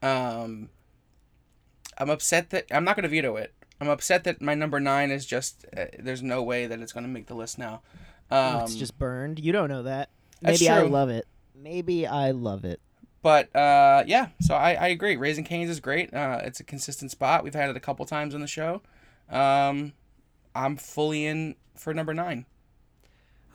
Um, 0.02 0.70
I'm 1.96 2.10
upset 2.10 2.50
that 2.50 2.66
I'm 2.72 2.84
not 2.84 2.96
going 2.96 3.04
to 3.04 3.08
veto 3.08 3.36
it. 3.36 3.54
I'm 3.80 3.88
upset 3.88 4.24
that 4.24 4.42
my 4.42 4.54
number 4.54 4.80
nine 4.80 5.12
is 5.12 5.24
just 5.24 5.64
uh, 5.76 5.84
there's 6.00 6.22
no 6.22 6.42
way 6.42 6.66
that 6.66 6.80
it's 6.80 6.92
going 6.92 7.04
to 7.04 7.10
make 7.10 7.28
the 7.28 7.34
list 7.34 7.60
now. 7.60 7.82
Um, 8.30 8.62
it's 8.62 8.74
just 8.74 8.98
burned. 8.98 9.38
You 9.38 9.52
don't 9.52 9.68
know 9.68 9.84
that. 9.84 10.10
Maybe 10.42 10.68
I 10.68 10.82
love 10.82 11.08
it. 11.08 11.26
Maybe 11.54 12.06
I 12.06 12.30
love 12.30 12.64
it. 12.64 12.80
But 13.22 13.54
uh, 13.54 14.04
yeah, 14.06 14.28
so 14.40 14.54
I, 14.54 14.74
I 14.74 14.88
agree. 14.88 15.16
Raising 15.16 15.44
Cane's 15.44 15.70
is 15.70 15.80
great. 15.80 16.14
Uh, 16.14 16.40
it's 16.44 16.60
a 16.60 16.64
consistent 16.64 17.10
spot. 17.10 17.42
We've 17.42 17.54
had 17.54 17.68
it 17.68 17.76
a 17.76 17.80
couple 17.80 18.04
times 18.06 18.34
on 18.34 18.40
the 18.40 18.46
show. 18.46 18.80
Um, 19.28 19.92
I'm 20.54 20.76
fully 20.76 21.24
in 21.26 21.56
for 21.74 21.92
number 21.92 22.14
nine. 22.14 22.46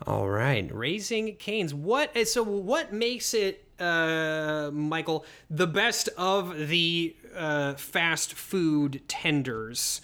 All 0.06 0.28
right, 0.28 0.68
Raising 0.74 1.36
Canes. 1.36 1.72
What? 1.72 2.14
uh, 2.16 2.24
So 2.26 2.42
what 2.42 2.92
makes 2.92 3.32
it, 3.32 3.64
uh, 3.78 4.70
Michael, 4.72 5.24
the 5.48 5.66
best 5.66 6.08
of 6.18 6.68
the 6.68 7.16
uh, 7.34 7.74
fast 7.74 8.34
food 8.34 9.02
tenders? 9.08 10.02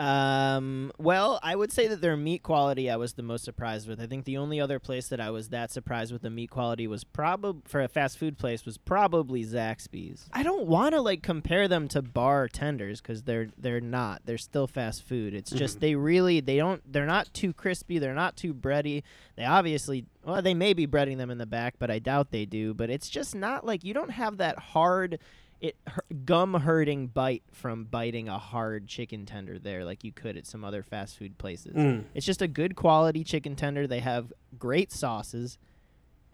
Um, 0.00 0.92
well, 0.96 1.38
I 1.42 1.54
would 1.54 1.70
say 1.70 1.86
that 1.86 2.00
their 2.00 2.16
meat 2.16 2.42
quality 2.42 2.88
I 2.88 2.96
was 2.96 3.12
the 3.12 3.22
most 3.22 3.44
surprised 3.44 3.86
with. 3.86 4.00
I 4.00 4.06
think 4.06 4.24
the 4.24 4.38
only 4.38 4.58
other 4.58 4.78
place 4.78 5.08
that 5.08 5.20
I 5.20 5.28
was 5.28 5.50
that 5.50 5.70
surprised 5.70 6.10
with 6.10 6.22
the 6.22 6.30
meat 6.30 6.48
quality 6.48 6.86
was 6.86 7.04
probably 7.04 7.60
for 7.66 7.82
a 7.82 7.88
fast 7.88 8.16
food 8.16 8.38
place 8.38 8.64
was 8.64 8.78
probably 8.78 9.44
Zaxby's. 9.44 10.30
I 10.32 10.42
don't 10.42 10.66
want 10.66 10.94
to 10.94 11.02
like 11.02 11.22
compare 11.22 11.68
them 11.68 11.86
to 11.88 12.00
bar 12.00 12.48
tenders 12.48 13.02
because 13.02 13.24
they're 13.24 13.48
they're 13.58 13.82
not. 13.82 14.22
They're 14.24 14.38
still 14.38 14.66
fast 14.66 15.02
food. 15.06 15.34
It's 15.34 15.50
just 15.50 15.80
they 15.80 15.94
really 15.94 16.40
they 16.40 16.56
don't 16.56 16.80
they're 16.90 17.04
not 17.04 17.34
too 17.34 17.52
crispy. 17.52 17.98
They're 17.98 18.14
not 18.14 18.38
too 18.38 18.54
bready. 18.54 19.02
They 19.36 19.44
obviously 19.44 20.06
well 20.24 20.40
they 20.40 20.54
may 20.54 20.72
be 20.72 20.86
breading 20.86 21.18
them 21.18 21.30
in 21.30 21.36
the 21.36 21.44
back, 21.44 21.74
but 21.78 21.90
I 21.90 21.98
doubt 21.98 22.30
they 22.30 22.46
do. 22.46 22.72
But 22.72 22.88
it's 22.88 23.10
just 23.10 23.34
not 23.34 23.66
like 23.66 23.84
you 23.84 23.92
don't 23.92 24.12
have 24.12 24.38
that 24.38 24.58
hard 24.58 25.18
it 25.60 25.76
gum 26.24 26.54
hurting 26.54 27.08
bite 27.08 27.42
from 27.52 27.84
biting 27.84 28.28
a 28.28 28.38
hard 28.38 28.88
chicken 28.88 29.26
tender 29.26 29.58
there 29.58 29.84
like 29.84 30.04
you 30.04 30.12
could 30.12 30.36
at 30.36 30.46
some 30.46 30.64
other 30.64 30.82
fast 30.82 31.18
food 31.18 31.36
places. 31.38 31.74
Mm. 31.74 32.04
It's 32.14 32.26
just 32.26 32.40
a 32.40 32.48
good 32.48 32.76
quality 32.76 33.24
chicken 33.24 33.56
tender. 33.56 33.86
They 33.86 34.00
have 34.00 34.32
great 34.58 34.90
sauces. 34.90 35.58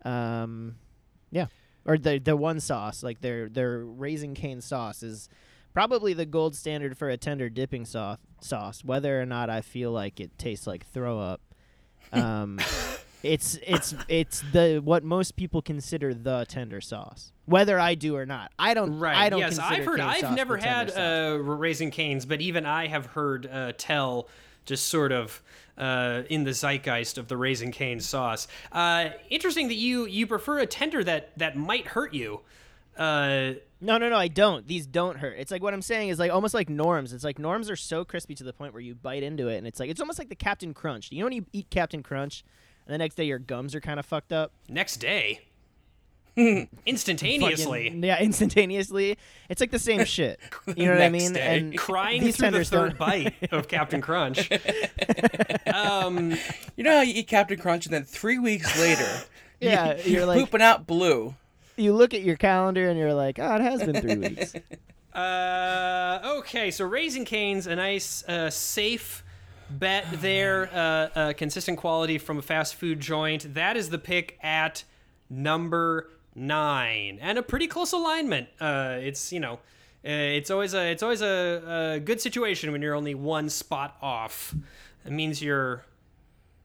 Um, 0.04 0.76
yeah, 1.30 1.46
or 1.84 1.98
the 1.98 2.18
the 2.18 2.36
one 2.36 2.60
sauce 2.60 3.02
like 3.02 3.20
their 3.20 3.48
their 3.48 3.80
Raising 3.84 4.34
Cane 4.34 4.60
sauce 4.60 5.02
is 5.02 5.28
probably 5.72 6.12
the 6.12 6.26
gold 6.26 6.54
standard 6.54 6.96
for 6.96 7.08
a 7.08 7.16
tender 7.16 7.48
dipping 7.48 7.84
sauce. 7.84 8.18
Sauce, 8.40 8.84
whether 8.84 9.20
or 9.20 9.26
not 9.26 9.50
I 9.50 9.60
feel 9.60 9.90
like 9.90 10.20
it 10.20 10.38
tastes 10.38 10.66
like 10.66 10.86
throw 10.86 11.18
up. 11.18 11.40
Um, 12.12 12.60
it's 13.32 13.58
it's 13.66 13.94
it's 14.08 14.42
the 14.52 14.80
what 14.82 15.04
most 15.04 15.36
people 15.36 15.62
consider 15.62 16.14
the 16.14 16.46
tender 16.48 16.80
sauce. 16.80 17.32
Whether 17.46 17.78
I 17.78 17.94
do 17.94 18.16
or 18.16 18.26
not, 18.26 18.52
I 18.58 18.74
don't. 18.74 18.98
Right. 18.98 19.16
I 19.16 19.28
don't. 19.28 19.40
yes, 19.40 19.58
I've 19.58 19.84
heard. 19.84 20.00
I've 20.00 20.34
never 20.34 20.56
had 20.56 20.90
uh, 20.96 21.38
Raising 21.40 21.90
Canes, 21.90 22.26
but 22.26 22.40
even 22.40 22.66
I 22.66 22.86
have 22.88 23.06
heard 23.06 23.46
uh, 23.46 23.72
tell 23.78 24.28
just 24.64 24.88
sort 24.88 25.12
of 25.12 25.42
uh, 25.78 26.22
in 26.28 26.44
the 26.44 26.52
zeitgeist 26.52 27.18
of 27.18 27.28
the 27.28 27.36
Raising 27.36 27.70
Cane 27.70 28.00
sauce. 28.00 28.48
Uh, 28.72 29.10
interesting 29.30 29.68
that 29.68 29.74
you 29.74 30.06
you 30.06 30.26
prefer 30.26 30.58
a 30.58 30.66
tender 30.66 31.04
that 31.04 31.36
that 31.38 31.56
might 31.56 31.86
hurt 31.88 32.12
you. 32.14 32.40
Uh, 32.96 33.52
No, 33.80 33.98
no, 33.98 34.08
no, 34.08 34.16
I 34.16 34.28
don't. 34.28 34.66
These 34.66 34.86
don't 34.86 35.18
hurt. 35.18 35.36
It's 35.38 35.50
like 35.50 35.62
what 35.62 35.74
I'm 35.74 35.82
saying 35.82 36.08
is 36.08 36.18
like 36.18 36.32
almost 36.32 36.54
like 36.54 36.70
norms. 36.70 37.12
It's 37.12 37.24
like 37.24 37.38
norms 37.38 37.68
are 37.68 37.76
so 37.76 38.04
crispy 38.06 38.34
to 38.36 38.42
the 38.44 38.54
point 38.54 38.72
where 38.72 38.80
you 38.80 38.94
bite 38.94 39.22
into 39.22 39.48
it 39.48 39.58
and 39.58 39.66
it's 39.66 39.78
like 39.78 39.90
it's 39.90 40.00
almost 40.00 40.18
like 40.18 40.30
the 40.30 40.34
Captain 40.34 40.72
Crunch. 40.72 41.12
You 41.12 41.18
know 41.20 41.26
when 41.26 41.34
you 41.34 41.44
eat 41.52 41.68
Captain 41.70 42.02
Crunch 42.02 42.42
and 42.86 42.94
the 42.94 42.98
next 42.98 43.14
day 43.16 43.24
your 43.24 43.38
gums 43.38 43.74
are 43.74 43.80
kind 43.80 43.98
of 44.00 44.06
fucked 44.06 44.32
up? 44.32 44.52
next 44.68 44.96
day, 44.96 45.40
instantaneously. 46.86 47.84
Fucking- 47.88 48.04
yeah, 48.04 48.20
instantaneously. 48.20 49.16
It's 49.48 49.60
like 49.60 49.70
the 49.70 49.78
same 49.78 50.04
shit. 50.06 50.38
You 50.76 50.86
know 50.86 50.92
what 50.92 51.02
I 51.02 51.08
mean? 51.08 51.32
day. 51.32 51.58
And 51.58 51.76
Crying 51.78 52.22
these 52.24 52.36
through 52.36 52.50
the 52.50 52.64
third 52.64 52.90
don't- 52.90 52.98
bite 52.98 53.34
of 53.52 53.68
Captain 53.68 54.00
Crunch. 54.00 54.50
um, 55.72 56.32
You 56.76 56.84
know 56.84 56.96
how 56.96 57.02
you 57.02 57.14
eat 57.14 57.28
Captain 57.28 57.58
Crunch 57.58 57.86
and 57.86 57.94
then 57.94 58.04
three 58.04 58.38
weeks 58.38 58.78
later, 58.78 59.08
Yeah, 59.60 59.96
you, 60.04 60.12
you're 60.16 60.26
like 60.26 60.38
pooping 60.40 60.62
out 60.62 60.86
blue. 60.86 61.34
you 61.76 61.92
look 61.94 62.14
at 62.14 62.22
your 62.22 62.36
calendar 62.36 62.88
and 62.88 62.98
you're 62.98 63.14
like, 63.14 63.38
"Oh, 63.38 63.54
it 63.56 63.60
has 63.62 63.82
been 63.82 64.00
3 64.00 64.16
weeks." 64.16 64.54
Uh, 65.14 66.20
okay, 66.38 66.70
so 66.70 66.84
Raising 66.84 67.24
Cane's 67.24 67.66
a 67.66 67.74
nice, 67.74 68.22
uh, 68.28 68.50
safe 68.50 69.24
bet 69.70 70.04
their 70.20 70.68
Uh, 70.72 70.78
uh, 70.78 71.32
consistent 71.34 71.78
quality 71.78 72.18
from 72.18 72.38
a 72.38 72.42
fast 72.42 72.74
food 72.74 73.00
joint. 73.00 73.54
That 73.54 73.76
is 73.76 73.90
the 73.90 73.98
pick 73.98 74.38
at 74.42 74.84
number 75.30 76.08
nine, 76.34 77.18
and 77.20 77.38
a 77.38 77.42
pretty 77.42 77.66
close 77.66 77.92
alignment. 77.92 78.48
Uh, 78.60 78.96
it's 79.00 79.32
you 79.32 79.40
know, 79.40 79.54
uh, 79.54 79.58
it's 80.38 80.50
always 80.50 80.74
a 80.74 80.90
it's 80.90 81.02
always 81.02 81.22
a, 81.22 81.94
a 81.96 82.00
good 82.00 82.20
situation 82.20 82.72
when 82.72 82.82
you're 82.82 82.94
only 82.94 83.14
one 83.14 83.48
spot 83.48 83.96
off. 84.02 84.54
It 85.04 85.12
means 85.12 85.42
you're 85.42 85.84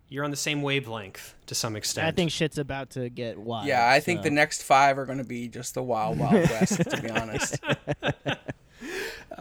you're 0.09 0.25
on 0.25 0.31
the 0.31 0.35
same 0.37 0.61
wavelength 0.61 1.35
to 1.45 1.55
some 1.55 1.75
extent. 1.77 2.05
I 2.07 2.11
think 2.11 2.31
shit's 2.31 2.57
about 2.57 2.89
to 2.91 3.09
get 3.09 3.37
wild. 3.37 3.65
Yeah, 3.65 3.89
I 3.89 4.01
think 4.01 4.19
so. 4.19 4.23
the 4.23 4.31
next 4.31 4.63
five 4.63 4.97
are 4.97 5.05
going 5.05 5.19
to 5.19 5.23
be 5.23 5.47
just 5.47 5.73
the 5.73 5.81
wild, 5.83 6.19
wild 6.19 6.49
west. 6.49 6.81
to 6.89 7.01
be 7.01 7.09
honest, 7.09 7.59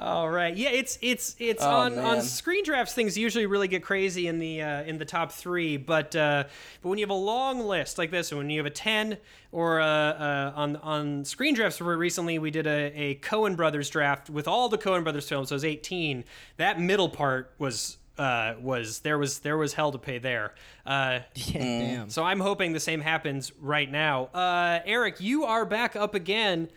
All 0.00 0.30
right. 0.30 0.56
Yeah, 0.56 0.70
it's 0.70 0.98
it's 1.02 1.36
it's 1.38 1.62
Oh, 1.62 1.68
on 1.70 1.98
on 1.98 2.22
screen 2.22 2.64
drafts. 2.64 2.94
Things 2.94 3.18
usually 3.18 3.44
really 3.46 3.68
get 3.68 3.82
crazy 3.82 4.26
in 4.28 4.38
the 4.38 4.62
uh, 4.62 4.82
in 4.84 4.96
the 4.98 5.04
top 5.04 5.30
three, 5.30 5.76
but 5.76 6.16
uh, 6.16 6.44
but 6.80 6.88
when 6.88 6.98
you 6.98 7.02
have 7.04 7.10
a 7.10 7.14
long 7.14 7.60
list 7.60 7.98
like 7.98 8.10
this, 8.10 8.32
and 8.32 8.38
when 8.38 8.48
you 8.48 8.58
have 8.58 8.66
a 8.66 8.70
ten 8.70 9.18
or 9.52 9.80
uh, 9.80 9.86
uh, 9.86 10.52
on 10.56 10.76
on 10.76 11.24
screen 11.26 11.54
drafts, 11.54 11.80
where 11.82 11.96
recently 11.98 12.38
we 12.38 12.50
did 12.50 12.66
a, 12.66 12.92
a 12.98 13.14
Coen 13.16 13.56
Brothers 13.56 13.90
draft 13.90 14.30
with 14.30 14.48
all 14.48 14.70
the 14.70 14.78
Coen 14.78 15.02
Brothers 15.02 15.28
films. 15.28 15.50
So 15.50 15.52
it 15.52 15.56
was 15.56 15.64
eighteen. 15.66 16.24
That 16.56 16.80
middle 16.80 17.08
part 17.08 17.52
was. 17.58 17.98
Uh, 18.18 18.54
was 18.60 18.98
there 18.98 19.16
was 19.16 19.38
there 19.38 19.56
was 19.56 19.72
hell 19.72 19.90
to 19.92 19.96
pay 19.98 20.18
there. 20.18 20.52
Uh, 20.84 21.20
Yeah, 21.34 21.58
damn. 21.58 22.10
so 22.10 22.22
I'm 22.22 22.40
hoping 22.40 22.74
the 22.74 22.80
same 22.80 23.00
happens 23.00 23.50
right 23.62 23.90
now. 23.90 24.24
Uh, 24.34 24.80
Eric, 24.84 25.20
you 25.22 25.44
are 25.44 25.64
back 25.64 25.96
up 25.96 26.14
again 26.14 26.68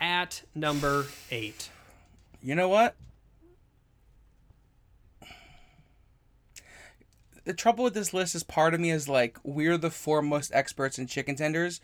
at 0.00 0.42
number 0.52 1.06
eight. 1.30 1.70
You 2.42 2.54
know 2.54 2.68
what? 2.68 2.94
The 7.44 7.54
trouble 7.54 7.84
with 7.84 7.94
this 7.94 8.12
list 8.12 8.34
is 8.34 8.42
part 8.42 8.74
of 8.74 8.80
me 8.80 8.90
is 8.90 9.08
like 9.08 9.38
we're 9.42 9.78
the 9.78 9.90
foremost 9.90 10.50
experts 10.54 10.98
in 10.98 11.06
chicken 11.06 11.36
tenders, 11.36 11.80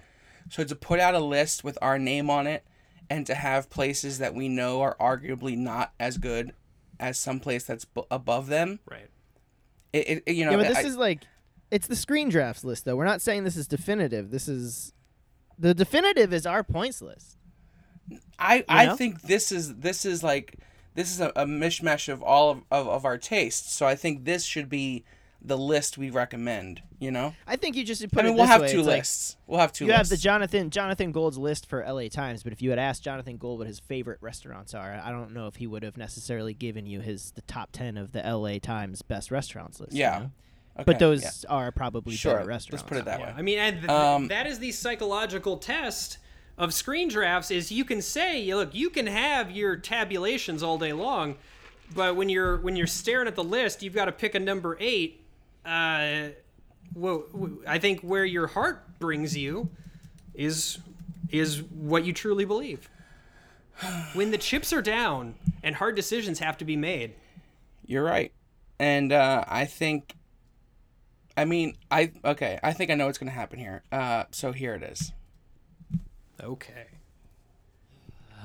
so 0.51 0.65
to 0.65 0.77
put 0.77 1.01
out 1.01 1.15
a 1.15 1.19
list 1.21 1.65
with 1.65 1.79
our 1.81 1.99
name 1.99 2.29
on 2.31 2.47
it, 2.47 2.65
and 3.09 3.27
to 3.27 3.35
have 3.35 3.71
places 3.71 4.19
that 4.19 4.35
we 4.35 4.49
know 4.49 4.83
are 4.83 4.97
arguably 5.01 5.57
not 5.57 5.93
as 5.99 6.19
good 6.19 6.53
as 7.01 7.19
some 7.19 7.41
place 7.41 7.65
that's 7.65 7.85
b- 7.85 8.03
above 8.11 8.47
them, 8.49 8.81
Right. 8.91 9.09
it, 9.93 10.23
it 10.27 10.35
you 10.35 10.45
know 10.45 10.53
Yeah, 10.53 10.57
but 10.59 10.69
this 10.69 10.79
I- 10.79 10.83
is 10.89 10.97
like 10.97 11.23
it's 11.71 11.87
the 11.89 11.97
screen 11.97 12.29
drafts 12.29 12.63
list 12.63 12.85
though. 12.85 12.95
We're 12.97 13.05
not 13.07 13.23
saying 13.23 13.45
this 13.45 13.57
is 13.57 13.67
definitive. 13.67 14.31
This 14.31 14.49
is 14.49 14.93
the 15.59 15.75
definitive 15.75 16.33
is 16.35 16.47
our 16.47 16.63
points 16.63 17.01
list. 17.01 17.39
I 18.39 18.65
I 18.69 18.87
know? 18.87 18.97
think 18.97 19.23
this 19.23 19.51
is 19.53 19.77
this 19.77 20.05
is 20.05 20.23
like 20.23 20.57
this 20.95 21.11
is 21.11 21.21
a, 21.21 21.29
a 21.37 21.45
mishmash 21.45 22.09
of 22.11 22.23
all 22.23 22.51
of, 22.51 22.63
of, 22.71 22.89
of 22.89 23.05
our 23.05 23.19
tastes. 23.19 23.73
So 23.75 23.87
I 23.87 23.95
think 23.95 24.25
this 24.25 24.45
should 24.45 24.69
be 24.69 25.05
the 25.43 25.57
list 25.59 25.97
we 25.99 26.11
recommend. 26.11 26.83
You 26.99 27.11
know, 27.11 27.35
I 27.47 27.57
think 27.57 27.77
you 27.77 27.85
just 27.85 28.01
put 28.11 28.21
I 28.21 28.23
mean 28.23 28.33
it 28.33 28.37
we'll 28.37 28.45
this 28.45 28.51
have 28.51 28.61
way. 28.63 28.73
two 28.73 28.79
It's 28.81 28.89
like, 28.89 28.97
lists. 29.01 29.37
we'll 29.47 29.61
have 29.61 29.73
two. 29.73 29.85
you 29.85 29.93
have 29.93 30.09
the 30.09 30.17
Jonathan 30.17 30.71
Jonathan 30.71 31.13
Gold's 31.13 31.37
list 31.37 31.67
for 31.67 31.85
LA 31.87 32.09
Times, 32.09 32.43
but 32.43 32.53
if 32.53 32.63
you 32.63 32.71
had 32.71 32.79
asked 32.79 33.03
Jonathan 33.03 33.37
Gold 33.37 33.59
what 33.59 33.67
his 33.69 33.79
favorite 33.79 34.19
restaurants 34.23 34.73
are, 34.75 35.01
I 35.05 35.11
don't 35.11 35.33
know 35.35 35.47
if 35.47 35.57
he 35.57 35.67
would 35.67 35.83
have 35.83 35.99
necessarily 35.99 36.55
given 36.55 36.87
you 36.87 37.01
his 37.01 37.33
the 37.33 37.43
top 37.43 37.71
ten 37.73 37.99
of 37.99 38.13
the 38.13 38.23
LA 38.23 38.59
Times 38.59 39.03
best 39.03 39.31
restaurants 39.31 39.79
list. 39.79 39.93
you 39.93 40.01
Yeah. 40.01 40.19
know? 40.19 40.31
Okay, 40.79 40.85
but 40.85 40.99
those 40.99 41.23
yeah. 41.23 41.51
are 41.51 41.71
probably 41.73 42.17
Sure, 42.17 42.37
better 42.39 42.51
let's 42.51 42.67
put 42.83 42.99
it 42.99 43.05
that 43.07 43.21
Yeah, 43.21 43.27
way. 43.27 43.35
I 43.37 43.43
mean, 43.43 43.59
and 43.59 43.77
th- 43.79 43.89
Um, 43.91 44.29
that 44.29 44.47
is 44.47 44.59
the 44.59 44.73
psychological 44.73 45.57
test 45.59 46.19
of 46.59 46.73
screen 46.73 47.09
drafts. 47.09 47.51
Is 47.51 47.71
you 47.71 47.85
can 47.85 48.03
say, 48.03 48.53
look, 48.55 48.75
you 48.75 48.91
can 48.91 49.07
have 49.07 49.51
your 49.51 49.77
tabulations 49.77 50.63
all 50.63 50.79
day 50.79 50.93
long, 50.93 51.37
but 51.95 52.17
when 52.17 52.29
you're 52.29 52.59
when 52.59 52.77
you're 52.77 52.87
staring 52.87 53.29
at 53.29 53.37
the 53.37 53.45
list, 53.45 53.83
you've 53.83 53.95
got 53.95 54.07
to 54.07 54.13
pick 54.13 54.35
a 54.35 54.41
number 54.41 54.77
eight. 54.81 55.23
Uh, 55.65 56.29
well, 56.95 57.25
I 57.67 57.79
think 57.79 58.01
where 58.01 58.25
your 58.25 58.47
heart 58.47 58.99
brings 58.99 59.37
you 59.37 59.69
is 60.35 60.79
is 61.31 61.63
what 61.63 62.05
you 62.05 62.13
truly 62.13 62.45
believe. 62.45 62.89
When 64.15 64.31
the 64.31 64.39
chips 64.39 64.73
are 64.73 64.81
down 64.81 65.35
and 65.63 65.75
hard 65.75 65.97
decisions 65.97 66.39
have 66.39 66.57
to 66.59 66.65
be 66.65 66.77
made, 66.77 67.15
You're 67.85 68.05
right, 68.05 68.33
and 68.79 69.13
uh, 69.13 69.45
I 69.47 69.65
think. 69.65 70.15
I 71.39 71.45
mean, 71.45 71.77
I 71.91 72.13
okay. 72.25 72.59
I 72.63 72.73
think 72.73 72.91
I 72.91 72.95
know 72.95 73.05
what's 73.05 73.19
going 73.19 73.29
to 73.29 73.35
happen 73.35 73.59
here. 73.59 73.83
Uh, 73.93 74.25
so 74.31 74.53
here 74.53 74.75
it 74.75 74.83
is. 74.83 75.13
Okay. 76.43 76.87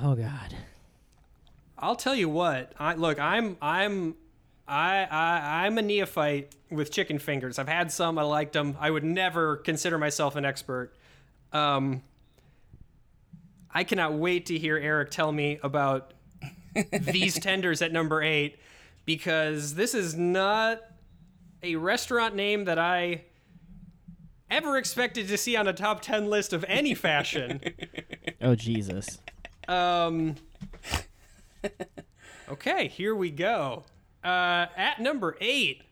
Oh 0.02 0.16
God. 0.16 0.56
I'll 1.78 1.96
tell 1.96 2.16
you 2.16 2.30
what. 2.30 2.74
I 2.80 2.96
look. 2.96 3.20
I'm. 3.20 3.58
I'm. 3.62 4.16
I. 4.68 5.08
I. 5.10 5.66
I'm 5.66 5.78
a 5.78 5.82
neophyte 5.82 6.56
with 6.70 6.92
chicken 6.92 7.20
fingers. 7.20 7.60
I've 7.60 7.68
had 7.68 7.92
some. 7.92 8.18
I 8.18 8.24
liked 8.24 8.54
them. 8.54 8.78
I 8.80 8.92
would 8.92 9.04
never 9.04 9.58
consider 9.58 9.98
myself 9.98 10.36
an 10.36 10.46
expert. 10.46 10.94
Um. 11.52 12.04
I 13.74 13.84
cannot 13.86 14.14
wait 14.14 14.48
to 14.48 14.58
hear 14.58 14.78
Eric 14.78 15.12
tell 15.12 15.32
me 15.32 15.58
about 15.64 16.14
these 16.92 17.40
tenders 17.40 17.82
at 17.82 17.92
number 17.94 18.22
eight, 18.22 18.60
because 19.06 19.76
this 19.76 19.94
is 19.94 20.16
not 20.16 20.82
a 21.64 21.76
restaurant 21.78 22.36
name 22.36 22.66
that 22.66 22.78
I 22.78 23.24
ever 24.52 24.78
expected 24.78 25.28
to 25.30 25.38
see 25.38 25.56
on 25.56 25.68
a 25.68 25.74
top 25.74 26.02
ten 26.02 26.30
list 26.30 26.54
of 26.54 26.64
any 26.68 26.94
fashion. 26.94 27.62
Oh 28.44 28.56
Jesus. 28.56 29.20
Um. 29.68 30.36
Okay, 32.50 32.90
here 32.90 33.16
we 33.16 33.30
go. 33.32 33.86
Uh, 34.24 34.66
at 34.76 35.00
number 35.00 35.38
eight, 35.40 35.84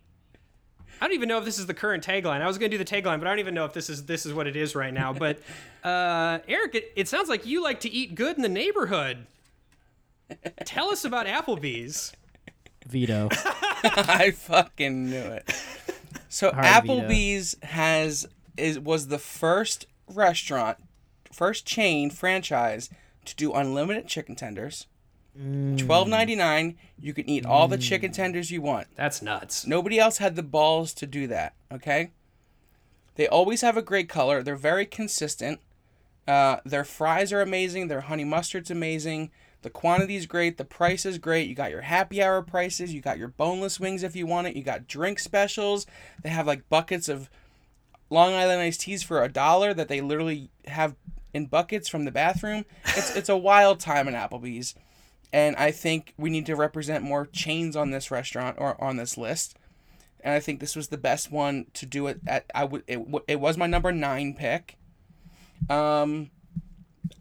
I 0.99 1.05
don't 1.05 1.13
even 1.13 1.29
know 1.29 1.37
if 1.37 1.45
this 1.45 1.57
is 1.57 1.67
the 1.67 1.73
current 1.73 2.05
tagline. 2.05 2.41
I 2.41 2.47
was 2.47 2.57
going 2.57 2.69
to 2.69 2.77
do 2.77 2.83
the 2.83 2.89
tagline, 2.89 3.19
but 3.19 3.27
I 3.27 3.29
don't 3.29 3.39
even 3.39 3.53
know 3.53 3.63
if 3.63 3.73
this 3.73 3.89
is 3.89 4.05
this 4.05 4.25
is 4.25 4.33
what 4.33 4.45
it 4.45 4.57
is 4.57 4.75
right 4.75 4.93
now. 4.93 5.13
But 5.13 5.39
uh, 5.83 6.39
Eric, 6.47 6.75
it, 6.75 6.91
it 6.95 7.07
sounds 7.07 7.29
like 7.29 7.45
you 7.45 7.63
like 7.63 7.79
to 7.81 7.89
eat 7.89 8.15
good 8.15 8.35
in 8.35 8.41
the 8.41 8.49
neighborhood. 8.49 9.25
Tell 10.65 10.89
us 10.89 11.05
about 11.05 11.25
Applebee's. 11.27 12.11
Veto. 12.85 13.29
I 13.83 14.31
fucking 14.35 15.09
knew 15.09 15.17
it. 15.17 15.49
So 16.27 16.51
Hard 16.51 16.65
veto. 16.65 17.01
Applebee's 17.01 17.55
has 17.63 18.27
is 18.59 18.79
was 18.79 19.07
the 19.07 19.19
first 19.19 19.85
restaurant, 20.07 20.77
first 21.31 21.65
chain 21.65 22.09
franchise 22.09 22.89
to 23.25 23.35
do 23.35 23.53
unlimited 23.53 24.07
chicken 24.07 24.35
tenders. 24.35 24.87
Twelve 25.77 26.07
ninety 26.07 26.35
nine. 26.35 26.77
You 26.99 27.13
can 27.13 27.29
eat 27.29 27.45
all 27.45 27.67
the 27.67 27.77
chicken 27.77 28.11
tenders 28.11 28.51
you 28.51 28.61
want. 28.61 28.87
That's 28.95 29.21
nuts. 29.21 29.65
Nobody 29.65 29.97
else 29.97 30.17
had 30.17 30.35
the 30.35 30.43
balls 30.43 30.93
to 30.95 31.05
do 31.05 31.27
that. 31.27 31.53
Okay. 31.71 32.11
They 33.15 33.27
always 33.27 33.61
have 33.61 33.77
a 33.77 33.81
great 33.81 34.09
color. 34.09 34.43
They're 34.43 34.55
very 34.55 34.85
consistent. 34.85 35.59
Uh, 36.27 36.57
their 36.65 36.83
fries 36.83 37.31
are 37.31 37.41
amazing. 37.41 37.87
Their 37.87 38.01
honey 38.01 38.23
mustard's 38.23 38.71
amazing. 38.71 39.31
The 39.61 39.69
quantity 39.69 40.15
is 40.15 40.25
great. 40.25 40.57
The 40.57 40.65
price 40.65 41.05
is 41.05 41.17
great. 41.17 41.47
You 41.49 41.55
got 41.55 41.71
your 41.71 41.81
happy 41.81 42.21
hour 42.23 42.41
prices. 42.41 42.93
You 42.93 43.01
got 43.01 43.17
your 43.17 43.27
boneless 43.27 43.79
wings 43.79 44.03
if 44.03 44.15
you 44.15 44.25
want 44.25 44.47
it. 44.47 44.55
You 44.55 44.63
got 44.63 44.87
drink 44.87 45.19
specials. 45.19 45.85
They 46.23 46.29
have 46.29 46.47
like 46.47 46.69
buckets 46.69 47.09
of 47.09 47.29
Long 48.09 48.33
Island 48.33 48.61
iced 48.61 48.81
teas 48.81 49.03
for 49.03 49.23
a 49.23 49.29
dollar 49.29 49.73
that 49.73 49.87
they 49.87 50.01
literally 50.01 50.49
have 50.65 50.95
in 51.33 51.45
buckets 51.45 51.87
from 51.87 52.05
the 52.05 52.11
bathroom. 52.11 52.65
It's 52.85 53.15
it's 53.15 53.29
a 53.29 53.37
wild 53.49 53.79
time 53.79 54.07
in 54.07 54.13
Applebee's, 54.13 54.75
and 55.31 55.55
I 55.55 55.71
think 55.71 56.13
we 56.17 56.29
need 56.29 56.45
to 56.47 56.55
represent 56.55 57.03
more 57.03 57.25
chains 57.27 57.75
on 57.75 57.91
this 57.91 58.11
restaurant 58.11 58.57
or 58.59 58.81
on 58.83 58.97
this 58.97 59.17
list. 59.17 59.55
And 60.21 60.33
I 60.33 60.39
think 60.39 60.59
this 60.59 60.75
was 60.75 60.89
the 60.89 60.97
best 60.97 61.31
one 61.31 61.67
to 61.75 61.85
do 61.85 62.07
it 62.07 62.19
at. 62.27 62.45
I 62.53 62.65
would 62.65 62.83
it, 62.87 62.99
it 63.27 63.39
was 63.39 63.57
my 63.57 63.67
number 63.67 63.91
nine 63.91 64.33
pick. 64.33 64.77
Um, 65.69 66.31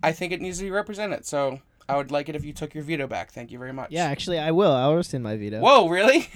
I 0.02 0.12
think 0.12 0.32
it 0.32 0.40
needs 0.40 0.58
to 0.58 0.64
be 0.64 0.70
represented. 0.70 1.26
So 1.26 1.60
I 1.88 1.96
would 1.96 2.10
like 2.10 2.28
it 2.28 2.36
if 2.36 2.44
you 2.44 2.52
took 2.52 2.74
your 2.74 2.84
veto 2.84 3.06
back. 3.06 3.30
Thank 3.30 3.50
you 3.50 3.58
very 3.58 3.72
much. 3.72 3.90
Yeah, 3.90 4.04
actually, 4.04 4.38
I 4.38 4.50
will. 4.50 4.72
I'll 4.72 4.94
rescind 4.94 5.22
my 5.22 5.36
veto. 5.36 5.60
Whoa, 5.60 5.88
really? 5.88 6.28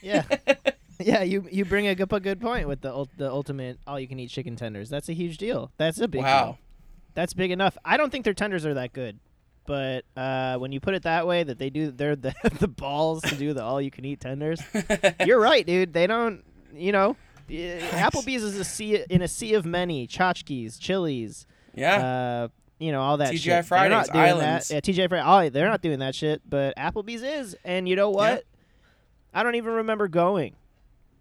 Yeah. 0.00 0.24
yeah, 1.00 1.22
you 1.22 1.46
you 1.50 1.64
bring 1.64 1.86
a 1.86 1.94
good, 1.94 2.12
a 2.12 2.20
good 2.20 2.40
point 2.40 2.66
with 2.68 2.80
the 2.80 2.92
ul- 2.92 3.08
the 3.16 3.30
ultimate 3.30 3.78
all 3.86 3.98
you 4.00 4.08
can 4.08 4.18
eat 4.18 4.28
chicken 4.30 4.56
tenders. 4.56 4.88
That's 4.90 5.08
a 5.08 5.12
huge 5.12 5.38
deal. 5.38 5.70
That's 5.76 6.00
a 6.00 6.08
big 6.08 6.22
Wow. 6.22 6.44
deal. 6.44 6.58
That's 7.14 7.34
big 7.34 7.50
enough. 7.50 7.76
I 7.84 7.96
don't 7.96 8.10
think 8.10 8.24
their 8.24 8.34
tenders 8.34 8.64
are 8.66 8.74
that 8.74 8.92
good. 8.92 9.18
But 9.66 10.04
uh, 10.16 10.56
when 10.58 10.72
you 10.72 10.80
put 10.80 10.94
it 10.94 11.02
that 11.02 11.26
way, 11.26 11.42
that 11.42 11.58
they 11.58 11.68
do, 11.68 11.90
they're 11.90 12.16
the, 12.16 12.34
the 12.58 12.68
balls 12.68 13.20
to 13.22 13.34
do 13.34 13.52
the 13.52 13.62
all 13.62 13.82
you 13.82 13.90
can 13.90 14.04
eat 14.06 14.18
tenders. 14.20 14.62
You're 15.26 15.40
right, 15.40 15.66
dude. 15.66 15.92
They 15.92 16.06
don't, 16.06 16.42
you 16.74 16.90
know, 16.92 17.16
Applebee's 17.50 18.42
is 18.42 18.56
a 18.58 18.64
sea 18.64 19.04
in 19.10 19.20
a 19.22 19.28
sea 19.28 19.54
of 19.54 19.66
many. 19.66 20.06
Tchotchkes, 20.06 20.78
Chili's. 20.80 21.46
Yeah. 21.74 21.96
uh, 21.96 22.48
you 22.78 22.92
know, 22.92 23.00
all 23.02 23.16
that 23.18 23.32
TGI 23.34 23.38
shit. 23.38 23.44
They're 23.50 23.62
Fridays, 23.64 23.90
not 23.90 24.12
doing 24.12 24.24
Islands. 24.24 24.68
that. 24.68 24.86
Yeah, 24.88 24.94
TGI 25.06 25.08
Fridays. 25.08 25.52
They're 25.52 25.68
not 25.68 25.82
doing 25.82 25.98
that 25.98 26.14
shit. 26.14 26.40
But 26.48 26.76
Applebee's 26.76 27.22
is, 27.22 27.56
and 27.64 27.88
you 27.88 27.96
know 27.96 28.10
what? 28.10 28.44
I 29.34 29.42
don't 29.42 29.56
even 29.56 29.72
remember 29.74 30.08
going. 30.08 30.54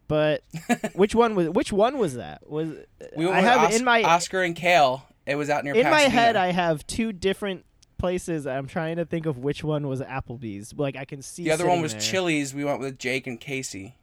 But 0.07 0.43
which 0.93 1.13
one 1.15 1.35
was 1.35 1.49
which 1.49 1.71
one 1.73 1.97
was 1.97 2.15
that? 2.15 2.49
Was 2.49 2.69
we 3.15 3.27
I 3.27 3.41
have 3.41 3.59
Os- 3.69 3.77
in 3.79 3.85
my 3.85 4.03
Oscar 4.03 4.41
and 4.43 4.55
Kale. 4.55 5.05
It 5.25 5.35
was 5.35 5.49
out 5.49 5.63
near 5.65 5.75
in 5.75 5.89
my 5.89 6.01
head 6.01 6.35
I 6.37 6.51
have 6.51 6.87
two 6.87 7.11
different 7.11 7.65
places. 7.97 8.47
I'm 8.47 8.67
trying 8.67 8.95
to 8.97 9.05
think 9.05 9.25
of 9.25 9.37
which 9.39 9.63
one 9.63 9.87
was 9.87 9.99
Applebee's. 10.01 10.73
Like 10.77 10.95
I 10.95 11.03
can 11.05 11.21
see 11.21 11.43
the 11.43 11.51
other 11.51 11.67
one 11.67 11.81
was 11.81 11.91
there. 11.93 12.01
Chili's. 12.01 12.53
We 12.53 12.63
went 12.63 12.79
with 12.79 12.97
Jake 12.97 13.27
and 13.27 13.39
Casey. 13.39 13.95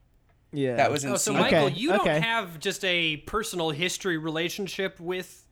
Yeah, 0.52 0.76
That 0.76 0.92
was 0.92 1.04
in 1.04 1.10
Oh, 1.10 1.16
so 1.16 1.32
Michael, 1.32 1.64
Okay, 1.64 1.74
you 1.74 1.92
okay. 1.94 2.04
don't 2.12 2.22
have 2.22 2.60
just 2.60 2.84
a 2.84 3.16
personal 3.18 3.70
history 3.70 4.18
relationship 4.18 5.00
with 5.00 5.44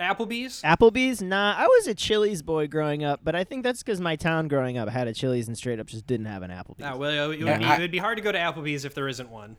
Applebee's? 0.00 0.62
Applebee's. 0.62 1.20
Nah, 1.20 1.54
I 1.58 1.66
was 1.66 1.86
a 1.86 1.94
Chili's 1.94 2.40
boy 2.40 2.66
growing 2.66 3.04
up, 3.04 3.20
but 3.22 3.34
I 3.34 3.44
think 3.44 3.62
that's 3.62 3.82
because 3.82 4.00
my 4.00 4.16
town 4.16 4.48
growing 4.48 4.78
up 4.78 4.88
had 4.88 5.06
a 5.08 5.12
Chili's 5.12 5.48
and 5.48 5.56
straight 5.58 5.80
up 5.80 5.86
just 5.88 6.06
didn't 6.06 6.26
have 6.26 6.42
an 6.42 6.50
Applebee's. 6.50 6.82
Ah, 6.84 6.96
well, 6.96 7.30
it 7.32 7.38
would, 7.38 7.40
Yeah, 7.46 7.58
be, 7.58 7.64
I- 7.66 7.76
it 7.76 7.80
would 7.80 7.90
be 7.90 7.98
hard 7.98 8.16
to 8.16 8.22
go 8.22 8.32
to 8.32 8.38
Applebee's 8.38 8.84
if 8.86 8.94
there 8.94 9.08
isn't 9.08 9.28
one. 9.28 9.56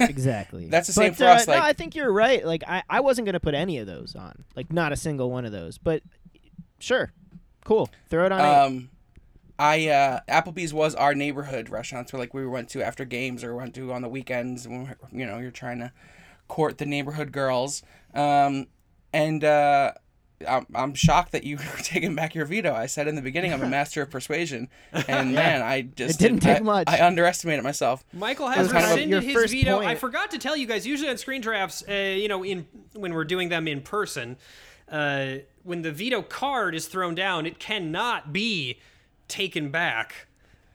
Exactly. 0.00 0.66
That's 0.70 0.86
the 0.86 0.92
same 0.92 1.10
But, 1.10 1.16
for 1.18 1.24
uh, 1.24 1.34
us, 1.34 1.46
no, 1.46 1.54
I 1.54 1.72
think 1.72 1.94
you're 1.94 2.12
right. 2.12 2.44
Like 2.44 2.62
I, 2.66 2.82
I 2.88 3.00
wasn't 3.00 3.26
gonna 3.26 3.40
put 3.40 3.54
any 3.54 3.78
of 3.78 3.86
those 3.86 4.14
on. 4.14 4.44
Like 4.56 4.72
not 4.72 4.92
a 4.92 4.96
single 4.96 5.30
one 5.30 5.44
of 5.44 5.52
those. 5.52 5.78
But 5.78 6.02
sure, 6.78 7.12
cool. 7.64 7.88
Throw 8.10 8.26
it 8.26 8.32
on. 8.32 8.40
eight. 8.40 8.66
Um, 8.66 8.90
I 9.58 9.88
uh, 9.88 10.20
Applebee's 10.28 10.72
was 10.72 10.94
our 10.94 11.14
neighborhood 11.14 11.68
restaurant, 11.68 12.08
so 12.08 12.16
like 12.18 12.32
we 12.32 12.46
went 12.46 12.68
to 12.70 12.82
after 12.82 13.04
games 13.04 13.42
or 13.42 13.56
went 13.56 13.74
to 13.74 13.92
on 13.92 14.02
the 14.02 14.08
weekends 14.08 14.68
when 14.68 14.84
we're- 14.84 14.94
you 15.12 15.26
know 15.26 15.38
you're 15.38 15.50
trying 15.50 15.78
to 15.80 15.92
court 16.46 16.78
the 16.78 16.86
neighborhood 16.86 17.32
girls. 17.32 17.82
Um, 18.14 18.66
and 19.12 19.42
uh, 19.42 19.92
I'm, 20.46 20.66
I'm 20.74 20.94
shocked 20.94 21.32
that 21.32 21.44
you 21.44 21.56
were 21.58 21.62
taking 21.82 22.14
back 22.14 22.34
your 22.34 22.44
veto. 22.44 22.72
I 22.74 22.86
said 22.86 23.08
in 23.08 23.14
the 23.16 23.22
beginning 23.22 23.52
I'm 23.52 23.62
a 23.62 23.68
master 23.68 24.02
of 24.02 24.10
persuasion, 24.10 24.68
and 25.08 25.34
man, 25.34 25.62
I 25.62 25.82
just 25.82 26.20
It 26.20 26.22
didn't 26.22 26.40
take 26.40 26.58
I, 26.58 26.60
much. 26.60 26.88
I 26.88 27.04
underestimated 27.06 27.64
myself. 27.64 28.04
Michael 28.12 28.46
was 28.46 28.56
has 28.56 28.72
kind 28.72 28.84
of 28.84 28.90
rescinded 28.92 29.22
his 29.24 29.50
veto. 29.52 29.76
point. 29.78 29.88
I 29.88 29.94
forgot 29.96 30.30
to 30.32 30.38
tell 30.38 30.56
you 30.56 30.66
guys. 30.66 30.86
Usually 30.86 31.10
on 31.10 31.16
screen 31.18 31.40
drafts, 31.40 31.82
uh, 31.88 31.92
you 31.92 32.28
know, 32.28 32.44
in 32.44 32.66
when 32.94 33.14
we're 33.14 33.24
doing 33.24 33.48
them 33.48 33.66
in 33.66 33.80
person, 33.80 34.36
uh, 34.90 35.36
when 35.64 35.82
the 35.82 35.92
veto 35.92 36.22
card 36.22 36.74
is 36.74 36.86
thrown 36.86 37.14
down, 37.14 37.44
it 37.46 37.58
cannot 37.58 38.32
be 38.32 38.78
taken 39.26 39.70
back. 39.70 40.26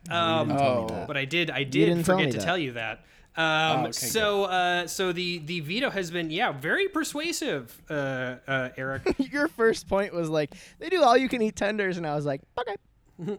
Um, 0.09 0.51
Oh. 0.51 1.05
but 1.07 1.15
I 1.15 1.23
did. 1.25 1.49
I 1.49 1.63
didn't 1.63 2.03
tell 2.03 2.17
forget 2.17 2.31
to 2.33 2.37
that. 2.37 2.43
tell 2.43 2.57
you 2.57 2.73
that. 2.73 3.05
Um, 3.35 3.85
okay, 3.85 3.91
so, 3.93 4.43
uh, 4.43 4.85
so 4.87 5.11
the 5.11 5.39
the 5.39 5.59
veto 5.61 5.89
has 5.89 6.11
been 6.11 6.29
yeah 6.29 6.51
very 6.51 6.87
persuasive, 6.87 7.81
uh, 7.89 8.35
uh, 8.47 8.69
Eric. 8.77 9.15
Your 9.17 9.47
first 9.47 9.87
point 9.87 10.13
was 10.13 10.29
like 10.29 10.53
they 10.79 10.89
do 10.89 11.01
all 11.01 11.17
you 11.17 11.27
can 11.29 11.41
eat 11.41 11.55
tenders, 11.55 11.97
and 11.97 12.05
I 12.05 12.13
was 12.15 12.25
like, 12.25 12.41
okay. 12.59 12.75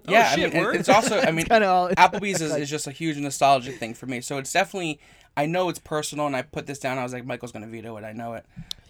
yeah, 0.09 0.30
shit, 0.30 0.38
I 0.38 0.47
mean, 0.49 0.57
and 0.57 0.66
word. 0.66 0.76
it's 0.76 0.88
also 0.88 1.20
I 1.20 1.30
mean 1.32 1.47
kinda 1.47 1.68
all- 1.68 1.90
Applebee's 1.90 2.40
is, 2.40 2.55
is 2.57 2.68
just 2.70 2.86
a 2.86 2.90
huge 2.92 3.16
nostalgic 3.18 3.78
thing 3.78 3.95
for 3.95 4.07
me. 4.07 4.20
So 4.20 4.38
it's 4.38 4.53
definitely 4.53 4.99
I 5.36 5.47
know 5.47 5.68
it's 5.68 5.78
personal, 5.78 6.26
and 6.26 6.34
I 6.34 6.42
put 6.42 6.66
this 6.66 6.78
down. 6.78 6.99
I 6.99 7.03
was 7.05 7.12
like, 7.12 7.24
Michael's 7.24 7.53
gonna 7.53 7.66
veto 7.68 7.97
it. 7.97 8.05
I 8.05 8.12
know 8.12 8.34
it. 8.34 8.45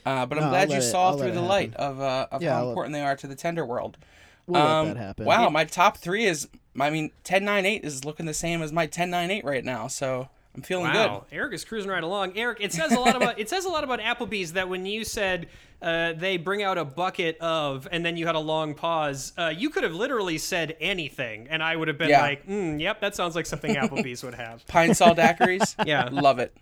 Uh, 0.06 0.24
but 0.26 0.38
I'm 0.38 0.44
No, 0.44 0.50
glad 0.50 0.70
you 0.70 0.76
it- 0.78 0.82
saw 0.82 1.08
I'll 1.10 1.18
through 1.18 1.28
it 1.28 1.34
the 1.34 1.40
light 1.42 1.74
of 1.76 2.00
uh, 2.00 2.28
of 2.32 2.42
Yeah, 2.42 2.52
how 2.54 2.62
I'll- 2.62 2.68
important 2.70 2.94
they 2.94 3.02
are 3.02 3.16
to 3.16 3.26
the 3.26 3.34
tender 3.36 3.64
world. 3.66 3.98
We'll 4.46 4.60
Um, 4.62 4.86
let 4.88 4.94
that 4.94 5.00
happen. 5.00 5.24
Wow, 5.26 5.48
my 5.50 5.64
top 5.64 5.98
three 5.98 6.24
is 6.24 6.48
I 6.80 6.88
mean 6.90 7.10
1098 7.28 7.84
is 7.84 8.04
looking 8.06 8.24
the 8.26 8.34
same 8.34 8.62
as 8.62 8.72
my 8.72 8.82
1098 8.84 9.44
right 9.44 9.64
now. 9.64 9.86
So 9.88 10.28
I'm 10.56 10.62
feeling 10.62 10.92
good. 10.92 11.20
Eric 11.32 11.52
is 11.54 11.64
cruising 11.64 11.90
right 11.90 12.02
along. 12.04 12.36
Eric, 12.38 12.58
it 12.60 12.72
says 12.72 12.92
a 12.92 13.00
lot 13.00 13.16
about 13.16 13.38
it 13.40 13.48
says 13.48 13.64
a 13.64 13.68
lot 13.68 13.82
about 13.84 13.98
Applebee's 14.00 14.52
that 14.52 14.68
when 14.68 14.86
you 14.86 15.04
said 15.04 15.48
uh, 15.82 16.12
they 16.12 16.36
bring 16.36 16.62
out 16.62 16.78
a 16.78 16.84
bucket 16.84 17.36
of, 17.40 17.88
and 17.90 18.06
then 18.06 18.16
you 18.16 18.24
had 18.26 18.36
a 18.36 18.40
long 18.40 18.74
pause, 18.74 19.32
uh, 19.36 19.52
you 19.54 19.68
could 19.68 19.82
have 19.82 19.92
literally 19.92 20.38
said 20.38 20.76
anything, 20.80 21.48
and 21.50 21.62
I 21.62 21.74
would 21.76 21.88
have 21.88 21.98
been 21.98 22.08
Yeah. 22.10 22.22
like, 22.22 22.46
mm, 22.46 22.80
"Yep, 22.80 23.00
that 23.00 23.14
sounds 23.16 23.34
like 23.34 23.46
something 23.46 23.74
Applebee's 23.74 24.22
would 24.22 24.34
have." 24.34 24.64
Pine 24.68 24.94
Sol 24.94 25.14
daiquiris. 25.14 25.74
Yeah. 25.86 26.08
love 26.12 26.38
it. 26.38 26.56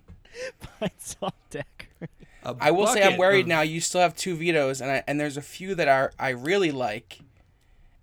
It's 0.80 1.16
all 1.22 1.34
daiquiri. 1.51 2.09
A 2.45 2.57
I 2.61 2.70
will 2.72 2.86
say 2.88 3.03
I'm 3.05 3.18
worried 3.18 3.43
of- 3.43 3.49
now. 3.49 3.61
You 3.61 3.80
still 3.80 4.01
have 4.01 4.16
two 4.16 4.34
vetoes, 4.34 4.80
and 4.80 4.90
I, 4.90 5.05
and 5.07 5.20
there's 5.20 5.36
a 5.36 5.43
few 5.43 5.74
that 5.76 5.86
are 5.88 6.12
I 6.18 6.30
really 6.30 6.72
like. 6.72 7.20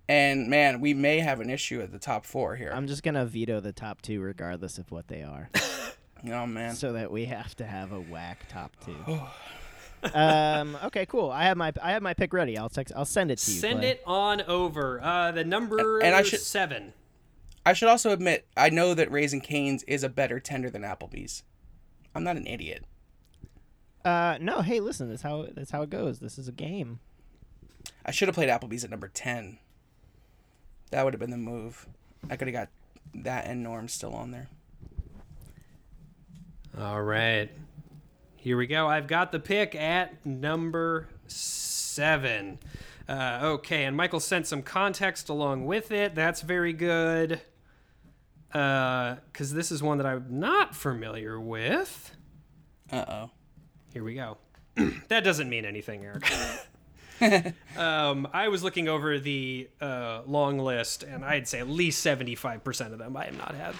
And 0.10 0.48
man, 0.50 0.82
we 0.82 0.94
may 0.96 1.20
have 1.20 1.40
an 1.40 1.50
issue 1.52 1.82
at 1.82 1.92
the 1.92 2.00
top 2.00 2.26
four 2.26 2.56
here. 2.56 2.72
I'm 2.74 2.88
just 2.88 3.04
gonna 3.04 3.26
veto 3.26 3.60
the 3.60 3.72
top 3.72 4.02
two 4.02 4.20
regardless 4.22 4.78
of 4.80 4.92
what 4.92 5.08
they 5.08 5.22
are, 5.22 5.50
oh 6.32 6.46
man. 6.48 6.74
so 6.76 6.94
that 6.94 7.12
we 7.12 7.26
have 7.26 7.56
to 7.58 7.66
have 7.66 7.92
a 7.92 8.00
whack 8.02 8.50
top 8.50 8.76
two. 8.84 9.20
um. 10.18 10.76
Okay. 10.86 11.06
Cool. 11.06 11.30
I 11.30 11.44
have 11.44 11.58
my 11.58 11.72
I 11.82 11.92
have 11.92 12.02
my 12.02 12.16
pick 12.16 12.34
ready. 12.34 12.58
I'll 12.58 12.70
text. 12.70 12.92
I'll 12.98 13.06
send 13.06 13.30
it 13.30 13.38
to 13.38 13.52
you. 13.52 13.60
Send 13.60 13.80
Clay. 13.82 13.90
it 13.92 14.04
on 14.06 14.42
over. 14.42 15.00
Uh, 15.04 15.32
the 15.32 15.44
number 15.44 16.00
And 16.00 16.16
I 16.16 16.24
should- 16.24 16.40
seven. 16.42 16.94
I 17.66 17.74
should 17.74 17.90
also 17.90 18.10
admit, 18.12 18.48
I 18.58 18.70
know 18.70 18.96
that 18.96 19.12
Raising 19.12 19.42
Cane's 19.42 19.84
is 19.84 20.02
a 20.04 20.10
better 20.10 20.40
tender 20.40 20.72
than 20.72 20.82
Applebee's. 20.82 21.44
I'm 22.16 22.24
not 22.24 22.36
an 22.38 22.48
idiot. 22.48 22.84
Uh. 24.04 24.38
No. 24.42 24.62
Hey, 24.62 24.80
listen. 24.80 25.08
That's 25.10 25.22
how 25.22 25.46
that's 25.54 25.70
how 25.70 25.84
it 25.84 25.92
goes. 25.92 26.18
This 26.20 26.40
is 26.40 26.48
a 26.48 26.52
game. 26.54 27.00
I 28.06 28.12
should 28.12 28.28
have 28.28 28.36
played 28.36 28.50
Applebee's 28.50 28.84
at 28.84 28.90
number 28.90 29.08
10. 29.10 29.60
That 30.92 31.04
would 31.04 31.14
have 31.14 31.20
been 31.20 31.32
the 31.32 31.38
move. 31.38 31.88
I 32.30 32.36
could 32.36 32.48
have 32.48 32.54
got 32.54 32.70
that 33.24 33.46
and 33.48 33.64
Norm 33.64 33.88
still 33.88 34.14
on 34.14 34.32
there. 34.32 34.48
All 36.78 37.02
right. 37.02 37.50
Here 38.38 38.58
we 38.58 38.68
go. 38.68 38.88
I've 38.88 39.08
got 39.08 39.32
the 39.32 39.40
pick 39.40 39.76
at 39.76 40.26
number 40.26 41.08
seven. 41.28 42.60
Uh, 43.08 43.40
okay, 43.44 43.86
and 43.86 43.98
Michael 43.98 44.20
sent 44.20 44.48
some 44.48 44.62
context 44.62 45.30
along 45.30 45.66
with 45.66 45.92
it. 45.92 46.16
That's 46.16 46.42
very 46.42 46.74
good. 46.74 47.42
Because 48.52 49.54
this 49.54 49.72
is 49.72 49.84
one 49.84 49.98
that 49.98 50.08
I'm 50.08 50.26
not 50.30 50.76
familiar 50.76 51.40
with. 51.40 52.16
Uh 52.92 53.06
oh. 53.08 53.30
Here 53.94 54.04
we 54.04 54.14
go. 54.16 54.38
that 55.10 55.24
doesn't 55.24 55.50
mean 55.50 55.66
anything, 55.66 56.06
Eric. 56.06 56.32
um, 57.78 58.28
I 58.34 58.48
was 58.48 58.64
looking 58.64 58.88
over 58.88 59.20
the 59.20 59.70
uh, 59.82 60.22
long 60.26 60.60
list, 60.60 61.04
and 61.04 61.24
I'd 61.24 61.48
say 61.48 61.60
at 61.60 61.70
least 61.70 62.06
75% 62.06 62.94
of 62.94 63.00
them 63.00 63.16
I 63.18 63.26
have 63.26 63.38
not 63.38 63.56
had. 63.56 63.76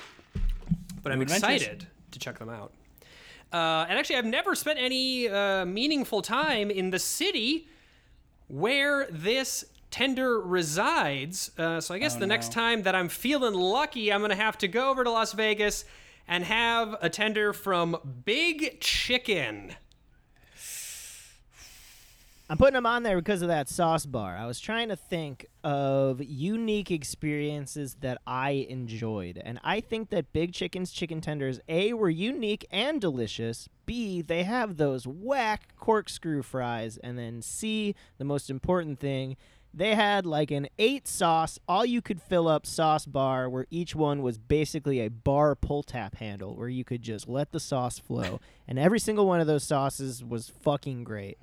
But 1.02 1.12
I'm 1.12 1.22
adventures. 1.22 1.62
excited 1.62 1.88
to 2.12 2.20
check 2.20 2.40
them 2.40 2.50
out. 2.50 2.74
Uh, 3.52 3.86
and 3.90 3.98
actually, 3.98 4.18
I've 4.18 4.26
never 4.26 4.54
spent 4.54 4.80
any 4.80 5.28
uh, 5.28 5.66
meaningful 5.66 6.22
time 6.22 6.70
in 6.70 6.92
the 6.92 7.00
city 7.00 7.68
where 8.48 9.08
this 9.10 9.66
tender 9.92 10.40
resides. 10.40 11.52
Uh, 11.58 11.82
so 11.82 11.94
I 11.94 12.00
guess 12.00 12.16
the 12.16 12.28
next 12.28 12.52
time 12.52 12.84
that 12.84 12.94
I'm 12.94 13.10
feeling 13.10 13.54
lucky, 13.54 14.12
I'm 14.14 14.20
going 14.20 14.30
to 14.30 14.36
have 14.36 14.58
to 14.60 14.68
go 14.68 14.90
over 14.90 15.04
to 15.04 15.10
Las 15.10 15.34
Vegas 15.34 15.86
and 16.28 16.44
have 16.44 16.96
a 17.02 17.10
tender 17.10 17.54
from 17.54 17.98
Big 18.24 18.80
Chicken. 18.82 19.76
I'm 22.52 22.58
putting 22.58 22.74
them 22.74 22.88
on 22.88 23.04
there 23.04 23.18
because 23.18 23.44
of 23.44 23.48
that 23.50 23.70
sauce 23.70 24.08
bar. 24.08 24.36
I 24.36 24.48
was 24.48 24.60
trying 24.60 24.90
to 24.90 24.96
think 24.96 25.46
of 25.64 26.20
unique 26.20 26.90
experiences 26.90 27.98
that 28.02 28.20
I 28.26 28.66
enjoyed. 28.68 29.40
And 29.46 29.60
I 29.64 29.82
think 29.82 30.10
that 30.10 30.34
Big 30.34 30.52
Chicken's 30.52 30.92
chicken 30.92 31.22
tenders, 31.22 31.60
A, 31.70 31.94
were 31.94 32.10
unique 32.10 32.66
and 32.72 33.00
delicious. 33.00 33.70
B, 33.86 34.24
they 34.24 34.46
have 34.46 34.78
those 34.78 35.06
whack 35.06 35.76
corkscrew 35.78 36.42
fries. 36.42 36.98
And 37.04 37.20
then 37.20 37.44
C, 37.44 37.94
the 38.18 38.26
most 38.26 38.50
important 38.50 39.00
thing, 39.00 39.38
they 39.72 39.94
had 39.94 40.26
like 40.26 40.50
an 40.50 40.70
eight 40.80 41.08
sauce, 41.08 41.60
all 41.68 41.86
you 41.86 42.02
could 42.02 42.20
fill 42.20 42.48
up 42.48 42.66
sauce 42.66 43.06
bar 43.06 43.48
where 43.48 43.68
each 43.70 43.94
one 43.94 44.24
was 44.24 44.40
basically 44.40 45.02
a 45.02 45.12
bar 45.12 45.54
pull 45.54 45.84
tap 45.84 46.16
handle 46.16 46.56
where 46.56 46.68
you 46.68 46.84
could 46.84 47.04
just 47.04 47.30
let 47.30 47.52
the 47.52 47.60
sauce 47.60 48.00
flow. 48.00 48.40
and 48.68 48.80
every 48.80 49.00
single 49.00 49.28
one 49.28 49.40
of 49.40 49.46
those 49.46 49.64
sauces 49.64 50.24
was 50.24 50.50
fucking 50.50 51.04
great. 51.04 51.38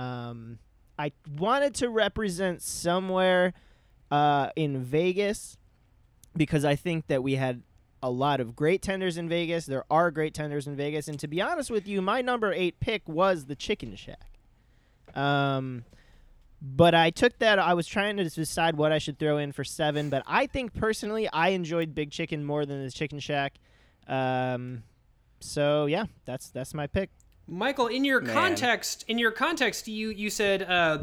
Um, 0.00 0.58
I 0.98 1.12
wanted 1.38 1.74
to 1.76 1.90
represent 1.90 2.62
somewhere 2.62 3.52
uh, 4.10 4.48
in 4.56 4.82
Vegas 4.82 5.58
because 6.34 6.64
I 6.64 6.74
think 6.74 7.08
that 7.08 7.22
we 7.22 7.34
had 7.34 7.62
a 8.02 8.10
lot 8.10 8.40
of 8.40 8.56
great 8.56 8.80
tenders 8.80 9.18
in 9.18 9.28
Vegas. 9.28 9.66
There 9.66 9.84
are 9.90 10.10
great 10.10 10.32
tenders 10.32 10.66
in 10.66 10.74
Vegas, 10.74 11.06
and 11.06 11.18
to 11.20 11.28
be 11.28 11.42
honest 11.42 11.70
with 11.70 11.86
you, 11.86 12.00
my 12.00 12.22
number 12.22 12.50
eight 12.52 12.80
pick 12.80 13.06
was 13.06 13.44
the 13.44 13.54
Chicken 13.54 13.94
Shack. 13.94 14.38
Um, 15.14 15.84
but 16.62 16.94
I 16.94 17.10
took 17.10 17.38
that. 17.40 17.58
I 17.58 17.74
was 17.74 17.86
trying 17.86 18.16
to 18.16 18.24
decide 18.24 18.76
what 18.76 18.92
I 18.92 18.98
should 18.98 19.18
throw 19.18 19.36
in 19.36 19.52
for 19.52 19.64
seven, 19.64 20.08
but 20.08 20.22
I 20.26 20.46
think 20.46 20.72
personally, 20.72 21.28
I 21.30 21.50
enjoyed 21.50 21.94
Big 21.94 22.10
Chicken 22.10 22.44
more 22.44 22.64
than 22.64 22.82
the 22.82 22.90
Chicken 22.90 23.20
Shack. 23.20 23.54
Um, 24.08 24.82
so 25.40 25.86
yeah, 25.86 26.06
that's 26.24 26.48
that's 26.48 26.72
my 26.72 26.86
pick. 26.86 27.10
Michael, 27.50 27.88
in 27.88 28.04
your 28.04 28.20
Man. 28.20 28.32
context, 28.32 29.04
in 29.08 29.18
your 29.18 29.32
context, 29.32 29.88
you 29.88 30.10
you 30.10 30.30
said 30.30 30.62
uh, 30.62 31.02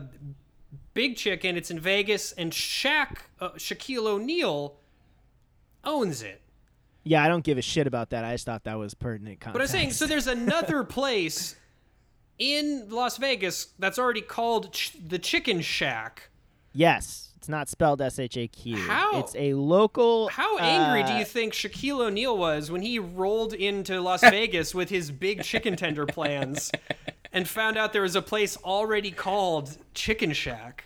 Big 0.94 1.18
Chicken. 1.18 1.58
It's 1.58 1.70
in 1.70 1.80
Vegas, 1.80 2.32
and 2.32 2.52
Shaq 2.52 3.18
uh, 3.40 3.50
Shaquille 3.52 4.08
O'Neal 4.08 4.78
owns 5.84 6.22
it. 6.22 6.42
Yeah, 7.04 7.24
I 7.24 7.28
don't 7.28 7.44
give 7.44 7.58
a 7.58 7.62
shit 7.62 7.88
about 7.88 8.10
that. 8.10 8.26
I 8.26 8.34
just 8.34 8.46
thought 8.46 8.64
that 8.64 8.78
was 8.78 8.94
pertinent 8.94 9.40
context. 9.40 9.54
But 9.54 9.62
I'm 9.62 9.68
saying, 9.68 9.92
so 9.92 10.08
there's 10.08 10.28
another 10.28 10.84
place 10.86 11.56
in 12.40 12.88
Las 12.90 13.18
Vegas 13.18 13.68
that's 13.80 14.00
already 14.00 14.22
called 14.22 14.74
ch- 14.74 14.96
the 15.08 15.20
Chicken 15.20 15.62
Shack. 15.62 16.30
Yes, 16.74 17.27
it's 17.48 17.50
not 17.50 17.70
spelled 17.70 18.02
S 18.02 18.20
H 18.20 18.36
A 18.36 18.46
Q. 18.50 18.76
How- 18.76 19.20
It's 19.22 19.34
a 19.38 19.54
local. 19.54 20.28
How 20.28 20.58
angry 20.58 21.04
do 21.04 21.14
uh, 21.14 21.20
you 21.20 21.24
think 21.24 21.54
Shaquille 21.54 22.02
O'Neal 22.06 22.38
was 22.38 22.70
when 22.70 22.82
he 22.82 23.00
rolled 23.00 23.54
into 23.54 24.02
Las 24.02 24.20
Vegas 24.30 24.76
with 24.76 24.90
his 24.90 25.12
big 25.12 25.44
chicken 25.44 25.78
tender 25.78 26.06
plans 26.06 26.74
and 27.32 27.48
found 27.48 27.78
out 27.78 27.94
there 27.94 28.02
was 28.02 28.18
a 28.18 28.22
place 28.22 28.58
already 28.66 29.12
called 29.12 29.78
Chicken 29.94 30.34
Shack? 30.34 30.84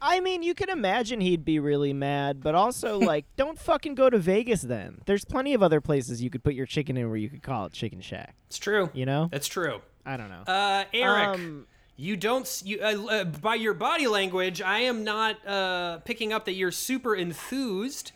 I 0.00 0.20
mean, 0.20 0.44
you 0.44 0.54
can 0.54 0.68
imagine 0.70 1.20
he'd 1.20 1.44
be 1.44 1.58
really 1.58 1.92
mad, 1.92 2.40
but 2.40 2.54
also 2.54 2.96
like, 3.00 3.24
don't 3.36 3.58
fucking 3.58 3.96
go 3.96 4.08
to 4.08 4.18
Vegas 4.18 4.62
then. 4.62 5.00
There's 5.06 5.24
plenty 5.24 5.54
of 5.54 5.62
other 5.64 5.80
places 5.80 6.22
you 6.22 6.30
could 6.30 6.44
put 6.44 6.54
your 6.54 6.66
chicken 6.66 6.96
in 6.96 7.08
where 7.08 7.16
you 7.16 7.28
could 7.28 7.42
call 7.42 7.66
it 7.66 7.72
Chicken 7.72 8.00
Shack. 8.00 8.36
It's 8.46 8.58
true. 8.58 8.90
You 8.92 9.06
know? 9.06 9.28
That's 9.32 9.48
true. 9.48 9.80
I 10.06 10.16
don't 10.16 10.28
know. 10.30 10.42
Uh, 10.46 10.84
Eric, 10.94 11.28
Um, 11.40 11.66
you 12.00 12.16
don't. 12.16 12.62
You 12.64 12.78
uh, 12.80 13.04
uh, 13.10 13.24
by 13.24 13.56
your 13.56 13.74
body 13.74 14.06
language, 14.06 14.62
I 14.62 14.78
am 14.80 15.04
not 15.04 15.46
uh, 15.46 15.98
picking 15.98 16.32
up 16.32 16.44
that 16.46 16.52
you're 16.54 16.70
super 16.70 17.14
enthused 17.14 18.12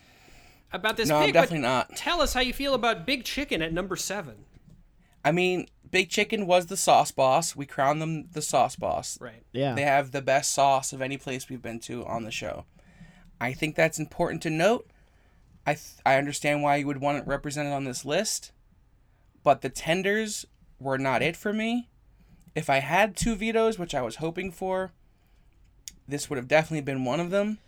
about 0.72 0.96
this 0.96 1.08
No, 1.08 1.16
I'm 1.16 1.26
pick. 1.26 1.34
but 1.34 1.40
definitely 1.42 1.66
not. 1.66 1.94
Tell 1.96 2.22
us 2.22 2.32
how 2.32 2.40
you 2.40 2.52
feel 2.54 2.72
about 2.74 3.04
Big 3.04 3.24
Chicken 3.24 3.60
at 3.60 3.72
number 3.72 3.96
seven. 3.96 4.44
I 5.24 5.32
mean, 5.32 5.66
Big 5.90 6.08
Chicken 6.08 6.46
was 6.46 6.66
the 6.66 6.76
sauce 6.76 7.10
boss. 7.10 7.54
We 7.54 7.66
crowned 7.66 8.00
them 8.00 8.28
the 8.32 8.40
sauce 8.40 8.76
boss. 8.76 9.20
Right. 9.20 9.42
yeah. 9.52 9.74
They 9.74 9.82
have 9.82 10.12
the 10.12 10.22
best 10.22 10.52
sauce 10.52 10.92
of 10.92 11.02
any 11.02 11.16
place 11.18 11.48
we've 11.48 11.60
been 11.60 11.80
to 11.80 12.06
on 12.06 12.22
the 12.24 12.30
show. 12.30 12.64
I 13.40 13.52
think 13.52 13.74
that's 13.74 13.98
important 13.98 14.42
to 14.42 14.50
note. 14.50 14.88
I 15.66 15.74
th- 15.74 16.00
I 16.06 16.16
understand 16.16 16.62
why 16.62 16.76
you 16.76 16.86
would 16.86 17.00
want 17.00 17.18
it 17.18 17.26
represented 17.26 17.72
on 17.72 17.84
this 17.84 18.04
list, 18.04 18.52
but 19.42 19.60
the 19.60 19.68
tenders 19.68 20.46
were 20.78 20.98
not 20.98 21.22
it 21.22 21.36
for 21.36 21.52
me. 21.52 21.88
If 22.54 22.68
I 22.68 22.78
had 22.78 23.16
two 23.16 23.34
vetoes, 23.34 23.78
which 23.78 23.94
I 23.94 24.02
was 24.02 24.16
hoping 24.16 24.50
for, 24.52 24.90
this 26.06 26.28
would 26.28 26.36
have 26.36 26.48
definitely 26.48 26.82
been 26.82 27.04
one 27.04 27.20
of 27.20 27.30
them. 27.30 27.58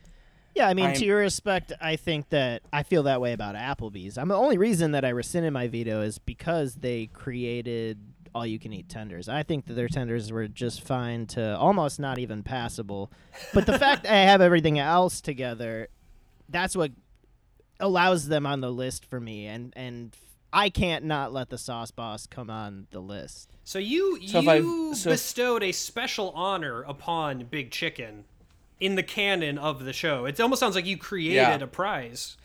Yeah, 0.55 0.69
I 0.69 0.75
mean, 0.75 0.87
I'm- 0.87 0.95
to 0.97 1.05
your 1.05 1.19
respect, 1.19 1.73
I 1.81 1.97
think 1.97 2.29
that 2.29 2.63
I 2.73 2.83
feel 2.85 3.03
that 3.05 3.21
way 3.21 3.33
about 3.33 3.57
Applebee's. 3.57 4.17
I'm 4.17 4.29
the 4.29 4.37
only 4.37 4.57
reason 4.59 4.93
that 4.93 5.05
I 5.05 5.09
rescinded 5.09 5.53
my 5.53 5.67
veto 5.67 6.03
is 6.03 6.19
because 6.19 6.77
they 6.77 7.07
created 7.07 7.99
all 8.35 8.47
you 8.47 8.59
can 8.59 8.73
eat 8.73 8.89
tenders. 8.89 9.29
I 9.29 9.43
think 9.45 9.67
that 9.67 9.75
their 9.75 9.89
tenders 9.89 10.31
were 10.33 10.49
just 10.49 10.83
fine 10.83 11.27
to 11.29 11.57
almost 11.57 11.99
not 12.01 12.19
even 12.19 12.43
passable. 12.43 13.11
But 13.53 13.67
the 13.67 13.79
fact 13.79 14.05
that 14.05 14.13
I 14.13 14.23
have 14.31 14.41
everything 14.41 14.79
else 14.79 15.21
together, 15.21 15.89
that's 16.49 16.77
what 16.77 16.93
allows 17.81 18.29
them 18.29 18.47
on 18.47 18.61
the 18.61 18.71
list 18.71 19.05
for 19.05 19.19
me 19.21 19.47
and 19.47 19.73
and 19.77 20.15
I 20.55 20.71
can't 20.71 21.05
not 21.05 21.33
let 21.33 21.51
the 21.51 21.59
sauce 21.59 21.91
boss 21.91 22.27
come 22.27 22.49
on 22.49 22.87
the 22.93 23.01
list. 23.01 23.51
So 23.65 23.79
you 23.81 24.21
So 24.27 24.39
if 24.39 24.49
I- 24.49 24.57
you 24.57 24.95
so 24.95 25.11
if- 25.11 25.15
bestowed 25.15 25.63
a 25.65 25.73
special 25.73 26.31
honor 26.31 26.83
upon 26.83 27.45
Big 27.47 27.71
Chicken 27.73 28.25
in 28.81 28.95
the 28.95 29.03
canon 29.03 29.59
of 29.59 29.85
the 29.85 29.93
show. 29.93 30.27
It 30.27 30.39
almost 30.41 30.61
sounds 30.61 30.75
like 30.77 30.87
you 30.87 30.97
created 30.97 31.35
Yeah. 31.37 31.55
a 31.63 31.67
prize 31.67 32.37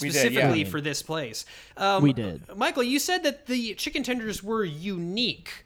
We 0.00 0.08
did, 0.08 0.14
yeah. 0.14 0.20
specifically 0.22 0.64
for 0.64 0.80
this 0.80 1.02
place. 1.02 1.44
Um, 1.76 2.02
We 2.02 2.12
did. 2.12 2.42
Michael, 2.56 2.82
you 2.82 2.98
said 2.98 3.22
that 3.24 3.46
the 3.46 3.74
chicken 3.74 4.02
tenders 4.02 4.42
were 4.42 4.64
unique. 4.64 5.64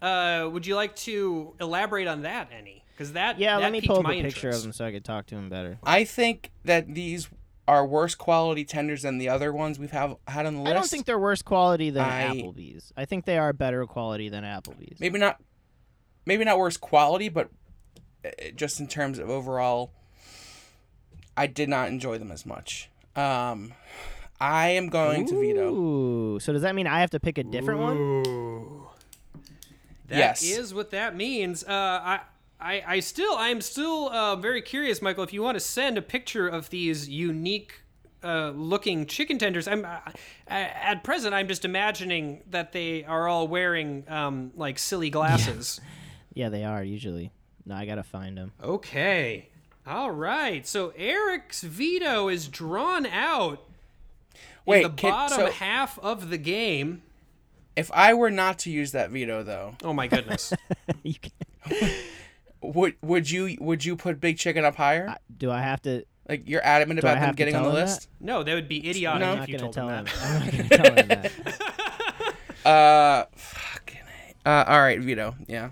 Uh, 0.00 0.48
would 0.52 0.66
you 0.66 0.76
like 0.76 0.94
to 0.96 1.54
elaborate 1.60 2.06
on 2.06 2.22
that 2.22 2.48
any? 2.56 2.84
Because 2.94 3.12
that 3.14 3.38
Yeah, 3.38 3.56
that 3.56 3.62
let 3.62 3.72
me 3.72 3.80
pull 3.80 3.96
up 3.96 4.00
a 4.00 4.08
my 4.08 4.14
picture 4.22 4.26
interest. 4.48 4.58
of 4.58 4.62
them 4.62 4.72
so 4.72 4.84
I 4.86 4.92
could 4.92 5.04
talk 5.04 5.26
to 5.26 5.34
him 5.36 5.48
better. 5.48 5.78
I 5.82 6.04
think 6.04 6.50
that 6.64 6.94
these 6.94 7.28
are 7.68 7.84
worse 7.86 8.14
quality 8.14 8.64
tenders 8.64 9.02
than 9.02 9.18
the 9.18 9.28
other 9.28 9.52
ones 9.52 9.78
we've 9.78 9.90
have 9.90 10.16
had 10.28 10.46
on 10.46 10.54
the 10.54 10.60
list. 10.60 10.70
I 10.70 10.74
don't 10.74 10.88
think 10.88 11.04
they're 11.06 11.18
worse 11.18 11.42
quality 11.42 11.90
than 11.90 12.04
I- 12.04 12.28
Applebee's. 12.36 12.92
I 12.96 13.04
think 13.06 13.24
they 13.24 13.38
are 13.38 13.52
better 13.52 13.84
quality 13.86 14.28
than 14.28 14.44
Applebee's. 14.44 15.00
maybe 15.00 15.18
not 15.18 15.40
maybe 16.24 16.44
not 16.44 16.58
worse 16.58 16.76
quality 16.76 17.28
but 17.28 17.48
uh, 18.24 18.28
just 18.54 18.80
in 18.80 18.86
terms 18.88 19.18
of 19.18 19.30
overall 19.30 19.92
i 21.36 21.46
did 21.46 21.68
not 21.68 21.88
enjoy 21.88 22.18
them 22.18 22.32
as 22.32 22.44
much 22.44 22.90
um 23.14 23.72
i 24.40 24.68
am 24.70 24.88
going 24.88 25.24
to 25.26 25.38
veto 25.38 25.72
Ooh, 25.72 26.40
so 26.40 26.52
does 26.52 26.62
that 26.62 26.74
mean 26.74 26.86
I 26.86 27.00
have 27.00 27.10
to 27.10 27.20
pick 27.20 27.38
a 27.38 27.44
different 27.44 27.80
one? 27.80 27.96
Ooh. 27.96 28.86
That 30.08 30.36
is 30.42 30.48
Yes. 30.56 30.72
what 30.72 30.90
that 30.92 31.16
means. 31.16 31.64
Uh, 31.64 31.70
I, 31.72 32.20
I, 32.60 32.82
I 32.86 33.00
still, 33.00 33.34
I 33.36 33.48
am 33.48 33.60
still 33.60 34.08
uh, 34.10 34.36
very 34.36 34.62
curious, 34.62 35.02
Michael. 35.02 35.24
If 35.24 35.32
you 35.32 35.42
want 35.42 35.56
to 35.56 35.60
send 35.60 35.98
a 35.98 36.02
picture 36.02 36.48
of 36.48 36.70
these 36.70 37.08
unique 37.08 37.80
uh, 38.24 38.50
looking 38.50 39.06
chicken 39.06 39.38
tenders, 39.38 39.68
I'm 39.68 39.84
uh, 39.84 39.98
at 40.48 41.04
present. 41.04 41.34
I'm 41.34 41.48
just 41.48 41.64
imagining 41.66 42.42
that 42.50 42.72
they 42.72 43.04
are 43.04 43.28
all 43.28 43.46
wearing 43.46 44.04
um, 44.08 44.52
like 44.56 44.78
silly 44.78 45.10
glasses. 45.10 45.80
Yeah, 46.34 46.50
they 46.50 46.64
are 46.64 46.84
usually. 46.84 47.30
No, 47.64 47.74
I 47.76 47.86
gotta 47.86 48.02
find 48.02 48.36
them. 48.36 48.52
Okay. 48.62 49.48
All 49.86 50.10
right. 50.10 50.66
So 50.66 50.92
Eric's 50.94 51.62
veto 51.62 52.28
is 52.28 52.46
drawn 52.46 53.06
out 53.06 53.62
Wait, 54.66 54.84
in 54.84 54.90
the 54.90 54.96
can- 54.96 55.10
bottom 55.12 55.38
so- 55.38 55.50
half 55.50 55.98
of 56.00 56.28
the 56.28 56.36
game. 56.36 57.00
if 57.74 57.90
i 57.90 58.12
were 58.12 58.30
not 58.30 58.58
to 58.58 58.70
use 58.70 58.92
that 58.92 59.08
veto 59.10 59.42
though 59.42 59.76
Oh 59.82 59.94
my 59.94 60.08
goodness. 60.08 60.52
You 61.02 61.14
can- 61.14 61.90
would 62.74 62.94
would 63.02 63.30
you 63.30 63.56
would 63.60 63.84
you 63.84 63.96
put 63.96 64.20
big 64.20 64.38
chicken 64.38 64.64
up 64.64 64.76
higher 64.76 65.08
I- 65.10 65.16
do 65.36 65.50
I 65.50 65.60
have 65.62 65.82
to? 65.82 66.04
like 66.28 66.48
you're 66.48 66.64
adamant 66.64 66.98
about 66.98 67.20
them 67.20 67.34
getting 67.34 67.54
on 67.54 67.62
the 67.62 67.68
him 67.70 67.74
list 67.76 68.08
no, 68.20 68.42
that 68.42 68.54
would 68.54 68.68
be 68.68 68.88
idiotic 68.90 69.20
No. 69.20 69.26
I'm 69.26 69.32
if 69.34 69.38
not 69.40 69.48
you 69.48 69.58
gonna 69.58 69.72
told 69.72 69.74
tell 69.74 69.88
him 69.88 69.98
him. 69.98 70.04
that. 70.06 70.22
I'm 70.22 70.40
not 70.40 70.50
gonna 70.52 70.68
tell 70.68 70.94
him 70.96 71.08
that. 72.64 72.66
uh 72.66 73.24
fucking 73.36 74.00
A. 74.44 74.48
uh 74.48 74.64
all 74.68 74.80
right 74.80 75.00
veto 75.00 75.34
yeah 75.46 75.70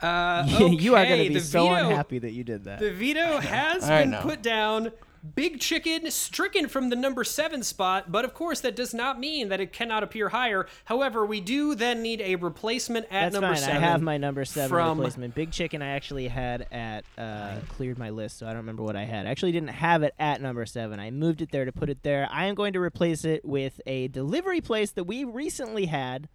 Uh, 0.00 0.44
you 0.78 0.94
are 0.94 1.04
gonna 1.04 1.16
be 1.16 1.28
the 1.34 1.40
so 1.40 1.68
veto- 1.68 1.88
unhappy 1.88 2.18
that 2.18 2.32
you 2.32 2.44
did 2.44 2.64
that. 2.64 2.78
The 2.80 2.92
veto 2.92 3.38
has 3.40 3.88
been 3.88 4.12
put 4.20 4.42
down. 4.42 4.92
Big 5.34 5.60
Chicken 5.60 6.10
stricken 6.10 6.68
from 6.68 6.90
the 6.90 6.96
number 6.96 7.24
seven 7.24 7.62
spot, 7.62 8.12
but 8.12 8.24
of 8.24 8.34
course 8.34 8.60
that 8.60 8.76
does 8.76 8.92
not 8.94 9.18
mean 9.18 9.48
that 9.48 9.60
it 9.60 9.72
cannot 9.72 10.02
appear 10.02 10.28
higher. 10.28 10.66
However, 10.84 11.24
we 11.24 11.40
do 11.40 11.74
then 11.74 12.02
need 12.02 12.20
a 12.20 12.36
replacement 12.36 13.06
at 13.06 13.32
That's 13.32 13.32
number 13.34 13.48
fine. 13.48 13.56
seven. 13.56 13.76
I 13.76 13.80
have 13.80 14.02
my 14.02 14.18
number 14.18 14.44
seven 14.44 14.68
from- 14.68 14.98
replacement. 14.98 15.34
Big 15.34 15.50
Chicken. 15.50 15.82
I 15.82 15.88
actually 15.88 16.28
had 16.28 16.66
at 16.70 17.04
uh, 17.18 17.56
cleared 17.68 17.98
my 17.98 18.10
list, 18.10 18.38
so 18.38 18.46
I 18.46 18.50
don't 18.50 18.58
remember 18.58 18.82
what 18.82 18.96
I 18.96 19.04
had. 19.04 19.26
I 19.26 19.30
actually 19.30 19.52
didn't 19.52 19.70
have 19.70 20.02
it 20.02 20.14
at 20.18 20.40
number 20.40 20.66
seven. 20.66 21.00
I 21.00 21.10
moved 21.10 21.42
it 21.42 21.50
there 21.50 21.64
to 21.64 21.72
put 21.72 21.88
it 21.88 22.02
there. 22.02 22.28
I 22.30 22.46
am 22.46 22.54
going 22.54 22.72
to 22.74 22.80
replace 22.80 23.24
it 23.24 23.44
with 23.44 23.80
a 23.86 24.08
delivery 24.08 24.60
place 24.60 24.90
that 24.92 25.04
we 25.04 25.24
recently 25.24 25.86
had 25.86 26.28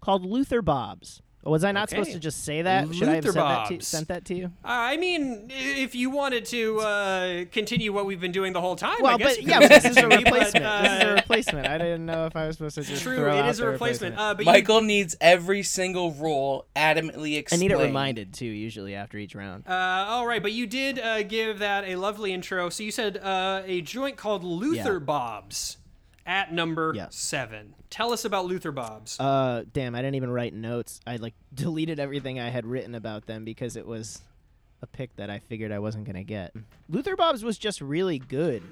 called 0.00 0.24
Luther 0.26 0.60
Bob's. 0.60 1.22
Was 1.44 1.62
I 1.64 1.72
not 1.72 1.90
supposed 1.90 2.12
to 2.12 2.18
just 2.18 2.44
say 2.44 2.62
that? 2.62 2.94
Should 2.94 3.08
I 3.08 3.16
have 3.16 3.24
Luther 3.24 3.32
said 3.38 3.42
that 3.42 3.66
to, 3.68 3.80
sent 3.84 4.08
that 4.08 4.24
to 4.26 4.34
you? 4.34 4.52
I 4.64 4.96
mean, 4.96 5.50
if 5.50 5.94
you 5.94 6.10
wanted 6.10 6.44
to 6.46 6.80
uh, 6.80 7.44
continue 7.52 7.92
what 7.92 8.06
we've 8.06 8.20
been 8.20 8.32
doing 8.32 8.52
the 8.52 8.60
whole 8.60 8.76
time, 8.76 8.96
I 8.98 9.02
Well, 9.02 9.18
guess 9.18 9.36
but 9.36 9.44
yeah, 9.44 9.60
but 9.60 9.68
this 9.68 9.84
is 9.84 9.90
a 9.90 9.94
send 10.00 10.12
it 10.12 10.16
to 10.16 10.24
me, 10.24 10.24
but, 10.24 10.32
replacement. 10.32 10.64
this 10.64 10.92
is 10.92 11.02
a 11.02 11.10
uh, 11.10 11.14
replacement. 11.14 11.66
I 11.68 11.78
didn't 11.78 12.06
know 12.06 12.26
if 12.26 12.36
I 12.36 12.46
was 12.46 12.56
supposed 12.56 12.76
to 12.76 12.82
just 12.82 13.02
True, 13.02 13.16
throw 13.16 13.36
it 13.36 13.40
out 13.40 13.48
is 13.50 13.60
a 13.60 13.62
the 13.62 13.68
replacement. 13.70 14.18
Uh, 14.18 14.34
but 14.34 14.46
you- 14.46 14.52
Michael 14.52 14.80
needs 14.80 15.16
every 15.20 15.62
single 15.62 16.12
rule 16.12 16.66
adamantly 16.74 17.36
explained. 17.36 17.72
I 17.72 17.76
need 17.76 17.82
it 17.82 17.86
reminded 17.86 18.32
too. 18.32 18.46
Usually 18.46 18.94
after 18.94 19.18
each 19.18 19.34
round. 19.34 19.64
Uh, 19.68 19.72
all 20.08 20.26
right, 20.26 20.42
but 20.42 20.52
you 20.52 20.66
did 20.66 20.98
uh, 20.98 21.22
give 21.24 21.58
that 21.58 21.84
a 21.84 21.96
lovely 21.96 22.32
intro. 22.32 22.68
So 22.70 22.82
you 22.82 22.90
said 22.90 23.18
uh, 23.18 23.62
a 23.66 23.80
joint 23.82 24.16
called 24.16 24.44
Luther 24.44 24.94
Yeah. 24.94 24.98
Bob's 25.00 25.76
at 26.26 26.52
number 26.52 26.92
Yeah. 26.94 27.08
seven. 27.10 27.74
Tell 27.90 28.12
us 28.12 28.24
about 28.24 28.46
Luther 28.46 28.72
Bob's. 28.72 29.18
Uh, 29.20 29.64
damn, 29.72 29.94
I 29.94 29.98
didn't 29.98 30.14
even 30.16 30.30
write 30.30 30.54
notes. 30.54 31.00
I 31.06 31.16
like 31.16 31.34
deleted 31.54 31.98
everything 32.00 32.40
I 32.40 32.48
had 32.50 32.66
written 32.66 32.94
about 32.94 33.26
them 33.26 33.44
because 33.44 33.76
it 33.76 33.86
was 33.86 34.20
a 34.82 34.86
pick 34.86 35.14
that 35.16 35.30
I 35.30 35.38
figured 35.38 35.72
I 35.72 35.78
wasn't 35.78 36.04
gonna 36.06 36.24
get. 36.24 36.54
Luther 36.88 37.16
Bob's 37.16 37.42
was 37.44 37.56
just 37.58 37.80
really 37.80 38.18
good. 38.18 38.62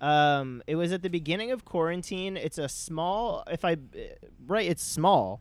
Um, 0.00 0.62
it 0.66 0.76
was 0.76 0.92
at 0.92 1.02
the 1.02 1.08
beginning 1.08 1.50
of 1.52 1.64
quarantine. 1.64 2.36
It's 2.36 2.58
a 2.58 2.68
small, 2.68 3.42
if 3.50 3.64
I, 3.64 3.76
right, 4.46 4.68
it's 4.68 4.82
small. 4.84 5.40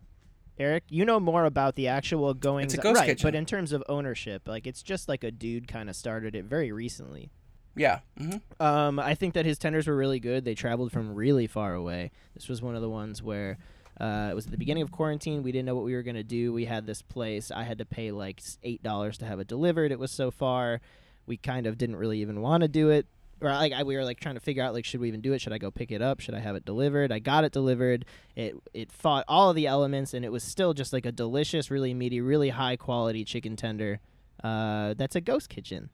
Eric, 0.57 0.85
you 0.87 1.03
know 1.03 1.19
more 1.19 1.43
about 1.43 1.75
the 1.75 1.89
actual 1.89 2.33
going. 2.33 2.63
It's 2.63 2.73
a 2.73 2.77
ghost 2.77 2.99
right, 3.01 3.05
kitchen. 3.07 3.27
but 3.27 3.35
in 3.35 3.45
terms 3.45 3.73
of 3.73 3.83
ownership, 3.89 4.47
like 4.47 4.65
it's 4.65 4.81
just 4.81 5.09
like 5.09 5.25
a 5.25 5.31
dude 5.31 5.67
kind 5.67 5.89
of 5.89 5.95
started 5.97 6.33
it 6.35 6.45
very 6.45 6.71
recently. 6.71 7.29
Yeah. 7.75 7.99
hmm 8.17 8.37
Um, 8.59 8.99
I 8.99 9.15
think 9.15 9.33
that 9.33 9.45
his 9.45 9.57
tenders 9.57 9.87
were 9.87 9.95
really 9.95 10.19
good. 10.19 10.45
They 10.45 10.55
traveled 10.55 10.91
from 10.91 11.13
really 11.13 11.47
far 11.47 11.73
away. 11.73 12.11
This 12.33 12.47
was 12.47 12.61
one 12.61 12.75
of 12.75 12.81
the 12.81 12.89
ones 12.89 13.21
where 13.21 13.57
uh, 13.99 14.29
it 14.31 14.33
was 14.33 14.45
at 14.45 14.51
the 14.51 14.57
beginning 14.57 14.83
of 14.83 14.91
quarantine. 14.91 15.43
We 15.43 15.51
didn't 15.51 15.65
know 15.65 15.75
what 15.75 15.85
we 15.85 15.93
were 15.93 16.03
gonna 16.03 16.23
do. 16.23 16.53
We 16.53 16.65
had 16.65 16.85
this 16.85 17.01
place. 17.01 17.51
I 17.51 17.63
had 17.63 17.77
to 17.79 17.85
pay 17.85 18.11
like 18.11 18.41
eight 18.63 18.81
dollars 18.83 19.17
to 19.19 19.25
have 19.25 19.39
it 19.39 19.47
delivered. 19.47 19.91
It 19.91 19.99
was 19.99 20.11
so 20.11 20.31
far. 20.31 20.81
We 21.25 21.37
kind 21.37 21.65
of 21.65 21.77
didn't 21.77 21.95
really 21.95 22.19
even 22.21 22.41
want 22.41 22.61
to 22.61 22.67
do 22.67 22.89
it. 22.89 23.07
Or 23.41 23.49
like 23.49 23.73
I, 23.73 23.83
we 23.83 23.97
were 23.97 24.05
like 24.05 24.19
trying 24.19 24.35
to 24.35 24.41
figure 24.41 24.63
out 24.63 24.73
like 24.73 24.85
should 24.85 25.01
we 25.01 25.07
even 25.09 25.21
do 25.21 25.33
it? 25.33 25.41
Should 25.41 25.53
I 25.53 25.57
go 25.57 25.71
pick 25.71 25.91
it 25.91 26.01
up? 26.01 26.19
Should 26.21 26.35
I 26.35 26.39
have 26.39 26.55
it 26.55 26.63
delivered? 26.65 27.11
I 27.11 27.19
got 27.19 27.43
it 27.43 27.51
delivered. 27.51 28.05
It 28.35 28.55
it 28.73 28.91
fought 28.91 29.25
all 29.27 29.49
of 29.49 29.55
the 29.57 29.67
elements 29.67 30.13
and 30.13 30.23
it 30.23 30.31
was 30.31 30.43
still 30.43 30.73
just 30.73 30.93
like 30.93 31.05
a 31.05 31.11
delicious, 31.11 31.69
really 31.69 31.93
meaty, 31.93 32.21
really 32.21 32.49
high 32.49 32.77
quality 32.77 33.25
chicken 33.25 33.55
tender. 33.57 33.99
Uh, 34.43 34.93
that's 34.93 35.15
a 35.15 35.21
ghost 35.21 35.49
kitchen 35.49 35.89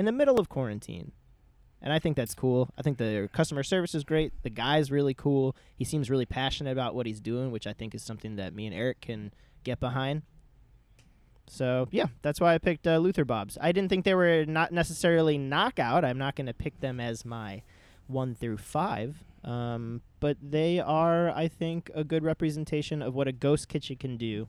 in 0.00 0.06
the 0.06 0.12
middle 0.12 0.40
of 0.40 0.48
quarantine. 0.48 1.12
And 1.82 1.92
I 1.92 1.98
think 1.98 2.16
that's 2.16 2.34
cool. 2.34 2.70
I 2.78 2.80
think 2.80 2.96
the 2.96 3.28
customer 3.34 3.62
service 3.62 3.94
is 3.94 4.02
great. 4.02 4.32
The 4.42 4.48
guy's 4.48 4.90
really 4.90 5.12
cool. 5.12 5.54
He 5.76 5.84
seems 5.84 6.08
really 6.08 6.24
passionate 6.24 6.70
about 6.70 6.94
what 6.94 7.04
he's 7.04 7.20
doing, 7.20 7.50
which 7.50 7.66
I 7.66 7.74
think 7.74 7.94
is 7.94 8.02
something 8.02 8.36
that 8.36 8.54
me 8.54 8.64
and 8.64 8.74
Eric 8.74 9.02
can 9.02 9.30
get 9.62 9.78
behind. 9.78 10.22
So, 11.46 11.86
yeah, 11.90 12.06
that's 12.22 12.40
why 12.40 12.54
I 12.54 12.58
picked 12.58 12.86
uh, 12.86 12.96
Luther 12.96 13.26
Bob's. 13.26 13.58
I 13.60 13.72
didn't 13.72 13.90
think 13.90 14.06
they 14.06 14.14
were 14.14 14.46
not 14.46 14.72
necessarily 14.72 15.36
knockout. 15.36 16.02
I'm 16.02 16.16
not 16.16 16.34
going 16.34 16.46
to 16.46 16.54
pick 16.54 16.80
them 16.80 16.98
as 16.98 17.26
my 17.26 17.62
one 18.06 18.34
through 18.34 18.56
five. 18.56 19.22
Um, 19.44 20.00
but 20.18 20.38
they 20.40 20.80
are, 20.80 21.28
I 21.28 21.48
think, 21.48 21.90
a 21.94 22.04
good 22.04 22.24
representation 22.24 23.02
of 23.02 23.14
what 23.14 23.28
a 23.28 23.32
ghost 23.32 23.68
kitchen 23.68 23.96
can 23.96 24.16
do 24.16 24.48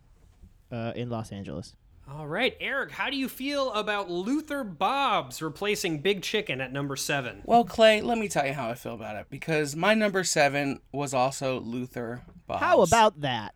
uh, 0.71 0.93
in 0.95 1.09
Los 1.09 1.33
Angeles. 1.33 1.75
All 2.09 2.27
right, 2.27 2.55
Eric, 2.59 2.91
how 2.91 3.09
do 3.09 3.15
you 3.15 3.29
feel 3.29 3.71
about 3.73 4.09
Luther 4.09 4.63
Bob's 4.63 5.41
replacing 5.41 5.99
Big 5.99 6.21
Chicken 6.21 6.59
at 6.61 6.71
number 6.71 6.95
seven? 6.95 7.41
Well, 7.45 7.63
Clay, 7.63 8.01
let 8.01 8.17
me 8.17 8.27
tell 8.27 8.45
you 8.45 8.53
how 8.53 8.69
I 8.69 8.75
feel 8.75 8.93
about 8.93 9.15
it 9.15 9.27
because 9.29 9.75
my 9.75 9.93
number 9.93 10.23
seven 10.23 10.81
was 10.91 11.13
also 11.13 11.59
Luther 11.59 12.21
Bob's. 12.47 12.61
How 12.61 12.81
about 12.81 13.21
that? 13.21 13.55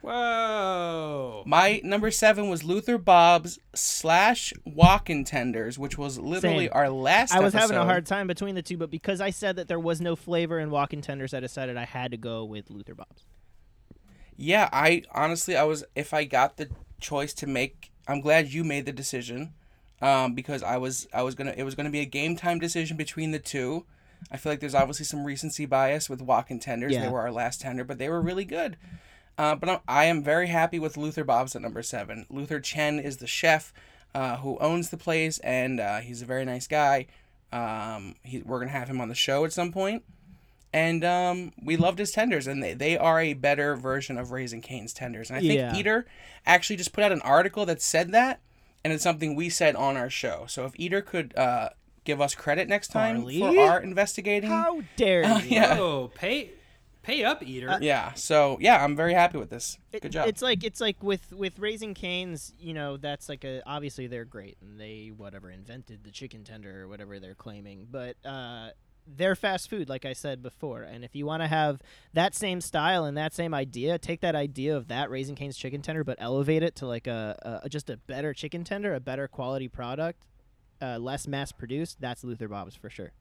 Whoa. 0.00 1.42
My 1.46 1.80
number 1.84 2.10
seven 2.10 2.48
was 2.48 2.62
Luther 2.64 2.98
Bob's 2.98 3.58
slash 3.74 4.52
walk-in 4.64 5.24
tenders, 5.24 5.78
which 5.78 5.98
was 5.98 6.18
literally 6.18 6.66
Same. 6.66 6.72
our 6.72 6.88
last. 6.88 7.34
I 7.34 7.40
was 7.40 7.52
having 7.52 7.76
a 7.76 7.84
hard 7.84 8.06
time 8.06 8.26
between 8.26 8.54
the 8.54 8.62
two, 8.62 8.76
but 8.76 8.90
because 8.90 9.20
I 9.20 9.30
said 9.30 9.56
that 9.56 9.68
there 9.68 9.80
was 9.80 10.00
no 10.00 10.14
flavor 10.16 10.58
in 10.60 10.70
walk-in 10.70 11.02
tenders, 11.02 11.34
I 11.34 11.40
decided 11.40 11.76
I 11.76 11.84
had 11.84 12.12
to 12.12 12.16
go 12.16 12.44
with 12.44 12.70
Luther 12.70 12.94
Bob's. 12.94 13.24
Yeah, 14.36 14.68
I 14.72 15.02
honestly, 15.12 15.56
I 15.56 15.64
was 15.64 15.84
if 15.96 16.14
I 16.14 16.24
got 16.24 16.58
the 16.58 16.70
choice 17.00 17.32
to 17.34 17.46
make, 17.46 17.90
I'm 18.06 18.20
glad 18.20 18.52
you 18.52 18.64
made 18.64 18.86
the 18.86 18.92
decision, 18.92 19.52
um, 20.00 20.34
because 20.34 20.62
I 20.62 20.76
was 20.76 21.08
I 21.12 21.22
was 21.22 21.34
gonna 21.34 21.54
it 21.56 21.64
was 21.64 21.74
gonna 21.74 21.90
be 21.90 22.00
a 22.00 22.04
game 22.06 22.36
time 22.36 22.58
decision 22.58 22.96
between 22.96 23.32
the 23.32 23.38
two. 23.38 23.84
I 24.30 24.36
feel 24.36 24.52
like 24.52 24.60
there's 24.60 24.74
obviously 24.74 25.04
some 25.04 25.24
recency 25.24 25.64
bias 25.66 26.10
with 26.10 26.20
walk-in 26.20 26.58
tenders. 26.58 26.92
They 27.04 27.08
were 27.08 27.20
our 27.20 27.32
last 27.32 27.60
tender, 27.60 27.84
but 27.84 27.98
they 27.98 28.08
were 28.08 28.20
really 28.20 28.44
good. 28.44 28.76
Uh, 29.36 29.54
but 29.54 29.68
I'm, 29.68 29.78
I 29.86 30.04
am 30.06 30.24
very 30.24 30.48
happy 30.48 30.80
with 30.80 30.96
Luther 30.96 31.22
Bob's 31.22 31.54
at 31.54 31.62
number 31.62 31.82
seven. 31.82 32.26
Luther 32.28 32.58
Chen 32.58 32.98
is 32.98 33.18
the 33.18 33.28
chef 33.28 33.72
uh, 34.14 34.38
who 34.38 34.58
owns 34.58 34.90
the 34.90 34.96
place, 34.96 35.38
and 35.38 35.78
uh, 35.78 35.98
he's 35.98 36.22
a 36.22 36.26
very 36.26 36.44
nice 36.44 36.66
guy. 36.66 37.06
Um, 37.52 38.16
he, 38.24 38.42
we're 38.42 38.58
gonna 38.58 38.72
have 38.72 38.88
him 38.88 39.00
on 39.00 39.08
the 39.08 39.14
show 39.14 39.44
at 39.44 39.52
some 39.52 39.72
point 39.72 40.02
and 40.72 41.04
um, 41.04 41.52
we 41.62 41.76
loved 41.76 41.98
his 41.98 42.10
tenders, 42.12 42.46
and 42.46 42.62
they, 42.62 42.74
they 42.74 42.96
are 42.98 43.20
a 43.20 43.32
better 43.34 43.74
version 43.76 44.18
of 44.18 44.32
Raising 44.32 44.60
Cane's 44.60 44.92
tenders. 44.92 45.30
And 45.30 45.36
I 45.38 45.40
think 45.40 45.54
Yeah. 45.54 45.74
Eater 45.76 46.06
actually 46.46 46.76
just 46.76 46.92
put 46.92 47.04
out 47.04 47.12
an 47.12 47.22
article 47.22 47.64
that 47.66 47.80
said 47.80 48.12
that, 48.12 48.40
and 48.84 48.92
it's 48.92 49.02
something 49.02 49.34
we 49.34 49.48
said 49.48 49.76
on 49.76 49.96
our 49.96 50.10
show. 50.10 50.44
So 50.48 50.64
if 50.66 50.72
Eater 50.76 51.00
could 51.02 51.36
uh, 51.36 51.70
give 52.04 52.20
us 52.20 52.34
credit 52.34 52.68
next 52.68 52.88
time 52.88 53.16
Harley? 53.16 53.40
for 53.40 53.58
our 53.60 53.80
investigating, 53.80 54.50
How 54.50 54.82
dare 54.96 55.22
you? 55.26 55.28
Uh, 55.34 55.40
yeah. 55.46 55.76
Oh, 55.80 56.10
pay, 56.14 56.50
pay 57.02 57.24
up, 57.24 57.42
Eater. 57.42 57.78
yeah. 57.80 58.12
So 58.14 58.58
yeah, 58.60 58.82
I'm 58.84 58.94
very 58.94 59.14
happy 59.14 59.38
with 59.38 59.50
this. 59.50 59.78
It- 59.92 60.02
Good 60.02 60.12
job. 60.12 60.28
It's 60.28 60.42
like 60.42 60.64
it's 60.64 60.80
like 60.80 61.02
with 61.02 61.32
with 61.32 61.58
Raising 61.58 61.94
Cane's, 61.94 62.52
you 62.60 62.74
know, 62.74 62.96
that's 62.98 63.28
like 63.28 63.44
a 63.44 63.62
obviously 63.66 64.06
they're 64.06 64.24
great 64.26 64.58
and 64.60 64.78
they 64.78 65.10
whatever 65.16 65.50
invented 65.50 66.04
the 66.04 66.10
chicken 66.10 66.44
tender 66.44 66.82
or 66.82 66.88
whatever 66.88 67.18
they're 67.18 67.34
claiming, 67.34 67.88
but 67.90 68.16
uh 68.24 68.68
they're 69.16 69.36
fast 69.36 69.70
food 69.70 69.88
like 69.88 70.04
I 70.04 70.12
said 70.12 70.42
before. 70.42 70.82
And 70.82 71.04
if 71.04 71.14
you 71.14 71.26
want 71.26 71.42
to 71.42 71.48
have 71.48 71.80
that 72.12 72.34
same 72.34 72.60
style 72.60 73.04
and 73.04 73.16
that 73.16 73.34
same 73.34 73.54
idea, 73.54 73.98
take 73.98 74.20
that 74.20 74.34
idea 74.34 74.76
of 74.76 74.88
that 74.88 75.10
Raising 75.10 75.34
Cane's 75.34 75.56
chicken 75.56 75.82
tender 75.82 76.04
but 76.04 76.16
elevate 76.20 76.62
it 76.62 76.76
to 76.76 76.86
like 76.86 77.06
a, 77.06 77.60
a 77.64 77.68
just 77.68 77.90
a 77.90 77.96
better 77.96 78.34
chicken 78.34 78.64
tender, 78.64 78.94
a 78.94 79.00
better 79.00 79.28
quality 79.28 79.68
product, 79.68 80.24
uh, 80.80 80.98
less 80.98 81.26
mass 81.26 81.52
produced, 81.52 82.00
that's 82.00 82.24
Luther 82.24 82.48
Bob's 82.48 82.76
for 82.76 82.90
sure. 82.90 83.12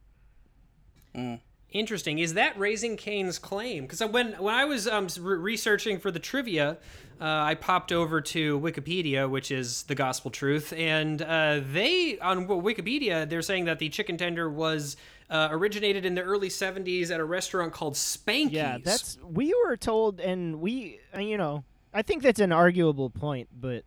Interesting. 1.72 2.20
Is 2.20 2.36
that 2.36 2.58
Raising 2.58 2.96
Cane's 2.96 3.40
claim? 3.40 3.84
Because 3.84 4.02
when 4.02 4.34
when 4.34 4.56
I 4.56 4.64
was 4.64 4.88
um, 4.88 5.08
re- 5.20 5.38
researching 5.38 6.00
for 6.00 6.12
the 6.12 6.20
trivia, 6.20 6.78
uh, 7.20 7.26
I 7.26 7.56
popped 7.56 7.92
over 7.92 8.22
to 8.22 8.58
Wikipedia, 8.60 9.30
which 9.30 9.52
is 9.52 9.84
the 9.84 9.96
gospel 9.96 10.32
truth, 10.32 10.72
and 10.72 11.22
uh, 11.22 11.60
they 11.62 12.20
on 12.20 12.48
Wikipedia 12.48 13.28
they're 13.28 13.42
saying 13.42 13.66
that 13.66 13.80
the 13.80 13.90
chicken 13.90 14.16
tender 14.16 14.50
was 14.50 14.96
uh, 15.30 15.50
originated 15.52 16.06
in 16.06 16.16
the 16.16 16.22
early 16.22 16.50
'70s 16.50 17.12
at 17.12 17.20
a 17.20 17.26
restaurant 17.26 17.74
called 17.74 17.96
Spanky's. 17.96 18.52
Yeah, 18.54 18.78
that's 18.84 19.18
we 19.24 19.54
were 19.66 19.78
told, 19.78 20.20
and 20.20 20.60
we, 20.60 21.00
uh, 21.16 21.20
you 21.20 21.38
know, 21.38 21.64
I 21.94 22.02
think 22.02 22.24
that's 22.24 22.40
an 22.40 22.52
arguable 22.52 23.10
point, 23.10 23.50
but 23.52 23.84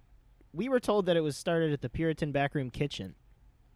we 0.52 0.68
were 0.68 0.80
told 0.80 1.06
that 1.06 1.16
it 1.16 1.20
was 1.20 1.36
started 1.36 1.72
at 1.72 1.80
the 1.80 1.88
Puritan 1.88 2.32
Backroom 2.32 2.70
Kitchen. 2.70 3.14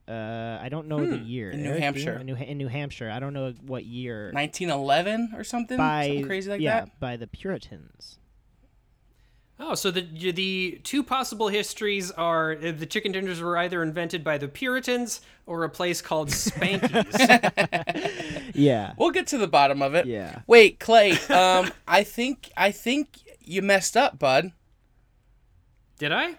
Uh, 0.07 0.59
I 0.61 0.69
don't 0.69 0.87
know 0.87 1.05
the 1.07 1.17
year. 1.17 1.51
In 1.51 1.63
New 1.63 1.71
Eric, 1.71 1.81
Hampshire. 1.81 2.17
In 2.19 2.27
New, 2.27 2.35
in 2.35 2.59
New 2.59 2.69
Hampshire. 2.69 3.11
I 3.11 3.21
don't 3.21 3.33
know 3.33 3.55
what 3.63 3.87
year. 3.87 4.31
1911 4.35 5.33
or 5.35 5.45
something, 5.45 5.79
by 5.79 6.09
something 6.09 6.27
crazy 6.27 6.51
like 6.51 6.61
yeah, 6.61 6.81
that. 6.81 7.01
by 7.01 7.17
the 7.17 7.27
Puritans. 7.27 8.19
Oh, 9.67 9.75
so 9.75 9.91
the 9.91 10.03
the 10.33 10.81
two 10.85 11.03
possible 11.03 11.49
histories 11.49 12.11
are 12.11 12.53
uh, 12.53 12.73
the 12.73 12.85
chicken 12.85 13.15
tenders 13.15 13.41
were 13.41 13.57
either 13.57 13.83
invented 13.83 14.23
by 14.23 14.37
the 14.37 14.47
Puritans 14.47 15.23
or 15.47 15.65
a 15.65 15.71
place 15.71 16.03
called 16.03 16.29
Spanky's. 16.29 17.15
Yeah. 18.55 18.93
We'll 18.97 19.11
get 19.11 19.27
to 19.29 19.39
the 19.39 19.49
bottom 19.49 19.83
of 19.83 19.95
it. 19.95 20.07
Yeah. 20.07 20.43
Wait, 20.47 20.79
Clay. 20.79 21.13
Um, 21.29 21.73
I 21.89 22.05
think 22.05 22.51
I 22.57 22.71
think 22.71 23.19
you 23.41 23.63
messed 23.63 23.97
up, 23.97 24.19
bud. 24.19 24.53
Did 25.99 26.13
I? 26.13 26.37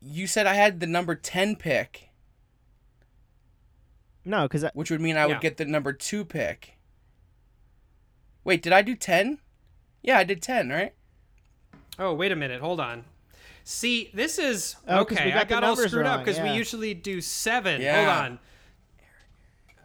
You 0.00 0.26
said 0.26 0.46
I 0.46 0.54
had 0.54 0.78
the 0.78 0.86
number 0.86 1.14
10 1.16 1.56
pick. 1.56 2.10
No, 4.24 4.42
because 4.42 4.64
which 4.74 4.90
would 4.90 5.00
mean 5.00 5.16
I 5.16 5.26
would 5.26 5.40
get 5.40 5.56
the 5.56 5.64
number 5.64 5.92
two 5.92 6.24
pick. 6.24 6.76
Wait, 8.44 8.62
did 8.62 8.72
I 8.72 8.82
do 8.82 8.94
10? 8.94 9.38
Yeah, 10.02 10.18
I 10.18 10.24
did 10.24 10.40
10, 10.42 10.68
right? 10.68 10.94
Oh, 11.98 12.14
wait 12.14 12.32
a 12.32 12.36
minute. 12.36 12.60
Hold 12.60 12.80
on. 12.80 13.04
See, 13.64 14.10
this 14.14 14.38
is 14.38 14.76
Oh, 14.86 15.04
'cause 15.04 15.16
okay. 15.18 15.26
we 15.26 15.30
got 15.32 15.40
I 15.40 15.44
got 15.44 15.64
all 15.64 15.70
numbers 15.70 15.90
screwed 15.90 16.06
up 16.06 16.20
because 16.20 16.36
yeah. 16.38 16.44
we 16.52 16.56
usually 16.56 16.94
do 16.94 17.20
seven. 17.20 17.80
Yeah. 17.80 17.96
Hold 17.96 18.38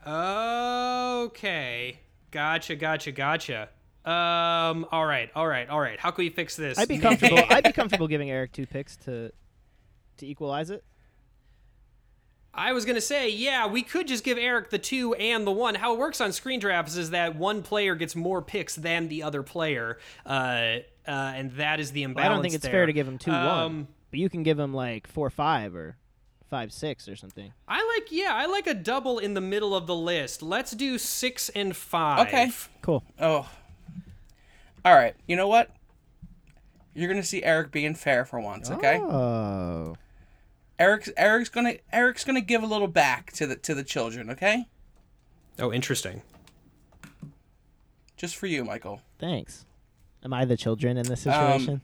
on. 0.08 1.24
Okay. 1.26 2.00
Gotcha. 2.32 2.76
Gotcha. 2.76 3.12
Gotcha. 3.12 3.70
Um. 4.06 4.86
All 4.92 5.06
right. 5.06 5.30
All 5.36 5.48
right. 5.48 5.70
All 5.70 5.80
right. 5.80 6.00
How 6.00 6.12
can 6.12 6.26
we 6.26 6.30
fix 6.30 6.56
this? 6.56 6.78
I'd 6.78 6.88
be 6.88 6.98
comfortable. 6.98 7.40
I'd 7.50 7.64
be 7.64 7.72
comfortable 7.72 8.08
giving 8.08 8.30
Eric 8.32 8.52
two 8.52 8.66
picks 8.66 8.98
to 8.98 9.32
to 10.18 10.28
equalize 10.28 10.70
it. 10.70 10.84
I 12.54 12.74
was 12.74 12.84
gonna 12.84 13.00
say, 13.02 13.30
yeah, 13.30 13.66
we 13.68 13.82
could 13.82 14.08
just 14.10 14.24
give 14.26 14.38
Eric 14.38 14.72
the 14.72 14.78
two 14.80 15.14
and 15.14 15.48
the 15.48 15.52
one. 15.52 15.76
How 15.76 15.94
it 15.94 16.00
works 16.00 16.20
on 16.20 16.34
screen 16.34 16.60
drafts 16.60 16.98
is 16.98 17.12
that 17.12 17.36
one 17.38 17.62
player 17.64 17.96
gets 17.96 18.14
more 18.16 18.42
picks 18.42 18.76
than 18.76 19.08
the 19.08 19.24
other 19.24 19.42
player, 19.42 20.00
uh, 20.26 20.78
uh, 21.08 21.12
and 21.36 21.52
that 21.54 21.80
is 21.80 21.92
the 21.92 22.04
imbalance. 22.04 22.26
I 22.26 22.34
don't 22.34 22.42
think 22.42 22.54
it's 22.54 22.64
there. 22.64 22.72
fair 22.72 22.86
to 22.86 22.94
give 22.94 23.08
him 23.08 23.18
two 23.18 23.32
one, 23.32 23.40
Um, 23.40 23.88
but 24.10 24.20
you 24.20 24.30
can 24.30 24.44
give 24.44 24.60
him 24.60 24.74
like 24.74 25.08
four 25.08 25.30
five 25.30 25.76
or 25.76 25.98
five 26.50 26.74
six 26.74 27.08
or 27.08 27.16
something. 27.16 27.52
I 27.68 27.78
like, 27.98 28.12
yeah, 28.12 28.32
I 28.34 28.46
like 28.46 28.68
a 28.68 28.74
double 28.74 29.20
in 29.20 29.34
the 29.34 29.42
middle 29.42 29.76
of 29.76 29.88
the 29.88 29.96
list. 29.96 30.44
Let's 30.44 30.72
do 30.72 30.98
six 30.98 31.50
and 31.50 31.76
five. 31.76 32.28
Okay. 32.28 32.52
Cool. 32.82 33.04
Oh. 33.20 33.50
All 34.84 34.96
right. 34.96 35.16
You 35.28 35.36
know 35.36 35.48
what? 35.48 35.72
You're 36.94 37.08
gonna 37.08 37.24
see 37.24 37.42
Eric 37.44 37.72
being 37.72 37.96
fair 37.96 38.26
for 38.26 38.40
once, 38.40 38.70
okay? 38.70 38.98
Oh. 39.00 39.96
Eric's 40.78 41.10
Eric's 41.16 41.50
gonna 41.50 41.76
Eric's 41.94 42.24
gonna 42.26 42.42
give 42.42 42.64
a 42.64 42.66
little 42.66 42.88
back 42.88 43.32
to 43.34 43.48
the 43.48 43.56
to 43.58 43.74
the 43.74 43.84
children, 43.84 44.30
okay? 44.32 44.66
Oh, 45.60 45.72
interesting. 45.72 46.22
Just 48.18 48.36
for 48.36 48.48
you, 48.48 48.66
Michael. 48.66 49.02
Thanks. 49.20 49.66
Am 50.24 50.34
I 50.34 50.46
the 50.46 50.58
children 50.58 50.98
in 50.98 51.06
this 51.08 51.26
Um, 51.26 51.34
situation? 51.34 51.82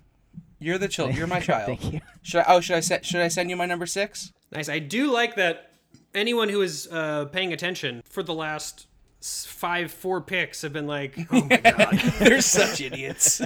You're 0.60 0.78
the 0.78 0.88
child. 0.88 1.16
You're 1.16 1.28
my 1.28 1.40
child. 1.50 1.66
Thank 1.66 1.94
you. 1.94 2.02
Should 2.24 2.42
I? 2.42 2.46
Oh, 2.48 2.60
should 2.62 2.76
I 2.76 2.80
set? 2.82 3.06
Should 3.06 3.22
I 3.22 3.28
send 3.28 3.50
you 3.50 3.56
my 3.56 3.66
number 3.66 3.86
six? 3.86 4.32
Nice. 4.52 4.70
I 4.70 4.80
do 4.80 5.12
like 5.12 5.36
that. 5.36 5.72
Anyone 6.16 6.50
who 6.50 6.62
is 6.62 6.88
uh, 6.92 7.26
paying 7.26 7.54
attention 7.54 8.02
for 8.10 8.24
the 8.24 8.34
last 8.34 8.88
five, 9.22 9.92
four 9.92 10.22
picks 10.22 10.62
have 10.62 10.74
been 10.74 10.88
like, 10.88 11.16
"Oh 11.32 11.44
my 11.44 11.58
god, 11.64 11.96
They're 12.20 12.42
such 12.42 12.82
idiots. 12.82 13.42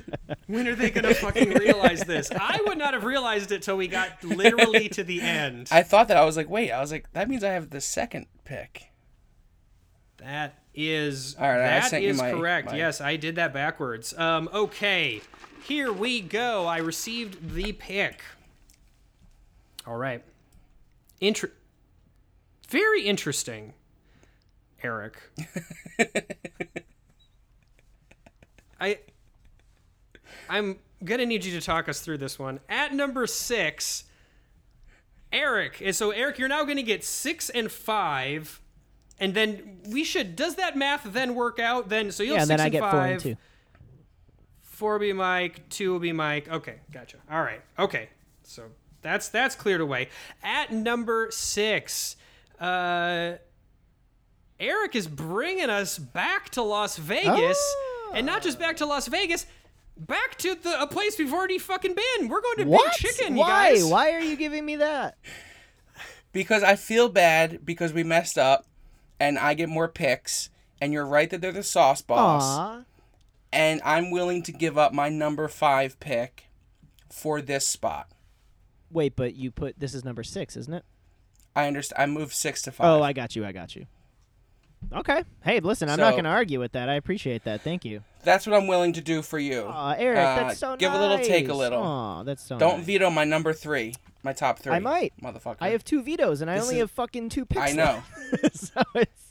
when 0.47 0.67
are 0.67 0.75
they 0.75 0.89
gonna 0.89 1.13
fucking 1.25 1.49
realize 1.51 2.03
this?" 2.03 2.29
I 2.31 2.61
would 2.67 2.77
not 2.77 2.93
have 2.93 3.03
realized 3.03 3.51
it 3.51 3.61
till 3.61 3.75
we 3.77 3.87
got 3.87 4.23
literally 4.23 4.87
to 4.89 5.03
the 5.03 5.21
end. 5.21 5.67
I 5.71 5.83
thought 5.83 6.07
that 6.09 6.17
I 6.17 6.23
was 6.23 6.37
like, 6.37 6.49
wait. 6.49 6.71
I 6.71 6.79
was 6.79 6.91
like, 6.91 7.11
that 7.13 7.27
means 7.29 7.43
I 7.43 7.49
have 7.51 7.71
the 7.71 7.81
second 7.81 8.27
pick. 8.45 8.91
That 10.17 10.59
is 10.73 11.35
All 11.39 11.47
right, 11.47 11.89
that 11.89 12.01
you 12.01 12.13
my- 12.13 12.31
correct. 12.31 12.67
my- 12.67 12.77
Yes, 12.77 13.01
I 13.01 13.15
did 13.17 13.35
that 13.35 13.53
backwards. 13.53 14.17
Um, 14.17 14.49
okay, 14.53 15.21
here 15.63 15.91
we 15.91 16.21
go. 16.21 16.65
I 16.65 16.77
received 16.77 17.53
the 17.53 17.73
pick. 17.73 18.21
All 19.85 19.97
right. 19.97 20.23
Inter- 21.19 21.51
very 22.69 23.03
interesting, 23.03 23.73
Eric. 24.81 25.17
I 28.79 28.99
I'm 30.49 30.77
gonna 31.03 31.25
need 31.25 31.43
you 31.45 31.51
to 31.59 31.65
talk 31.65 31.89
us 31.89 31.99
through 32.01 32.17
this 32.19 32.39
one. 32.39 32.59
At 32.69 32.93
number 32.93 33.27
six, 33.27 34.05
Eric. 35.31 35.81
And 35.83 35.95
so 35.95 36.11
Eric, 36.11 36.39
you're 36.39 36.47
now 36.47 36.63
gonna 36.63 36.81
get 36.83 37.03
six 37.03 37.49
and 37.49 37.71
five. 37.71 38.60
And 39.21 39.33
then 39.33 39.77
we 39.87 40.03
should. 40.03 40.35
Does 40.35 40.55
that 40.55 40.75
math 40.75 41.03
then 41.05 41.35
work 41.35 41.59
out? 41.59 41.87
Then 41.87 42.11
so 42.11 42.23
you'll 42.23 42.33
Yeah, 42.33 42.39
have 42.41 42.49
and 42.49 42.59
then 42.59 42.59
six 42.59 42.61
I 42.61 42.65
and 42.65 42.71
get 42.73 42.81
five. 42.81 42.91
four 42.91 43.05
and 43.05 43.21
two. 43.21 43.37
Four 44.61 44.93
will 44.93 44.99
be 44.99 45.13
Mike. 45.13 45.69
Two 45.69 45.91
will 45.93 45.99
be 45.99 46.11
Mike. 46.11 46.49
Okay, 46.49 46.75
gotcha. 46.91 47.17
All 47.31 47.41
right. 47.43 47.61
Okay, 47.77 48.09
so 48.43 48.63
that's 49.03 49.29
that's 49.29 49.55
cleared 49.55 49.79
away. 49.79 50.09
At 50.43 50.71
number 50.71 51.27
six, 51.31 52.15
uh, 52.59 53.33
Eric 54.59 54.95
is 54.95 55.07
bringing 55.07 55.69
us 55.69 55.99
back 55.99 56.49
to 56.51 56.63
Las 56.63 56.97
Vegas, 56.97 57.59
and 58.15 58.25
not 58.25 58.41
just 58.41 58.57
back 58.59 58.77
to 58.77 58.87
Las 58.87 59.07
Vegas, 59.07 59.45
back 59.97 60.35
to 60.39 60.55
the 60.55 60.81
a 60.81 60.87
place 60.87 61.19
we've 61.19 61.31
already 61.33 61.59
fucking 61.59 61.93
been. 61.95 62.27
We're 62.27 62.41
going 62.41 62.57
to 62.57 62.63
What? 62.65 62.91
Big 62.99 63.11
Chicken, 63.13 63.35
Why? 63.35 63.69
you 63.69 63.75
guys. 63.75 63.85
Why 63.85 64.11
are 64.13 64.19
you 64.19 64.35
giving 64.35 64.65
me 64.65 64.77
that? 64.77 65.15
Because 66.31 66.63
I 66.63 66.75
feel 66.75 67.07
bad 67.09 67.63
because 67.65 67.91
we 67.93 68.03
messed 68.03 68.37
up, 68.37 68.65
and 69.21 69.37
I 69.37 69.53
get 69.53 69.69
more 69.69 69.87
picks. 69.87 70.49
And 70.81 70.91
you're 70.91 71.05
right 71.05 71.29
that 71.29 71.41
they're 71.41 71.51
the 71.51 71.61
sauce 71.61 72.01
boss. 72.01 72.43
Aw. 72.43 72.81
And 73.53 73.79
I'm 73.85 74.09
willing 74.09 74.41
to 74.43 74.51
give 74.51 74.79
up 74.79 74.93
my 74.93 75.09
number 75.09 75.47
five 75.47 75.99
pick 75.99 76.45
for 77.07 77.39
this 77.39 77.67
spot. 77.67 78.07
Wait, 78.89 79.15
but 79.15 79.35
you 79.35 79.51
put 79.51 79.79
this 79.79 79.93
is 79.93 80.03
number 80.03 80.23
six, 80.23 80.57
isn't 80.57 80.73
it? 80.73 80.83
I 81.55 81.67
understand. 81.67 82.01
I 82.01 82.05
moved 82.07 82.33
six 82.33 82.63
to 82.63 82.71
oh, 82.71 82.73
five. 82.73 82.87
Oh, 82.87 83.03
I 83.03 83.13
got 83.13 83.35
you. 83.35 83.45
I 83.45 83.51
got 83.51 83.75
you. 83.75 83.85
Okay. 84.93 85.23
Hey, 85.43 85.59
listen, 85.61 85.89
I'm 85.89 85.99
not 85.99 86.11
going 86.11 86.25
to 86.25 86.29
argue 86.29 86.59
with 86.59 86.73
that. 86.73 86.89
I 86.89 86.95
appreciate 86.95 87.43
that. 87.45 87.61
Thank 87.61 87.85
you. 87.85 88.03
That's 88.23 88.45
what 88.45 88.55
I'm 88.59 88.67
willing 88.67 88.93
to 88.93 89.01
do 89.01 89.21
for 89.21 89.39
you. 89.39 89.63
Aw, 89.67 89.93
Eric, 89.97 90.17
Uh, 90.19 90.35
that's 90.47 90.59
so 90.59 90.75
give 90.75 90.91
a 90.93 90.99
little, 90.99 91.17
take 91.17 91.47
a 91.49 91.53
little. 91.53 91.81
Aw, 91.81 92.23
that's 92.23 92.43
so 92.43 92.57
Don't 92.57 92.77
nice. 92.79 92.85
veto 92.85 93.09
my 93.09 93.23
number 93.23 93.53
three, 93.53 93.95
my 94.23 94.33
top 94.33 94.59
three. 94.59 94.73
I 94.73 94.79
might. 94.79 95.13
motherfucker. 95.21 95.57
I 95.61 95.69
have 95.69 95.83
two 95.83 96.03
vetoes, 96.03 96.41
and 96.41 96.51
I 96.51 96.55
This 96.55 96.63
only 96.63 96.75
is- 96.75 96.81
have 96.81 96.91
fucking 96.91 97.29
two 97.29 97.45
picks. 97.45 97.61
I 97.61 97.71
know. 97.71 98.03
left. 98.43 98.57
so 98.57 98.81
it's. 98.95 99.21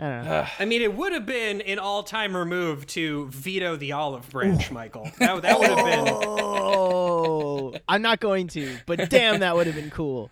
I 0.00 0.02
don't 0.08 0.24
know. 0.24 0.46
I 0.60 0.64
mean, 0.64 0.82
it 0.82 0.94
would 0.94 1.12
have 1.12 1.26
been 1.26 1.60
an 1.62 1.78
all-timer 1.80 2.44
move 2.44 2.86
to 2.88 3.26
veto 3.30 3.74
the 3.76 3.92
olive 3.92 4.30
branch, 4.30 4.70
Michael. 4.70 5.10
That, 5.18 5.42
that 5.42 5.58
would 5.58 5.68
have 5.68 5.84
been. 5.84 6.14
Oh, 6.80 7.74
I'm 7.88 8.02
not 8.02 8.20
going 8.20 8.46
to, 8.48 8.76
but 8.86 9.10
damn, 9.10 9.40
that 9.40 9.56
would 9.56 9.66
have 9.66 9.74
been 9.76 9.90
cool. 9.90 10.30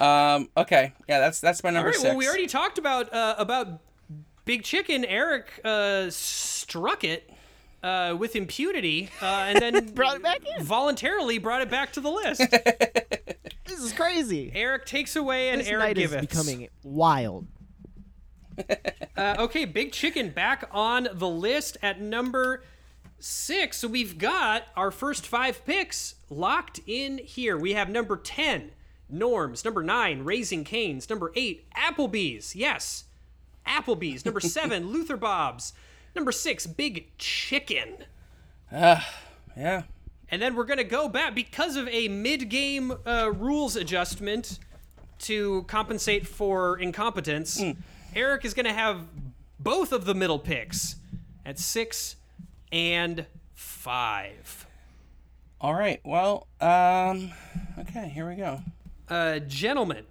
Um. 0.00 0.48
Okay. 0.56 0.92
Yeah. 1.08 1.20
That's 1.20 1.40
that's 1.40 1.62
my 1.62 1.70
number 1.70 1.88
right. 1.88 1.94
six. 1.94 2.04
Well, 2.04 2.16
we 2.16 2.28
already 2.28 2.46
talked 2.46 2.78
about 2.78 3.12
uh, 3.12 3.34
about 3.38 3.80
Big 4.44 4.62
Chicken. 4.62 5.04
Eric 5.04 5.60
uh, 5.64 6.10
struck 6.10 7.04
it 7.04 7.30
uh, 7.82 8.16
with 8.18 8.36
impunity, 8.36 9.10
uh, 9.22 9.24
and 9.24 9.60
then 9.60 9.86
Brought 9.94 10.16
it 10.16 10.22
back 10.22 10.40
in. 10.56 10.64
Voluntarily 10.64 11.38
brought 11.38 11.62
it 11.62 11.70
back 11.70 11.92
to 11.92 12.00
the 12.00 12.10
list. 12.10 12.42
This 13.66 13.80
is 13.80 13.92
crazy. 13.92 14.52
Eric 14.54 14.86
takes 14.86 15.16
away 15.16 15.50
and 15.50 15.60
This 15.60 15.68
Eric 15.68 15.82
night 15.82 15.98
is 15.98 16.16
becoming 16.16 16.68
wild. 16.82 17.46
Uh, 19.18 19.34
okay, 19.38 19.64
Big 19.64 19.92
Chicken 19.92 20.28
back 20.28 20.68
on 20.72 21.08
the 21.12 21.28
list 21.28 21.78
at 21.82 22.00
number 22.00 22.62
six. 23.18 23.78
So 23.78 23.88
we've 23.88 24.18
got 24.18 24.64
our 24.76 24.90
first 24.90 25.26
five 25.26 25.64
picks 25.64 26.16
locked 26.28 26.80
in 26.86 27.16
here. 27.18 27.56
We 27.56 27.72
have 27.72 27.88
number 27.88 28.18
10, 28.18 28.72
Norm's. 29.08 29.64
Number 29.64 29.82
nine, 29.82 30.24
Raising 30.24 30.64
Cane's. 30.64 31.08
Number 31.08 31.32
eight, 31.36 31.66
Applebee's. 31.76 32.56
Yes, 32.56 33.04
Applebee's. 33.66 34.24
Number 34.24 34.40
seven, 34.56 34.88
Luther 34.88 35.16
Bob's. 35.16 35.72
Number 36.14 36.32
six, 36.32 36.66
Big 36.66 37.16
Chicken. 37.18 38.04
Ah, 38.72 39.08
Yeah. 39.56 39.82
And 40.28 40.42
then 40.42 40.56
we're 40.56 40.64
going 40.64 40.78
to 40.78 40.84
go 40.84 41.08
back 41.08 41.36
because 41.36 41.76
of 41.76 41.86
a 41.88 42.08
mid 42.08 42.48
game 42.48 42.92
uh, 43.06 43.30
rules 43.32 43.76
adjustment 43.76 44.58
to 45.20 45.62
compensate 45.68 46.26
for 46.26 46.78
incompetence. 46.78 47.62
Eric 48.14 48.44
is 48.44 48.52
going 48.52 48.66
to 48.66 48.72
have 48.72 49.02
both 49.60 49.92
of 49.92 50.04
the 50.04 50.14
middle 50.14 50.40
picks 50.40 50.96
at 51.44 51.60
six 51.60 52.16
and 52.72 53.24
five. 53.54 54.66
All 55.60 55.74
right. 55.74 56.00
Well. 56.04 56.48
Um. 56.60 57.30
Okay. 57.78 58.08
Here 58.08 58.28
we 58.28 58.34
go. 58.34 58.60
Uh, 59.08 59.38
gentlemen, 59.40 60.04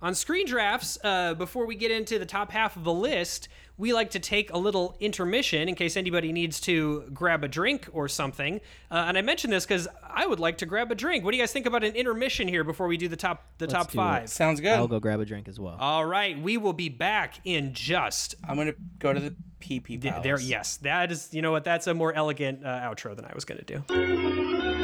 on 0.00 0.14
screen 0.14 0.46
drafts, 0.46 0.98
uh, 1.04 1.34
before 1.34 1.66
we 1.66 1.76
get 1.76 1.90
into 1.90 2.18
the 2.18 2.26
top 2.26 2.50
half 2.50 2.76
of 2.76 2.82
the 2.82 2.92
list, 2.92 3.48
we 3.78 3.92
like 3.92 4.10
to 4.10 4.18
take 4.18 4.52
a 4.52 4.58
little 4.58 4.96
intermission 5.00 5.68
in 5.68 5.74
case 5.74 5.96
anybody 5.96 6.32
needs 6.32 6.60
to 6.60 7.02
grab 7.14 7.42
a 7.44 7.48
drink 7.48 7.88
or 7.92 8.08
something. 8.08 8.60
Uh, 8.90 9.04
and 9.06 9.16
I 9.16 9.22
mention 9.22 9.50
this 9.50 9.64
because 9.64 9.88
I 10.02 10.26
would 10.26 10.40
like 10.40 10.58
to 10.58 10.66
grab 10.66 10.90
a 10.90 10.94
drink. 10.94 11.24
What 11.24 11.30
do 11.30 11.36
you 11.36 11.42
guys 11.42 11.52
think 11.52 11.66
about 11.66 11.84
an 11.84 11.94
intermission 11.94 12.48
here 12.48 12.64
before 12.64 12.86
we 12.86 12.96
do 12.96 13.08
the 13.08 13.16
top 13.16 13.44
the 13.58 13.66
top 13.66 13.90
do 13.90 13.98
it. 13.98 14.02
five? 14.02 14.28
Sounds 14.28 14.60
good. 14.60 14.72
I'll 14.72 14.88
go 14.88 15.00
grab 15.00 15.20
a 15.20 15.24
drink 15.24 15.48
as 15.48 15.58
well. 15.58 15.76
All 15.78 16.04
right, 16.04 16.40
we 16.40 16.56
will 16.56 16.72
be 16.74 16.88
back 16.88 17.40
in 17.44 17.72
just 17.72 18.34
I'm 18.46 18.56
gonna 18.56 18.74
go 18.98 19.12
to 19.12 19.20
the 19.20 19.34
PP 19.60 19.86
th- 19.86 20.02
palace. 20.02 20.22
there. 20.24 20.40
Yes, 20.40 20.76
that 20.78 21.10
is. 21.12 21.32
You 21.32 21.42
know 21.42 21.52
what? 21.52 21.64
That's 21.64 21.86
a 21.86 21.94
more 21.94 22.12
elegant 22.12 22.64
uh, 22.64 22.68
outro 22.68 23.14
than 23.16 23.24
I 23.24 23.32
was 23.34 23.44
going 23.44 23.64
to 23.64 23.64
do. 23.64 24.81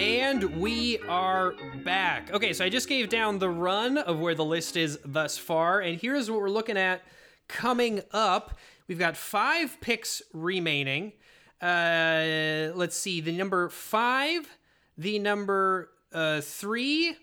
And 0.00 0.58
we 0.58 0.98
are 1.10 1.52
back. 1.84 2.32
Okay, 2.32 2.54
so 2.54 2.64
I 2.64 2.70
just 2.70 2.88
gave 2.88 3.10
down 3.10 3.38
the 3.38 3.50
run 3.50 3.98
of 3.98 4.18
where 4.18 4.34
the 4.34 4.46
list 4.46 4.78
is 4.78 4.98
thus 5.04 5.36
far, 5.36 5.80
and 5.80 6.00
here's 6.00 6.30
what 6.30 6.40
we're 6.40 6.48
looking 6.48 6.78
at 6.78 7.02
coming 7.48 8.00
up. 8.10 8.56
We've 8.88 8.98
got 8.98 9.14
five 9.14 9.78
picks 9.82 10.22
remaining. 10.32 11.12
Uh, 11.60 12.72
let's 12.74 12.96
see, 12.96 13.20
the 13.20 13.32
number 13.32 13.68
five, 13.68 14.48
the 14.96 15.18
number 15.18 15.90
uh, 16.14 16.40
three, 16.40 17.14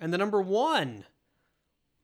and 0.00 0.12
the 0.12 0.18
number 0.18 0.42
one 0.42 1.04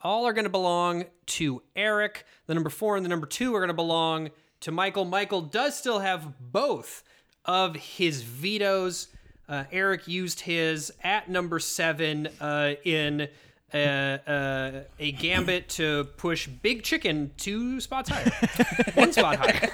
all 0.03 0.25
are 0.25 0.33
going 0.33 0.45
to 0.45 0.51
belong 0.51 1.07
to 1.27 1.64
Eric. 1.75 2.27
The 2.47 2.55
number 2.55 2.70
four 2.70 2.95
and 2.95 3.05
the 3.05 3.11
number 3.11 3.27
two 3.27 3.57
are 3.57 3.59
going 3.59 3.70
to 3.70 3.75
belong 3.75 4.31
to 4.61 4.70
Michael. 4.70 5.05
Michael 5.05 5.41
does 5.41 5.77
still 5.77 5.99
have 5.99 6.33
both 6.39 7.03
of 7.45 7.75
his 7.75 8.23
vetoes 8.23 9.09
uh, 9.49 9.64
Eric 9.72 10.09
used 10.09 10.40
his 10.40 10.93
at 11.03 11.28
number 11.28 11.59
seven 11.59 12.28
uh, 12.40 12.74
in 12.84 13.28
uh, 13.74 13.76
uh, 13.76 14.80
a 14.99 15.12
gambit 15.12 15.68
to 15.70 16.05
push 16.16 16.47
Big 16.47 16.82
Chicken 16.82 17.30
two 17.36 17.80
spots 17.80 18.11
higher, 18.11 18.30
one 18.95 19.12
spot 19.12 19.36
higher. 19.38 19.70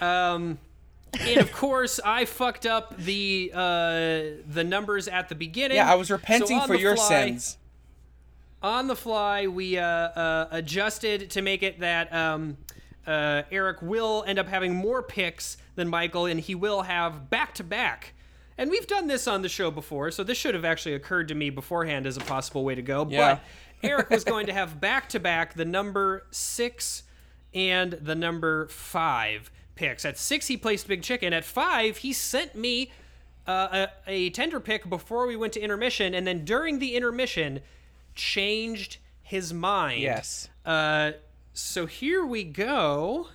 Um, 0.00 0.58
and 1.20 1.38
of 1.40 1.52
course, 1.52 2.00
I 2.04 2.24
fucked 2.24 2.66
up 2.66 2.96
the 2.96 3.50
uh, 3.54 4.42
the 4.48 4.64
numbers 4.64 5.08
at 5.08 5.28
the 5.28 5.34
beginning. 5.34 5.76
Yeah, 5.76 5.90
I 5.90 5.94
was 5.96 6.10
repenting 6.10 6.58
on 6.58 6.66
for 6.66 6.74
your 6.74 6.96
fly- 6.96 7.08
sins. 7.08 7.58
on 8.62 8.86
the 8.86 8.96
fly, 8.96 9.46
we 9.46 9.78
uh, 9.78 9.84
uh, 9.84 10.48
adjusted 10.50 11.30
to 11.30 11.42
make 11.42 11.62
it 11.62 11.80
that 11.80 12.12
um, 12.12 12.56
uh, 13.06 13.42
Eric 13.50 13.82
will 13.82 14.24
end 14.26 14.38
up 14.38 14.48
having 14.48 14.74
more 14.74 15.02
picks 15.02 15.56
than 15.74 15.88
Michael, 15.88 16.26
and 16.26 16.40
he 16.40 16.54
will 16.54 16.82
have 16.82 17.30
back 17.30 17.54
to 17.54 17.64
back. 17.64 18.14
And 18.56 18.70
we've 18.70 18.86
done 18.86 19.08
this 19.08 19.26
on 19.26 19.42
the 19.42 19.48
show 19.48 19.70
before, 19.70 20.10
so 20.10 20.22
this 20.22 20.38
should 20.38 20.54
have 20.54 20.64
actually 20.64 20.94
occurred 20.94 21.28
to 21.28 21.34
me 21.34 21.50
beforehand 21.50 22.06
as 22.06 22.16
a 22.16 22.20
possible 22.20 22.64
way 22.64 22.74
to 22.74 22.82
go. 22.82 23.06
Yeah. 23.10 23.34
But 23.82 23.88
Eric 23.88 24.10
was 24.10 24.24
going 24.24 24.46
to 24.46 24.52
have 24.52 24.80
back 24.80 25.08
to 25.10 25.20
back 25.20 25.54
the 25.54 25.64
number 25.64 26.26
six 26.30 27.02
and 27.52 27.92
the 27.92 28.14
number 28.14 28.68
five 28.68 29.50
picks. 29.74 30.04
At 30.04 30.18
six, 30.18 30.46
he 30.46 30.56
placed 30.56 30.86
Big 30.86 31.02
Chicken. 31.02 31.32
At 31.32 31.44
five, 31.44 31.98
he 31.98 32.12
sent 32.12 32.54
me 32.54 32.92
uh, 33.46 33.86
a, 34.06 34.10
a 34.10 34.30
tender 34.30 34.60
pick 34.60 34.88
before 34.88 35.26
we 35.26 35.36
went 35.36 35.52
to 35.54 35.60
intermission, 35.60 36.14
and 36.14 36.26
then 36.26 36.44
during 36.44 36.78
the 36.78 36.94
intermission, 36.94 37.60
changed 38.14 38.98
his 39.22 39.52
mind. 39.52 40.00
Yes. 40.00 40.48
Uh, 40.64 41.12
so 41.54 41.86
here 41.86 42.24
we 42.26 42.44
go. 42.44 43.28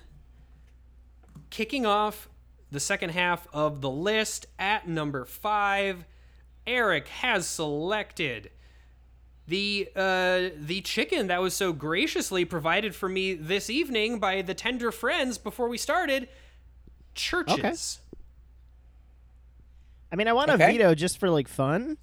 Kicking 1.50 1.84
off 1.84 2.28
the 2.70 2.78
second 2.80 3.10
half 3.10 3.48
of 3.52 3.80
the 3.80 3.90
list 3.90 4.46
at 4.58 4.86
number 4.86 5.24
five, 5.24 6.04
Eric 6.66 7.08
has 7.08 7.46
selected 7.46 8.50
the 9.48 9.88
uh, 9.96 10.50
the 10.56 10.80
chicken 10.84 11.26
that 11.26 11.42
was 11.42 11.54
so 11.54 11.72
graciously 11.72 12.44
provided 12.44 12.94
for 12.94 13.08
me 13.08 13.34
this 13.34 13.68
evening 13.68 14.20
by 14.20 14.42
the 14.42 14.54
tender 14.54 14.92
friends 14.92 15.38
before 15.38 15.68
we 15.68 15.76
started. 15.76 16.28
Church's. 17.14 17.54
Okay. 17.58 17.74
I 20.12 20.16
mean, 20.16 20.28
I 20.28 20.32
want 20.32 20.48
to 20.48 20.54
Okay. 20.54 20.72
veto 20.72 20.94
just 20.94 21.18
for 21.18 21.28
like 21.30 21.48
fun. 21.48 21.96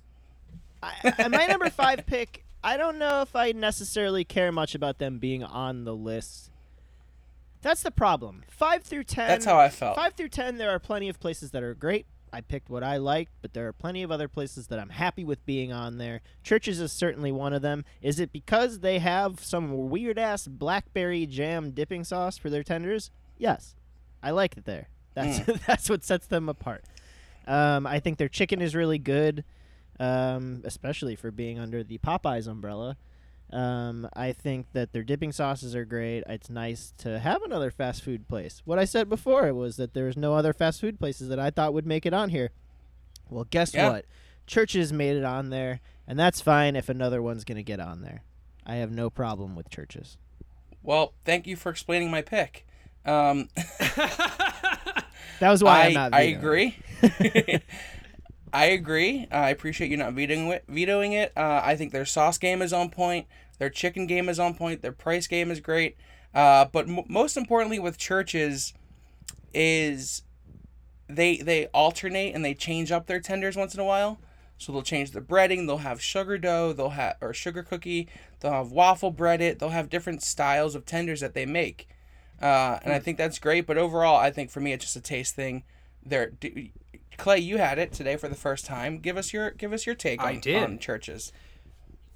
I, 0.84 1.14
I- 1.20 1.28
my 1.30 1.46
number 1.46 1.70
five 1.70 2.06
pick. 2.08 2.44
I 2.64 2.78
don't 2.78 2.98
know 2.98 3.22
if 3.22 3.36
I 3.36 3.52
necessarily 3.52 4.24
care 4.24 4.52
much 4.52 4.76
about 4.76 4.98
them 4.98 5.20
being 5.20 5.44
on 5.44 5.84
the 5.84 5.96
list. 5.96 6.52
That's 7.62 7.84
the 7.84 7.92
problem. 7.92 8.44
Five 8.50 8.84
through 8.84 9.06
ten. 9.06 9.28
That's 9.28 9.46
how 9.46 9.60
I 9.60 9.70
felt. 9.70 9.96
Five 9.96 10.14
through 10.14 10.30
ten, 10.30 10.58
there 10.58 10.70
are 10.70 10.80
plenty 10.80 11.10
of 11.10 11.20
places 11.20 11.52
that 11.52 11.64
are 11.64 11.74
great. 11.74 12.06
I 12.32 12.42
picked 12.42 12.70
what 12.70 12.84
I 12.84 12.98
liked, 12.98 13.32
but 13.42 13.54
there 13.54 13.68
are 13.68 13.74
plenty 13.74 14.04
of 14.04 14.12
other 14.12 14.28
places 14.28 14.68
that 14.68 14.80
I'm 14.80 14.90
happy 14.90 15.24
with 15.24 15.46
being 15.46 15.72
on 15.72 15.98
there. 15.98 16.22
Church's 16.44 16.80
is 16.80 16.92
certainly 16.92 17.32
one 17.32 17.54
of 17.54 17.62
them. 17.62 17.86
Is 18.02 18.20
it 18.20 18.34
because 18.34 18.80
they 18.80 19.00
have 19.00 19.40
some 19.40 19.90
weird 19.90 20.20
ass 20.20 20.48
blackberry 20.48 21.26
jam 21.26 21.72
dipping 21.72 22.04
sauce 22.04 22.38
for 22.38 22.50
their 22.50 22.64
tenders? 22.64 23.12
Yes, 23.38 23.76
I 24.22 24.32
like 24.32 24.58
it 24.58 24.66
there. 24.66 24.90
That's 25.14 25.40
that's 25.68 25.90
what 25.90 26.04
sets 26.04 26.28
them 26.28 26.50
apart. 26.50 26.84
Um, 27.48 27.88
I 27.88 28.00
think 28.00 28.18
their 28.18 28.28
chicken 28.28 28.62
is 28.62 28.76
really 28.76 29.00
good, 29.00 29.46
um, 30.00 30.62
especially 30.66 31.16
for 31.16 31.32
being 31.32 31.60
under 31.60 31.84
the 31.84 31.98
Popeyes 32.00 32.48
umbrella. 32.48 32.98
Um, 33.52 34.10
I 34.14 34.34
think 34.34 34.68
that 34.74 34.92
their 34.92 35.04
dipping 35.04 35.32
sauces 35.32 35.74
are 35.76 35.86
great. 35.86 36.24
It's 36.28 36.50
nice 36.50 36.94
to 36.98 37.18
have 37.20 37.42
another 37.44 37.72
fast 37.72 38.04
food 38.04 38.28
place. 38.28 38.62
What 38.66 38.78
I 38.78 38.84
said 38.86 39.08
before 39.08 39.54
was 39.54 39.78
that 39.78 39.94
there's 39.94 40.18
no 40.18 40.34
other 40.34 40.52
fast 40.52 40.82
food 40.82 41.00
places 41.00 41.30
that 41.30 41.40
I 41.40 41.50
thought 41.50 41.74
would 41.74 41.86
make 41.86 42.06
it 42.06 42.14
on 42.14 42.30
here. 42.30 42.50
Well, 43.30 43.46
guess 43.50 43.74
Yeah. 43.74 43.90
what? 43.90 44.06
Church's 44.48 44.92
made 44.92 45.16
it 45.16 45.24
on 45.24 45.50
there, 45.50 45.80
and 46.08 46.20
that's 46.20 46.42
fine 46.42 46.76
if 46.76 46.90
another 46.90 47.22
one's 47.22 47.44
going 47.46 47.56
to 47.58 47.64
get 47.64 47.80
on 47.80 48.02
there. 48.02 48.24
I 48.66 48.76
have 48.76 48.92
no 48.92 49.10
problem 49.10 49.56
with 49.56 49.70
Church's. 49.70 50.18
Well, 50.84 51.14
thank 51.24 51.48
you 51.48 51.56
for 51.56 51.70
explaining 51.70 52.12
my 52.12 52.22
pick. 52.22 52.66
Um, 53.06 53.48
That 55.40 55.52
was 55.52 55.64
why 55.64 55.82
I, 55.82 55.86
I'm 55.86 55.94
not. 55.94 56.14
I 56.14 56.22
agree. 56.22 56.76
I 58.54 58.66
agree. 58.66 59.28
Uh, 59.32 59.36
I 59.36 59.50
appreciate 59.50 59.92
you 59.92 59.98
not 59.98 60.14
vetoing 60.14 60.48
it. 60.48 60.64
Vetoing 60.68 61.14
it. 61.14 61.34
Uh, 61.36 61.62
I 61.64 61.76
think 61.76 61.92
their 61.92 62.06
sauce 62.06 62.38
game 62.38 62.62
is 62.62 62.74
on 62.74 62.90
point. 62.90 63.28
Their 63.60 63.70
chicken 63.70 64.08
game 64.08 64.30
is 64.30 64.40
on 64.40 64.54
point. 64.54 64.82
Their 64.82 64.92
price 64.92 65.28
game 65.28 65.52
is 65.52 65.60
great. 65.60 65.98
Uh, 66.34 66.66
but 66.66 66.88
m- 66.88 67.04
most 67.08 67.38
importantly, 67.38 67.80
with 67.80 67.98
Church's, 67.98 68.74
is 69.54 70.24
they 71.10 71.38
they 71.38 71.68
alternate 71.68 72.36
and 72.36 72.44
they 72.44 72.54
change 72.54 72.92
up 72.92 73.08
their 73.08 73.20
tenders 73.20 73.56
once 73.56 73.74
in 73.74 73.80
a 73.80 73.86
while. 73.86 74.20
So 74.58 74.72
they'll 74.72 74.82
change 74.82 75.12
the 75.12 75.22
breading. 75.22 75.68
They'll 75.68 75.78
have 75.78 76.02
sugar 76.02 76.38
dough. 76.38 76.74
They'll 76.74 76.90
have 76.90 77.18
or 77.22 77.34
sugar 77.34 77.64
cookie. 77.64 78.08
They'll 78.40 78.52
have 78.52 78.72
waffle 78.72 79.12
bread. 79.12 79.42
It. 79.42 79.60
They'll 79.60 79.70
have 79.70 79.90
different 79.90 80.24
styles 80.24 80.76
of 80.76 80.86
tenders 80.86 81.22
that 81.22 81.34
they 81.34 81.46
make, 81.46 81.88
uh, 82.42 82.80
and 82.84 82.94
I 82.94 83.00
think 83.00 83.18
that's 83.18 83.40
great. 83.40 83.68
But 83.68 83.78
overall, 83.78 84.18
I 84.18 84.32
think 84.32 84.50
for 84.50 84.60
me, 84.60 84.74
it's 84.74 84.86
just 84.86 84.96
a 84.96 85.02
taste 85.02 85.36
thing. 85.36 85.64
There, 86.04 86.32
Clay, 87.18 87.40
you 87.40 87.58
had 87.58 87.80
it 87.80 87.92
today 87.92 88.16
for 88.16 88.28
the 88.28 88.36
first 88.36 88.66
time. 88.66 89.00
Give 89.00 89.18
us 89.18 89.34
your 89.34 89.52
give 89.52 89.74
us 89.74 89.86
your 89.86 89.96
take 89.96 90.22
I 90.22 90.36
on, 90.36 90.40
did. 90.40 90.64
on 90.64 90.80
Church's. 90.80 91.32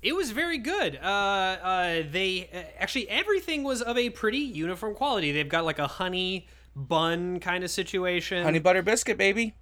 It 0.01 0.15
was 0.15 0.31
very 0.31 0.57
good. 0.57 0.97
Uh, 1.01 1.05
uh, 1.07 2.03
they 2.09 2.49
uh, 2.53 2.63
actually 2.79 3.07
everything 3.09 3.63
was 3.63 3.81
of 3.81 3.97
a 3.97 4.09
pretty 4.09 4.39
uniform 4.39 4.95
quality. 4.95 5.31
They've 5.31 5.49
got 5.49 5.65
like 5.65 5.79
a 5.79 5.87
honey 5.87 6.47
bun 6.75 7.39
kind 7.39 7.63
of 7.63 7.69
situation. 7.69 8.43
Honey 8.43 8.59
butter 8.59 8.81
biscuit, 8.81 9.17
baby. 9.17 9.53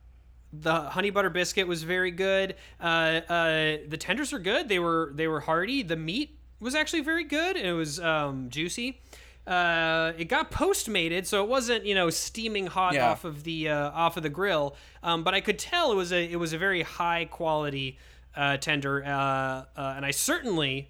the 0.53 0.81
honey 0.81 1.09
butter 1.09 1.29
biscuit 1.29 1.67
was 1.67 1.83
very 1.83 2.11
good. 2.11 2.55
Uh, 2.79 3.21
uh, 3.29 3.77
the 3.87 3.97
tenders 3.99 4.31
are 4.33 4.39
good. 4.39 4.69
They 4.69 4.79
were 4.79 5.11
they 5.15 5.27
were 5.27 5.41
hearty. 5.41 5.83
The 5.83 5.95
meat 5.97 6.37
was 6.59 6.75
actually 6.75 7.01
very 7.01 7.23
good. 7.23 7.55
It 7.57 7.73
was 7.73 7.99
um, 7.99 8.49
juicy. 8.49 9.01
Uh, 9.47 10.13
it 10.17 10.25
got 10.25 10.51
postmated, 10.51 11.25
so 11.25 11.43
it 11.43 11.49
wasn't 11.49 11.83
you 11.85 11.95
know 11.95 12.09
steaming 12.09 12.67
hot 12.67 12.93
Yeah. 12.93 13.09
off 13.09 13.23
of 13.23 13.43
the 13.43 13.69
uh, 13.69 13.89
off 13.91 14.15
of 14.17 14.23
the 14.23 14.29
grill. 14.29 14.75
Um, 15.01 15.23
but 15.23 15.33
I 15.33 15.41
could 15.41 15.57
tell 15.57 15.91
it 15.91 15.95
was 15.95 16.11
a 16.11 16.23
it 16.31 16.35
was 16.37 16.53
a 16.53 16.57
very 16.57 16.83
high 16.83 17.25
quality 17.25 17.97
uh, 18.35 18.57
tender, 18.57 19.03
uh, 19.03 19.09
uh, 19.09 19.65
and 19.95 20.05
I 20.05 20.11
certainly 20.11 20.89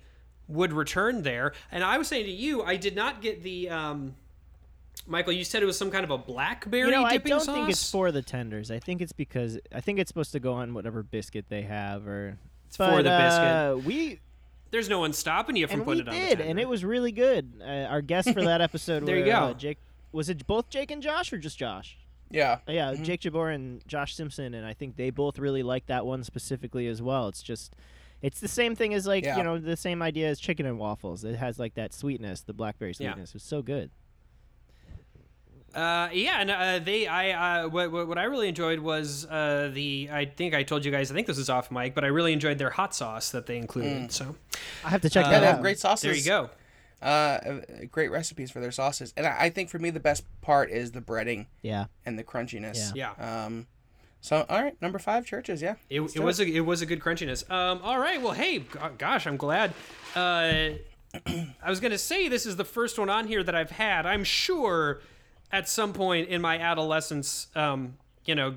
would 0.49 0.73
return 0.73 1.21
there. 1.23 1.53
And 1.71 1.83
I 1.83 1.97
was 1.97 2.07
saying 2.09 2.25
to 2.25 2.31
you, 2.31 2.63
I 2.63 2.75
did 2.75 2.95
not 2.95 3.21
get 3.21 3.43
the. 3.43 3.69
Um, 3.69 4.15
Michael, 5.07 5.33
you 5.33 5.43
said 5.43 5.63
it 5.63 5.65
was 5.65 5.77
some 5.77 5.89
kind 5.89 6.03
of 6.03 6.11
a 6.11 6.17
blackberry 6.19 6.83
You 6.83 6.91
know, 6.91 7.03
I 7.03 7.17
don't 7.17 7.39
sauce. 7.41 7.55
think 7.55 7.69
it's 7.69 7.89
for 7.89 8.11
the 8.11 8.21
tenders. 8.21 8.69
I 8.69 8.77
think 8.77 9.01
it's 9.01 9.13
because 9.13 9.57
I 9.73 9.81
think 9.81 9.97
it's 9.97 10.09
supposed 10.09 10.33
to 10.33 10.39
go 10.39 10.53
on 10.53 10.73
whatever 10.75 11.01
biscuit 11.01 11.45
they 11.49 11.63
have, 11.63 12.05
or 12.05 12.37
it's 12.67 12.77
for 12.77 12.97
the 12.97 13.03
biscuit. 13.09 13.09
Uh, 13.13 13.77
we 13.83 14.19
There's 14.71 14.89
no 14.89 14.99
one 14.99 15.13
stopping 15.13 15.55
you 15.55 15.67
from 15.67 15.79
and 15.81 15.87
we 15.87 15.95
putting 15.95 16.07
it 16.07 16.09
on 16.09 16.29
the 16.29 16.35
did, 16.35 16.41
and 16.41 16.59
it 16.59 16.67
was 16.69 16.85
really 16.85 17.11
good. 17.11 17.53
Uh, 17.61 17.65
our 17.89 18.01
guests 18.01 18.31
for 18.31 18.43
that 18.43 18.61
episode 18.69 19.05
There 19.05 19.15
were 19.15 19.19
you 19.25 19.31
go. 19.31 19.37
uh, 19.37 19.53
Jake. 19.53 19.77
Was 20.11 20.29
it 20.29 20.45
both 20.47 20.69
Jake 20.69 20.91
and 20.91 21.01
Josh, 21.01 21.31
or 21.33 21.37
just 21.37 21.57
Josh? 21.57 21.97
Yeah. 22.31 22.59
Uh, 22.67 22.71
yeah, 22.71 22.93
Jake 22.93 23.21
Jabor 23.21 23.49
and 23.49 23.85
Josh 23.87 24.15
Simpson, 24.15 24.53
and 24.53 24.65
I 24.65 24.73
think 24.73 24.95
they 24.95 25.09
both 25.09 25.39
really 25.39 25.63
liked 25.63 25.87
that 25.87 26.05
one 26.05 26.23
specifically 26.23 26.87
as 26.87 27.01
well. 27.01 27.27
It's 27.27 27.41
just, 27.41 27.73
it's 28.21 28.39
the 28.39 28.47
same 28.47 28.75
thing 28.75 28.93
as 28.93 29.07
like 29.07 29.23
Yeah. 29.23 29.37
you 29.37 29.43
know 29.43 29.57
the 29.57 29.77
same 29.77 30.01
idea 30.01 30.29
as 30.29 30.39
chicken 30.39 30.65
and 30.67 30.77
waffles. 30.77 31.23
It 31.23 31.35
has 31.37 31.57
like 31.57 31.73
that 31.75 31.93
sweetness, 31.93 32.41
the 32.41 32.53
blackberry 32.53 32.91
Yeah. 32.99 33.13
sweetness. 33.13 33.33
It's 33.35 33.43
so 33.45 33.61
good. 33.63 33.89
Uh, 35.75 36.09
yeah, 36.11 36.41
and 36.41 36.49
uh, 36.51 36.79
they, 36.79 37.05
I, 37.07 37.61
uh, 37.63 37.69
what, 37.69 37.91
what 37.91 38.07
what 38.07 38.17
I 38.17 38.23
really 38.23 38.47
enjoyed 38.47 38.79
was 38.79 39.25
uh, 39.25 39.69
the. 39.73 40.09
I 40.11 40.25
think 40.25 40.53
I 40.55 40.63
told 40.63 40.83
you 40.85 40.91
guys. 40.91 41.11
I 41.11 41.13
think 41.15 41.27
this 41.27 41.37
is 41.37 41.49
off 41.49 41.69
mic, 41.71 41.93
but 41.95 42.03
I 42.03 42.07
really 42.07 42.33
enjoyed 42.33 42.57
their 42.57 42.71
hot 42.71 42.95
sauce 42.95 43.29
that 43.31 43.45
they 43.45 43.57
included. 43.57 44.11
So 44.11 44.35
I 44.83 44.89
have 44.89 45.01
to 45.01 45.09
check 45.09 45.25
Yeah, 45.25 45.31
that 45.31 45.39
they 45.41 45.47
out. 45.47 45.53
have 45.53 45.61
great 45.61 45.79
sauces. 45.79 46.01
there 46.03 46.15
you 46.15 46.23
go. 46.23 46.49
Uh, 47.01 47.05
uh, 47.05 47.61
great 47.91 48.11
recipes 48.11 48.51
for 48.51 48.59
their 48.59 48.71
sauces, 48.71 49.13
and 49.15 49.25
I, 49.25 49.35
I 49.45 49.49
think 49.51 49.69
for 49.69 49.79
me 49.79 49.89
the 49.89 50.01
best 50.01 50.23
part 50.41 50.69
is 50.69 50.91
the 50.91 50.99
breading 51.01 51.45
Yeah. 51.61 51.85
and 52.05 52.19
the 52.19 52.23
crunchiness. 52.25 52.93
Yeah. 52.93 53.11
Um, 53.19 53.67
so 54.19 54.45
all 54.49 54.61
right, 54.61 54.75
number 54.81 54.99
five 54.99 55.25
Church's. 55.25 55.61
Yeah. 55.61 55.75
It, 55.89 56.01
Let's 56.01 56.15
it 56.17 56.23
was 56.23 56.39
a 56.41 56.45
it 56.47 56.59
was 56.65 56.81
a 56.81 56.85
good 56.85 56.99
crunchiness. 56.99 57.49
Um, 57.49 57.79
all 57.83 57.97
right, 57.99 58.21
well, 58.21 58.33
hey, 58.33 58.65
gosh, 58.97 59.27
I'm 59.27 59.37
glad. 59.37 59.73
Uh, 60.13 60.71
I 61.25 61.69
was 61.69 61.79
gonna 61.79 61.97
say 61.97 62.27
this 62.27 62.45
is 62.45 62.57
the 62.57 62.65
first 62.65 62.99
one 62.99 63.09
on 63.09 63.27
here 63.27 63.43
that 63.43 63.55
I've 63.55 63.71
had. 63.71 64.05
I'm 64.05 64.25
sure 64.25 64.99
at 65.51 65.67
some 65.69 65.93
point 65.93 66.29
in 66.29 66.41
my 66.41 66.59
adolescence, 66.59 67.47
um, 67.55 67.97
you 68.25 68.35
know, 68.35 68.55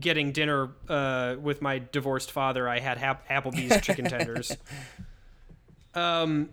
getting 0.00 0.32
dinner 0.32 0.70
uh, 0.88 1.36
with 1.40 1.62
my 1.62 1.78
divorced 1.92 2.30
father, 2.30 2.68
I 2.68 2.80
had 2.80 2.98
Applebee's 2.98 3.80
chicken 3.80 4.06
tenders. 4.06 4.56
Um, 5.94 6.50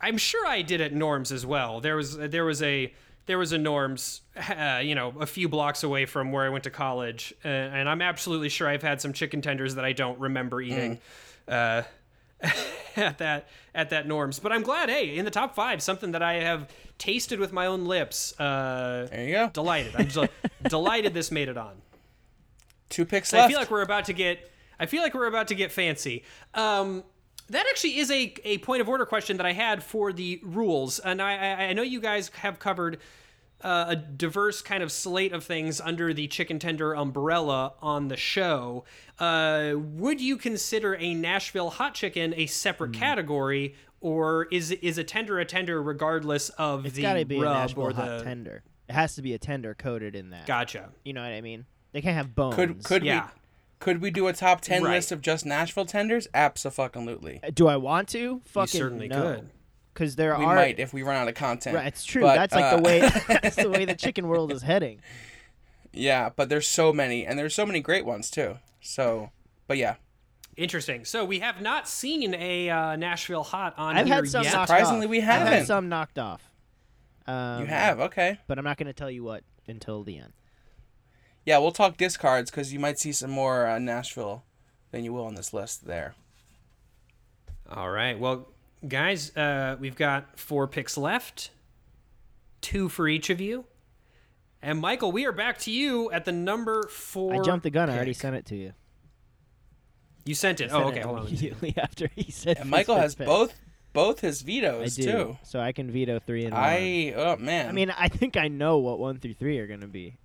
I'm 0.00 0.18
sure 0.18 0.46
I 0.46 0.62
did 0.62 0.80
at 0.80 0.92
Norm's 0.92 1.32
as 1.32 1.44
well. 1.44 1.80
There 1.80 1.96
was 1.96 2.16
there 2.16 2.44
was 2.44 2.62
a 2.62 2.92
there 3.26 3.38
was 3.38 3.52
a 3.52 3.58
Norm's, 3.58 4.20
uh, 4.36 4.80
you 4.84 4.94
know, 4.94 5.14
a 5.18 5.26
few 5.26 5.48
blocks 5.48 5.82
away 5.82 6.06
from 6.06 6.30
where 6.30 6.44
I 6.44 6.48
went 6.50 6.64
to 6.64 6.70
college, 6.70 7.34
uh, 7.44 7.48
and 7.48 7.88
I'm 7.88 8.02
absolutely 8.02 8.50
sure 8.50 8.68
I've 8.68 8.82
had 8.82 9.00
some 9.00 9.12
chicken 9.12 9.40
tenders 9.42 9.74
that 9.76 9.84
I 9.84 9.92
don't 9.92 10.18
remember 10.20 10.60
eating. 10.60 11.00
Uh, 11.48 11.82
at 12.96 13.18
that 13.18 13.48
at 13.74 13.90
that 13.90 14.06
Norm's, 14.06 14.38
but 14.38 14.52
I'm 14.52 14.62
glad. 14.62 14.88
Hey, 14.88 15.16
in 15.16 15.24
the 15.24 15.30
top 15.30 15.54
five, 15.54 15.82
something 15.82 16.12
that 16.12 16.22
I 16.22 16.34
have 16.34 16.68
tasted 16.98 17.40
with 17.40 17.52
my 17.52 17.66
own 17.66 17.84
lips. 17.86 18.38
Uh, 18.38 19.08
There 19.10 19.24
you 19.24 19.32
go. 19.32 19.50
delighted. 19.52 19.96
I'm 19.96 20.06
del- 20.08 20.28
delighted 20.68 21.12
this 21.14 21.30
made 21.30 21.48
it 21.48 21.56
on. 21.56 21.74
Two 22.90 23.04
picks 23.04 23.32
left. 23.32 23.46
I 23.46 23.48
feel 23.48 23.58
like 23.58 23.70
we're 23.70 23.82
about 23.82 24.04
to 24.06 24.12
get. 24.12 24.50
I 24.78 24.86
feel 24.86 25.02
like 25.02 25.14
we're 25.14 25.26
about 25.26 25.48
to 25.48 25.54
get 25.54 25.72
fancy. 25.72 26.24
Um, 26.54 27.02
that 27.50 27.66
actually 27.68 27.98
is 27.98 28.10
a, 28.10 28.34
a 28.44 28.58
point 28.58 28.80
of 28.80 28.88
order 28.88 29.04
question 29.06 29.36
that 29.38 29.46
I 29.46 29.52
had 29.52 29.82
for 29.82 30.12
the 30.12 30.40
rules, 30.42 30.98
and 30.98 31.20
I 31.20 31.34
I, 31.34 31.62
I 31.66 31.72
know 31.72 31.82
you 31.82 32.00
guys 32.00 32.30
have 32.36 32.58
covered 32.58 32.98
uh, 33.64 33.86
a 33.88 33.96
diverse 33.96 34.60
kind 34.62 34.82
of 34.82 34.92
slate 34.92 35.32
of 35.32 35.42
things 35.42 35.80
under 35.80 36.12
the 36.14 36.28
chicken 36.28 36.58
tender 36.58 36.92
umbrella 36.94 37.72
on 37.80 38.08
the 38.08 38.16
show. 38.16 38.84
Uh, 39.18 39.72
would 39.76 40.20
you 40.20 40.36
consider 40.36 40.94
a 40.96 41.14
Nashville 41.14 41.70
hot 41.70 41.94
chicken 41.94 42.34
a 42.36 42.46
separate 42.46 42.94
Hmm. 42.94 43.00
category, 43.00 43.74
or 44.00 44.46
is 44.52 44.70
is 44.70 44.98
a 44.98 45.04
tender 45.04 45.38
a 45.40 45.44
tender 45.44 45.82
regardless 45.82 46.50
of 46.50 46.84
It's 46.86 46.94
the 46.96 47.02
got 47.02 47.14
to 47.14 47.24
be 47.24 47.38
a 47.38 47.40
rub 47.42 47.54
Nashville 47.56 47.82
or 47.84 47.92
hot 47.94 48.18
the? 48.18 48.24
tender. 48.24 48.62
It 48.88 48.92
has 48.92 49.14
to 49.14 49.22
be 49.22 49.32
a 49.32 49.38
tender 49.38 49.72
coated 49.74 50.14
in 50.14 50.28
that. 50.30 50.46
Gotcha. 50.46 50.90
You 51.04 51.14
know 51.14 51.22
what 51.22 51.32
I 51.32 51.40
mean? 51.40 51.64
They 51.92 52.02
can't 52.02 52.16
have 52.16 52.34
bones. 52.34 52.54
could 52.54 52.84
could 52.84 53.02
Yeah. 53.04 53.24
we 53.24 53.30
could 53.78 54.00
we 54.02 54.10
do 54.10 54.26
a 54.28 54.32
top 54.34 54.60
ten 54.60 54.82
Right. 54.82 54.92
list 54.96 55.10
of 55.10 55.22
just 55.22 55.46
Nashville 55.46 55.86
tenders? 55.86 56.28
Absolutely. 56.34 57.40
Do 57.54 57.66
I 57.68 57.76
want 57.76 58.08
to? 58.10 58.40
Fucking 58.44 58.78
certainly 58.78 59.08
no. 59.08 59.22
could. 59.22 59.50
Because 59.94 60.16
there 60.16 60.36
We 60.36 60.44
are. 60.44 60.48
We 60.50 60.54
might 60.54 60.78
if 60.80 60.92
we 60.92 61.02
run 61.02 61.16
out 61.16 61.28
of 61.28 61.34
content. 61.34 61.76
Right, 61.76 61.86
it's 61.86 62.04
true. 62.04 62.22
But, 62.22 62.34
that's 62.34 62.54
like 62.54 62.64
uh, 62.64 62.76
the 62.76 62.82
way. 62.82 63.00
that's 63.28 63.56
the 63.56 63.70
way 63.70 63.84
the 63.84 63.94
chicken 63.94 64.26
world 64.28 64.52
is 64.52 64.62
heading. 64.62 65.00
Yeah, 65.92 66.30
but 66.34 66.48
there's 66.48 66.66
so 66.66 66.92
many, 66.92 67.24
and 67.24 67.38
there's 67.38 67.54
so 67.54 67.64
many 67.64 67.80
great 67.80 68.04
ones 68.04 68.28
too. 68.30 68.58
So, 68.80 69.30
but 69.68 69.78
yeah, 69.78 69.94
Interesting. 70.56 71.04
So 71.04 71.24
we 71.24 71.40
have 71.40 71.60
not 71.60 71.88
seen 71.88 72.34
a 72.34 72.70
uh, 72.70 72.96
Nashville 72.96 73.42
hot 73.42 73.74
on 73.76 73.96
I've 73.96 74.06
here 74.06 74.16
had 74.16 74.28
some 74.28 74.44
yet. 74.44 74.52
Surprisingly, 74.52 75.06
off. 75.06 75.10
we 75.10 75.18
I've 75.18 75.24
had 75.24 75.42
haven't. 75.48 75.66
some 75.66 75.88
knocked 75.88 76.18
off. 76.18 76.50
Um, 77.26 77.62
you 77.62 77.66
have 77.66 78.00
okay. 78.00 78.38
but 78.46 78.58
I'm 78.58 78.64
not 78.64 78.76
going 78.76 78.86
to 78.86 78.92
tell 78.92 79.10
you 79.10 79.24
what 79.24 79.42
until 79.66 80.02
the 80.02 80.18
end. 80.18 80.32
Yeah, 81.44 81.58
we'll 81.58 81.72
talk 81.72 81.96
discards 81.96 82.50
because 82.50 82.72
you 82.72 82.78
might 82.78 82.98
see 82.98 83.12
some 83.12 83.30
more 83.30 83.66
uh, 83.66 83.78
Nashville 83.78 84.44
than 84.90 85.04
you 85.04 85.12
will 85.12 85.24
on 85.24 85.34
this 85.34 85.52
list 85.52 85.86
there. 85.86 86.14
All 87.68 87.90
right. 87.90 88.18
Well, 88.18 88.48
guys, 88.86 89.36
uh, 89.36 89.76
we've 89.80 89.96
got 89.96 90.38
four 90.38 90.66
picks 90.66 90.96
left, 90.96 91.50
two 92.60 92.88
for 92.88 93.08
each 93.08 93.30
of 93.30 93.40
you. 93.40 93.64
And 94.62 94.80
Michael, 94.80 95.12
we 95.12 95.26
are 95.26 95.32
back 95.32 95.58
to 95.60 95.70
you 95.70 96.10
at 96.10 96.24
the 96.24 96.32
number 96.32 96.84
four. 96.88 97.34
I 97.34 97.38
jumped 97.40 97.64
the 97.64 97.70
gun. 97.70 97.90
I 97.90 97.96
already 97.96 98.14
sent 98.14 98.34
it 98.36 98.46
to 98.46 98.56
you. 98.56 98.72
You 100.24 100.34
sent 100.34 100.60
it. 100.62 100.70
Sent 100.70 100.82
Oh, 100.82 100.88
it 100.88 100.92
okay. 100.92 101.00
Hold 101.02 101.18
on. 101.18 101.26
Immediately 101.26 101.74
after 101.78 102.08
he 102.16 102.30
said. 102.30 102.56
And 102.58 102.70
Michael 102.70 102.96
has 102.96 103.14
pick. 103.14 103.26
both 103.26 103.54
both 103.92 104.20
his 104.20 104.42
I 104.42 104.46
vetoes 104.46 104.96
do. 104.96 105.02
too. 105.04 105.38
So 105.42 105.60
I 105.60 105.72
can 105.72 105.90
veto 105.90 106.18
three 106.18 106.44
and 106.46 106.54
one. 106.54 106.62
I 106.62 107.12
oh 107.14 107.36
man. 107.36 107.68
I 107.68 107.72
mean, 107.72 107.90
I 107.90 108.08
think 108.08 108.36
I 108.38 108.48
know 108.48 108.78
what 108.78 108.98
one 108.98 109.18
through 109.18 109.34
three 109.34 109.58
are 109.58 109.66
going 109.66 109.82
to 109.82 109.86
be. 109.86 110.16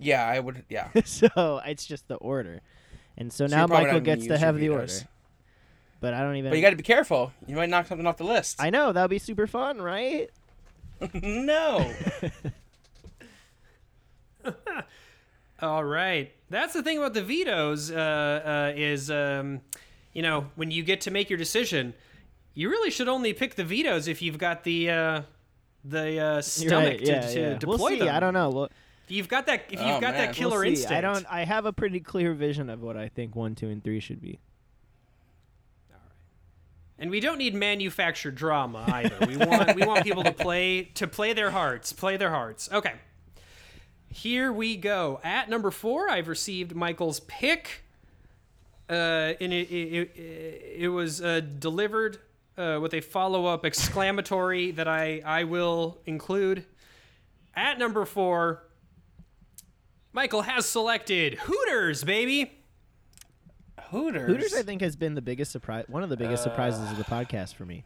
yeah, 0.00 0.26
I 0.26 0.40
would. 0.40 0.64
Yeah. 0.68 0.88
so 1.04 1.60
it's 1.64 1.86
just 1.86 2.08
the 2.08 2.16
order. 2.16 2.60
And 3.16 3.32
so 3.32 3.46
So 3.46 3.56
now 3.56 3.66
Michael 3.68 4.00
gets 4.00 4.26
to 4.26 4.36
have 4.36 4.56
the 4.58 4.70
order. 4.70 4.88
Vetoes. 6.00 6.10
But 6.10 6.14
I 6.14 6.20
don't 6.22 6.36
even. 6.36 6.50
But 6.50 6.56
you 6.56 6.62
got 6.62 6.70
to 6.70 6.76
be 6.76 6.82
careful. 6.82 7.32
You 7.46 7.56
might 7.56 7.68
knock 7.68 7.86
something 7.86 8.06
off 8.06 8.16
the 8.16 8.24
list. 8.24 8.60
I 8.60 8.70
know 8.70 8.92
that 8.92 9.02
would 9.02 9.10
be 9.10 9.18
super 9.18 9.46
fun, 9.46 9.80
right? 9.80 10.30
no. 11.14 11.92
All 15.62 15.84
right. 15.84 16.32
That's 16.48 16.72
the 16.72 16.82
thing 16.82 16.96
about 16.98 17.14
the 17.14 17.22
vetoes 17.22 17.90
uh, 17.90 17.94
uh, 17.94 18.72
is, 18.74 19.10
um, 19.10 19.60
you 20.14 20.22
know, 20.22 20.46
when 20.56 20.70
you 20.70 20.82
get 20.82 21.02
to 21.02 21.10
make 21.10 21.28
your 21.28 21.38
decision, 21.38 21.92
you 22.54 22.70
really 22.70 22.90
should 22.90 23.08
only 23.08 23.32
pick 23.34 23.54
the 23.56 23.64
vetoes 23.64 24.08
if 24.08 24.22
you've 24.22 24.38
got 24.38 24.64
the 24.64 24.90
uh, 24.90 25.22
the 25.84 26.18
uh, 26.18 26.40
stomach 26.40 26.88
right, 26.88 26.98
to, 27.04 27.06
yeah, 27.06 27.20
to 27.20 27.40
yeah. 27.40 27.54
deploy 27.58 27.76
We'll 27.76 27.88
see. 27.88 27.98
them. 28.00 28.14
I 28.14 28.20
don't 28.20 28.34
know. 28.34 28.50
We'll, 28.50 28.64
If 28.64 28.70
you've 29.10 29.28
got 29.28 29.46
that, 29.46 29.64
if 29.70 29.80
you've 29.80 29.96
Oh, 29.96 30.00
got 30.00 30.14
man. 30.14 30.26
that 30.26 30.34
killer 30.34 30.60
we'll 30.60 30.68
instinct, 30.68 30.92
I 30.92 31.00
don't. 31.02 31.26
I 31.30 31.44
have 31.44 31.66
a 31.66 31.72
pretty 31.72 32.00
clear 32.00 32.32
vision 32.34 32.70
of 32.70 32.80
what 32.82 32.96
I 32.96 33.08
think 33.08 33.36
one, 33.36 33.54
two, 33.54 33.68
and 33.68 33.84
three 33.84 34.00
should 34.00 34.20
be. 34.20 34.38
And 37.00 37.10
we 37.10 37.18
don't 37.18 37.38
need 37.38 37.54
manufactured 37.54 38.34
drama 38.34 38.84
either. 38.86 39.26
We 39.26 39.38
want 39.38 39.74
we 39.74 39.86
want 39.86 40.04
people 40.04 40.22
to 40.22 40.32
play 40.32 40.82
to 40.94 41.06
play 41.06 41.32
their 41.32 41.50
hearts, 41.50 41.94
play 41.94 42.18
their 42.18 42.30
hearts. 42.30 42.68
Okay. 42.70 42.92
Here 44.12 44.52
we 44.52 44.76
go. 44.76 45.18
At 45.24 45.48
number 45.48 45.70
four, 45.70 46.10
I've 46.10 46.28
received 46.28 46.74
Michael's 46.74 47.20
pick, 47.20 47.84
uh, 48.90 48.92
and 49.40 49.52
it 49.52 49.70
it, 49.70 50.10
it, 50.14 50.72
it 50.82 50.88
was 50.88 51.22
uh, 51.22 51.40
delivered 51.58 52.18
uh, 52.58 52.78
with 52.82 52.92
a 52.92 53.00
follow 53.00 53.46
up 53.46 53.64
exclamatory 53.64 54.70
that 54.72 54.86
I 54.86 55.22
I 55.24 55.44
will 55.44 56.02
include. 56.04 56.66
At 57.54 57.78
number 57.78 58.04
four, 58.04 58.64
Michael 60.12 60.42
has 60.42 60.66
selected 60.66 61.34
Hooters, 61.34 62.04
baby. 62.04 62.59
Hooters. 63.90 64.26
Hooters, 64.26 64.54
I 64.54 64.62
think, 64.62 64.80
has 64.82 64.96
been 64.96 65.14
the 65.14 65.22
biggest 65.22 65.50
surprise. 65.52 65.84
One 65.88 66.02
of 66.02 66.08
the 66.10 66.16
biggest 66.16 66.42
surprises 66.42 66.90
of 66.90 66.96
the 66.98 67.04
podcast 67.04 67.54
for 67.54 67.64
me. 67.64 67.84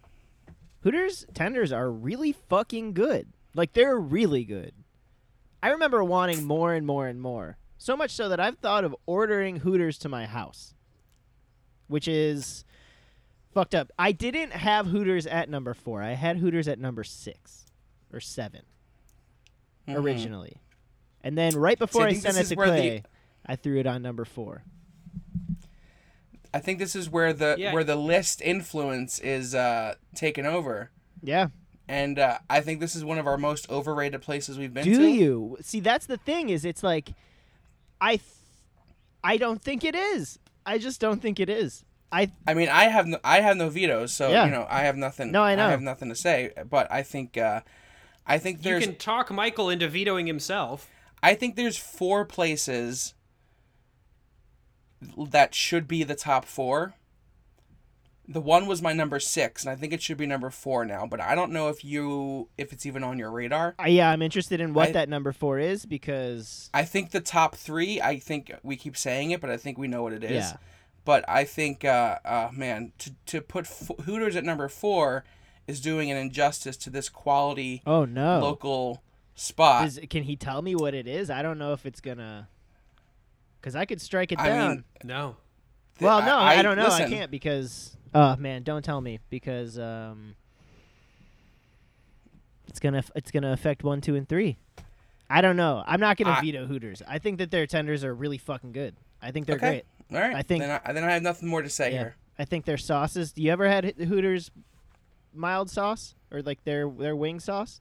Hooters 0.82 1.26
tenders 1.34 1.72
are 1.72 1.90
really 1.90 2.32
fucking 2.32 2.92
good. 2.92 3.28
Like 3.54 3.72
they're 3.72 3.98
really 3.98 4.44
good. 4.44 4.72
I 5.62 5.70
remember 5.70 6.04
wanting 6.04 6.44
more 6.44 6.74
and 6.74 6.86
more 6.86 7.06
and 7.06 7.20
more. 7.22 7.56
So 7.78 7.96
much 7.96 8.10
so 8.10 8.28
that 8.28 8.38
I've 8.40 8.58
thought 8.58 8.84
of 8.84 8.94
ordering 9.06 9.56
Hooters 9.56 9.98
to 9.98 10.08
my 10.08 10.26
house, 10.26 10.74
which 11.88 12.06
is 12.06 12.64
fucked 13.54 13.74
up. 13.74 13.90
I 13.98 14.12
didn't 14.12 14.52
have 14.52 14.86
Hooters 14.88 15.26
at 15.26 15.48
number 15.48 15.72
four. 15.74 16.02
I 16.02 16.12
had 16.12 16.36
Hooters 16.38 16.68
at 16.68 16.78
number 16.78 17.04
six 17.04 17.66
or 18.12 18.20
7 18.20 18.62
Mhm. 19.88 19.96
originally, 19.96 20.56
and 21.22 21.36
then 21.36 21.54
right 21.56 21.78
before 21.78 22.02
I 22.04 22.08
I, 22.08 22.14
sent 22.14 22.36
it 22.36 22.44
to 22.44 22.54
where 22.56 22.70
the- 22.70 22.76
Clay, 22.76 23.02
I 23.46 23.56
threw 23.56 23.78
it 23.78 23.86
on 23.86 24.02
number 24.02 24.24
four. 24.24 24.62
I 26.54 26.60
think 26.60 26.78
this 26.78 26.94
is 26.94 27.10
where 27.10 27.32
the 27.32 27.56
Yeah. 27.58 27.72
where 27.72 27.84
the 27.84 27.96
list 27.96 28.40
influence 28.40 29.18
is 29.18 29.54
uh, 29.54 29.94
taken 30.14 30.46
over, 30.46 30.90
Yeah. 31.22 31.48
and 31.88 32.18
uh, 32.18 32.38
I 32.48 32.60
think 32.60 32.78
this 32.80 32.94
is 32.94 33.04
one 33.04 33.18
of 33.18 33.26
our 33.26 33.36
most 33.36 33.68
overrated 33.70 34.22
places 34.22 34.56
we've 34.56 34.72
been 34.72 34.84
Do 34.84 34.96
to. 34.98 35.08
you 35.08 35.56
see? 35.60 35.80
That's 35.80 36.06
the 36.06 36.16
thing. 36.16 36.50
Is 36.50 36.64
it's 36.64 36.82
like, 36.82 37.10
I, 38.00 38.16
th- 38.16 38.22
I 39.24 39.36
don't 39.36 39.60
think 39.60 39.82
it 39.84 39.94
is. 39.96 40.38
I 40.64 40.78
just 40.78 41.00
don't 41.00 41.20
think 41.20 41.40
it 41.40 41.48
is. 41.50 41.84
I 42.12 42.30
I 42.46 42.54
mean, 42.54 42.68
I 42.68 42.84
have 42.84 43.06
no, 43.06 43.18
I 43.24 43.40
have 43.40 43.56
no 43.56 43.68
vetoes, 43.68 44.12
so 44.12 44.30
Yeah. 44.30 44.44
you 44.44 44.52
know 44.52 44.66
I 44.70 44.82
have 44.82 44.96
nothing. 44.96 45.32
No, 45.32 45.42
I 45.42 45.56
know. 45.56 45.66
I 45.66 45.70
have 45.70 45.82
nothing 45.82 46.08
to 46.10 46.14
say, 46.14 46.52
but 46.70 46.86
I 46.92 47.02
think 47.02 47.36
uh, 47.36 47.62
I 48.26 48.38
think 48.38 48.64
You 48.64 48.78
can 48.78 48.94
talk 48.94 49.30
Michael 49.32 49.68
into 49.70 49.88
vetoing 49.88 50.26
himself. 50.28 50.88
I 51.22 51.34
think 51.34 51.56
there's 51.56 51.76
four 51.76 52.24
places 52.24 53.14
that 55.30 55.54
should 55.54 55.86
be 55.88 56.02
the 56.04 56.14
top 56.14 56.44
four. 56.44 56.94
The 58.26 58.40
one 58.40 58.66
was 58.66 58.80
my 58.80 58.94
number 58.94 59.20
six, 59.20 59.62
and 59.64 59.70
I 59.70 59.76
think 59.76 59.92
it 59.92 60.00
should 60.00 60.16
be 60.16 60.24
number 60.26 60.48
four 60.48 60.86
now. 60.86 61.06
But 61.06 61.20
I 61.20 61.34
don't 61.34 61.52
know 61.52 61.68
if 61.68 61.84
you 61.84 62.48
if 62.56 62.72
it's 62.72 62.86
even 62.86 63.04
on 63.04 63.18
your 63.18 63.30
radar. 63.30 63.74
I- 63.78 63.88
yeah, 63.88 64.10
I'm 64.10 64.22
interested 64.22 64.60
in 64.60 64.72
what 64.72 64.88
I- 64.88 64.92
that 64.92 65.10
number 65.10 65.30
four 65.32 65.58
is 65.58 65.84
because 65.84 66.70
I 66.72 66.84
think 66.84 67.10
the 67.10 67.20
top 67.20 67.54
three. 67.54 68.00
I 68.00 68.18
think 68.18 68.50
we 68.62 68.76
keep 68.76 68.96
saying 68.96 69.30
it, 69.32 69.42
but 69.42 69.50
I 69.50 69.58
think 69.58 69.76
we 69.76 69.88
know 69.88 70.02
what 70.02 70.14
it 70.14 70.24
is. 70.24 70.30
Yeah. 70.30 70.56
But 71.04 71.28
I 71.28 71.44
think, 71.44 71.84
uh, 71.84 72.18
uh, 72.24 72.48
man, 72.50 72.92
to 72.98 73.12
to 73.26 73.40
put 73.42 73.66
F- 73.66 73.90
Hooters 74.06 74.36
at 74.36 74.44
number 74.44 74.68
four 74.70 75.24
is 75.66 75.82
doing 75.82 76.10
an 76.10 76.16
injustice 76.16 76.78
to 76.78 76.88
this 76.90 77.10
quality 77.10 77.82
oh 77.86 78.06
no, 78.06 78.38
local 78.40 79.02
spot. 79.34 79.86
Is- 79.86 80.00
can 80.08 80.22
he 80.22 80.34
tell 80.34 80.62
me 80.62 80.74
what 80.74 80.94
it 80.94 81.06
is? 81.06 81.28
I 81.28 81.42
don't 81.42 81.58
know 81.58 81.74
if 81.74 81.84
it's 81.84 82.00
gonna. 82.00 82.48
Because 83.64 83.76
I 83.76 83.86
could 83.86 83.98
strike 83.98 84.30
it 84.30 84.38
I 84.38 84.48
down. 84.48 84.70
mean, 84.70 84.84
No. 85.04 85.36
Th- 85.98 86.06
well, 86.06 86.20
no, 86.20 86.36
I, 86.36 86.60
don't 86.60 86.76
know. 86.76 86.88
I 86.88 87.08
can't 87.08 87.30
because. 87.30 87.96
Oh 88.12 88.36
man, 88.36 88.62
don't 88.62 88.84
tell 88.84 89.00
me 89.00 89.20
because 89.30 89.78
um. 89.78 90.34
It's 92.68 92.78
gonna 92.78 93.02
it's 93.14 93.30
gonna 93.30 93.52
affect 93.52 93.82
one, 93.82 94.02
two, 94.02 94.16
and 94.16 94.28
three. 94.28 94.58
I 95.30 95.40
don't 95.40 95.56
know. 95.56 95.82
I'm 95.86 95.98
not 96.00 96.18
gonna 96.18 96.32
I- 96.36 96.42
veto 96.42 96.66
Hooters. 96.66 97.00
I 97.08 97.18
think 97.18 97.38
that 97.38 97.50
their 97.50 97.66
tenders 97.66 98.04
are 98.04 98.14
really 98.14 98.36
fucking 98.36 98.72
good. 98.72 98.96
I 99.22 99.30
think 99.30 99.46
they're 99.46 99.56
Okay. 99.56 99.82
great. 100.10 100.20
All 100.20 100.28
right. 100.28 100.36
I 100.36 100.42
think- 100.42 100.62
then 100.62 100.80
I, 100.84 100.92
then 100.92 101.04
I 101.04 101.12
have 101.12 101.22
nothing 101.22 101.48
more 101.48 101.62
to 101.62 101.70
say 101.70 101.92
Yeah. 101.92 101.98
here. 102.00 102.16
I 102.38 102.44
think 102.44 102.66
their 102.66 102.76
sauces. 102.76 103.32
Do 103.32 103.40
you 103.42 103.50
ever 103.50 103.66
had 103.66 103.86
H- 103.86 103.96
Hooters 103.96 104.50
mild 105.32 105.70
sauce 105.70 106.14
or 106.30 106.42
like 106.42 106.62
their 106.64 106.86
their 106.90 107.16
wing 107.16 107.40
sauce? 107.40 107.80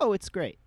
Oh, 0.00 0.14
it's 0.14 0.30
great. 0.30 0.58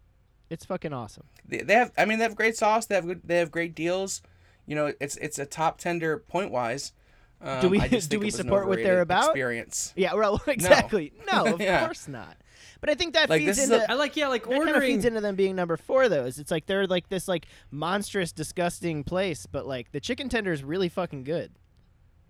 It's 0.52 0.66
fucking 0.66 0.94
awesome. 0.94 1.24
They, 1.48 1.60
they 1.60 1.74
have. 1.76 1.92
I 1.98 2.06
mean, 2.06 2.18
they 2.20 2.24
have 2.26 2.36
great 2.36 2.56
sauce. 2.58 2.86
They 2.86 2.96
have 2.96 3.08
good. 3.08 3.22
They 3.24 3.38
have 3.38 3.50
great 3.52 3.74
deals. 3.74 4.22
You 4.68 4.76
know, 4.76 4.94
it's 5.00 5.16
it's 5.18 5.40
a 5.40 5.46
top 5.46 5.78
tender 5.80 6.18
point 6.20 6.52
wise. 6.52 6.94
Um, 7.42 7.62
Do 7.62 7.70
we- 7.70 7.80
do 7.80 8.20
we 8.20 8.26
it 8.28 8.34
was 8.34 8.36
an 8.40 8.46
support 8.46 8.68
what 8.68 8.78
they're 8.78 9.02
about? 9.02 9.30
Experience. 9.30 9.94
Yeah, 9.96 10.14
well, 10.14 10.42
exactly. 10.48 11.14
No, 11.32 11.54
of 11.56 11.62
Yeah. 11.62 11.86
course 11.86 12.08
not. 12.08 12.38
But 12.82 12.90
I 12.90 12.96
think 12.96 13.14
that 13.14 13.30
Like, 13.30 13.42
feeds 13.44 13.58
into 13.60 13.82
a- 13.82 13.92
I 13.92 13.94
like 13.96 14.16
yeah, 14.16 14.28
like 14.28 14.44
that 14.48 14.52
kind 14.64 14.70
of 14.76 14.82
feeds 14.84 15.06
into 15.06 15.22
them 15.22 15.36
being 15.36 15.56
number 15.56 15.78
four. 15.78 16.10
Though, 16.10 16.26
is 16.26 16.38
it's 16.38 16.52
like 16.52 16.66
they're 16.68 16.86
like 16.86 17.10
this 17.10 17.28
like 17.28 17.46
monstrous, 17.72 18.32
disgusting 18.32 19.04
place, 19.04 19.46
but 19.46 19.66
like 19.66 19.92
the 19.92 20.00
chicken 20.00 20.30
tender 20.30 20.52
is 20.52 20.64
really 20.64 20.90
fucking 20.90 21.24
good. 21.24 21.52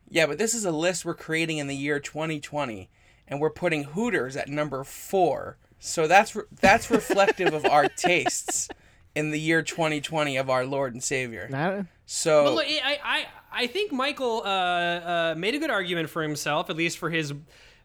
Yeah, 0.10 0.26
but 0.28 0.38
this 0.38 0.54
is 0.54 0.64
a 0.66 0.72
list 0.72 1.06
we're 1.06 1.14
creating 1.16 1.58
in 1.58 1.68
the 1.68 1.76
year 1.76 2.00
2020, 2.00 2.90
and 3.28 3.40
we're 3.40 3.50
putting 3.50 3.84
Hooters 3.86 4.36
at 4.36 4.48
number 4.50 4.84
four. 4.84 5.58
So 5.84 6.08
that's 6.08 6.36
re- 6.36 6.44
that's 6.62 6.90
reflective 6.92 7.54
of 7.54 7.66
our 7.66 7.88
tastes 7.90 8.70
in 9.16 9.32
the 9.32 9.40
year 9.40 9.62
2020 9.64 10.38
of 10.38 10.50
our 10.50 10.64
Lord 10.66 10.94
and 10.94 11.04
Savior. 11.04 11.48
Not- 11.50 11.86
So 12.06 12.44
But 12.46 12.54
look, 12.54 12.66
I, 12.68 13.00
I, 13.04 13.26
I 13.64 13.68
think 13.68 13.92
Michael 13.92 14.44
uh, 14.46 14.48
uh, 14.48 15.36
made 15.38 15.56
a 15.56 15.60
good 15.60 15.72
argument 15.72 16.10
for 16.10 16.22
himself, 16.22 16.70
at 16.70 16.76
least 16.78 16.98
for 17.00 17.10
his 17.10 17.34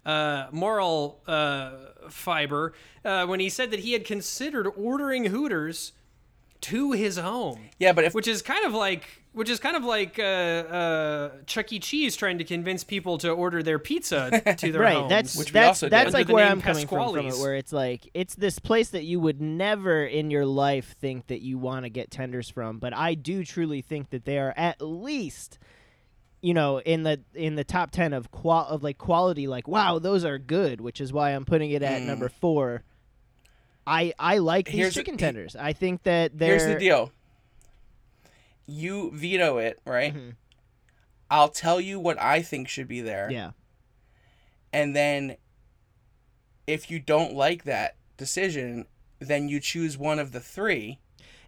uh, 0.04 0.46
moral 0.52 1.20
uh, 1.26 1.70
fiber, 2.10 2.74
uh, 3.04 3.26
when 3.26 3.40
he 3.40 3.48
said 3.48 3.70
that 3.72 3.80
he 3.80 3.92
had 3.92 4.04
considered 4.04 4.68
ordering 4.76 5.24
Hooters 5.24 5.92
to 6.60 6.92
his 6.92 7.16
home, 7.18 7.70
yeah, 7.78 7.92
but 7.92 8.04
if 8.04 8.14
which 8.14 8.28
is 8.28 8.42
kind 8.42 8.64
of 8.64 8.72
like, 8.72 9.22
which 9.36 9.50
is 9.50 9.58
kind 9.60 9.76
of 9.76 9.84
like 9.84 10.18
uh, 10.18 10.22
uh, 10.22 11.30
Chuck 11.44 11.70
E. 11.70 11.78
Cheese 11.78 12.16
trying 12.16 12.38
to 12.38 12.44
convince 12.44 12.84
people 12.84 13.18
to 13.18 13.28
order 13.30 13.62
their 13.62 13.78
pizza 13.78 14.30
to 14.56 14.72
their 14.72 14.80
right 14.80 14.96
homes. 14.96 15.10
that's 15.10 15.36
Which 15.36 15.48
we 15.48 15.52
that's 15.52 15.68
also 15.68 15.86
did. 15.86 15.92
that's 15.92 16.14
like 16.14 16.28
where 16.28 16.46
i'm 16.46 16.62
coming 16.62 16.86
from, 16.86 17.12
from 17.14 17.26
it 17.26 17.34
where 17.36 17.54
it's 17.54 17.72
like 17.72 18.08
it's 18.14 18.34
this 18.34 18.58
place 18.58 18.88
that 18.90 19.04
you 19.04 19.20
would 19.20 19.40
never 19.42 20.04
in 20.06 20.30
your 20.30 20.46
life 20.46 20.96
think 21.00 21.26
that 21.26 21.42
you 21.42 21.58
want 21.58 21.84
to 21.84 21.90
get 21.90 22.10
tenders 22.10 22.48
from 22.48 22.78
but 22.78 22.94
i 22.94 23.14
do 23.14 23.44
truly 23.44 23.82
think 23.82 24.08
that 24.10 24.24
they 24.24 24.38
are 24.38 24.54
at 24.56 24.80
least 24.80 25.58
you 26.40 26.54
know 26.54 26.80
in 26.80 27.02
the 27.02 27.20
in 27.34 27.56
the 27.56 27.64
top 27.64 27.90
10 27.90 28.14
of 28.14 28.30
qual 28.30 28.66
of 28.66 28.82
like 28.82 28.96
quality 28.98 29.46
like 29.46 29.68
wow 29.68 29.98
those 29.98 30.24
are 30.24 30.38
good 30.38 30.80
which 30.80 31.00
is 31.00 31.12
why 31.12 31.30
i'm 31.30 31.44
putting 31.44 31.70
it 31.72 31.82
at 31.82 32.00
Mm. 32.02 32.06
number 32.06 32.28
4 32.30 32.82
i 33.86 34.12
i 34.18 34.38
like 34.38 34.66
these 34.66 34.74
Here's- 34.76 34.94
chicken 34.94 35.16
tenders 35.16 35.56
i 35.56 35.72
think 35.72 36.02
that 36.04 36.36
they're 36.38 36.58
here's 36.58 36.66
the 36.66 36.78
deal. 36.78 37.10
You 38.66 39.10
veto 39.14 39.58
it, 39.58 39.80
right? 39.86 40.14
Mhm. 40.14 40.34
I'll 41.30 41.48
tell 41.48 41.80
you 41.80 41.98
what 42.00 42.20
I 42.20 42.42
think 42.42 42.68
should 42.68 42.88
be 42.88 43.00
there. 43.00 43.30
yeah 43.30 43.50
And 44.72 44.94
then 44.94 45.36
if 46.66 46.90
you 46.90 46.98
don't 46.98 47.34
like 47.34 47.64
that 47.64 47.96
decision, 48.16 48.86
then 49.18 49.48
you 49.48 49.60
choose 49.60 49.96
one 49.96 50.18
of 50.18 50.32
the 50.32 50.40
three. 50.40 50.98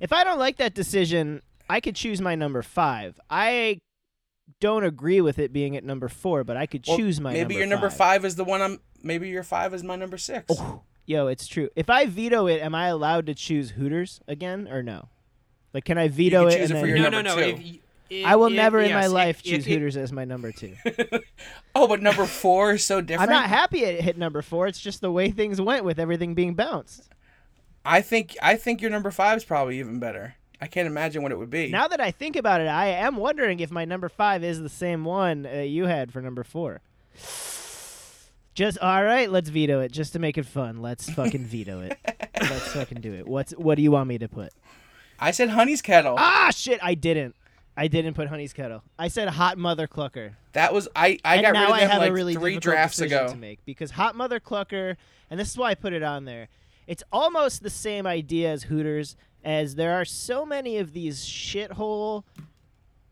If 0.01 0.13
I 0.13 0.23
don't 0.25 0.39
like 0.39 0.57
that 0.59 0.75
decision, 0.75 1.43
I 1.69 1.81
could 1.81 1.97
choose 1.97 2.21
my 2.21 2.35
number 2.35 2.63
five. 2.63 3.19
I 3.29 3.81
don't 4.61 4.85
agree 4.85 5.21
with 5.21 5.39
it 5.39 5.53
being 5.53 5.77
at 5.77 5.85
number 5.85 6.09
four, 6.09 6.45
but 6.45 6.57
I 6.57 6.67
could 6.67 6.85
Well, 6.87 6.97
choose 6.97 7.21
my 7.21 7.33
maybe 7.33 7.41
number 7.55 7.59
your 7.59 7.67
number 7.67 7.91
five. 7.91 7.99
five 7.99 8.25
is 8.25 8.37
the 8.37 8.45
one 8.45 8.63
I'm 8.63 8.81
maybe 9.03 9.29
your 9.29 9.43
five 9.43 9.75
is 9.75 9.83
my 9.85 9.97
number 9.97 10.17
six. 10.19 10.47
Oh, 10.59 10.83
yo, 11.05 11.27
it's 11.27 11.47
true. 11.47 11.69
If 11.77 11.91
I 11.91 12.07
veto 12.07 12.47
it, 12.47 12.61
am 12.63 12.75
I 12.75 12.87
allowed 12.89 13.27
to 13.27 13.35
choose 13.35 13.71
Hooters 13.73 14.21
again 14.27 14.67
or 14.69 14.83
no? 14.83 15.09
Like, 15.79 15.85
can 15.85 15.97
I 15.99 16.09
veto 16.09 16.49
can 16.51 16.59
it? 16.59 16.61
and 16.63 16.71
it 16.73 16.81
for 16.81 16.87
then- 16.87 16.97
your 16.97 16.99
no, 16.99 17.09
no, 17.09 17.23
no. 17.23 17.35
two. 17.37 17.41
If, 17.41 17.59
y- 17.59 17.79
if, 18.11 18.27
I 18.27 18.35
will 18.37 18.47
if- 18.47 18.53
never 18.55 18.81
in 18.81 18.93
my 18.93 19.03
yes, 19.03 19.11
life 19.13 19.37
if- 19.39 19.45
choose 19.45 19.67
if- 19.67 19.73
Hooters 19.73 19.97
as 19.97 20.13
my 20.13 20.25
number 20.25 20.51
two. 20.53 20.75
Oh, 21.75 21.87
but 21.87 22.03
number 22.03 22.27
four 22.27 22.73
is 22.73 22.85
so 22.85 23.01
different. 23.01 23.31
I'm 23.31 23.35
not 23.43 23.49
happy 23.49 23.85
it 23.85 24.01
hit 24.03 24.19
number 24.19 24.43
four. 24.43 24.67
It's 24.67 24.81
just 24.81 25.01
the 25.01 25.13
way 25.13 25.31
things 25.31 25.61
went 25.61 25.85
with 25.85 26.01
everything 26.01 26.35
being 26.35 26.55
bounced. 26.55 27.09
I 27.85 28.01
think 28.01 28.37
I 28.43 28.57
think 28.57 28.83
your 28.83 28.91
number 28.91 29.13
five 29.13 29.37
is 29.37 29.45
probably 29.45 29.79
even 29.79 30.01
better. 30.01 30.35
I 30.61 30.67
can't 30.67 30.89
imagine 30.89 31.23
what 31.23 31.31
it 31.31 31.39
would 31.39 31.51
be. 31.51 31.71
Now 31.71 31.87
that 31.87 32.01
I 32.01 32.11
think 32.11 32.35
about 32.35 32.61
it, 32.61 32.67
I 32.67 32.87
am 32.89 33.17
wondering 33.17 33.61
if 33.61 33.71
my 33.71 33.85
number 33.85 34.09
five 34.09 34.43
is 34.43 34.61
the 34.61 34.69
same 34.69 35.05
one 35.05 35.47
uh, 35.47 35.59
you 35.61 35.85
had 35.87 36.13
for 36.13 36.21
number 36.21 36.43
four. 36.43 36.81
Just 38.55 38.79
all 38.81 39.05
right, 39.05 39.31
let's 39.31 39.51
veto 39.51 39.79
it 39.81 39.93
just 39.93 40.15
to 40.15 40.19
make 40.19 40.37
it 40.37 40.45
fun. 40.45 40.83
Let's 40.83 41.09
fucking 41.09 41.45
veto 41.45 41.81
it. 41.81 41.97
let's 42.41 42.73
fucking 42.73 43.01
do 43.01 43.15
it. 43.15 43.29
What's 43.29 43.53
what 43.53 43.77
do 43.77 43.83
you 43.83 43.93
want 43.93 44.09
me 44.09 44.19
to 44.19 44.27
put? 44.29 44.53
I 45.19 45.31
said 45.31 45.51
Honey's 45.51 45.83
Kettle. 45.83 46.17
Ah, 46.19 46.51
shit! 46.55 46.79
I 46.83 46.95
didn't. 46.95 47.35
I 47.77 47.87
didn't 47.87 48.15
put 48.15 48.29
Honey's 48.29 48.53
Kettle. 48.53 48.83
I 48.99 49.09
said 49.09 49.29
Hot 49.29 49.57
Mother 49.57 49.87
Clucker. 49.87 50.33
That 50.53 50.73
was 50.75 50.89
I. 50.97 51.19
I 51.25 51.37
and 51.37 51.43
got 51.43 51.51
rid 51.53 51.63
of 51.63 51.71
I 51.71 51.87
them 51.87 51.99
like 51.99 52.13
really 52.13 52.35
three 52.35 52.59
drafts 52.59 53.01
ago. 53.01 53.29
to 53.29 53.37
make 53.37 53.65
because 53.65 53.93
Hot 53.93 54.17
Mother 54.17 54.41
Clucker, 54.41 54.97
and 55.31 55.39
this 55.39 55.51
is 55.51 55.57
why 55.57 55.71
I 55.71 55.75
put 55.75 55.93
it 55.93 56.03
on 56.03 56.25
there. 56.25 56.49
It's 56.87 57.03
almost 57.13 57.63
the 57.63 57.71
same 57.71 58.07
idea 58.07 58.51
as 58.51 58.65
Hooters, 58.65 59.15
as 59.45 59.75
there 59.75 59.93
are 59.93 60.05
so 60.05 60.45
many 60.47 60.79
of 60.79 60.93
these 60.93 61.25
shithole 61.25 62.25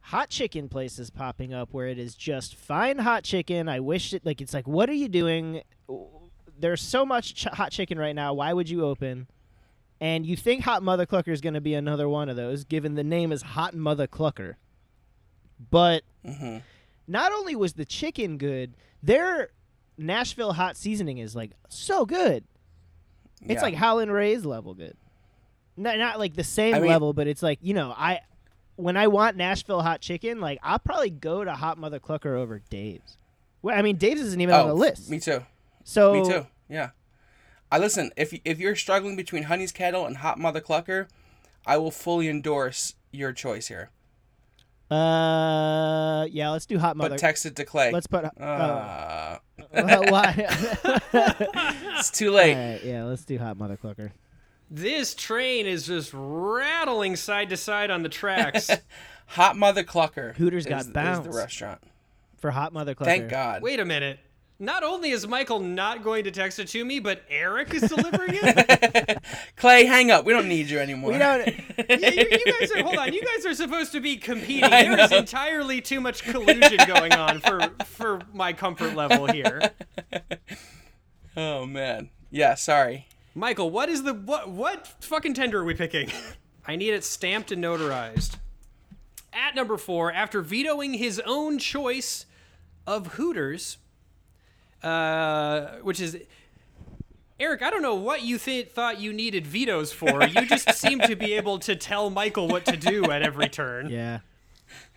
hot 0.00 0.30
chicken 0.30 0.68
places 0.68 1.10
popping 1.10 1.52
up 1.52 1.72
where 1.72 1.88
it 1.88 1.98
is 1.98 2.14
just 2.14 2.54
fine 2.56 2.98
hot 2.98 3.22
chicken. 3.24 3.68
I 3.68 3.80
wish 3.80 4.14
it 4.14 4.24
like 4.24 4.40
it's 4.40 4.54
like, 4.54 4.66
what 4.66 4.88
are 4.88 4.94
you 4.94 5.08
doing? 5.08 5.62
There's 6.58 6.80
so 6.80 7.04
much 7.04 7.34
ch- 7.34 7.44
hot 7.44 7.70
chicken 7.70 7.98
right 7.98 8.14
now. 8.14 8.32
Why 8.34 8.52
would 8.52 8.68
you 8.68 8.84
open? 8.84 9.26
And 10.00 10.26
you 10.26 10.36
think 10.36 10.64
Hot 10.64 10.82
Mother 10.82 11.06
Clucker 11.06 11.28
is 11.28 11.40
going 11.40 11.54
to 11.54 11.60
be 11.60 11.74
another 11.74 12.08
one 12.08 12.28
of 12.28 12.36
those, 12.36 12.64
given 12.64 12.94
the 12.94 13.04
name 13.04 13.32
is 13.32 13.42
Hot 13.42 13.74
Mother 13.74 14.06
Clucker. 14.06 14.54
But 15.70 16.02
hmm 16.24 16.58
not 17.06 17.32
only 17.32 17.54
was 17.54 17.74
the 17.74 17.84
chicken 17.84 18.36
good, 18.36 18.74
their 19.02 19.50
Nashville 19.96 20.52
hot 20.52 20.76
seasoning 20.76 21.18
is 21.18 21.36
like 21.36 21.52
so 21.68 22.04
good. 22.04 22.44
It's 23.42 23.62
like 23.62 23.74
Howlin' 23.74 24.10
Ray's 24.10 24.44
level 24.44 24.74
good. 24.74 24.96
Not 25.76 25.98
not 25.98 26.18
like 26.18 26.34
the 26.34 26.44
same 26.44 26.74
I 26.74 26.80
mean- 26.80 26.90
level, 26.90 27.12
but 27.12 27.26
it's 27.26 27.42
like 27.42 27.58
you 27.62 27.74
know 27.74 27.94
I 27.96 28.20
when 28.76 28.96
I 28.96 29.06
want 29.06 29.36
Nashville 29.36 29.82
hot 29.82 30.00
chicken, 30.00 30.40
like 30.40 30.58
I'll 30.62 30.78
probably 30.78 31.10
go 31.10 31.44
to 31.44 31.52
Hot 31.52 31.78
Mother 31.78 32.00
Clucker 32.00 32.36
over 32.36 32.60
Dave's. 32.70 33.16
Well, 33.62 33.78
I 33.78 33.82
mean 33.82 33.96
Dave's 33.96 34.20
isn't 34.22 34.40
even 34.40 34.54
on 34.54 34.64
oh, 34.64 34.68
the 34.68 34.74
list. 34.74 35.10
Me 35.10 35.20
too. 35.20 35.44
so 35.84 36.14
Me 36.14 36.28
too. 36.28 36.46
Yeah. 36.68 36.90
I 37.70 37.78
listen. 37.78 38.10
If 38.16 38.38
if 38.44 38.58
you're 38.58 38.76
struggling 38.76 39.16
between 39.16 39.44
Honey's 39.44 39.72
Kettle 39.72 40.06
and 40.06 40.18
Hot 40.18 40.38
Mother 40.38 40.60
Clucker, 40.60 41.08
I 41.66 41.76
will 41.78 41.90
fully 41.90 42.28
endorse 42.28 42.94
your 43.10 43.32
choice 43.32 43.68
here. 43.68 43.90
Uh, 44.90 46.26
yeah, 46.30 46.50
let's 46.50 46.66
do 46.66 46.78
Hot 46.78 46.96
Mother. 46.96 47.10
But 47.10 47.18
text 47.18 47.44
it 47.44 47.56
to 47.56 47.64
Clay. 47.64 47.90
let's 47.92 48.06
put. 48.06 48.24
Uh, 48.40 49.38
Uh, 49.72 50.02
why? 50.08 50.34
it's 51.98 52.10
too 52.10 52.30
late. 52.30 52.54
Alright, 52.56 52.84
yeah, 52.84 53.04
let's 53.04 53.24
do 53.24 53.36
Hot 53.38 53.58
Mother 53.58 53.76
Clucker. 53.76 54.10
This 54.70 55.14
train 55.14 55.66
is 55.66 55.86
just 55.86 56.12
rattling 56.14 57.16
side 57.16 57.50
to 57.50 57.56
side 57.56 57.90
on 57.90 58.02
the 58.02 58.08
tracks. 58.08 58.70
Hot 59.28 59.56
Mother 59.56 59.84
Clucker. 59.84 60.34
Hooters 60.36 60.66
got 60.66 60.80
is, 60.82 60.86
is 60.86 60.92
the 60.92 61.30
restaurant. 61.30 61.80
For 62.38 62.50
Hot 62.50 62.72
Mother 62.72 62.94
Clucker. 62.94 63.04
Thank 63.04 63.30
God. 63.30 63.62
Wait 63.62 63.80
a 63.80 63.84
minute. 63.84 64.18
Not 64.58 64.82
only 64.82 65.10
is 65.10 65.26
Michael 65.28 65.60
not 65.60 66.02
going 66.02 66.24
to 66.24 66.30
text 66.30 66.58
it 66.58 66.68
to 66.68 66.82
me, 66.84 66.98
but 66.98 67.22
Eric 67.28 67.74
is 67.74 67.82
delivering 67.82 68.30
it. 68.42 69.18
Clay, 69.56 69.84
hang 69.84 70.10
up. 70.10 70.24
We 70.24 70.32
don't 70.32 70.48
need 70.48 70.70
you 70.70 70.78
anymore. 70.78 71.12
We 71.12 71.18
don't. 71.18 71.46
you, 71.46 71.54
you- 71.90 72.38
you 72.46 72.52
guys 72.58 72.72
are 72.72 72.82
hold 72.82 72.96
on. 72.96 73.12
You 73.12 73.22
guys 73.22 73.44
are 73.44 73.54
supposed 73.54 73.92
to 73.92 74.00
be 74.00 74.16
competing. 74.16 74.64
I 74.72 74.84
There 74.84 74.98
is 75.00 75.10
know. 75.10 75.18
entirely 75.18 75.82
too 75.82 76.00
much 76.00 76.22
collusion 76.24 76.78
going 76.86 77.12
on 77.12 77.40
for 77.40 77.60
for 77.84 78.20
my 78.32 78.54
comfort 78.54 78.94
level 78.94 79.26
here. 79.26 79.72
Oh 81.36 81.66
man. 81.66 82.08
Yeah. 82.30 82.54
Sorry. 82.54 83.06
Michael, 83.34 83.70
what 83.70 83.88
is 83.90 84.04
the 84.04 84.14
what 84.14 84.48
what 84.48 84.86
fucking 85.04 85.34
tender 85.34 85.60
are 85.60 85.64
we 85.64 85.74
picking? 85.74 86.10
I 86.66 86.76
need 86.76 86.94
it 86.94 87.04
stamped 87.04 87.52
and 87.52 87.62
notarized. 87.62 88.36
At 89.34 89.54
number 89.54 89.76
four, 89.76 90.10
after 90.10 90.40
vetoing 90.40 90.94
his 90.94 91.20
own 91.26 91.58
choice 91.58 92.24
of 92.86 93.08
Hooters, 93.14 93.76
uh, 94.86 95.76
which 95.82 96.00
is 96.00 96.16
Eric, 97.38 97.62
I 97.62 97.70
don't 97.70 97.82
know 97.82 97.96
what 97.96 98.22
you 98.22 98.38
th- 98.38 98.68
thought 98.70 98.98
you 99.00 99.12
needed 99.12 99.46
vetoes 99.46 99.92
for. 99.92 100.24
You 100.26 100.46
just 100.46 100.72
seem 100.74 101.00
to 101.00 101.14
be 101.16 101.34
able 101.34 101.58
to 101.60 101.76
tell 101.76 102.08
Michael 102.08 102.48
what 102.48 102.64
to 102.66 102.76
do 102.76 103.10
at 103.10 103.22
every 103.22 103.48
turn. 103.48 103.90
Yeah. 103.90 104.20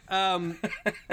Um, 0.08 0.58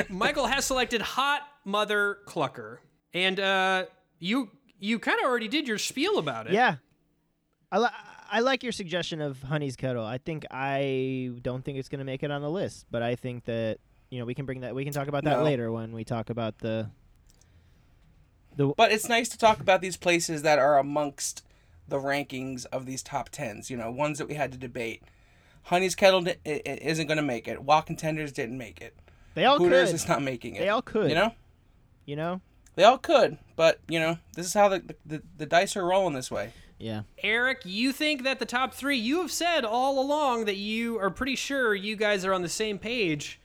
Michael 0.09 0.47
has 0.47 0.65
selected 0.65 1.03
Hot 1.03 1.43
Mother 1.65 2.19
Clucker, 2.27 2.79
and 3.13 3.39
uh, 3.41 3.87
you 4.19 4.51
you 4.79 4.99
kind 4.99 5.19
of 5.19 5.27
already 5.27 5.49
did 5.49 5.67
your 5.67 5.79
spiel 5.79 6.19
about 6.19 6.47
it. 6.47 6.53
Yeah. 6.53 6.77
I, 7.73 7.79
li- 7.79 7.89
I 8.31 8.41
like 8.41 8.63
your 8.63 8.73
suggestion 8.73 9.21
of 9.21 9.43
Honey's 9.43 9.75
Kettle. 9.75 10.05
I 10.05 10.19
think 10.19 10.47
I 10.51 11.31
don't 11.43 11.65
think 11.65 11.79
it's 11.79 11.89
going 11.89 11.99
to 11.99 12.05
make 12.05 12.23
it 12.23 12.31
on 12.31 12.41
the 12.43 12.51
list, 12.51 12.87
but 12.91 13.03
I 13.03 13.17
think 13.17 13.45
that 13.47 13.79
you 14.11 14.19
know 14.21 14.25
we 14.25 14.35
can 14.35 14.47
bring 14.47 14.61
that 14.61 14.75
we 14.75 14.85
can 14.85 14.93
talk 14.93 15.09
about 15.09 15.25
that 15.25 15.39
No. 15.39 15.45
later 15.45 15.73
when 15.73 15.93
we 15.93 16.05
talk 16.05 16.31
about 16.31 16.59
the 16.59 16.89
the 18.57 18.69
But 18.77 18.93
it's 18.93 19.09
nice 19.09 19.29
to 19.31 19.39
talk 19.39 19.61
about 19.61 19.81
these 19.81 19.97
places 19.97 20.43
that 20.43 20.59
are 20.59 20.79
amongst 20.79 21.45
the 21.89 21.99
rankings 21.99 22.67
of 22.73 22.87
these 22.87 23.03
top 23.03 23.29
tens. 23.31 23.71
You 23.71 23.77
know, 23.77 23.91
ones 23.91 24.19
that 24.19 24.29
we 24.29 24.35
had 24.35 24.53
to 24.53 24.59
debate. 24.59 25.03
Honey's 25.65 25.95
Kettle 25.95 26.21
di- 26.23 26.37
i- 26.47 26.63
i- 26.67 26.79
isn't 26.83 27.07
going 27.09 27.17
to 27.17 27.23
make 27.23 27.49
it. 27.49 27.63
Walk 27.63 27.87
Contenders 27.87 28.33
didn't 28.33 28.57
make 28.59 28.81
it. 28.81 28.97
they 29.35 29.45
all 29.45 29.59
Hooters 29.59 29.89
could 29.89 29.95
is 29.97 30.09
not 30.09 30.23
making 30.23 30.55
it. 30.57 30.61
they 30.61 30.69
all 30.69 30.83
could 30.83 31.09
You 31.09 31.15
know, 31.17 31.35
you 32.05 32.17
know 32.17 32.41
they 32.77 32.85
all 32.85 32.99
could. 32.99 33.39
But 33.57 33.81
you 33.89 33.99
know, 34.01 34.19
this 34.35 34.47
is 34.47 34.55
how 34.55 34.69
the 34.69 34.95
the, 35.05 35.23
the 35.37 35.47
dice 35.47 35.77
are 35.77 35.85
rolling 35.85 36.15
this 36.15 36.31
way. 36.31 36.53
yeah 36.79 37.03
Eric, 37.23 37.63
you 37.65 37.91
think 37.93 38.23
that 38.25 38.39
the 38.39 38.47
top 38.47 38.75
three, 38.75 38.97
you 38.99 39.21
have 39.23 39.33
said 39.33 39.65
all 39.65 39.99
along 40.01 40.45
that 40.45 40.57
you 40.57 40.99
are 40.99 41.11
pretty 41.11 41.35
sure 41.37 41.75
you 41.75 41.97
guys 41.97 42.25
are 42.25 42.33
on 42.35 42.43
the 42.43 42.49
same 42.49 42.79
page 42.79 43.41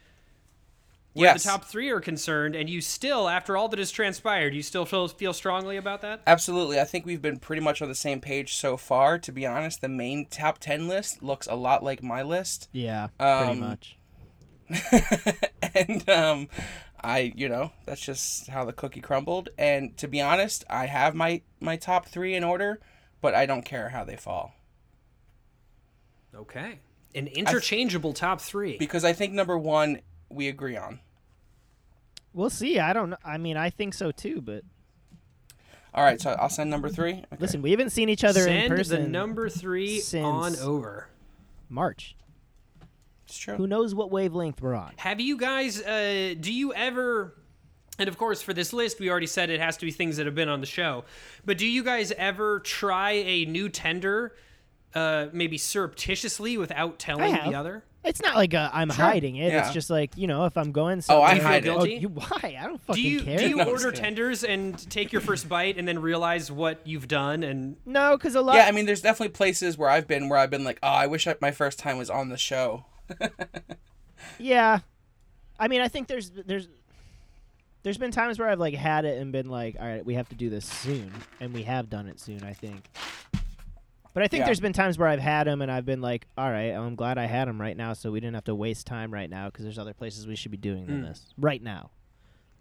where 1.14 1.26
Yes. 1.34 1.44
the 1.44 1.50
top 1.50 1.66
three 1.66 1.90
are 1.90 2.00
concerned, 2.00 2.56
and 2.56 2.70
you 2.70 2.80
still, 2.82 3.28
after 3.28 3.58
all 3.58 3.68
that 3.70 3.80
has 3.80 3.92
transpired, 3.92 4.54
you 4.54 4.62
still 4.62 4.86
feel, 4.86 5.08
feel 5.10 5.34
strongly 5.34 5.76
about 5.78 6.02
that? 6.02 6.22
Absolutely. 6.26 6.80
I 6.80 6.86
think 6.86 7.06
we've 7.06 7.22
been 7.22 7.38
pretty 7.38 7.62
much 7.62 7.82
on 7.82 7.90
the 7.90 7.96
same 7.96 8.22
page 8.22 8.56
so 8.56 8.78
far. 8.78 9.18
To 9.20 9.32
be 9.32 9.46
honest, 9.46 9.82
the 9.82 9.90
main 9.90 10.26
top 10.28 10.60
10 10.60 10.88
list 10.88 11.22
looks 11.22 11.48
a 11.48 11.56
lot 11.56 11.84
like 11.84 12.02
my 12.02 12.22
list. 12.22 12.70
yeah 12.72 13.08
pretty 13.18 13.52
Um, 13.52 13.60
much 13.60 13.98
and 15.76 16.08
um 16.10 16.48
I, 17.04 17.34
you 17.36 17.50
know, 17.50 17.72
that's 17.86 18.00
just 18.00 18.48
how 18.48 18.64
the 18.64 18.72
cookie 18.74 19.02
crumbled. 19.02 19.50
And 19.58 19.98
to 19.98 20.08
be 20.08 20.22
honest, 20.22 20.64
I 20.70 20.86
have 20.86 21.14
my 21.16 21.42
my 21.60 21.76
top 21.76 22.06
3 22.06 22.36
in 22.36 22.44
order, 22.44 22.80
but 23.22 23.34
I 23.36 23.46
don't 23.46 23.66
care 23.66 23.90
how 23.90 24.04
they 24.06 24.16
fall. 24.16 24.54
Okay. 26.36 26.80
An 27.14 27.28
interchangeable 27.28 28.14
top 28.14 28.40
three. 28.40 28.78
because 28.78 29.04
I 29.04 29.12
think 29.14 29.34
number 29.34 29.58
one 29.58 30.00
we 30.34 30.48
agree 30.48 30.78
on. 30.78 31.00
We'll 32.34 32.50
see. 32.50 32.80
I 32.80 32.94
don't. 32.94 33.14
I 33.26 33.38
mean, 33.38 33.58
I 33.58 33.70
think 33.70 33.94
so 33.94 34.12
too. 34.12 34.42
But 34.42 34.64
All 35.94 36.04
right, 36.04 36.20
so 36.22 36.32
I'll 36.40 36.50
send 36.50 36.70
number 36.70 36.90
three. 36.90 37.14
Okay. 37.14 37.26
listen, 37.40 37.62
we 37.62 37.72
haven't 37.72 37.90
seen 37.90 38.08
each 38.10 38.24
other 38.24 38.48
in 38.48 38.70
person. 38.70 38.86
Send 38.86 39.06
the 39.06 39.10
number 39.10 39.50
three 39.50 40.00
since- 40.00 40.26
on 40.26 40.56
over. 40.58 41.08
March. 41.70 42.16
it's 43.26 43.38
true. 43.38 43.56
Who 43.56 43.66
knows 43.68 43.96
what 43.96 44.12
wavelength 44.12 44.62
we're 44.62 44.76
on? 44.76 44.94
Have 44.98 45.20
you 45.22 45.38
guys? 45.38 45.82
Uh, 45.82 46.36
do 46.40 46.52
you 46.54 46.74
ever? 46.74 47.36
And 48.00 48.08
of 48.08 48.18
course, 48.18 48.42
for 48.42 48.54
this 48.54 48.74
list, 48.74 49.00
we 49.00 49.10
already 49.10 49.28
said 49.28 49.50
it 49.50 49.60
has 49.60 49.78
to 49.78 49.86
be 49.86 49.92
things 49.92 50.18
that 50.18 50.26
have 50.26 50.34
been 50.36 50.50
on 50.50 50.60
the 50.60 50.66
show. 50.66 51.04
But 51.46 51.58
do 51.58 51.68
you 51.68 51.84
guys 51.84 52.12
ever 52.14 52.60
try 52.62 53.12
a 53.12 53.46
new 53.46 53.70
tender, 53.70 54.36
uh, 54.96 55.28
maybe 55.34 55.58
surreptitiously 55.58 56.58
without 56.58 56.98
telling 56.98 57.34
the 57.34 57.54
other? 57.56 57.84
It's 58.04 58.20
not 58.22 58.36
like 58.36 58.54
i 58.56 58.70
I'm 58.74 58.90
hiding 58.90 59.36
it. 59.36 59.52
Yeah. 59.54 59.64
It's 59.66 59.74
just 59.74 59.90
like 59.92 60.18
you 60.18 60.26
know, 60.28 60.46
if 60.46 60.58
I'm 60.58 60.72
going. 60.72 61.04
Oh, 61.10 61.22
I 61.22 61.36
somewhere- 61.36 61.48
hide 61.52 61.66
it. 61.66 61.70
Oh, 61.70 61.76
Guilty? 61.86 61.94
you, 61.96 62.08
why? 62.10 62.58
I 62.60 62.64
don't 62.66 62.74
Do 62.74 62.80
fucking 62.88 63.04
you 63.04 63.22
care. 63.22 63.38
do 63.38 63.50
you 63.50 63.56
No, 63.58 63.62
I'm 63.64 63.68
order 63.70 63.92
kidding. 63.92 64.04
tenders 64.04 64.44
and 64.44 64.90
take 64.90 65.12
your 65.12 65.22
first 65.22 65.48
bite 65.48 65.78
and 65.78 65.88
then 65.88 66.00
realize 66.00 66.52
what 66.52 66.80
you've 66.86 67.08
done 67.08 67.44
and 67.44 67.76
no, 67.86 68.18
because 68.18 68.34
a 68.36 68.42
lot. 68.42 68.56
Yeah, 68.56 68.66
I 68.66 68.72
mean, 68.72 68.86
there's 68.88 69.02
definitely 69.02 69.34
places 69.34 69.78
where 69.78 69.90
I've 69.90 70.08
been 70.08 70.30
where 70.30 70.40
I've 70.40 70.50
been 70.50 70.64
like, 70.64 70.80
oh, 70.82 70.88
I 70.88 71.06
wish 71.08 71.28
I, 71.28 71.36
my 71.42 71.52
first 71.52 71.78
time 71.78 71.98
was 71.98 72.10
on 72.10 72.30
the 72.30 72.38
show. 72.38 72.86
Yeah, 74.40 74.80
I 75.60 75.68
mean, 75.68 75.82
I 75.82 75.88
think 75.88 76.08
there's 76.08 76.30
there's 76.32 76.68
there's 77.84 77.98
been 77.98 78.12
times 78.12 78.38
where 78.40 78.48
I've 78.50 78.60
like 78.60 78.76
had 78.76 79.06
it 79.06 79.20
and 79.20 79.32
been 79.32 79.50
like, 79.50 79.76
all 79.80 79.86
right, 79.88 80.06
we 80.06 80.14
have 80.16 80.30
to 80.30 80.36
do 80.36 80.50
this 80.50 80.66
soon, 80.66 81.12
and 81.40 81.54
we 81.54 81.64
have 81.64 81.90
done 81.90 82.08
it 82.08 82.20
soon. 82.20 82.44
I 82.44 82.54
think. 82.54 82.88
But 84.14 84.24
I 84.24 84.28
think 84.28 84.42
Yeah. 84.42 84.46
there's 84.48 84.60
been 84.60 84.74
times 84.74 84.98
where 84.98 85.08
I've 85.08 85.20
had 85.22 85.46
them 85.48 85.62
and 85.62 85.72
I've 85.72 85.86
been 85.86 86.02
like, 86.02 86.28
all 86.38 86.50
right, 86.52 86.72
I'm 86.72 86.96
glad 86.96 87.18
I 87.18 87.26
had 87.26 87.48
them 87.48 87.60
right 87.62 87.78
now, 87.78 87.94
so 87.94 88.12
we 88.12 88.20
didn't 88.20 88.36
have 88.36 88.44
to 88.46 88.56
waste 88.56 88.86
time 88.88 89.14
right 89.14 89.30
now 89.30 89.46
because 89.48 89.64
there's 89.64 89.80
other 89.80 89.94
places 89.94 90.28
we 90.28 90.36
should 90.36 90.52
be 90.52 90.58
doing 90.58 90.86
than 90.86 91.02
Mm. 91.02 91.08
this 91.08 91.34
right 91.38 91.62
now. 91.64 91.92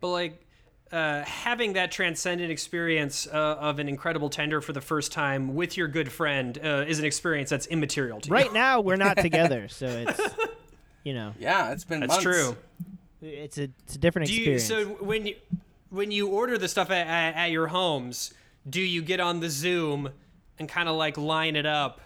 but 0.00 0.08
like 0.10 0.46
uh, 0.92 1.22
having 1.24 1.74
that 1.74 1.92
transcendent 1.92 2.50
experience 2.50 3.26
uh, 3.32 3.36
of 3.60 3.78
an 3.78 3.88
incredible 3.88 4.28
tender 4.30 4.60
for 4.60 4.72
the 4.72 4.80
first 4.80 5.12
time 5.12 5.54
with 5.54 5.76
your 5.76 5.86
good 5.86 6.10
friend 6.10 6.58
uh, 6.64 6.84
is 6.88 6.98
an 6.98 7.04
experience 7.04 7.48
that's 7.50 7.66
immaterial 7.66 8.20
to 8.20 8.28
you. 8.28 8.34
Right 8.34 8.52
now, 8.52 8.80
we're 8.80 8.96
not 8.96 9.16
together, 9.28 9.68
so 9.68 9.86
it's 9.86 10.20
you 11.04 11.14
know, 11.14 11.32
Yeah, 11.38 11.70
it's 11.72 11.84
been 11.84 12.00
That's 12.00 12.10
months. 12.10 12.22
true. 12.24 12.56
it's 13.22 13.58
a 13.58 13.64
it's 13.84 13.94
a 13.94 13.98
different 13.98 14.28
Do 14.28 14.34
you, 14.34 14.52
experience. 14.54 14.64
so 14.98 15.04
when 15.04 15.26
you 15.26 15.36
when 15.90 16.10
you 16.10 16.26
order 16.28 16.56
the 16.58 16.66
stuff 16.68 16.90
at, 16.90 17.06
at, 17.06 17.36
at 17.36 17.50
your 17.52 17.68
homes, 17.68 18.32
do 18.68 18.80
you 18.80 19.02
get 19.02 19.20
on 19.20 19.38
the 19.40 19.50
Zoom 19.50 20.10
and 20.60 20.68
kind 20.68 20.88
of 20.88 20.94
like 20.94 21.16
line 21.18 21.56
it 21.56 21.66
up 21.66 22.00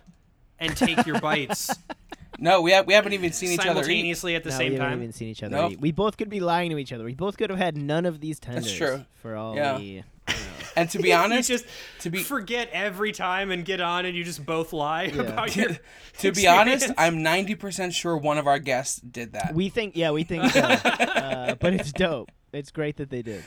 and 0.59 0.74
take 0.76 1.05
your 1.05 1.20
bites 1.20 1.70
No, 2.39 2.62
we 2.62 2.72
have, 2.72 2.86
we 2.86 2.94
haven't 2.94 3.12
even 3.12 3.32
seen 3.32 3.52
each 3.52 3.60
other 3.60 3.68
simultaneously 3.68 4.35
at 4.35 4.43
the 4.43 4.51
no, 4.51 4.56
same 4.56 4.72
we 4.72 4.78
haven't 4.78 4.90
time? 4.90 4.98
even 5.02 5.12
seen 5.12 5.28
each 5.28 5.43
other. 5.44 5.55
Nope. 5.56 5.74
We 5.78 5.93
both 5.93 6.16
could 6.16 6.28
be 6.28 6.40
lying 6.40 6.70
to 6.70 6.78
each 6.78 6.93
other. 6.93 7.05
We 7.05 7.14
both 7.14 7.36
could 7.36 7.48
have 7.48 7.60
had 7.60 7.76
none 7.76 8.06
of 8.06 8.20
these 8.20 8.40
tenders. 8.40 8.64
That's 8.64 8.76
true. 8.76 9.05
For 9.22 9.36
all 9.36 9.55
Yeah. 9.55 9.78
the 9.78 10.02
And 10.76 10.90
to 10.90 10.98
be 10.98 11.09
you 11.10 11.14
honest, 11.14 11.48
just 11.48 11.64
to 12.01 12.10
be 12.10 12.24
forget 12.24 12.70
every 12.72 13.12
time 13.12 13.52
and 13.52 13.64
get 13.64 13.81
on 13.81 14.05
and 14.05 14.16
you 14.16 14.24
just 14.24 14.44
both 14.44 14.72
lie 14.72 15.05
about 15.05 15.55
your 15.55 15.78
to 16.18 16.32
be 16.32 16.48
honest. 16.48 16.90
I'm 16.98 17.18
90% 17.18 17.93
sure 17.93 18.16
one 18.16 18.39
of 18.39 18.48
our 18.48 18.59
guests 18.59 19.01
did 19.01 19.35
that. 19.35 19.55
We 19.55 19.68
think, 19.68 19.97
yeah, 19.97 20.10
we 20.10 20.24
think 20.24 20.51
so. 20.51 20.60
uh, 20.60 21.55
but 21.55 21.72
it's 21.72 21.93
dope. 21.93 22.32
It's 22.55 22.70
great 22.70 22.97
that 22.98 23.10
they 23.10 23.22
did. 23.22 23.43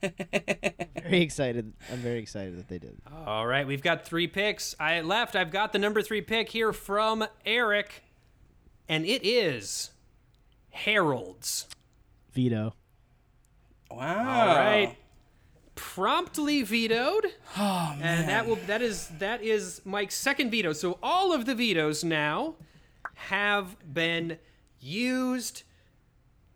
very 1.02 1.20
excited. 1.22 1.72
I'm 1.92 1.98
very 1.98 2.20
excited 2.20 2.56
that 2.58 2.68
they 2.68 2.78
did. 2.78 2.96
All 3.26 3.46
right, 3.46 3.66
we've 3.66 3.82
got 3.82 4.04
three 4.06 4.26
picks. 4.28 4.74
I 4.78 5.00
left. 5.00 5.34
I've 5.36 5.50
got 5.50 5.72
the 5.72 5.78
number 5.78 6.02
three 6.02 6.20
pick 6.20 6.50
here 6.50 6.72
from 6.72 7.26
Eric, 7.44 8.02
and 8.88 9.04
it 9.04 9.24
is 9.26 9.90
Harold's. 10.70 11.66
Veto. 12.32 12.74
wow. 13.90 14.48
All 14.48 14.54
right, 14.56 14.96
promptly 15.76 16.62
vetoed, 16.62 17.26
Oh, 17.56 17.94
man. 17.98 18.20
and 18.20 18.28
that 18.28 18.46
will 18.46 18.56
that 18.66 18.82
is 18.82 19.08
that 19.18 19.42
is 19.42 19.80
Mike's 19.84 20.16
second 20.16 20.50
veto. 20.50 20.72
So 20.72 20.98
all 21.02 21.32
of 21.32 21.46
the 21.46 21.54
vetoes 21.54 22.02
now 22.04 22.54
have 23.14 23.76
been 23.92 24.38
used. 24.80 25.62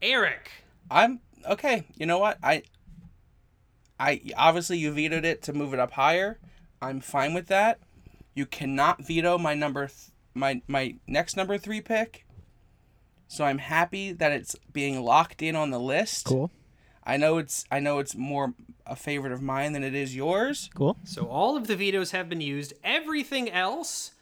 Eric, 0.03 0.51
I'm 0.91 1.20
okay. 1.47 1.85
You 1.97 2.06
know 2.06 2.19
what? 2.19 2.39
I 2.43 2.62
I 3.98 4.20
obviously 4.36 4.78
you 4.78 4.93
vetoed 4.93 5.24
it 5.24 5.43
to 5.43 5.52
move 5.52 5.74
it 5.74 5.81
up 5.81 5.93
higher. 5.93 6.39
I'm 6.81 7.01
fine 7.01 7.35
with 7.35 7.47
that. 7.48 7.81
You 8.35 8.47
cannot 8.47 9.05
veto 9.05 9.39
my 9.39 9.55
number 9.55 9.86
th- 9.89 10.10
my 10.35 10.62
my 10.69 10.97
next 11.06 11.36
number 11.36 11.59
3 11.59 11.81
pick. 11.81 12.24
So 13.27 13.44
I'm 13.44 13.59
happy 13.59 14.12
that 14.12 14.32
it's 14.32 14.56
being 14.73 15.02
locked 15.02 15.43
in 15.43 15.55
on 15.55 15.70
the 15.70 15.81
list. 15.81 16.27
Cool. 16.27 16.51
I 17.05 17.16
know 17.16 17.39
it's 17.39 17.65
I 17.70 17.81
know 17.81 17.98
it's 17.98 18.15
more 18.15 18.55
a 18.86 18.97
favorite 18.97 19.32
of 19.32 19.43
mine 19.43 19.73
than 19.73 19.82
it 19.82 19.94
is 19.94 20.15
yours. 20.16 20.70
Cool. 20.74 20.97
So 21.05 21.27
all 21.27 21.56
of 21.56 21.66
the 21.66 21.77
vetoes 21.77 22.12
have 22.12 22.28
been 22.28 22.40
used. 22.40 22.73
Everything 22.82 23.51
else 23.51 24.12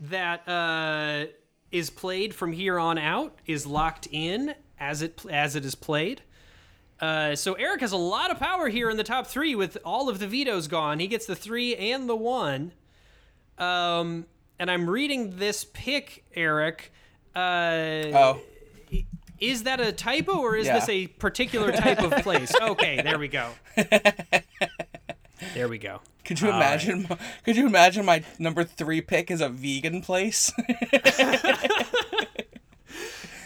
that 0.00 0.46
uh, 0.48 1.26
is 1.70 1.88
played 1.90 2.34
from 2.34 2.52
here 2.52 2.78
on 2.78 2.98
out 2.98 3.38
is 3.46 3.66
locked 3.66 4.08
in 4.10 4.54
as 4.78 5.02
it 5.02 5.24
as 5.30 5.56
it 5.56 5.64
is 5.64 5.74
played. 5.74 6.22
Uh, 7.02 7.34
so 7.34 7.54
Eric 7.54 7.80
has 7.80 7.90
a 7.92 7.96
lot 7.96 8.30
of 8.30 8.38
power 8.38 8.68
here 8.68 8.88
in 8.88 8.96
the 8.96 9.02
top 9.04 9.26
three 9.26 9.54
with 9.56 9.76
all 9.84 10.08
of 10.08 10.20
the 10.20 10.26
vetoes 10.28 10.68
gone. 10.68 11.00
He 11.00 11.08
gets 11.08 11.26
the 11.26 11.34
three 11.34 11.74
and 11.74 12.08
the 12.08 12.14
one. 12.14 12.70
Um, 13.58 14.26
and 14.58 14.70
I'm 14.70 14.88
reading 14.88 15.36
this 15.36 15.64
pick, 15.64 16.24
Eric. 16.34 16.92
Uh, 17.34 17.40
Oh. 18.14 18.40
Is 19.40 19.64
that 19.64 19.80
a 19.80 19.90
typo 19.90 20.38
or 20.38 20.54
is 20.54 20.66
Yeah. 20.68 20.74
this 20.78 20.88
a 20.88 21.08
particular 21.08 21.72
type 21.72 22.00
of 22.00 22.12
place? 22.22 22.52
Okay, 22.62 23.02
there 23.02 23.18
we 23.18 23.26
go. 23.26 23.50
There 25.54 25.66
we 25.68 25.78
go. 25.78 26.00
Could 26.24 26.40
you 26.40 26.46
All 26.46 26.52
right. 26.52 26.58
imagine 26.80 27.08
could 27.44 27.56
you 27.56 27.66
imagine 27.66 28.04
my 28.04 28.22
number 28.38 28.62
3 28.62 29.00
pick 29.00 29.28
is 29.32 29.40
a 29.40 29.48
vegan 29.48 30.00
place? 30.02 30.52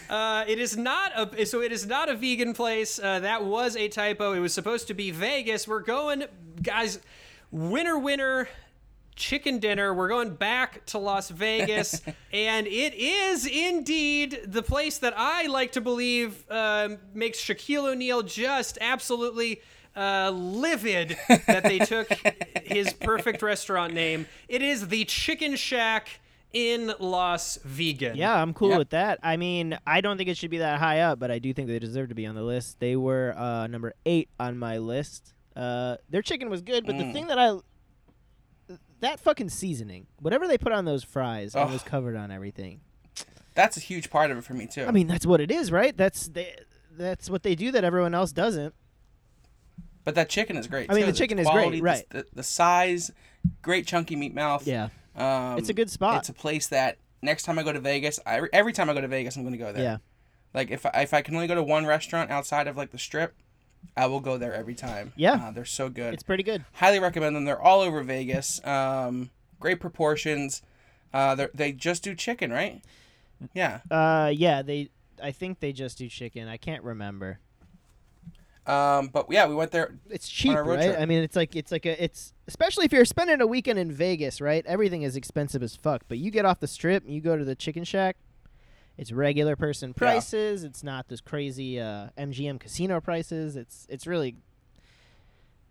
Uh, 0.09 0.45
it 0.47 0.59
is 0.59 0.77
not 0.77 1.11
a 1.15 1.45
so 1.45 1.61
it 1.61 1.71
is 1.71 1.85
not 1.85 2.09
a 2.09 2.15
vegan 2.15 2.53
place. 2.53 2.99
Uh, 2.99 3.19
that 3.19 3.43
was 3.43 3.75
a 3.75 3.87
typo. 3.87 4.33
It 4.33 4.39
was 4.39 4.53
supposed 4.53 4.87
to 4.87 4.93
be 4.93 5.11
Vegas. 5.11 5.67
We're 5.67 5.81
going, 5.81 6.23
guys. 6.61 6.99
Winner, 7.49 7.97
winner, 7.97 8.49
chicken 9.15 9.59
dinner. 9.59 9.93
We're 9.93 10.09
going 10.09 10.35
back 10.35 10.85
to 10.87 10.97
Las 10.97 11.29
Vegas, 11.29 12.01
and 12.33 12.67
it 12.67 12.93
is 12.93 13.45
indeed 13.45 14.39
the 14.45 14.61
place 14.63 14.97
that 14.99 15.13
I 15.15 15.47
like 15.47 15.73
to 15.73 15.81
believe 15.81 16.43
um, 16.49 16.97
makes 17.13 17.39
Shaquille 17.39 17.91
O'Neal 17.91 18.23
just 18.23 18.77
absolutely. 18.81 19.61
Uh, 19.95 20.29
livid 20.29 21.17
that 21.47 21.63
they 21.63 21.79
took 21.79 22.07
his 22.63 22.93
perfect 22.93 23.41
restaurant 23.41 23.95
name. 23.95 24.27
It 24.47 24.61
is 24.61 24.89
the 24.89 25.05
Chicken 25.05 25.55
Shack 25.55 26.19
in 26.53 26.93
Las 26.99 27.59
Vegas. 27.63 28.15
Yeah, 28.17 28.33
I'm 28.41 28.53
cool 28.53 28.69
Yep. 28.69 28.77
with 28.79 28.89
that. 28.91 29.19
I 29.21 29.37
mean, 29.37 29.77
I 29.85 30.01
don't 30.01 30.17
think 30.17 30.29
it 30.29 30.37
should 30.37 30.49
be 30.51 30.59
that 30.59 30.79
high 30.79 31.01
up, 31.01 31.19
but 31.19 31.29
I 31.31 31.39
do 31.39 31.53
think 31.53 31.67
they 31.67 31.79
deserve 31.79 32.09
to 32.09 32.15
be 32.15 32.25
on 32.25 32.35
the 32.35 32.41
list. 32.43 32.79
They 32.79 32.95
were 32.95 33.33
uh, 33.37 33.67
number 33.67 33.93
eight 34.05 34.29
on 34.39 34.57
my 34.57 34.77
list. 34.77 35.33
Uh, 35.55 35.97
their 36.09 36.21
chicken 36.21 36.49
was 36.49 36.61
good, 36.61 36.85
but 36.85 36.97
the 36.97 37.03
Mm. 37.03 37.13
thing 37.13 37.27
that 37.27 37.37
I 37.39 37.57
that 38.99 39.19
fucking 39.19 39.49
seasoning, 39.49 40.07
whatever 40.19 40.47
they 40.47 40.57
put 40.57 40.71
on 40.71 40.85
those 40.85 41.03
fries, 41.03 41.53
and 41.53 41.65
Ugh. 41.65 41.71
was 41.71 41.83
covered 41.83 42.15
on 42.15 42.31
everything. 42.31 42.81
That's 43.53 43.77
a 43.77 43.79
huge 43.79 44.09
part 44.09 44.31
of 44.31 44.37
it 44.39 44.43
for 44.43 44.53
me 44.55 44.65
too. 44.67 44.85
I 44.85 44.91
mean, 44.91 45.07
that's 45.07 45.25
what 45.25 45.39
it 45.41 45.51
is, 45.51 45.71
right? 45.71 45.95
That's 45.95 46.27
they, 46.29 46.55
that's 46.97 47.29
what 47.29 47.43
they 47.43 47.53
do 47.55 47.71
that 47.71 47.83
everyone 47.83 48.15
else 48.15 48.31
doesn't. 48.31 48.73
But 50.03 50.15
that 50.15 50.29
chicken 50.29 50.57
is 50.57 50.67
great. 50.67 50.89
I 50.89 50.93
mean, 50.95 51.05
too. 51.05 51.11
the 51.11 51.17
chicken 51.17 51.37
is 51.37 51.45
quality, 51.47 51.79
great, 51.79 51.91
right. 51.91 52.09
The, 52.09 52.25
the 52.33 52.43
size, 52.43 53.11
great 53.61 53.85
chunky 53.85 54.15
meat 54.15 54.33
mouth. 54.33 54.65
Yeah, 54.65 54.89
Um, 55.17 55.57
it's 55.57 55.69
a 55.69 55.73
good 55.73 55.89
spot. 55.89 56.19
It's 56.19 56.29
a 56.29 56.33
place 56.33 56.67
that 56.67 56.97
next 57.21 57.43
time 57.43 57.57
I 57.59 57.63
go 57.63 57.73
to 57.73 57.79
Vegas, 57.79 58.19
I, 58.25 58.41
every 58.53 58.73
time 58.73 58.89
I 58.89 58.93
go 58.93 59.01
to 59.01 59.07
Vegas, 59.07 59.35
I'm 59.35 59.43
going 59.43 59.53
to 59.53 59.57
go 59.57 59.71
there. 59.73 59.83
yeah, 59.83 59.97
Like 60.53 60.69
if 60.71 60.85
I, 60.85 60.91
if 61.01 61.13
I 61.13 61.21
can 61.21 61.35
only 61.35 61.47
go 61.47 61.55
to 61.55 61.63
one 61.63 61.85
restaurant 61.85 62.29
outside 62.31 62.67
of 62.67 62.77
like 62.77 62.91
the 62.91 62.99
Strip, 62.99 63.33
I 63.95 64.05
will 64.07 64.19
go 64.19 64.37
there 64.37 64.53
every 64.53 64.75
time. 64.75 65.13
Yeah. 65.15 65.33
Uh, 65.33 65.51
they're 65.51 65.65
so 65.65 65.89
good. 65.89 66.13
it's 66.13 66.23
pretty 66.23 66.43
good. 66.43 66.65
Highly 66.73 66.99
recommend 66.99 67.35
them. 67.35 67.45
They're 67.45 67.61
all 67.61 67.81
over 67.81 68.03
Vegas. 68.03 68.63
Um, 68.65 69.29
great 69.59 69.79
proportions. 69.79 70.61
Uh, 71.13 71.35
they 71.35 71.47
they 71.53 71.71
just 71.71 72.03
do 72.03 72.13
chicken, 72.13 72.51
right? 72.51 72.81
Yeah. 73.53 73.79
Uh, 73.89 74.31
yeah, 74.33 74.61
they. 74.61 74.89
I 75.23 75.31
think 75.31 75.59
they 75.61 75.71
just 75.71 75.97
do 75.97 76.09
chicken. 76.09 76.47
I 76.47 76.57
can't 76.57 76.83
remember. 76.83 77.39
Um, 78.67 79.07
but 79.07 79.27
yeah, 79.29 79.47
we 79.47 79.55
went 79.55 79.71
there. 79.71 79.95
It's 80.09 80.27
cheap, 80.27 80.53
right? 80.53 80.81
trip. 80.81 80.99
I 80.99 81.05
mean, 81.05 81.23
it's 81.23 81.37
like 81.37 81.55
it's 81.55 81.71
like 81.71 81.85
a 81.85 82.03
it's 82.03 82.33
especially 82.47 82.85
if 82.85 82.91
you're 82.91 83.05
spending 83.05 83.39
a 83.39 83.47
weekend 83.47 83.79
in 83.79 83.91
Vegas, 83.91 84.41
right? 84.41 84.65
Everything 84.65 85.03
is 85.03 85.15
expensive 85.15 85.63
as 85.63 85.75
fuck. 85.75 86.03
But 86.09 86.17
you 86.17 86.31
get 86.31 86.45
off 86.45 86.59
the 86.59 86.67
strip 86.67 87.05
and 87.05 87.13
you 87.13 87.21
go 87.21 87.37
to 87.37 87.45
the 87.45 87.55
Chicken 87.55 87.85
Shack. 87.85 88.17
It's 88.97 89.11
regular 89.11 89.55
person 89.55 89.93
prices. 89.93 90.63
It's 90.65 90.83
not 90.83 91.07
this 91.07 91.21
crazy 91.21 91.79
uh, 91.79 92.09
MGM 92.17 92.59
casino 92.59 92.99
prices. 92.99 93.55
It's 93.55 93.87
it's 93.89 94.05
really. 94.05 94.35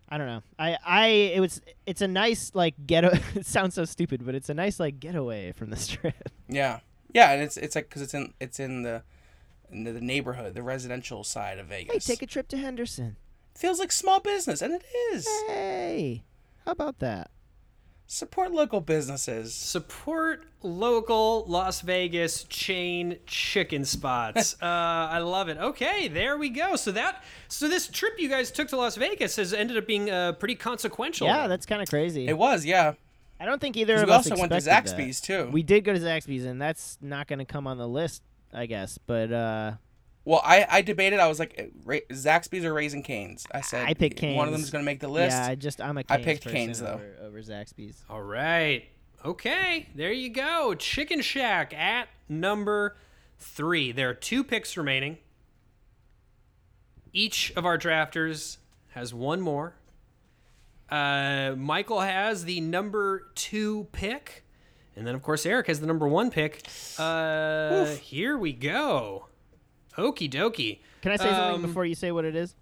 I 0.08 0.18
don't 0.18 0.28
know. 0.28 0.42
I 0.58 0.78
I 0.86 1.06
it 1.08 1.40
was 1.40 1.60
it's 1.84 2.00
a 2.00 2.08
nice 2.08 2.52
like 2.54 2.74
ghetto. 2.86 3.10
it 3.34 3.44
sounds 3.44 3.74
so 3.74 3.84
stupid, 3.84 4.24
but 4.24 4.34
it's 4.34 4.48
a 4.48 4.54
nice 4.54 4.80
like 4.80 5.00
getaway 5.00 5.52
from 5.52 5.68
the 5.68 5.76
strip. 5.76 6.30
Yeah. 6.48 6.80
Yeah, 7.12 7.32
and 7.32 7.42
it's 7.42 7.56
it's 7.58 7.74
like 7.74 7.88
because 7.88 8.02
it's 8.02 8.14
in 8.14 8.32
it's 8.40 8.58
in 8.58 8.82
the 8.82 9.02
in 9.70 9.84
the 9.84 10.00
neighborhood, 10.00 10.54
the 10.54 10.62
residential 10.62 11.24
side 11.24 11.58
of 11.58 11.66
Vegas. 11.66 12.06
Hey, 12.06 12.14
take 12.14 12.22
a 12.22 12.26
trip 12.26 12.48
to 12.48 12.56
Henderson. 12.56 13.16
Feels 13.54 13.78
like 13.78 13.92
small 13.92 14.20
business, 14.20 14.60
and 14.60 14.74
it 14.74 14.84
is. 15.12 15.26
Hey, 15.46 16.24
how 16.64 16.72
about 16.72 16.98
that? 16.98 17.30
Support 18.08 18.52
local 18.52 18.80
businesses. 18.80 19.52
Support 19.52 20.44
local 20.62 21.44
Las 21.48 21.80
Vegas 21.80 22.44
chain 22.44 23.18
chicken 23.26 23.84
spots. 23.84 24.54
uh, 24.62 24.66
I 24.66 25.18
love 25.18 25.48
it. 25.48 25.58
Okay, 25.58 26.06
there 26.06 26.36
we 26.36 26.50
go. 26.50 26.76
So 26.76 26.92
that 26.92 27.24
so 27.48 27.68
this 27.68 27.88
trip 27.88 28.14
you 28.18 28.28
guys 28.28 28.52
took 28.52 28.68
to 28.68 28.76
Las 28.76 28.96
Vegas 28.96 29.36
has 29.36 29.52
ended 29.52 29.76
up 29.76 29.86
being 29.86 30.08
uh, 30.08 30.32
pretty 30.32 30.54
consequential. 30.54 31.26
Yeah, 31.26 31.48
that's 31.48 31.66
kind 31.66 31.82
of 31.82 31.88
crazy. 31.88 32.28
It 32.28 32.38
was, 32.38 32.64
yeah. 32.64 32.92
I 33.40 33.44
don't 33.44 33.60
think 33.60 33.76
either 33.76 33.96
of 33.96 34.06
we 34.06 34.12
us 34.12 34.30
also 34.30 34.40
went 34.40 34.50
to 34.50 34.56
expected 34.56 34.96
that. 34.96 34.98
Zaxby's 34.98 35.20
too. 35.20 35.50
We 35.52 35.62
did 35.62 35.84
go 35.84 35.92
to 35.92 35.98
Zaxby's, 35.98 36.44
and 36.44 36.60
that's 36.60 36.98
not 37.00 37.26
going 37.26 37.40
to 37.40 37.44
come 37.44 37.66
on 37.66 37.76
the 37.76 37.88
list, 37.88 38.22
I 38.52 38.66
guess. 38.66 38.98
But 38.98 39.32
uh, 39.32 39.72
Well, 40.24 40.40
I, 40.44 40.66
I 40.70 40.82
debated. 40.82 41.18
I 41.20 41.28
was 41.28 41.38
like, 41.38 41.54
eh, 41.58 41.66
Ra- 41.84 41.98
Zaxby's 42.10 42.64
or 42.64 42.72
Raising 42.74 43.02
Cane's. 43.02 43.46
I 43.52 43.60
said 43.60 43.86
I 43.86 43.94
picked 43.94 44.22
One 44.22 44.46
of 44.48 44.52
them 44.52 44.62
is 44.62 44.70
going 44.70 44.82
to 44.82 44.86
make 44.86 45.00
the 45.00 45.08
list. 45.08 45.36
yeah, 45.36 45.46
I 45.46 45.54
just 45.54 45.80
I'm 45.80 45.98
a 45.98 46.00
I 46.08 46.16
Cane's 46.16 46.24
picked 46.24 46.44
person 46.44 46.56
Cane's, 46.56 46.80
though. 46.80 46.94
over, 46.94 47.16
over 47.22 47.42
Zaxby's. 47.42 48.02
All 48.10 48.22
right. 48.22 48.84
Okay, 49.24 49.88
there 49.94 50.12
you 50.12 50.28
go. 50.28 50.74
Chicken 50.74 51.20
Shack 51.20 51.74
at 51.74 52.08
number 52.28 52.96
three. 53.38 53.90
There 53.92 54.08
are 54.10 54.14
two 54.14 54.44
picks 54.44 54.76
remaining. 54.76 55.18
Each 57.12 57.52
of 57.56 57.64
our 57.64 57.78
drafters 57.78 58.58
has 58.90 59.12
one 59.14 59.40
more. 59.40 59.74
Uh, 60.90 61.54
Michael 61.56 62.00
has 62.00 62.44
the 62.44 62.60
number 62.60 63.28
two 63.34 63.88
pick. 63.92 64.44
And 64.96 65.06
then, 65.06 65.14
of 65.14 65.22
course, 65.22 65.44
Eric 65.44 65.66
has 65.66 65.80
the 65.80 65.86
number 65.86 66.08
one 66.08 66.30
pick. 66.30 66.66
Uh, 66.98 67.86
here 67.96 68.38
we 68.38 68.52
go. 68.52 69.26
Okie 69.98 70.30
dokie. 70.30 70.80
Can 71.02 71.12
I 71.12 71.16
say 71.16 71.30
something 71.30 71.54
Um, 71.56 71.62
before 71.62 71.84
you 71.84 71.94
say 71.94 72.12
what 72.12 72.24
it 72.24 72.34
is? 72.34 72.54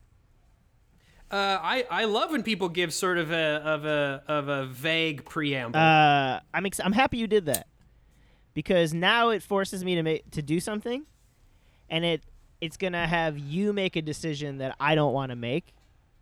Uh, 1.31 1.59
I, 1.63 1.87
I 1.91 2.05
love 2.05 2.31
when 2.31 2.43
people 2.43 2.69
give 2.69 2.93
sort 2.93 3.19
of 3.19 3.33
a 3.33 3.61
of 3.65 3.85
a 3.85 4.23
of 4.29 4.49
a 4.49 4.67
vague 4.67 5.25
preamble. 5.25 5.79
Uh, 5.81 6.41
I'm 6.53 6.67
ex- 6.67 6.81
I'm 6.81 6.93
happy 6.93 7.17
you 7.19 7.27
did 7.27 7.47
that 7.47 7.67
because 8.53 8.93
now 8.95 9.31
it 9.31 9.43
forces 9.43 9.85
me 9.85 9.95
to 9.97 10.03
make 10.03 10.31
to 10.33 10.43
do 10.43 10.61
something, 10.61 11.07
and 11.89 12.05
it 12.05 12.23
it's 12.61 12.77
gonna 12.77 13.07
have 13.07 13.37
you 13.39 13.73
make 13.73 13.97
a 13.97 14.03
decision 14.03 14.59
that 14.59 14.77
I 14.79 14.95
don't 14.95 15.13
want 15.13 15.31
to 15.31 15.37
make, 15.37 15.75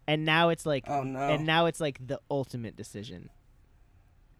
and 0.07 0.25
now 0.25 0.49
it's 0.49 0.65
like 0.65 0.85
Oh, 0.89 1.03
no. 1.03 1.19
and 1.19 1.45
now 1.45 1.67
it's 1.67 1.81
like 1.81 2.07
the 2.07 2.21
ultimate 2.31 2.77
decision. 2.77 3.29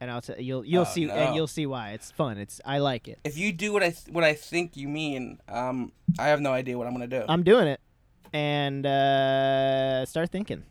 And 0.03 0.11
I'll 0.11 0.21
t- 0.21 0.43
you'll 0.43 0.65
you'll 0.65 0.83
Oh, 0.83 0.85
see 0.97 1.05
no. 1.05 1.13
and 1.15 1.37
you'll 1.37 1.47
see 1.47 1.65
why 1.65 1.91
it's 1.93 2.11
fun. 2.11 2.37
It's 2.37 2.61
I 2.67 2.79
like 2.79 3.07
it. 3.07 3.21
If 3.23 3.39
you 3.39 3.53
do 3.53 3.73
what 3.73 3.85
I 3.85 3.91
th- 3.91 4.09
what 4.11 4.25
I 4.25 4.35
think 4.35 4.77
you 4.77 4.89
mean, 4.89 5.39
um, 5.49 5.93
I 6.19 6.27
have 6.27 6.41
no 6.41 6.53
idea 6.53 6.77
what 6.77 6.89
I'm 6.89 6.93
going 6.97 7.09
to 7.09 7.21
do. 7.21 7.25
I'm 7.29 7.45
doing 7.45 7.69
it, 7.69 7.79
and 8.33 8.85
uh, 8.85 10.05
start 10.07 10.31
thinking. 10.33 10.65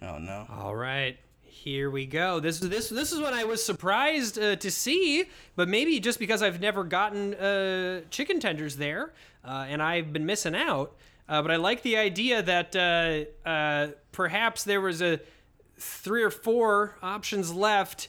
oh 0.00 0.16
no. 0.18 0.46
All 0.50 0.74
right, 0.74 1.18
here 1.42 1.90
we 1.90 2.06
go. 2.06 2.40
This 2.40 2.62
is 2.62 2.70
this 2.70 2.88
this 2.88 3.12
is 3.12 3.20
what 3.20 3.34
I 3.34 3.44
was 3.44 3.62
surprised 3.62 4.38
uh, 4.38 4.56
to 4.56 4.70
see, 4.70 5.24
but 5.56 5.68
maybe 5.68 6.00
just 6.00 6.18
because 6.18 6.42
I've 6.42 6.60
never 6.60 6.84
gotten 6.84 7.34
uh, 7.34 8.00
chicken 8.10 8.40
tenders 8.40 8.76
there, 8.76 9.12
uh, 9.44 9.66
and 9.68 9.82
I've 9.82 10.10
been 10.10 10.24
missing 10.26 10.54
out. 10.54 10.94
Uh, 11.28 11.42
but 11.42 11.50
I 11.50 11.56
like 11.56 11.82
the 11.82 11.96
idea 11.96 12.40
that 12.40 12.76
uh, 12.76 13.48
uh, 13.48 13.88
perhaps 14.12 14.62
there 14.64 14.80
was 14.80 15.02
a 15.02 15.18
three 15.78 16.22
or 16.22 16.30
four 16.30 16.96
options 17.02 17.52
left. 17.52 18.08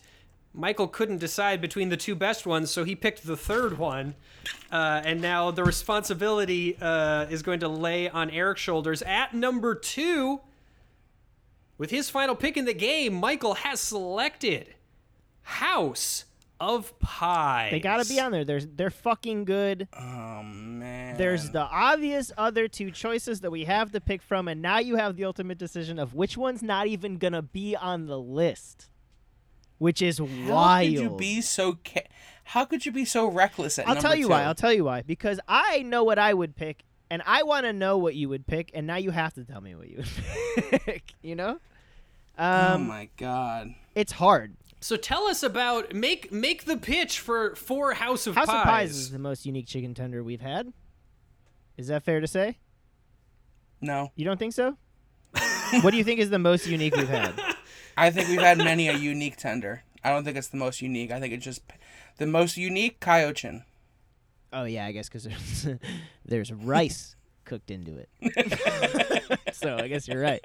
Michael 0.54 0.88
couldn't 0.88 1.20
decide 1.20 1.62
between 1.62 1.90
the 1.90 1.98
two 1.98 2.16
best 2.16 2.48
ones, 2.48 2.72
so 2.72 2.84
he 2.84 2.96
picked 2.96 3.26
the 3.26 3.38
third 3.38 3.78
one. 3.78 4.16
Uh, 4.72 5.02
and 5.06 5.22
now 5.22 5.52
the 5.52 5.64
responsibility 5.64 6.78
uh, 6.82 7.26
is 7.30 7.44
going 7.44 7.60
to 7.60 7.68
lay 7.68 8.10
on 8.10 8.30
Eric's 8.32 8.62
shoulders. 8.62 9.02
At 9.04 9.34
number 9.34 9.76
two, 9.76 10.42
with 11.78 11.92
his 11.92 12.10
final 12.10 12.36
pick 12.36 12.58
in 12.58 12.66
the 12.66 12.74
game, 12.74 13.14
Michael 13.14 13.56
has 13.56 13.80
selected 13.80 14.74
House 15.44 16.26
of 16.60 16.98
Pies. 17.00 17.72
They 17.72 17.80
gotta 17.80 18.08
be 18.08 18.20
on 18.20 18.32
there. 18.32 18.44
They're 18.46 18.62
they're 18.62 18.90
fucking 18.90 19.46
good. 19.46 19.88
Oh 19.94 20.44
man. 20.44 21.18
There's 21.18 21.52
the 21.52 21.62
obvious 21.62 22.32
other 22.38 22.68
two 22.68 22.92
choices 22.92 23.42
that 23.42 23.52
we 23.52 23.66
have 23.66 23.92
to 23.92 24.02
pick 24.02 24.22
from, 24.22 24.48
and 24.48 24.62
now 24.62 24.80
you 24.80 24.96
have 24.96 25.16
the 25.18 25.26
ultimate 25.26 25.58
decision 25.58 26.00
of 26.00 26.14
which 26.14 26.38
one's 26.38 26.64
not 26.64 26.88
even 26.88 27.18
gonna 27.18 27.42
be 27.42 27.76
on 27.76 28.08
the 28.08 28.18
list, 28.20 28.90
which 29.78 30.02
is 30.02 30.18
How 30.18 30.26
wild. 30.50 30.86
could 30.88 31.00
you 31.02 31.10
be 31.12 31.42
so? 31.42 31.78
Ca- 31.86 32.08
How 32.44 32.66
could 32.66 32.86
you 32.86 32.92
be 32.92 33.06
so 33.06 33.28
reckless 33.30 33.78
at 33.80 33.88
I'll 33.88 33.96
tell 33.96 34.16
you 34.16 34.26
two? 34.26 34.30
why. 34.30 34.44
I'll 34.44 34.56
tell 34.56 34.74
you 34.74 34.84
why. 34.86 35.02
Because 35.04 35.40
I 35.48 35.84
know 35.84 36.04
what 36.04 36.18
I 36.20 36.34
would 36.34 36.56
pick, 36.56 36.84
and 37.10 37.22
I 37.26 37.44
want 37.44 37.66
to 37.66 37.74
know 37.74 37.98
what 37.98 38.16
you 38.16 38.30
would 38.30 38.48
pick, 38.48 38.72
and 38.74 38.88
now 38.88 38.96
you 38.98 39.12
have 39.12 39.34
to 39.36 39.44
tell 39.44 39.62
me 39.62 39.76
what 39.76 39.90
you 39.90 39.98
would 39.98 40.82
pick. 40.86 41.14
You 41.22 41.36
know, 41.36 41.60
oh 42.40 42.74
um, 42.76 42.88
my 42.88 43.10
god. 43.18 43.74
it's 43.96 44.14
hard. 44.14 44.56
So 44.80 44.96
tell 44.96 45.26
us 45.26 45.42
about 45.44 45.94
make 45.94 46.32
make 46.32 46.66
the 46.66 46.78
pitch 46.78 47.20
for 47.20 47.56
for 47.56 47.94
House 47.94 48.28
of 48.28 48.36
House 48.36 48.48
Pies. 48.48 48.56
of 48.56 48.64
Pies 48.66 48.98
is 48.98 49.12
the 49.12 49.20
most 49.20 49.46
unique 49.46 49.68
chicken 49.68 49.94
tender 49.94 50.24
we've 50.24 50.42
had. 50.42 50.72
Is 51.78 51.88
that 51.88 52.04
fair 52.04 52.20
to 52.20 52.28
say? 52.28 52.58
No, 53.82 54.12
You 54.16 54.26
don't 54.26 54.38
think 54.40 54.54
so? 54.54 54.78
what 55.82 55.92
do 55.92 55.98
you 55.98 56.04
think 56.04 56.20
is 56.20 56.32
the 56.32 56.40
most 56.40 56.66
unique 56.66 56.96
we've 56.96 57.08
had? 57.08 57.40
I 57.98 58.10
think 58.10 58.28
we've 58.30 58.40
had 58.42 58.58
many 58.58 58.88
a 58.88 58.94
unique 58.98 59.38
tender. 59.38 59.84
I 60.04 60.10
don't 60.12 60.24
think 60.24 60.38
it's 60.38 60.48
the 60.48 60.58
most 60.58 60.82
unique. 60.82 61.12
I 61.12 61.20
think 61.20 61.34
it's 61.34 61.46
just 61.46 61.62
the 62.18 62.26
most 62.28 62.58
unique 62.58 63.00
Kyochon. 63.00 63.64
Oh 64.54 64.64
yeah, 64.64 64.86
I 64.86 64.92
guess 64.92 65.10
because 65.10 65.26
there's 65.26 65.68
there's 66.26 66.52
rice 66.54 67.16
cooked 67.46 67.70
into 67.72 67.98
it. 67.98 69.54
so 69.54 69.78
I 69.78 69.88
guess 69.88 70.08
you're 70.08 70.22
right. 70.22 70.42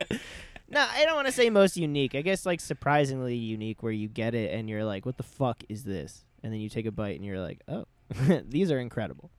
No, 0.72 0.86
I 0.90 1.04
don't 1.04 1.14
want 1.14 1.26
to 1.26 1.32
say 1.32 1.50
most 1.50 1.76
unique. 1.76 2.14
I 2.14 2.22
guess 2.22 2.46
like 2.46 2.58
surprisingly 2.58 3.36
unique, 3.36 3.82
where 3.82 3.92
you 3.92 4.08
get 4.08 4.34
it 4.34 4.52
and 4.52 4.70
you're 4.70 4.84
like, 4.84 5.04
"What 5.04 5.18
the 5.18 5.22
fuck 5.22 5.62
is 5.68 5.84
this?" 5.84 6.24
And 6.42 6.50
then 6.52 6.60
you 6.60 6.70
take 6.70 6.86
a 6.86 6.90
bite 6.90 7.16
and 7.16 7.24
you're 7.24 7.40
like, 7.40 7.60
"Oh, 7.68 7.84
these 8.48 8.72
are 8.72 8.78
incredible." 8.78 9.30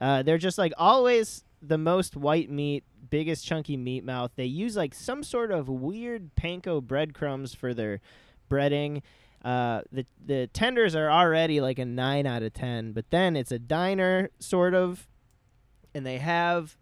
Uh, 0.00 0.22
they're 0.22 0.38
just 0.38 0.56
like 0.56 0.72
always 0.78 1.42
the 1.60 1.78
most 1.78 2.16
white 2.16 2.48
meat, 2.48 2.84
biggest 3.10 3.44
chunky 3.44 3.76
meat 3.76 4.04
mouth. 4.04 4.30
They 4.36 4.44
use 4.44 4.76
like 4.76 4.94
some 4.94 5.24
sort 5.24 5.50
of 5.50 5.68
weird 5.68 6.36
panko 6.36 6.80
breadcrumbs 6.80 7.54
for 7.54 7.74
their 7.74 8.00
breading. 8.48 9.02
Uh, 9.44 9.82
the 9.90 10.06
the 10.24 10.46
tenders 10.52 10.94
are 10.94 11.10
already 11.10 11.60
like 11.60 11.80
a 11.80 11.84
nine 11.84 12.24
out 12.24 12.44
of 12.44 12.52
ten, 12.52 12.92
but 12.92 13.10
then 13.10 13.34
it's 13.34 13.50
a 13.50 13.58
diner 13.58 14.30
sort 14.38 14.74
of, 14.74 15.08
and 15.92 16.06
they 16.06 16.18
have 16.18 16.76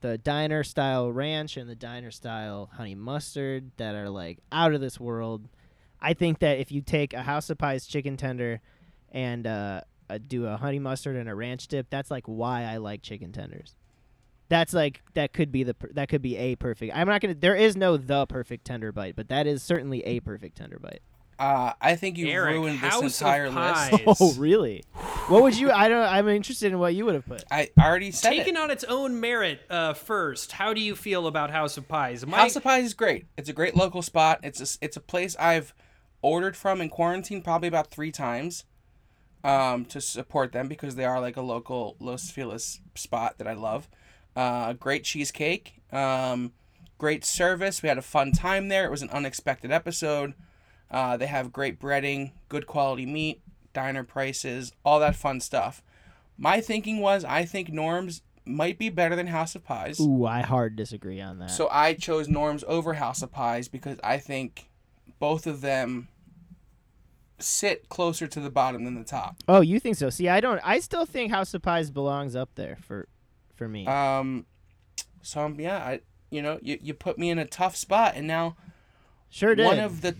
the 0.00 0.18
diner 0.18 0.62
style 0.62 1.10
ranch 1.10 1.56
and 1.56 1.68
the 1.68 1.74
diner 1.74 2.10
style 2.10 2.70
honey 2.74 2.94
mustard 2.94 3.70
that 3.76 3.94
are 3.94 4.10
like 4.10 4.38
out 4.52 4.74
of 4.74 4.80
this 4.80 5.00
world. 5.00 5.48
I 6.00 6.14
think 6.14 6.40
that 6.40 6.58
if 6.58 6.70
you 6.70 6.82
take 6.82 7.14
a 7.14 7.22
House 7.22 7.48
of 7.50 7.58
Pies 7.58 7.86
chicken 7.86 8.16
tender 8.16 8.60
and 9.10 9.46
uh, 9.46 9.80
do 10.26 10.46
a 10.46 10.56
honey 10.56 10.78
mustard 10.78 11.16
and 11.16 11.28
a 11.28 11.34
ranch 11.34 11.68
dip, 11.68 11.88
that's 11.90 12.10
like 12.10 12.24
why 12.26 12.64
I 12.64 12.76
like 12.76 13.02
chicken 13.02 13.32
tenders. 13.32 13.74
That's 14.48 14.72
like 14.72 15.02
that 15.14 15.32
could 15.32 15.50
be 15.50 15.64
the 15.64 15.74
per- 15.74 15.92
that 15.94 16.08
could 16.08 16.22
be 16.22 16.36
a 16.36 16.54
perfect. 16.54 16.92
I'm 16.94 17.08
not 17.08 17.20
gonna. 17.20 17.34
There 17.34 17.56
is 17.56 17.76
no 17.76 17.96
the 17.96 18.26
perfect 18.26 18.64
tender 18.64 18.92
bite, 18.92 19.16
but 19.16 19.28
that 19.28 19.46
is 19.46 19.62
certainly 19.62 20.04
a 20.04 20.20
perfect 20.20 20.56
tender 20.56 20.78
bite. 20.78 21.00
Uh, 21.38 21.72
I 21.80 21.96
think 21.96 22.16
you 22.16 22.28
Eric, 22.28 22.54
ruined 22.54 22.80
this 22.80 22.92
House 22.92 23.20
entire 23.20 23.50
Pies. 23.50 23.92
list. 23.92 24.04
Oh, 24.20 24.32
really? 24.38 24.84
what 25.28 25.42
would 25.42 25.56
you? 25.56 25.70
I 25.70 25.88
don't. 25.88 26.00
I'm 26.02 26.28
interested 26.28 26.72
in 26.72 26.78
what 26.78 26.94
you 26.94 27.04
would 27.04 27.14
have 27.14 27.26
put. 27.26 27.44
I 27.50 27.68
already 27.78 28.10
said 28.10 28.30
Taken 28.30 28.56
it. 28.56 28.58
on 28.58 28.70
its 28.70 28.84
own 28.84 29.20
merit 29.20 29.60
uh, 29.68 29.92
first, 29.92 30.52
how 30.52 30.72
do 30.72 30.80
you 30.80 30.96
feel 30.96 31.26
about 31.26 31.50
House 31.50 31.76
of 31.76 31.86
Pies? 31.88 32.24
Mike, 32.26 32.40
House 32.40 32.56
of 32.56 32.62
Pies 32.64 32.84
is 32.86 32.94
great. 32.94 33.26
It's 33.36 33.48
a 33.48 33.52
great 33.52 33.76
local 33.76 34.00
spot. 34.02 34.40
It's 34.42 34.60
a, 34.60 34.62
s- 34.62 34.78
it's 34.80 34.96
a 34.96 35.00
place 35.00 35.36
I've 35.38 35.74
ordered 36.22 36.56
from 36.56 36.80
in 36.80 36.88
quarantine 36.88 37.42
probably 37.42 37.68
about 37.68 37.90
three 37.90 38.10
times 38.10 38.64
um, 39.44 39.84
to 39.86 40.00
support 40.00 40.52
them 40.52 40.68
because 40.68 40.94
they 40.94 41.04
are 41.04 41.20
like 41.20 41.36
a 41.36 41.42
local 41.42 41.96
Los 42.00 42.30
Feliz 42.30 42.80
spot 42.94 43.36
that 43.38 43.46
I 43.46 43.52
love. 43.52 43.88
Uh, 44.34 44.72
great 44.72 45.04
cheesecake. 45.04 45.82
Um, 45.92 46.52
great 46.98 47.24
service. 47.24 47.82
We 47.82 47.88
had 47.88 47.98
a 47.98 48.02
fun 48.02 48.32
time 48.32 48.68
there. 48.68 48.84
It 48.86 48.90
was 48.90 49.02
an 49.02 49.10
unexpected 49.10 49.70
episode. 49.70 50.34
Uh, 50.90 51.16
they 51.16 51.26
have 51.26 51.52
great 51.52 51.80
breading, 51.80 52.32
good 52.48 52.66
quality 52.66 53.06
meat, 53.06 53.40
diner 53.72 54.04
prices, 54.04 54.72
all 54.84 55.00
that 55.00 55.16
fun 55.16 55.40
stuff. 55.40 55.82
My 56.38 56.60
thinking 56.60 57.00
was 57.00 57.24
I 57.24 57.44
think 57.44 57.70
Norm's 57.70 58.22
might 58.44 58.78
be 58.78 58.88
better 58.88 59.16
than 59.16 59.26
House 59.26 59.54
of 59.54 59.64
Pies. 59.64 60.00
Ooh, 60.00 60.24
I 60.24 60.42
hard 60.42 60.76
disagree 60.76 61.20
on 61.20 61.38
that. 61.40 61.50
So 61.50 61.68
I 61.70 61.94
chose 61.94 62.28
Norm's 62.28 62.64
over 62.68 62.94
House 62.94 63.22
of 63.22 63.32
Pies 63.32 63.68
because 63.68 63.98
I 64.04 64.18
think 64.18 64.68
both 65.18 65.46
of 65.46 65.60
them 65.60 66.08
sit 67.38 67.88
closer 67.88 68.26
to 68.26 68.40
the 68.40 68.50
bottom 68.50 68.84
than 68.84 68.94
the 68.94 69.04
top. 69.04 69.36
oh, 69.48 69.60
you 69.60 69.80
think 69.80 69.96
so? 69.96 70.10
See, 70.10 70.28
I 70.28 70.40
don't. 70.40 70.60
I 70.64 70.80
still 70.80 71.04
think 71.04 71.30
House 71.32 71.52
of 71.54 71.62
Pies 71.62 71.90
belongs 71.90 72.36
up 72.36 72.50
there 72.54 72.78
for, 72.80 73.08
for 73.54 73.68
me. 73.68 73.86
Um, 73.86 74.46
so 75.22 75.42
um, 75.42 75.58
yeah, 75.58 75.78
I 75.78 76.00
you 76.30 76.40
know 76.40 76.58
you, 76.62 76.78
you 76.80 76.94
put 76.94 77.18
me 77.18 77.30
in 77.30 77.38
a 77.38 77.44
tough 77.44 77.76
spot, 77.76 78.14
and 78.14 78.26
now 78.26 78.56
sure 79.28 79.54
did. 79.54 79.66
one 79.66 79.80
of 79.80 80.00
the 80.02 80.16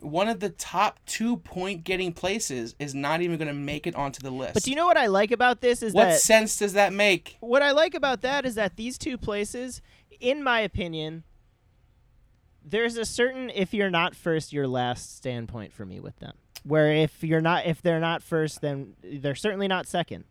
one 0.00 0.28
of 0.28 0.40
the 0.40 0.50
top 0.50 1.00
two 1.06 1.36
point 1.38 1.84
getting 1.84 2.12
places 2.12 2.74
is 2.78 2.94
not 2.94 3.20
even 3.22 3.36
going 3.38 3.48
to 3.48 3.54
make 3.54 3.86
it 3.86 3.94
onto 3.94 4.20
the 4.20 4.30
list. 4.30 4.54
But 4.54 4.62
do 4.62 4.70
you 4.70 4.76
know 4.76 4.86
what 4.86 4.96
I 4.96 5.06
like 5.06 5.30
about 5.30 5.60
this 5.60 5.82
is 5.82 5.92
what 5.92 6.04
that 6.04 6.20
sense 6.20 6.58
does 6.58 6.74
that 6.74 6.92
make? 6.92 7.36
what 7.40 7.62
I 7.62 7.72
like 7.72 7.94
about 7.94 8.22
that 8.22 8.46
is 8.46 8.54
that 8.54 8.76
these 8.76 8.98
two 8.98 9.18
places, 9.18 9.82
in 10.20 10.42
my 10.42 10.60
opinion, 10.60 11.24
there's 12.64 12.96
a 12.96 13.04
certain 13.04 13.50
if 13.50 13.74
you're 13.74 13.90
not 13.90 14.14
first, 14.14 14.52
you're 14.52 14.68
last 14.68 15.16
standpoint 15.16 15.72
for 15.72 15.84
me 15.84 16.00
with 16.00 16.18
them. 16.18 16.34
Where 16.62 16.90
if 16.90 17.22
you're 17.22 17.42
not 17.42 17.66
if 17.66 17.82
they're 17.82 18.00
not 18.00 18.22
first, 18.22 18.60
then 18.62 18.94
they're 19.02 19.34
certainly 19.34 19.68
not 19.68 19.86
second. 19.86 20.24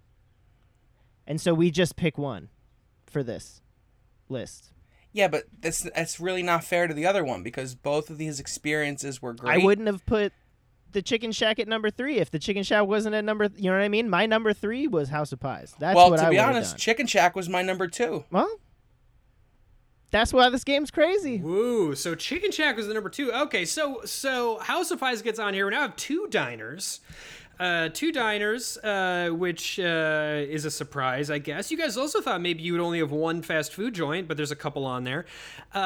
And 1.28 1.40
so 1.40 1.54
we 1.54 1.72
just 1.72 1.96
pick 1.96 2.18
one 2.18 2.50
for 3.06 3.24
this 3.24 3.62
list. 4.30 4.72
Yeah, 5.14 5.28
but 5.28 5.44
that's 5.62 5.82
that's 5.96 6.20
really 6.20 6.44
not 6.44 6.64
fair 6.64 6.88
to 6.88 6.94
the 6.94 7.06
other 7.06 7.24
one 7.24 7.44
because 7.44 7.76
both 7.76 8.10
of 8.10 8.18
these 8.18 8.40
experiences 8.40 9.22
were 9.22 9.34
great. 9.34 9.62
I 9.62 9.64
wouldn't 9.64 9.88
have 9.88 10.06
put 10.06 10.34
the 10.92 11.04
Chicken 11.04 11.32
Shack 11.32 11.60
at 11.60 11.68
number 11.68 11.92
three 11.92 12.18
if 12.18 12.32
the 12.32 12.40
Chicken 12.40 12.64
Shack 12.64 12.88
wasn't 12.88 13.14
at 13.16 13.24
number. 13.24 13.48
You 13.56 13.70
know 13.70 13.78
what 13.78 13.84
I 13.84 13.90
mean? 13.90 14.10
My 14.10 14.26
number 14.26 14.54
three 14.54 14.88
was 14.88 15.10
House 15.10 15.32
of 15.32 15.40
Pies. 15.40 15.76
That's 15.80 15.96
well, 15.96 16.10
what 16.10 16.18
to 16.18 16.26
I 16.26 16.30
be 16.30 16.38
would've 16.38 16.50
honest, 16.50 16.72
done. 16.72 16.80
Chicken 16.80 17.08
Shack 17.08 17.36
was 17.36 17.48
my 17.48 17.62
number 17.62 17.88
two. 17.88 18.26
well, 18.32 18.50
that's 20.10 20.32
why 20.32 20.50
this 20.50 20.64
game's 20.64 20.92
crazy. 20.92 21.40
Woo! 21.40 21.96
So 21.96 22.16
Chicken 22.16 22.52
Shack 22.52 22.78
was 22.78 22.88
the 22.88 22.94
number 22.94 23.10
two. 23.10 23.32
Okay, 23.34 23.66
so 23.66 24.02
so 24.06 24.60
House 24.60 24.92
of 24.92 25.00
Pies 25.00 25.22
gets 25.22 25.40
on 25.40 25.54
here. 25.54 25.66
We 25.66 25.72
now 25.72 25.82
have 25.82 25.96
two 25.96 26.28
diners. 26.30 27.02
Uh, 27.64 27.88
two 27.88 28.12
diners, 28.12 28.78
uh, 28.80 29.30
which 29.32 29.80
uh, 29.80 30.42
is 30.50 30.66
a 30.66 30.70
surprise, 30.72 31.32
I 31.32 31.38
guess. 31.38 31.72
You 31.72 31.78
guys 31.78 31.96
also 31.96 32.20
thought 32.20 32.42
maybe 32.42 32.62
you 32.62 32.74
would 32.74 32.82
only 32.82 33.00
have 33.00 33.14
one 33.14 33.42
fast 33.42 33.74
food 33.74 33.94
joint, 33.94 34.28
but 34.28 34.36
there's 34.36 34.52
a 34.52 34.56
couple 34.58 34.84
on 34.86 35.06
there, 35.06 35.24
uh, 35.74 35.78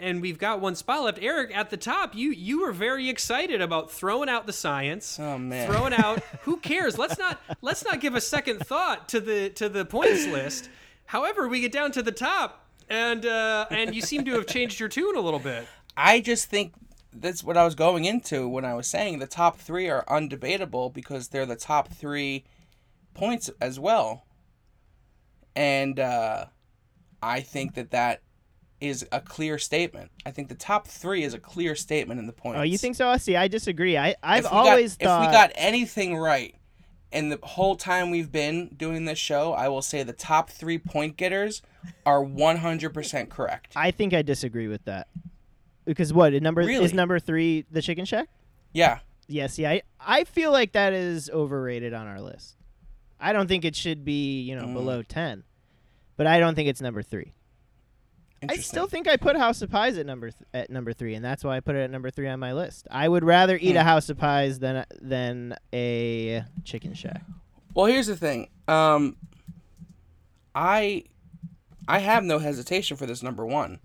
and 0.00 0.22
we've 0.22 0.38
got 0.38 0.60
one 0.62 0.74
spot 0.74 1.02
left. 1.04 1.18
Eric, 1.20 1.54
at 1.54 1.68
the 1.68 1.76
top, 1.76 2.14
you 2.14 2.30
you 2.30 2.62
were 2.62 2.72
very 2.72 3.10
excited 3.10 3.60
about 3.60 3.90
throwing 3.90 4.30
out 4.30 4.46
the 4.46 4.54
science, 4.54 5.18
Oh, 5.20 5.36
man. 5.36 5.70
throwing 5.70 5.92
out. 5.92 6.20
who 6.44 6.56
cares? 6.56 6.96
Let's 6.96 7.18
not 7.18 7.38
let's 7.60 7.84
not 7.84 8.00
give 8.00 8.14
a 8.14 8.22
second 8.22 8.60
thought 8.66 9.06
to 9.10 9.20
the 9.20 9.50
to 9.50 9.68
the 9.68 9.84
points 9.84 10.26
list. 10.26 10.70
However, 11.04 11.46
we 11.46 11.60
get 11.60 11.72
down 11.72 11.92
to 11.92 12.02
the 12.02 12.10
top, 12.12 12.64
and 12.88 13.26
uh, 13.26 13.66
and 13.70 13.94
you 13.94 14.00
seem 14.00 14.24
to 14.24 14.32
have 14.32 14.46
changed 14.46 14.80
your 14.80 14.88
tune 14.88 15.14
a 15.14 15.20
little 15.20 15.40
bit. 15.40 15.66
I 15.94 16.20
just 16.20 16.48
think 16.48 16.72
that's 17.12 17.42
what 17.42 17.56
I 17.56 17.64
was 17.64 17.74
going 17.74 18.04
into 18.04 18.48
when 18.48 18.64
I 18.64 18.74
was 18.74 18.86
saying 18.86 19.18
the 19.18 19.26
top 19.26 19.58
three 19.58 19.88
are 19.88 20.04
undebatable 20.06 20.92
because 20.92 21.28
they're 21.28 21.46
the 21.46 21.56
top 21.56 21.88
three 21.88 22.44
points 23.14 23.50
as 23.60 23.80
well. 23.80 24.24
And 25.56 25.98
uh, 25.98 26.46
I 27.22 27.40
think 27.40 27.74
that 27.74 27.90
that 27.90 28.22
is 28.80 29.06
a 29.10 29.20
clear 29.20 29.58
statement. 29.58 30.10
I 30.24 30.30
think 30.30 30.48
the 30.48 30.54
top 30.54 30.86
three 30.86 31.24
is 31.24 31.34
a 31.34 31.38
clear 31.40 31.74
statement 31.74 32.20
in 32.20 32.26
the 32.26 32.32
points. 32.32 32.58
Oh, 32.60 32.62
you 32.62 32.78
think 32.78 32.94
so? 32.94 33.16
See, 33.16 33.34
I 33.34 33.48
disagree. 33.48 33.96
I 33.96 34.14
I've 34.22 34.44
we 34.44 34.50
got- 34.50 34.66
always 34.68 34.94
thought 34.94 35.22
if 35.24 35.28
we 35.28 35.32
got 35.32 35.50
anything 35.56 36.16
right, 36.16 36.54
and 37.10 37.32
the 37.32 37.40
whole 37.42 37.74
time 37.74 38.10
we've 38.10 38.30
been 38.30 38.68
doing 38.76 39.04
this 39.06 39.18
show, 39.18 39.52
I 39.52 39.68
will 39.68 39.82
say 39.82 40.02
the 40.04 40.12
top 40.12 40.50
three 40.50 40.78
point 40.78 41.16
getters 41.16 41.62
are 42.06 42.22
one 42.22 42.58
hundred 42.58 42.94
percent 42.94 43.30
correct. 43.30 43.72
I 43.74 43.90
think 43.90 44.14
I 44.14 44.22
disagree 44.22 44.68
with 44.68 44.84
that. 44.84 45.08
Because 45.88 46.12
what 46.12 46.32
number 46.34 46.60
Really? 46.62 46.84
is 46.84 46.92
number 46.92 47.18
three? 47.18 47.64
The 47.70 47.80
Chicken 47.82 48.04
Shack? 48.04 48.28
Yeah, 48.72 48.98
Yes. 49.26 49.58
Yeah. 49.58 49.72
See, 49.72 49.78
I 49.78 49.82
I 50.00 50.24
feel 50.24 50.52
like 50.52 50.72
that 50.72 50.92
is 50.92 51.28
overrated 51.30 51.94
on 51.94 52.06
our 52.06 52.20
list. 52.20 52.56
I 53.18 53.32
don't 53.32 53.48
think 53.48 53.64
it 53.64 53.74
should 53.74 54.04
be 54.04 54.42
you 54.42 54.54
know 54.54 54.66
Mm. 54.66 54.74
below 54.74 55.02
ten, 55.02 55.44
but 56.16 56.26
I 56.26 56.38
don't 56.40 56.54
think 56.54 56.68
it's 56.68 56.80
number 56.82 57.02
three. 57.02 57.32
I 58.48 58.56
still 58.58 58.86
think 58.86 59.08
I 59.08 59.16
put 59.16 59.36
House 59.36 59.62
of 59.62 59.70
Pies 59.70 59.98
at 59.98 60.06
number 60.06 60.30
th- 60.30 60.44
at 60.54 60.70
number 60.70 60.92
three, 60.92 61.14
and 61.14 61.24
that's 61.24 61.42
why 61.42 61.56
I 61.56 61.60
put 61.60 61.74
it 61.74 61.80
at 61.80 61.90
number 61.90 62.08
three 62.10 62.28
on 62.28 62.38
my 62.38 62.52
list. 62.52 62.86
I 62.90 63.08
would 63.08 63.24
rather 63.24 63.56
eat 63.56 63.72
Hmm. 63.72 63.78
a 63.78 63.84
House 63.84 64.08
of 64.10 64.16
Pies 64.18 64.60
than 64.60 64.84
than 65.00 65.56
a 65.72 66.44
Chicken 66.64 66.94
Shack. 66.94 67.22
Well, 67.74 67.86
here's 67.86 68.06
the 68.06 68.16
thing. 68.16 68.48
Um, 68.68 69.16
I, 70.54 71.04
I 71.86 71.98
have 72.00 72.24
no 72.24 72.38
hesitation 72.38 72.96
for 72.96 73.06
this 73.06 73.22
number 73.22 73.44
one, 73.46 73.78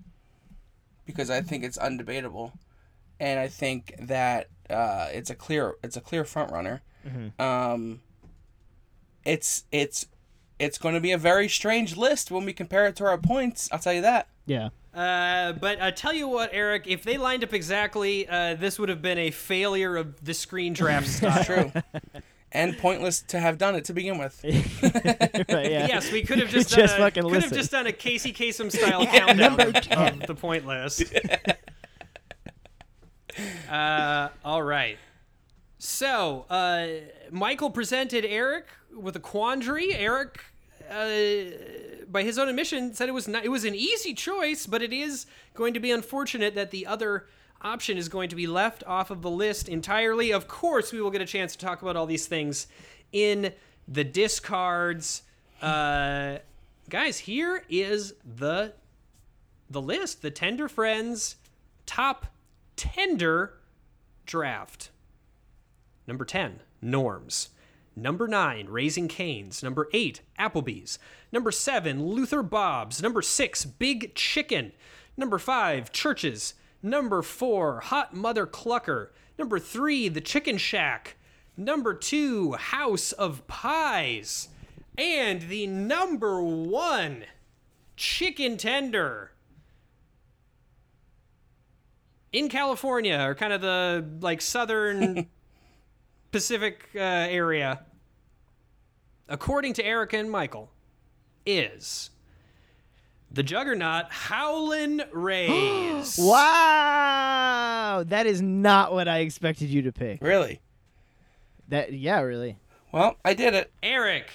because 1.05 1.29
I 1.29 1.41
think 1.41 1.63
it's 1.63 1.77
undebatable, 1.77 2.53
and 3.19 3.39
I 3.39 3.47
think 3.47 3.95
that 3.99 4.47
uh, 4.69 5.07
it's 5.11 5.29
a 5.29 5.35
clear 5.35 5.75
it's 5.83 5.97
a 5.97 6.01
clear 6.01 6.23
front 6.25 6.51
runner. 6.51 6.81
Um, 7.37 8.01
it's 9.25 9.65
it's 9.71 10.07
it's 10.59 10.77
going 10.77 10.95
to 10.95 11.01
be 11.01 11.11
a 11.11 11.17
very 11.17 11.49
strange 11.49 11.97
list 11.97 12.31
when 12.31 12.45
we 12.45 12.53
compare 12.53 12.87
it 12.87 12.95
to 12.97 13.05
our 13.05 13.17
points. 13.17 13.69
I'll 13.71 13.79
tell 13.79 13.93
you 13.93 14.01
that. 14.01 14.27
Yeah. 14.45 14.69
Uh, 14.93 15.53
but 15.53 15.81
I 15.81 15.91
tell 15.91 16.13
you 16.13 16.27
what, 16.27 16.51
Eric, 16.53 16.83
if 16.85 17.03
they 17.03 17.17
lined 17.17 17.43
up 17.43 17.53
exactly, 17.53 18.27
uh, 18.27 18.55
this 18.55 18.77
would 18.77 18.89
have 18.89 19.01
been 19.01 19.17
a 19.17 19.31
failure 19.31 19.97
of 19.97 20.23
the 20.23 20.33
screen 20.33 20.73
draft 20.73 21.07
style. 21.09 21.43
True. 21.43 21.71
and 22.53 22.77
pointless 22.77 23.21
to 23.21 23.39
have 23.39 23.57
done 23.57 23.75
it 23.75 23.85
to 23.85 23.93
begin 23.93 24.17
with. 24.17 24.43
Right, 25.49 25.71
yeah. 25.71 25.87
Yes, 25.87 26.11
we 26.11 26.23
could 26.23 26.39
have 26.39 26.49
just, 26.49 26.69
Just 26.69 26.95
done 26.95 27.01
a, 27.01 27.05
fucking 27.05 27.23
could 27.23 27.43
have 27.43 27.53
just 27.53 27.71
done 27.71 27.87
a 27.87 27.91
Casey 27.91 28.31
Kasem 28.31 28.71
style 28.77 29.05
countdown 29.05 29.59
of, 29.59 29.75
of 29.91 30.19
the 30.27 30.35
point 30.35 30.65
list. 30.65 31.03
uh, 33.69 34.29
all 34.45 34.63
right. 34.63 34.97
So, 35.79 36.45
uh, 36.49 36.87
Michael 37.31 37.69
presented 37.69 38.25
Eric 38.25 38.67
with 38.95 39.15
a 39.15 39.19
quandary. 39.19 39.93
Eric, 39.93 40.43
uh, 40.89 42.05
by 42.09 42.23
his 42.23 42.37
own 42.37 42.47
admission, 42.47 42.93
said 42.93 43.09
it 43.09 43.13
was 43.13 43.27
not, 43.27 43.43
it 43.43 43.49
was 43.49 43.65
an 43.65 43.75
easy 43.75 44.13
choice, 44.13 44.65
but 44.65 44.81
it 44.81 44.93
is 44.93 45.25
going 45.53 45.73
to 45.73 45.79
be 45.79 45.91
unfortunate 45.91 46.55
that 46.55 46.71
the 46.71 46.85
other 46.85 47.25
option 47.63 47.97
is 47.97 48.09
going 48.09 48.29
to 48.29 48.35
be 48.35 48.47
left 48.47 48.83
off 48.85 49.09
of 49.09 49.21
the 49.21 49.29
list 49.29 49.69
entirely. 49.69 50.31
Of 50.31 50.47
course, 50.47 50.91
we 50.91 51.01
will 51.01 51.11
get 51.11 51.21
a 51.21 51.25
chance 51.25 51.55
to 51.55 51.65
talk 51.65 51.81
about 51.81 51.95
all 51.95 52.05
these 52.05 52.27
things 52.27 52.67
in 53.11 53.53
the 53.87 54.03
discards. 54.03 55.23
Uh, 55.61 56.37
guys, 56.89 57.19
here 57.19 57.63
is 57.69 58.13
the 58.23 58.73
the 59.69 59.81
list, 59.81 60.21
the 60.21 60.29
Tender 60.29 60.67
Friends 60.67 61.37
top 61.85 62.27
tender 62.75 63.53
draft. 64.25 64.89
Number 66.07 66.25
10, 66.25 66.61
Norm's. 66.81 67.49
Number 67.95 68.27
9, 68.27 68.67
Raising 68.67 69.07
Cane's. 69.07 69.61
Number 69.61 69.87
8, 69.93 70.21
Applebee's. 70.39 70.97
Number 71.31 71.51
7, 71.51 72.03
Luther 72.03 72.41
Bob's. 72.41 73.01
Number 73.01 73.21
6, 73.21 73.65
Big 73.65 74.15
Chicken. 74.15 74.71
Number 75.15 75.37
5, 75.37 75.91
Church's. 75.91 76.55
Number 76.85 77.21
4, 77.21 77.79
Hot 77.79 78.13
Mother 78.13 78.45
Clucker. 78.45 79.07
Number 79.39 79.57
3, 79.57 80.09
The 80.09 80.19
Chicken 80.19 80.57
Shack. 80.57 81.15
Number 81.55 81.93
2, 81.93 82.51
House 82.53 83.13
of 83.13 83.47
Pies. 83.47 84.49
And 84.97 85.43
the 85.43 85.65
number 85.65 86.43
1, 86.43 87.23
Chicken 87.95 88.57
Tender. 88.57 89.31
In 92.33 92.49
California, 92.49 93.17
or 93.17 93.33
kind 93.33 93.53
of 93.53 93.61
the 93.61 94.05
like 94.19 94.41
southern 94.41 95.27
Pacific 96.31 96.89
uh, 96.95 96.99
area, 96.99 97.85
according 99.29 99.73
to 99.73 99.85
Erica 99.85 100.17
and 100.17 100.29
Michael, 100.29 100.71
is 101.45 102.09
the 103.33 103.43
juggernaut 103.43 104.05
Howlin' 104.09 105.03
Rays. 105.11 106.17
Wow, 106.17 108.03
that 108.07 108.25
is 108.25 108.41
not 108.41 108.93
what 108.93 109.07
I 109.07 109.19
expected 109.19 109.69
you 109.69 109.81
to 109.83 109.91
pick. 109.91 110.21
Really? 110.21 110.61
That 111.67 111.93
yeah, 111.93 112.21
really. 112.21 112.57
Well, 112.91 113.17
I 113.25 113.33
did 113.33 113.55
it. 113.55 113.71
Eric, 113.81 114.29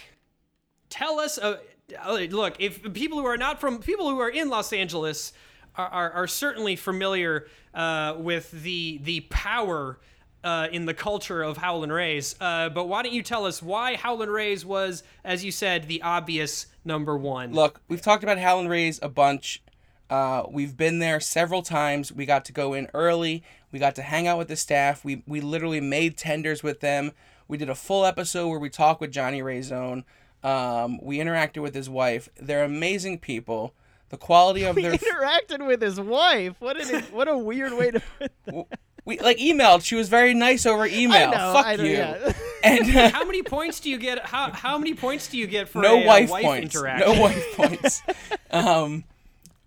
tell 0.90 1.20
us. 1.20 1.38
Uh, 1.38 1.58
uh, 2.04 2.18
look, 2.30 2.60
if 2.60 2.92
people 2.92 3.18
who 3.18 3.26
are 3.26 3.36
not 3.36 3.60
from 3.60 3.78
people 3.78 4.10
who 4.10 4.18
are 4.18 4.28
in 4.28 4.48
Los 4.50 4.72
Angeles 4.72 5.32
are, 5.76 5.88
are, 5.88 6.10
are 6.10 6.26
certainly 6.26 6.76
familiar 6.76 7.46
uh, 7.72 8.14
with 8.18 8.50
the 8.50 8.98
the 9.04 9.20
power 9.30 10.00
uh, 10.44 10.68
in 10.70 10.86
the 10.86 10.94
culture 10.94 11.42
of 11.42 11.56
Howlin' 11.56 11.92
Ray's, 11.92 12.36
uh, 12.40 12.68
but 12.68 12.86
why 12.86 13.02
don't 13.02 13.12
you 13.12 13.22
tell 13.22 13.44
us 13.46 13.62
why 13.62 13.96
Howlin' 13.96 14.30
Ray's 14.30 14.64
was, 14.64 15.02
as 15.24 15.44
you 15.44 15.50
said, 15.50 15.88
the 15.88 16.02
obvious 16.02 16.66
number 16.84 17.16
one? 17.16 17.52
Look, 17.52 17.80
we've 17.88 18.02
talked 18.02 18.22
about 18.22 18.38
Howlin' 18.38 18.68
Ray's 18.68 18.98
a 19.02 19.08
bunch. 19.08 19.62
Uh, 20.10 20.44
we've 20.50 20.76
been 20.76 21.00
there 21.00 21.20
several 21.20 21.62
times. 21.62 22.12
We 22.12 22.24
got 22.24 22.44
to 22.46 22.52
go 22.52 22.72
in 22.72 22.88
early. 22.94 23.42
We 23.72 23.78
got 23.78 23.94
to 23.96 24.02
hang 24.02 24.26
out 24.26 24.38
with 24.38 24.48
the 24.48 24.56
staff. 24.56 25.04
We 25.04 25.22
we 25.26 25.40
literally 25.40 25.80
made 25.80 26.16
tenders 26.16 26.62
with 26.62 26.80
them. 26.80 27.12
We 27.46 27.58
did 27.58 27.68
a 27.68 27.74
full 27.74 28.04
episode 28.04 28.48
where 28.48 28.58
we 28.58 28.70
talked 28.70 29.00
with 29.00 29.10
Johnny 29.10 29.42
Ray 29.42 29.62
Zone. 29.62 30.04
Um, 30.42 30.98
we 31.02 31.18
interacted 31.18 31.62
with 31.62 31.74
his 31.74 31.90
wife. 31.90 32.28
They're 32.40 32.64
amazing 32.64 33.18
people. 33.18 33.74
The 34.10 34.16
quality 34.16 34.64
of 34.64 34.76
He 34.76 34.82
their 34.82 34.92
interacted 34.92 35.66
with 35.66 35.82
his 35.82 36.00
wife. 36.00 36.56
What 36.60 36.80
an 36.80 37.02
what 37.12 37.28
a 37.28 37.36
weird 37.36 37.74
way 37.74 37.90
to 37.90 38.00
put 38.18 38.32
that. 38.46 38.66
We 39.08 39.18
like 39.20 39.38
emailed. 39.38 39.84
She 39.84 39.94
was 39.94 40.10
very 40.10 40.34
nice 40.34 40.66
over 40.66 40.84
email. 40.86 41.30
I 41.30 41.30
know, 41.30 41.52
Fuck 41.54 41.66
I 41.66 41.76
know, 41.76 41.82
you. 41.84 41.96
yeah. 41.96 42.32
And 42.62 42.96
uh, 42.96 43.10
how 43.10 43.24
many 43.24 43.44
points 43.44 43.78
do 43.78 43.88
you 43.88 43.98
get? 43.98 44.26
How, 44.26 44.50
how 44.50 44.78
many 44.78 44.92
points 44.92 45.28
do 45.28 45.38
you 45.38 45.46
get 45.46 45.68
for 45.68 45.80
no 45.80 45.94
a, 45.96 46.02
uh, 46.02 46.06
wife, 46.06 46.28
wife 46.30 46.44
points. 46.44 46.74
interaction? 46.74 47.14
No 47.14 47.20
wife 47.20 47.46
points. 47.56 48.02
Um, 48.50 49.04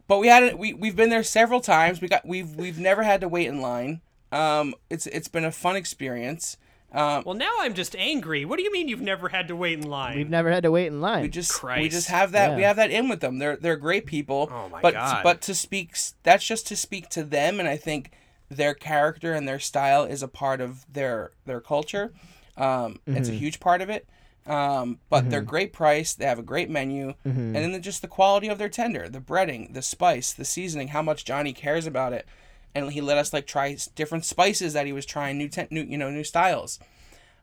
but 0.09 0.17
we 0.19 0.27
had 0.27 0.43
it. 0.43 0.59
We 0.59 0.73
we've 0.73 0.95
been 0.95 1.09
there 1.09 1.23
several 1.23 1.61
times. 1.61 2.01
We 2.01 2.09
got 2.09 2.27
we've 2.27 2.53
we've 2.55 2.77
never 2.77 3.03
had 3.03 3.21
to 3.21 3.29
wait 3.29 3.47
in 3.47 3.61
line. 3.61 4.01
Um, 4.33 4.75
it's 4.89 5.07
it's 5.07 5.29
been 5.29 5.45
a 5.45 5.53
fun 5.53 5.77
experience. 5.77 6.57
Um, 6.91 7.23
Well, 7.25 7.35
now 7.35 7.53
I'm 7.59 7.73
just 7.73 7.95
angry. 7.95 8.43
What 8.43 8.57
do 8.57 8.63
you 8.63 8.73
mean 8.73 8.89
you've 8.89 8.99
never 8.99 9.29
had 9.29 9.47
to 9.47 9.55
wait 9.55 9.79
in 9.79 9.89
line? 9.89 10.17
We've 10.17 10.29
never 10.29 10.51
had 10.51 10.63
to 10.63 10.71
wait 10.71 10.87
in 10.87 10.99
line. 10.99 11.21
we 11.21 11.29
just 11.29 11.63
we 11.63 11.87
just 11.87 12.09
have 12.09 12.33
that 12.33 12.57
we 12.57 12.63
have 12.63 12.75
that 12.75 12.91
in 12.91 13.07
with 13.07 13.21
them. 13.21 13.39
They're 13.39 13.55
they're 13.55 13.77
great 13.77 14.05
people. 14.05 14.49
Oh 14.51 14.67
my 14.67 14.81
but 14.81 14.95
God. 14.95 15.23
but 15.23 15.41
to 15.43 15.55
speak 15.55 15.95
that's 16.23 16.45
just 16.45 16.67
to 16.67 16.75
speak 16.75 17.07
to 17.09 17.23
them, 17.23 17.57
and 17.61 17.69
I 17.69 17.77
think 17.77 18.11
their 18.55 18.73
character 18.73 19.33
and 19.33 19.47
their 19.47 19.59
style 19.59 20.03
is 20.03 20.21
a 20.21 20.27
part 20.27 20.59
of 20.61 20.85
their 20.91 21.31
their 21.45 21.61
culture. 21.61 22.11
Um, 22.57 22.99
It's 23.07 23.27
Mm-hmm. 23.27 23.35
a 23.35 23.39
huge 23.39 23.59
part 23.59 23.81
of 23.81 23.89
it. 23.89 24.05
Um, 24.47 24.99
but 25.09 25.29
they're 25.29 25.41
great 25.41 25.71
price. 25.71 26.13
They 26.15 26.25
have 26.25 26.39
a 26.39 26.43
great 26.43 26.69
menu, 26.69 27.13
Mm-hmm. 27.25 27.39
and 27.39 27.55
then 27.55 27.71
the- 27.73 27.79
just 27.79 28.01
the 28.01 28.07
quality 28.07 28.47
of 28.49 28.57
their 28.57 28.69
tender, 28.69 29.07
the 29.07 29.19
breading, 29.21 29.73
the 29.73 29.81
spice, 29.83 30.33
the 30.33 30.43
seasoning, 30.45 30.89
how 30.89 31.01
much 31.03 31.23
Johnny 31.25 31.53
cares 31.53 31.85
about 31.85 32.11
it, 32.11 32.25
and 32.73 32.91
he 32.91 33.01
let 33.01 33.17
us 33.19 33.31
like 33.33 33.45
try 33.45 33.77
different 33.95 34.25
spices 34.25 34.73
that 34.73 34.85
he 34.87 34.93
was 34.93 35.05
trying 35.05 35.37
new 35.37 35.47
ten- 35.47 35.67
new 35.69 35.83
you 35.83 35.97
know 35.97 36.09
new 36.09 36.23
styles. 36.23 36.79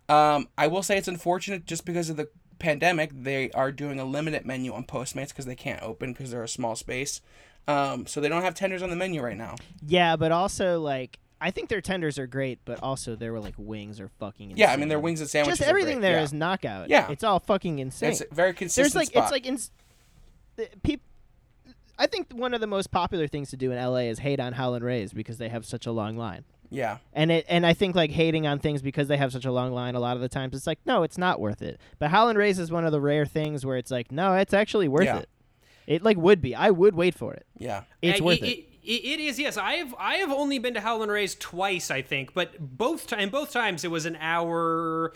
Um, 0.09 0.49
I 0.59 0.67
will 0.67 0.83
say 0.83 0.97
it's 0.99 1.09
unfortunate 1.09 1.67
just 1.67 1.85
because 1.85 2.11
of 2.11 2.17
the 2.17 2.29
pandemic. 2.59 3.11
They 3.15 3.51
are 3.53 3.71
doing 3.71 4.01
a 4.01 4.05
limited 4.05 4.45
menu 4.45 4.73
on 4.73 4.85
Postmates 4.85 5.29
because 5.29 5.47
they 5.47 5.55
can't 5.55 5.83
open 5.83 6.13
because 6.13 6.31
they're 6.33 6.43
a 6.43 6.49
small 6.49 6.75
space. 6.77 7.21
Um, 7.69 8.07
so 8.07 8.21
they 8.21 8.29
don't 8.29 8.43
have 8.43 8.55
tenders 8.55 8.83
on 8.83 8.91
the 8.91 8.97
menu 8.97 9.23
right 9.23 9.37
now. 9.37 9.55
yeah, 9.87 10.17
but 10.17 10.33
also 10.33 10.81
like 10.81 11.19
I 11.41 11.51
think 11.53 11.69
their 11.69 11.81
tenders 11.81 12.19
are 12.19 12.27
great, 12.27 12.59
but 12.65 12.83
also 12.83 13.15
their 13.15 13.39
like 13.39 13.55
wings 13.57 14.01
are 14.01 14.09
fucking 14.19 14.51
insane. 14.51 14.61
Yeah, 14.61 14.73
I 14.73 14.77
mean 14.77 14.89
their 14.89 14.99
wings 14.99 15.21
and 15.21 15.29
sandwiches. 15.31 15.59
Just 15.59 15.69
everything 15.69 16.01
there 16.01 16.17
yeah. 16.17 16.23
is 16.23 16.33
knockout. 16.33 16.89
Yeah. 16.89 17.11
it's 17.11 17.23
all 17.23 17.39
fucking 17.39 17.79
insane. 17.79 18.11
It's 18.11 18.23
very 18.33 18.55
consistent. 18.55 18.85
There's 18.85 18.97
like 18.97 19.09
spot. 19.09 19.23
it's 19.25 19.33
like 19.33 19.47
in 19.47 19.59
people. 20.83 21.05
I 22.01 22.07
think 22.07 22.33
one 22.33 22.55
of 22.55 22.61
the 22.61 22.67
most 22.69 22.91
popular 22.93 23.27
things 23.27 23.51
to 23.51 23.57
do 23.57 23.73
in 23.73 23.77
LA 23.77 24.03
is 24.03 24.21
hate 24.21 24.39
on 24.39 24.53
Howlin' 24.53 24.85
Ray's 24.85 25.13
because 25.13 25.39
they 25.39 25.49
have 25.49 25.67
such 25.67 25.85
a 25.85 25.91
long 25.91 26.17
line. 26.17 26.45
yeah, 26.71 26.99
And 27.13 27.33
it 27.33 27.45
and 27.49 27.67
I 27.67 27.75
think 27.75 27.97
like 27.97 28.13
hating 28.13 28.47
on 28.47 28.61
things 28.61 28.83
because 28.83 29.09
they 29.09 29.17
have 29.17 29.33
such 29.33 29.45
a 29.45 29.51
long 29.51 29.73
line 29.73 29.97
a 29.97 30.01
lot 30.01 30.15
of 30.15 30.23
the 30.23 30.29
times 30.29 30.55
it's 30.55 30.67
like 30.67 30.79
no 30.87 31.03
it's 31.03 31.19
not 31.19 31.41
worth 31.41 31.61
it. 31.61 31.81
But 31.99 32.11
Howlin' 32.11 32.37
Ray's 32.37 32.59
is 32.61 32.71
one 32.71 32.85
of 32.85 32.93
the 32.93 33.01
rare 33.01 33.27
things 33.27 33.67
where 33.67 33.77
it's 33.77 33.91
like 33.91 34.13
no 34.13 34.35
it's 34.35 34.55
actually 34.55 34.87
worth 34.89 35.07
Yeah. 35.07 35.19
it. 35.19 35.29
It 35.89 36.03
like 36.05 36.17
would 36.19 36.41
be. 36.43 36.55
I 36.55 36.71
would 36.71 36.95
wait 36.95 37.15
for 37.15 37.33
it. 37.35 37.47
yeah. 37.57 37.83
It's 38.03 38.21
Uh, 38.21 38.25
worth 38.25 38.43
it. 38.43 38.59
it, 38.85 38.91
it 38.91 39.21
is 39.21 39.39
yes. 39.39 39.57
I 39.57 39.73
have 39.75 39.95
I 39.99 40.17
have 40.17 40.31
only 40.31 40.59
been 40.59 40.75
to 40.75 40.81
Howlin' 40.81 41.09
Ray's 41.11 41.35
twice, 41.35 41.91
I 41.91 42.03
think, 42.03 42.35
but 42.35 42.55
both 42.61 43.07
time 43.07 43.31
both 43.31 43.53
times 43.53 43.85
it 43.85 43.91
was 43.91 44.05
an 44.07 44.17
hour, 44.17 45.15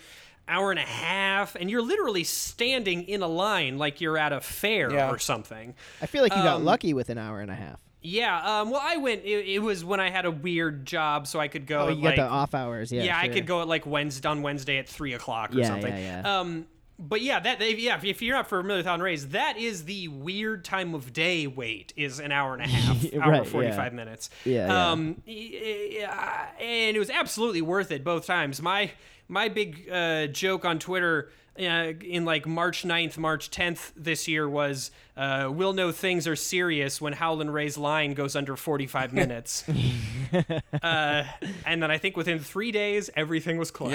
hour 0.49 0.71
and 0.71 0.81
a 0.81 0.83
half, 0.83 1.55
and 1.57 1.71
you're 1.71 1.83
literally 1.83 2.25
standing 2.25 3.03
in 3.05 3.21
a 3.23 3.29
line 3.29 3.77
like 3.79 4.01
you're 4.01 4.17
at 4.19 4.33
a 4.33 4.41
fair 4.41 4.91
Yeah. 4.93 5.11
or 5.11 5.19
something. 5.19 5.75
I 6.01 6.07
feel 6.07 6.23
like 6.23 6.35
you 6.35 6.43
got 6.43 6.57
um, 6.57 6.65
lucky 6.65 6.95
with 6.95 7.11
an 7.11 7.19
hour 7.19 7.41
and 7.41 7.51
a 7.51 7.55
half. 7.55 7.79
Yeah. 8.05 8.61
Um. 8.61 8.71
Well, 8.71 8.81
I 8.83 8.97
went. 8.97 9.25
It, 9.25 9.47
it 9.47 9.59
was 9.61 9.85
when 9.85 10.01
I 10.01 10.11
had 10.11 10.25
a 10.25 10.31
weird 10.31 10.87
job, 10.87 11.27
so 11.29 11.39
I 11.39 11.47
could 11.49 11.67
go. 11.67 11.83
Oh, 11.83 11.89
at, 11.91 11.97
you 11.99 12.03
like, 12.03 12.17
got 12.17 12.25
the 12.29 12.31
off 12.35 12.55
hours. 12.55 12.91
Yeah, 12.91 13.03
yeah, 13.05 13.19
I 13.19 13.29
could 13.29 13.47
go 13.47 13.61
at 13.61 13.69
like 13.69 13.87
Wednesday 13.87 14.29
on 14.29 14.43
Wednesday 14.43 14.79
at 14.79 14.89
three 14.89 15.13
o'clock 15.13 15.55
or 15.55 15.59
Yeah, 15.59 15.67
something. 15.69 15.93
yeah, 15.95 16.23
yeah. 16.23 16.39
Um, 16.41 16.67
but 17.03 17.21
yeah, 17.21 17.41
that 17.41 17.61
if- 17.61 17.79
yeah, 17.79 17.97
if- 17.97 18.05
if 18.05 18.23
you're 18.23 18.37
not 18.37 18.49
familiar 18.49 18.79
with 18.79 18.87
Howlin' 18.87 19.03
Ray's, 19.03 19.29
that 19.29 19.59
is 19.59 19.85
the 19.85 20.09
weird 20.09 20.65
time 20.65 20.95
of 20.95 21.13
day 21.13 21.47
wait 21.47 21.93
is 21.97 22.21
an 22.21 22.31
hour 22.33 22.55
and 22.55 22.63
a 22.63 22.69
half, 22.69 23.15
hour 23.21 23.31
Right, 23.33 23.47
forty 23.47 23.69
yeah. 23.69 23.91
minutes. 23.91 24.31
Yeah, 24.45 24.67
yeah. 24.69 24.91
Um, 24.91 25.23
yeah, 25.27 26.47
and 26.61 26.97
it 26.97 26.99
was 26.99 27.11
absolutely 27.11 27.63
worth 27.63 27.91
it 27.91 28.05
both 28.05 28.27
times. 28.27 28.63
My 28.63 28.93
my 29.29 29.49
big 29.49 29.89
uh, 29.91 30.27
joke 30.29 30.65
on 30.65 30.79
Twitter. 30.79 31.31
Uh, 31.61 31.93
in 32.03 32.25
like 32.25 32.47
March 32.47 32.83
9th, 32.83 33.19
March 33.19 33.51
10th 33.51 33.93
this 33.95 34.27
year 34.27 34.49
was 34.49 34.91
uh, 35.19 35.51
we'll 35.53 35.75
know 35.75 35.93
things 35.93 36.27
are 36.27 36.35
serious 36.35 36.99
when 36.99 37.13
Howlin' 37.13 37.51
Ray's 37.51 37.77
line 37.77 38.15
goes 38.15 38.35
under 38.35 38.57
45 38.57 39.13
minutes. 39.23 39.63
uh, 40.83 41.25
and 41.67 41.83
then 41.83 41.91
I 41.91 41.99
think 41.99 42.17
within 42.17 42.39
three 42.39 42.73
days, 42.73 43.11
everything 43.15 43.59
was 43.59 43.71
closed. 43.71 43.93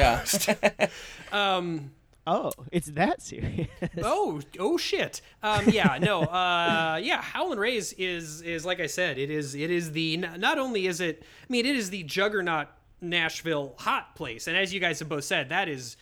Yeah. 0.51 0.87
Oh, 2.29 2.51
it's 2.73 2.87
that 2.87 3.21
serious. 3.21 3.69
oh, 4.03 4.41
oh 4.59 4.77
shit. 4.77 5.21
Um, 5.41 5.69
yeah, 5.69 5.97
no, 5.99 6.23
uh, 6.23 6.99
yeah. 7.01 7.21
Howlin' 7.21 7.57
Ray's 7.57 7.93
is 7.93 8.41
is 8.41 8.65
like 8.65 8.81
I 8.81 8.87
said, 8.87 9.17
it 9.17 9.31
is 9.31 9.55
it 9.55 9.71
is 9.71 9.93
the 9.93 10.17
not 10.17 10.59
only 10.59 10.87
is 10.87 10.99
it, 10.99 11.23
I 11.23 11.45
mean, 11.49 11.65
it 11.65 11.77
is 11.77 11.89
the 11.89 12.03
juggernaut 12.03 12.67
Nashville 12.99 13.75
hot 13.77 14.13
place, 14.15 14.47
and 14.47 14.57
as 14.57 14.73
you 14.73 14.81
guys 14.81 14.99
have 14.99 15.07
both 15.07 15.23
said, 15.23 15.47
that 15.49 15.69
is 15.69 15.95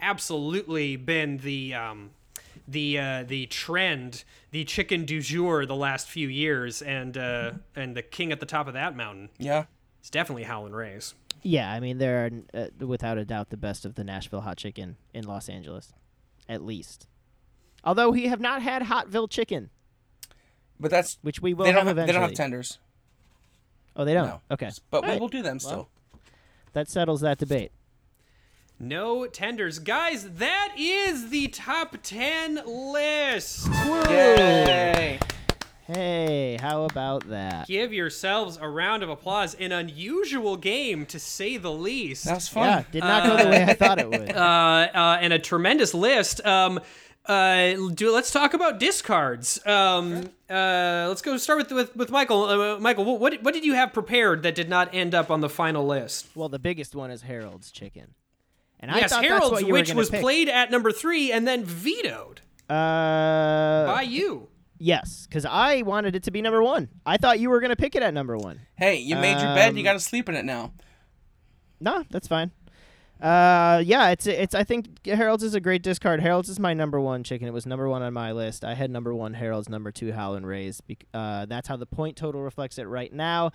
absolutely 0.00 0.96
been 0.96 1.38
the 1.38 1.74
um, 1.74 2.10
the 2.66 2.98
uh, 2.98 3.24
the 3.24 3.46
trend, 3.46 4.24
the 4.50 4.64
chicken 4.64 5.04
du 5.04 5.20
jour 5.20 5.64
the 5.64 5.76
last 5.76 6.08
few 6.08 6.26
years, 6.26 6.82
and 6.82 7.16
uh, 7.16 7.52
and 7.76 7.96
the 7.96 8.02
king 8.02 8.32
at 8.32 8.40
the 8.40 8.46
top 8.46 8.66
of 8.66 8.74
that 8.74 8.96
mountain 8.96 9.28
yeah. 9.38 9.64
it's 10.00 10.10
definitely 10.10 10.42
Howlin' 10.42 10.74
Ray's. 10.74 11.14
Yeah, 11.42 11.70
I 11.72 11.80
mean 11.80 11.98
they're 11.98 12.30
uh, 12.54 12.66
without 12.84 13.18
a 13.18 13.24
doubt 13.24 13.50
the 13.50 13.56
best 13.56 13.84
of 13.84 13.94
the 13.94 14.04
Nashville 14.04 14.40
hot 14.42 14.56
chicken 14.58 14.96
in 15.14 15.24
Los 15.24 15.48
Angeles, 15.48 15.92
at 16.48 16.64
least. 16.64 17.06
Although 17.84 18.10
we 18.10 18.26
have 18.26 18.40
not 18.40 18.62
had 18.62 18.82
Hotville 18.82 19.30
chicken, 19.30 19.70
But 20.80 20.90
that's 20.90 21.18
which 21.22 21.40
we 21.40 21.54
will 21.54 21.64
they 21.64 21.72
don't 21.72 21.86
have 21.86 21.96
have, 21.96 22.06
they 22.06 22.12
don't 22.12 22.22
have 22.22 22.34
tenders. 22.34 22.78
Oh, 23.96 24.04
they 24.04 24.14
don't. 24.14 24.26
No. 24.28 24.40
Okay, 24.50 24.70
But 24.90 25.02
we 25.02 25.08
Alright. 25.08 25.20
will 25.20 25.28
do 25.28 25.42
them 25.42 25.58
still. 25.58 25.88
that 26.72 26.88
settles 26.88 27.20
that 27.22 27.38
debate. 27.38 27.72
No 28.80 29.26
tenders, 29.26 29.80
guys. 29.80 30.28
That 30.34 30.74
is 30.78 31.30
the 31.30 31.48
top 31.48 31.96
ten 32.02 32.60
list. 32.64 33.66
Yay! 34.08 35.18
Hey, 35.88 36.58
how 36.60 36.84
about 36.84 37.28
that? 37.30 37.66
Give 37.66 37.94
yourselves 37.94 38.58
a 38.60 38.68
round 38.68 39.02
of 39.02 39.08
applause. 39.08 39.54
An 39.54 39.72
unusual 39.72 40.58
game, 40.58 41.06
to 41.06 41.18
say 41.18 41.56
the 41.56 41.72
least. 41.72 42.26
That 42.26 42.34
was 42.34 42.48
fun. 42.48 42.64
Yeah, 42.68 42.84
did 42.92 43.02
not 43.04 43.26
go 43.26 43.42
the 43.42 43.48
way 43.48 43.64
I 43.64 43.72
thought 43.72 43.98
it 43.98 44.08
would. 44.10 44.30
uh, 44.36 44.88
uh, 44.94 45.18
and 45.20 45.32
a 45.32 45.38
tremendous 45.38 45.94
list. 45.94 46.44
Um, 46.44 46.78
uh, 47.24 47.74
do 47.94 48.12
let's 48.12 48.30
talk 48.30 48.52
about 48.52 48.78
discards. 48.78 49.64
Um, 49.66 50.28
uh, 50.50 51.06
let's 51.08 51.22
go 51.22 51.36
start 51.38 51.58
with 51.58 51.72
with, 51.72 51.96
with 51.96 52.10
Michael. 52.10 52.44
Uh, 52.44 52.78
Michael, 52.78 53.04
what, 53.06 53.20
what 53.20 53.42
what 53.42 53.54
did 53.54 53.64
you 53.64 53.72
have 53.74 53.94
prepared 53.94 54.42
that 54.42 54.54
did 54.54 54.68
not 54.68 54.94
end 54.94 55.14
up 55.14 55.30
on 55.30 55.40
the 55.40 55.48
final 55.48 55.86
list? 55.86 56.28
well, 56.34 56.48
the 56.50 56.58
biggest 56.58 56.94
one 56.94 57.10
is 57.10 57.22
Harold's 57.22 57.70
chicken, 57.70 58.14
and 58.80 58.90
I 58.90 58.98
yes, 58.98 59.10
thought 59.10 59.22
that's 59.22 59.32
Harold's, 59.32 59.52
what 59.52 59.66
you 59.66 59.72
which 59.72 59.90
were 59.90 59.96
was 59.96 60.10
pick. 60.10 60.20
played 60.20 60.48
at 60.50 60.70
number 60.70 60.92
three 60.92 61.32
and 61.32 61.46
then 61.48 61.64
vetoed 61.64 62.40
Uh, 62.70 63.86
by 63.86 64.02
you. 64.08 64.48
Yes, 64.78 65.26
because 65.28 65.44
I 65.44 65.82
wanted 65.82 66.14
it 66.16 66.22
to 66.24 66.30
be 66.30 66.40
number 66.40 66.62
one. 66.62 66.88
I 67.04 67.16
thought 67.16 67.40
you 67.40 67.50
were 67.50 67.60
gonna 67.60 67.76
pick 67.76 67.94
it 67.96 68.02
at 68.02 68.14
number 68.14 68.36
one. 68.36 68.60
Hey, 68.76 68.96
you 68.96 69.16
made 69.16 69.40
your 69.40 69.54
bed. 69.54 69.74
You 69.74 69.80
Um, 69.80 69.84
got 69.84 69.92
to 69.94 70.00
sleep 70.00 70.28
in 70.28 70.34
it 70.36 70.44
now. 70.44 70.72
No, 71.80 72.04
that's 72.10 72.28
fine. 72.28 72.50
Uh, 73.20 73.82
yeah, 73.84 74.10
it's 74.10 74.26
it's. 74.28 74.54
I 74.54 74.62
think 74.62 75.04
Harold's 75.04 75.42
is 75.42 75.54
a 75.54 75.60
great 75.60 75.82
discard. 75.82 76.20
Harold's 76.20 76.48
is 76.48 76.60
my 76.60 76.72
number 76.74 77.00
one 77.00 77.24
chicken. 77.24 77.48
It 77.48 77.52
was 77.52 77.66
number 77.66 77.88
one 77.88 78.00
on 78.02 78.12
my 78.12 78.30
list. 78.30 78.64
I 78.64 78.74
had 78.74 78.90
number 78.90 79.12
one 79.12 79.34
Harold's, 79.34 79.68
number 79.68 79.90
two 79.90 80.12
Howlin' 80.12 80.46
Ray's. 80.46 80.80
bec- 80.80 81.06
Uh, 81.12 81.44
that's 81.46 81.66
how 81.66 81.76
the 81.76 81.86
point 81.86 82.16
total 82.16 82.42
reflects 82.42 82.78
it 82.78 82.84
right 82.84 83.12
now. 83.12 83.50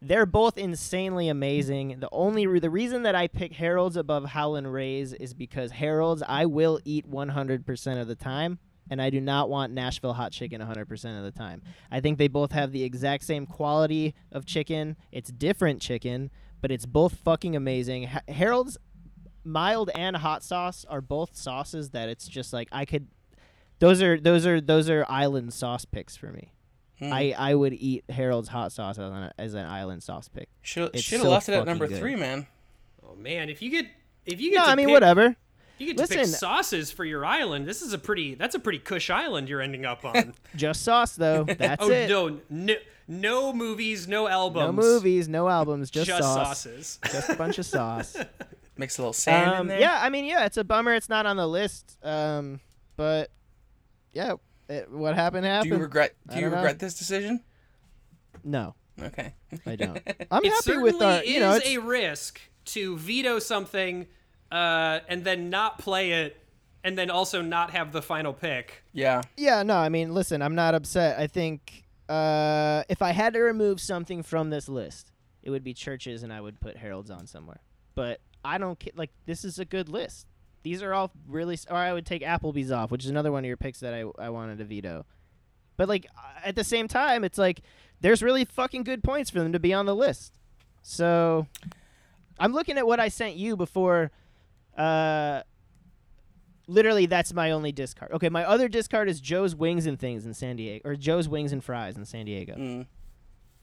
They're 0.00 0.26
both 0.26 0.56
insanely 0.56 1.28
amazing. 1.28 1.96
The 1.98 2.08
only 2.12 2.46
re- 2.46 2.60
the 2.60 2.70
reason 2.70 3.02
that 3.02 3.16
I 3.16 3.26
pick 3.26 3.54
Harold's 3.54 3.96
above 3.96 4.26
Howlin' 4.26 4.68
Ray's 4.68 5.12
is 5.12 5.34
because 5.34 5.72
Harold's 5.72 6.22
I 6.28 6.46
will 6.46 6.78
eat 6.84 7.10
100% 7.10 8.00
of 8.00 8.06
the 8.06 8.14
time, 8.14 8.60
and 8.90 9.00
I 9.02 9.10
do 9.10 9.20
not 9.20 9.48
want 9.50 9.72
Nashville 9.72 10.12
hot 10.14 10.32
chicken 10.32 10.60
100% 10.60 11.18
of 11.18 11.24
the 11.24 11.30
time. 11.30 11.62
I 11.90 12.00
think 12.00 12.18
they 12.18 12.28
both 12.28 12.52
have 12.52 12.72
the 12.72 12.82
exact 12.84 13.24
same 13.24 13.46
quality 13.46 14.14
of 14.32 14.44
chicken. 14.46 14.96
It's 15.12 15.30
different 15.30 15.80
chicken, 15.82 16.30
but 16.60 16.70
it's 16.70 16.86
both 16.86 17.14
fucking 17.16 17.54
amazing. 17.56 18.04
Ha- 18.08 18.22
Harold's 18.28 18.78
mild 19.44 19.90
and 19.94 20.16
hot 20.16 20.42
sauce 20.42 20.84
are 20.88 21.00
both 21.00 21.36
sauces 21.36 21.90
that 21.90 22.08
it's 22.08 22.28
just 22.28 22.52
like 22.52 22.68
I 22.72 22.84
could. 22.84 23.08
Those 23.78 24.02
are 24.02 24.18
those 24.20 24.46
are 24.46 24.60
those 24.60 24.90
are 24.90 25.06
island 25.08 25.52
sauce 25.52 25.84
picks 25.84 26.16
for 26.16 26.32
me. 26.32 26.52
Hmm. 26.98 27.12
I, 27.12 27.32
I 27.38 27.54
would 27.54 27.74
eat 27.74 28.04
Harold's 28.08 28.48
hot 28.48 28.72
sauce 28.72 28.98
as 28.98 29.12
an, 29.12 29.30
as 29.38 29.54
an 29.54 29.64
island 29.66 30.02
sauce 30.02 30.26
pick. 30.28 30.48
Should 30.62 30.98
should 30.98 31.18
have 31.18 31.26
so 31.26 31.30
left 31.30 31.48
it 31.48 31.52
at 31.52 31.64
number 31.64 31.86
good. 31.86 31.98
three, 32.00 32.16
man. 32.16 32.48
Oh 33.08 33.14
man, 33.14 33.48
if 33.48 33.62
you 33.62 33.70
get 33.70 33.86
if 34.26 34.40
you 34.40 34.50
get 34.50 34.56
No, 34.58 34.64
to 34.64 34.70
I 34.72 34.74
mean 34.74 34.86
pick- 34.86 34.94
whatever. 34.94 35.36
You 35.78 35.94
get 35.94 35.98
to 35.98 36.06
pick 36.06 36.26
sauces 36.26 36.90
for 36.90 37.04
your 37.04 37.24
island. 37.24 37.66
This 37.66 37.82
is 37.82 37.92
a 37.92 37.98
pretty. 37.98 38.34
That's 38.34 38.54
a 38.54 38.58
pretty 38.58 38.78
cush 38.78 39.10
island 39.10 39.48
you're 39.48 39.60
ending 39.60 39.84
up 39.84 40.04
on. 40.04 40.34
Just 40.56 40.82
sauce 40.82 41.14
though. 41.16 41.44
That's 41.48 41.82
oh 41.84 41.90
it. 41.90 42.08
no, 42.08 42.40
no, 42.50 42.74
no 43.06 43.52
movies, 43.52 44.06
no 44.08 44.28
albums, 44.28 44.66
No 44.66 44.72
movies, 44.72 45.28
no 45.28 45.48
albums, 45.48 45.90
just, 45.90 46.06
just 46.08 46.22
sauce. 46.22 46.60
sauces. 46.64 46.98
Just 47.10 47.30
a 47.30 47.34
bunch 47.34 47.58
of 47.58 47.66
sauce. 47.66 48.16
Mix 48.76 48.98
a 48.98 49.02
little 49.02 49.12
sand 49.12 49.52
in 49.52 49.58
Um, 49.60 49.66
there. 49.68 49.80
yeah, 49.80 49.98
I 50.02 50.08
mean, 50.10 50.24
yeah, 50.24 50.44
it's 50.44 50.56
a 50.56 50.64
bummer 50.64 50.94
it's 50.94 51.08
not 51.08 51.26
on 51.26 51.36
the 51.36 51.46
list. 51.48 51.96
Um, 52.02 52.60
but 52.96 53.30
yeah, 54.12 54.34
it, 54.68 54.90
what 54.90 55.14
happened 55.14 55.44
happened. 55.44 55.44
Do 55.44 55.48
happened. 55.48 55.70
you 55.72 55.78
regret? 55.78 56.14
Do 56.28 56.34
you 56.36 56.40
don't 56.42 56.50
know. 56.50 56.56
regret 56.58 56.78
this 56.78 56.94
decision? 56.98 57.42
no, 58.44 58.74
Okay. 59.02 59.34
I 59.66 59.76
don't. 59.76 60.00
I'm 60.30 60.44
it 60.44 60.52
happy 60.52 60.76
with 60.78 61.00
our. 61.00 61.22
is 61.22 61.28
You 61.30 61.40
know, 61.40 61.54
it's, 61.54 61.66
a 61.68 61.78
risk 61.78 62.40
to 62.66 62.96
veto 62.98 63.38
something, 63.38 64.06
uh, 64.50 65.00
and 65.08 65.24
then 65.24 65.50
not 65.50 65.78
play 65.78 66.12
it, 66.12 66.36
and 66.84 66.96
then 66.96 67.10
also 67.10 67.42
not 67.42 67.70
have 67.70 67.92
the 67.92 68.02
final 68.02 68.32
pick. 68.32 68.82
Yeah. 68.92 69.22
Yeah, 69.36 69.62
no, 69.62 69.76
I 69.76 69.88
mean, 69.88 70.14
listen, 70.14 70.42
I'm 70.42 70.54
not 70.54 70.74
upset. 70.74 71.18
I 71.18 71.26
think 71.26 71.84
uh, 72.08 72.84
if 72.88 73.02
I 73.02 73.12
had 73.12 73.34
to 73.34 73.40
remove 73.40 73.80
something 73.80 74.22
from 74.22 74.50
this 74.50 74.68
list, 74.68 75.12
it 75.42 75.50
would 75.50 75.64
be 75.64 75.74
Church's, 75.74 76.22
and 76.22 76.32
I 76.32 76.40
would 76.40 76.60
put 76.60 76.76
Harold's 76.76 77.10
on 77.10 77.26
somewhere. 77.26 77.60
But 77.94 78.20
I 78.44 78.58
don't 78.58 78.78
ca- 78.78 78.92
like. 78.94 79.10
This 79.26 79.44
is 79.44 79.58
a 79.58 79.64
good 79.64 79.88
list. 79.88 80.26
These 80.62 80.82
are 80.82 80.94
all 80.94 81.10
really. 81.26 81.58
Or 81.70 81.76
I 81.76 81.92
would 81.92 82.06
take 82.06 82.22
Applebee's 82.22 82.70
off, 82.70 82.90
which 82.90 83.04
is 83.04 83.10
another 83.10 83.32
one 83.32 83.44
of 83.44 83.48
your 83.48 83.56
picks 83.56 83.80
that 83.80 83.92
I 83.94 84.04
I 84.18 84.30
wanted 84.30 84.58
to 84.58 84.64
veto. 84.64 85.04
But 85.76 85.88
like 85.88 86.06
at 86.44 86.54
the 86.54 86.64
same 86.64 86.88
time, 86.88 87.24
it's 87.24 87.38
like 87.38 87.60
there's 88.00 88.22
really 88.22 88.44
fucking 88.44 88.84
good 88.84 89.02
points 89.02 89.30
for 89.30 89.40
them 89.40 89.52
to 89.52 89.58
be 89.58 89.72
on 89.72 89.86
the 89.86 89.94
list. 89.94 90.34
So 90.82 91.46
I'm 92.38 92.52
looking 92.52 92.78
at 92.78 92.86
what 92.86 93.00
I 93.00 93.08
sent 93.08 93.36
you 93.36 93.56
before. 93.56 94.10
Uh, 94.78 95.42
literally, 96.66 97.06
that's 97.06 97.32
my 97.34 97.50
only 97.50 97.72
discard. 97.72 98.12
Okay, 98.12 98.28
my 98.28 98.44
other 98.44 98.68
discard 98.68 99.08
is 99.08 99.20
Joe's 99.20 99.54
Wings 99.54 99.86
and 99.86 99.98
Things 99.98 100.24
in 100.26 100.34
San 100.34 100.56
Diego, 100.56 100.88
or 100.88 100.96
Joe's 100.96 101.28
Wings 101.28 101.52
and 101.52 101.62
Fries 101.62 101.96
in 101.96 102.04
San 102.04 102.26
Diego. 102.26 102.54
Mm. 102.54 102.86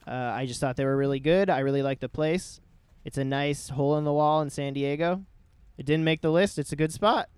Uh, 0.08 0.12
I 0.12 0.46
just 0.46 0.60
thought 0.60 0.76
they 0.76 0.86
were 0.86 0.98
really 0.98 1.20
good. 1.20 1.50
I 1.50 1.60
really 1.60 1.82
like 1.82 2.00
the 2.00 2.10
place. 2.10 2.60
It's 3.04 3.18
a 3.18 3.24
nice 3.24 3.70
hole 3.70 3.98
in 3.98 4.04
the 4.04 4.14
wall 4.14 4.42
in 4.42 4.50
San 4.50 4.74
Diego. 4.74 5.24
It 5.78 5.86
didn't 5.86 6.04
make 6.06 6.22
the 6.22 6.32
list. 6.32 6.58
It's 6.60 6.72
a 6.72 6.76
good 6.76 6.92
spot, 6.94 7.30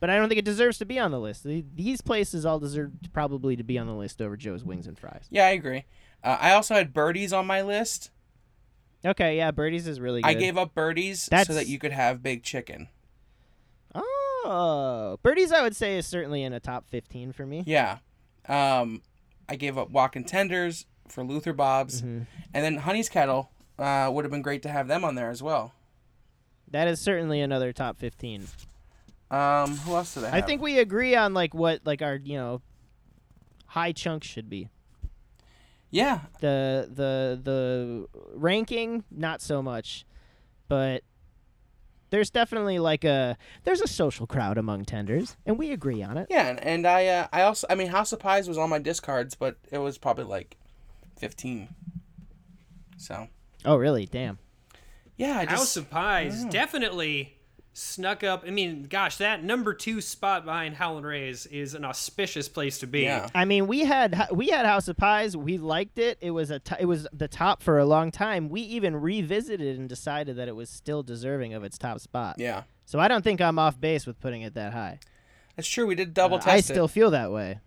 but 0.00 0.10
I 0.10 0.16
don't 0.16 0.28
think 0.28 0.38
it 0.38 0.44
deserves 0.44 0.78
to 0.78 0.84
be 0.84 0.98
on 0.98 1.10
the 1.10 1.20
list. 1.20 1.44
The- 1.44 1.64
These 1.74 2.00
places 2.00 2.44
all 2.46 2.58
deserve 2.58 2.92
probably 3.12 3.56
to 3.56 3.64
be 3.64 3.78
on 3.78 3.86
the 3.86 3.94
list 3.94 4.20
over 4.22 4.36
Joe's 4.36 4.64
Wings 4.64 4.86
and 4.86 4.98
Fries. 4.98 5.26
Yeah, 5.30 5.46
I 5.46 5.50
agree. 5.50 5.84
Uh, 6.22 6.36
I 6.40 6.52
also 6.52 6.74
had 6.74 6.92
birdies 6.92 7.32
on 7.32 7.46
my 7.46 7.62
list. 7.62 8.10
Okay, 9.04 9.36
yeah, 9.36 9.52
Birdie's 9.52 9.86
is 9.86 10.00
really 10.00 10.22
good. 10.22 10.28
I 10.28 10.34
gave 10.34 10.58
up 10.58 10.74
birdies 10.74 11.22
so 11.22 11.54
that 11.54 11.68
you 11.68 11.78
could 11.78 11.92
have 11.92 12.20
big 12.22 12.42
chicken. 12.42 12.88
Oh, 14.44 15.18
Birdie's 15.22 15.52
I 15.52 15.62
would 15.62 15.74
say 15.76 15.98
is 15.98 16.06
certainly 16.06 16.42
in 16.42 16.52
a 16.52 16.60
top 16.60 16.88
15 16.88 17.32
for 17.32 17.44
me. 17.46 17.62
Yeah. 17.66 17.98
Um, 18.48 19.02
I 19.48 19.56
gave 19.56 19.76
up 19.78 19.90
walking 19.90 20.24
tenders 20.24 20.86
for 21.08 21.24
Luther 21.24 21.52
Bob's, 21.52 22.02
Mhm. 22.02 22.26
and 22.54 22.64
then 22.64 22.76
Honey's 22.78 23.08
Kettle 23.08 23.50
uh, 23.78 24.10
would 24.12 24.24
have 24.24 24.32
been 24.32 24.42
great 24.42 24.62
to 24.62 24.68
have 24.68 24.88
them 24.88 25.04
on 25.04 25.14
there 25.14 25.30
as 25.30 25.42
well. 25.42 25.72
That 26.70 26.88
is 26.88 27.00
certainly 27.00 27.40
another 27.40 27.72
top 27.72 27.96
15. 27.96 28.46
Um, 29.30 29.76
who 29.78 29.94
else 29.94 30.14
did 30.14 30.24
I 30.24 30.30
have? 30.30 30.34
I 30.34 30.46
think 30.46 30.60
we 30.62 30.78
agree 30.78 31.14
on 31.14 31.32
like 31.34 31.54
what 31.54 31.80
like 31.84 32.02
our, 32.02 32.16
you 32.16 32.36
know, 32.36 32.60
high 33.66 33.92
chunks 33.92 34.26
should 34.26 34.48
be. 34.50 34.68
Yeah, 35.90 36.20
The 36.40 36.88
the 36.92 37.40
the 37.42 38.08
ranking 38.34 39.04
not 39.10 39.40
so 39.40 39.62
much, 39.62 40.04
but 40.68 41.02
there's 42.10 42.30
definitely 42.30 42.78
like 42.78 43.04
a 43.04 43.36
there's 43.64 43.80
a 43.80 43.86
social 43.86 44.26
crowd 44.26 44.58
among 44.58 44.84
tenders 44.84 45.36
and 45.46 45.58
we 45.58 45.72
agree 45.72 46.02
on 46.02 46.16
it. 46.16 46.26
yeah, 46.30 46.48
and, 46.48 46.60
and 46.62 46.86
I 46.86 47.06
uh, 47.06 47.26
I 47.32 47.42
also 47.42 47.66
I 47.70 47.74
mean 47.74 47.88
House 47.88 48.12
of 48.12 48.18
Pies 48.18 48.48
was 48.48 48.58
on 48.58 48.70
my 48.70 48.78
discards, 48.78 49.34
but 49.34 49.56
it 49.70 49.78
was 49.78 49.98
probably 49.98 50.24
like 50.24 50.56
fifteen. 51.16 51.68
So 52.96 53.28
Oh, 53.64 53.76
really? 53.76 54.06
Damn. 54.06 54.38
yeah, 55.16 55.38
I 55.38 55.44
just 55.44 55.56
House 55.56 55.76
of 55.76 55.90
Pies 55.90 56.44
Yeah. 56.44 56.50
definitely 56.50 57.34
snuck 57.78 58.24
up. 58.24 58.44
I 58.46 58.50
mean, 58.50 58.84
gosh, 58.84 59.16
that 59.18 59.42
number 59.44 59.72
two 59.72 60.00
spot 60.00 60.44
behind 60.44 60.74
Howlin' 60.76 61.04
Ray's 61.04 61.46
is 61.46 61.74
an 61.74 61.84
auspicious 61.84 62.48
place 62.48 62.78
to 62.80 62.86
be. 62.86 63.02
yeah. 63.02 63.28
I 63.34 63.44
mean, 63.44 63.66
we 63.66 63.80
had 63.84 64.28
we 64.32 64.48
had 64.48 64.66
House 64.66 64.88
of 64.88 64.96
Pies. 64.96 65.36
We 65.36 65.58
liked 65.58 65.98
it. 65.98 66.18
It 66.20 66.32
was 66.32 66.50
a 66.50 66.58
t- 66.58 66.74
it 66.80 66.86
was 66.86 67.06
the 67.12 67.28
top 67.28 67.62
for 67.62 67.78
a 67.78 67.84
long 67.84 68.10
time. 68.10 68.48
We 68.48 68.60
even 68.62 68.96
revisited 68.96 69.78
and 69.78 69.88
decided 69.88 70.36
that 70.36 70.48
it 70.48 70.56
was 70.56 70.68
still 70.68 71.02
deserving 71.02 71.54
of 71.54 71.64
its 71.64 71.78
top 71.78 72.00
spot. 72.00 72.36
Yeah, 72.38 72.64
So 72.84 72.98
I 72.98 73.08
don't 73.08 73.22
think 73.22 73.40
I'm 73.40 73.58
off 73.58 73.80
base 73.80 74.06
with 74.06 74.18
putting 74.20 74.42
it 74.42 74.54
that 74.54 74.72
high. 74.72 74.98
that's 75.56 75.68
true. 75.68 75.86
We 75.86 75.94
did 75.94 76.14
double 76.14 76.36
Uh, 76.36 76.40
test 76.40 76.48
I 76.48 76.56
it. 76.58 76.62
still 76.64 76.88
feel 76.88 77.10
that 77.12 77.30
way. 77.32 77.60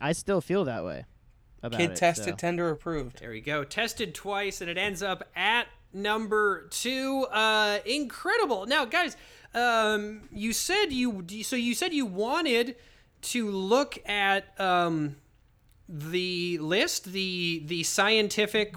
I 0.00 0.12
still 0.12 0.40
feel 0.40 0.64
that 0.66 0.84
way. 0.84 1.04
About 1.62 1.80
Kid 1.80 1.90
it, 1.90 1.96
tested, 1.96 2.24
so. 2.34 2.36
tender 2.36 2.70
approved. 2.70 3.18
There 3.18 3.30
we 3.30 3.40
go. 3.40 3.64
Tested 3.64 4.14
twice, 4.14 4.60
and 4.60 4.70
it 4.70 4.78
ends 4.78 5.02
up 5.02 5.28
at 5.34 5.66
number 5.92 6.68
two. 6.70 7.26
Uh, 7.32 7.80
incredible. 7.84 8.66
Now, 8.66 8.84
guys, 8.84 9.16
um, 9.54 10.28
you 10.32 10.52
said 10.52 10.92
you 10.92 11.24
so 11.42 11.56
you 11.56 11.74
said 11.74 11.92
you 11.92 12.06
wanted 12.06 12.76
to 13.20 13.50
look 13.50 13.98
at 14.08 14.58
um, 14.60 15.16
the 15.88 16.58
list, 16.58 17.04
the 17.06 17.62
the 17.66 17.82
scientific 17.82 18.76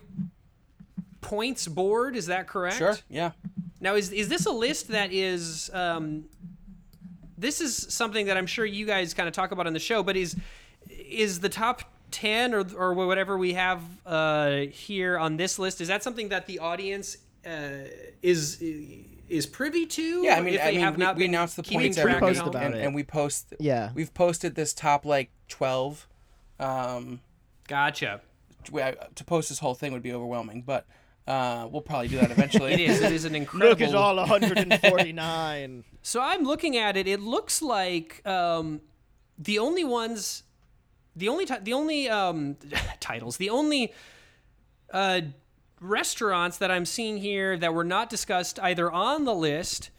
points 1.22 1.68
board. 1.68 2.16
Is 2.16 2.28
that 2.28 2.48
correct? 2.48 2.78
Sure. 2.78 2.98
Yeah. 3.10 3.32
Now, 3.80 3.96
is 3.96 4.12
is 4.12 4.30
this 4.30 4.46
a 4.46 4.52
list 4.52 4.90
that 4.90 5.12
is? 5.12 5.70
Um, 5.74 6.26
this 7.38 7.60
is 7.60 7.76
something 7.90 8.28
that 8.28 8.38
I'm 8.38 8.46
sure 8.46 8.66
you 8.66 8.86
guys 8.86 9.14
kind 9.14 9.28
of 9.28 9.34
talk 9.34 9.52
about 9.52 9.66
on 9.66 9.74
the 9.74 9.80
show, 9.80 10.04
but 10.04 10.16
is 10.16 10.36
is 10.90 11.40
the 11.40 11.50
top 11.50 11.82
ten 12.12 12.54
or 12.54 12.66
or 12.76 12.94
whatever 12.94 13.38
we 13.38 13.54
have 13.54 13.82
uh, 14.06 14.58
here 14.72 15.18
on 15.18 15.38
this 15.38 15.58
list? 15.60 15.82
Is 15.82 15.88
that 15.88 16.04
something 16.04 16.30
that 16.30 16.46
the 16.46 16.60
audience 16.60 17.18
uh, 17.46 17.88
is 18.22 18.62
is 19.32 19.46
privy 19.46 19.86
to? 19.86 20.24
Yeah, 20.24 20.36
I 20.36 20.42
mean, 20.42 20.56
if 20.56 20.62
I 20.62 20.72
mean, 20.72 20.80
have 20.82 20.98
we, 20.98 21.04
not 21.04 21.16
we 21.16 21.24
been 21.24 21.32
announced 21.32 21.56
the 21.56 21.64
points 21.64 21.98
every 21.98 22.14
at 22.14 22.20
post 22.20 22.42
about 22.42 22.64
and, 22.64 22.76
it. 22.76 22.84
and 22.84 22.94
we 22.94 23.04
post. 23.04 23.54
Yeah. 23.60 23.92
We've 23.96 24.14
posted 24.14 24.56
this 24.56 24.74
top 24.74 25.06
like 25.06 25.32
twelve. 25.48 26.08
Um, 26.60 27.22
Gotcha. 27.68 28.22
to 28.66 29.24
post 29.26 29.50
this 29.50 29.60
whole 29.60 29.74
thing 29.74 29.94
would 29.94 30.04
be 30.04 30.14
overwhelming, 30.14 30.62
but 30.62 30.86
uh, 31.28 31.68
we'll 31.72 31.82
probably 31.82 32.10
do 32.10 32.18
that 32.18 32.32
eventually. 32.38 32.74
It 32.74 32.80
is. 32.82 33.02
It 33.02 33.12
is 33.12 33.26
an 33.26 33.36
incredible. 33.42 33.70
Look 33.70 33.82
is 33.82 33.94
all 33.94 34.16
149. 34.18 35.84
So 36.04 36.20
I'm 36.20 36.42
looking 36.46 36.78
at 36.78 36.98
it. 36.98 37.08
It 37.08 37.20
looks 37.20 37.62
like 37.62 38.26
um, 38.26 38.82
the 39.38 39.60
only 39.60 39.84
ones, 39.84 40.42
the 41.16 41.30
only 41.30 41.46
ti- 41.46 41.60
the 41.62 41.74
only 41.74 42.10
um, 42.10 42.58
titles, 43.00 43.38
the 43.38 43.52
only 43.52 43.94
uh, 44.92 45.22
restaurants 45.82 46.58
that 46.60 46.72
I'm 46.72 46.86
seeing 46.86 47.18
here 47.18 47.58
that 47.58 47.74
were 47.74 47.84
not 47.84 48.10
discussed 48.10 48.60
either 48.60 48.90
on 48.92 49.26
the 49.26 49.34
list 49.34 49.90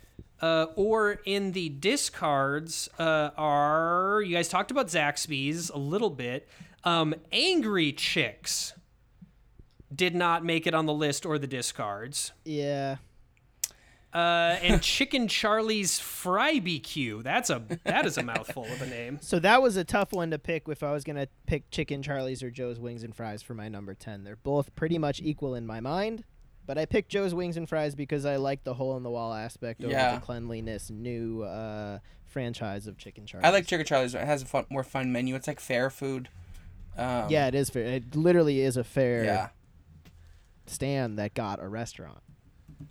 uh, 0.41 0.67
or 0.77 1.19
in 1.25 1.53
the 1.53 1.69
discards 1.69 2.89
uh, 2.99 3.31
are 3.37 4.23
you 4.25 4.35
guys 4.37 4.49
talked 4.49 4.71
about 4.71 4.87
Zaxby's 4.87 5.71
a 5.71 5.79
little 5.79 6.11
bit. 6.11 6.49
Um, 6.85 7.15
Angry 7.31 7.93
Chicks 7.93 8.73
did 9.95 10.15
not 10.15 10.45
make 10.45 10.67
it 10.67 10.75
on 10.75 10.87
the 10.87 10.95
list 10.95 11.27
or 11.27 11.39
the 11.39 11.47
discards. 11.47 12.33
yeah. 12.45 12.97
Uh, 14.15 14.59
and 14.63 14.83
Chicken 14.83 15.27
Charlie's 15.27 15.99
Fry 15.99 16.59
BQ. 16.61 17.23
That's 17.23 17.49
a 17.49 17.63
that 17.85 18.05
is 18.05 18.19
a 18.19 18.23
mouthful 18.23 18.65
of 18.65 18.83
a 18.83 18.87
name. 18.87 19.19
So 19.23 19.39
that 19.39 19.63
was 19.63 19.77
a 19.77 19.85
tough 19.85 20.13
one 20.13 20.31
to 20.33 20.39
pick 20.39 20.65
if 20.69 20.83
I 20.83 20.93
was 20.93 21.03
going 21.03 21.17
to 21.17 21.29
pick 21.47 21.71
Chicken 21.71 22.03
Charlie's 22.03 22.43
or 22.43 22.51
Joe's 22.51 22.79
Wings 22.79 23.05
and 23.05 23.15
Fries 23.17 23.43
for 23.43 23.55
my 23.55 23.69
number 23.69 23.95
10. 23.95 24.25
They're 24.25 24.37
both 24.37 24.75
pretty 24.75 24.99
much 24.99 25.21
equal 25.23 25.55
in 25.55 25.67
my 25.67 25.81
mind, 25.81 26.25
but 26.67 26.77
I 26.77 26.85
picked 26.85 27.09
Joe's 27.11 27.35
Wings 27.35 27.57
and 27.57 27.67
Fries 27.67 27.95
because 27.95 28.27
I 28.27 28.37
like 28.37 28.65
the 28.65 28.75
hole 28.75 28.99
in 28.99 29.03
the 29.03 29.11
wall 29.11 29.33
aspect 29.33 29.83
over 29.83 29.93
Yeah. 29.93 30.17
the 30.17 30.21
cleanliness 30.21 30.91
new 30.91 31.43
uh, 31.45 32.01
franchise 32.27 32.87
of 32.87 32.99
Chicken 32.99 33.25
Charlie's. 33.25 33.47
I 33.47 33.51
like 33.51 33.67
Chicken 33.67 33.87
Charlie's. 33.87 34.15
It 34.15 34.21
has 34.27 34.43
a 34.43 34.47
fun, 34.47 34.67
more 34.69 34.85
fun 34.85 35.11
menu. 35.11 35.35
It's 35.37 35.47
like 35.47 35.59
fair 35.61 35.89
food. 35.89 36.29
Um, 36.99 37.31
Yeah, 37.31 37.47
it 37.47 37.55
is 37.55 37.71
fair. 37.71 37.85
It 37.85 38.15
literally 38.15 38.61
is 38.61 38.77
a 38.77 38.85
fair 38.85 39.25
Yeah. 39.25 39.49
stand 40.67 41.19
that 41.19 41.33
got 41.33 41.63
a 41.63 41.69
restaurant. 41.69 42.19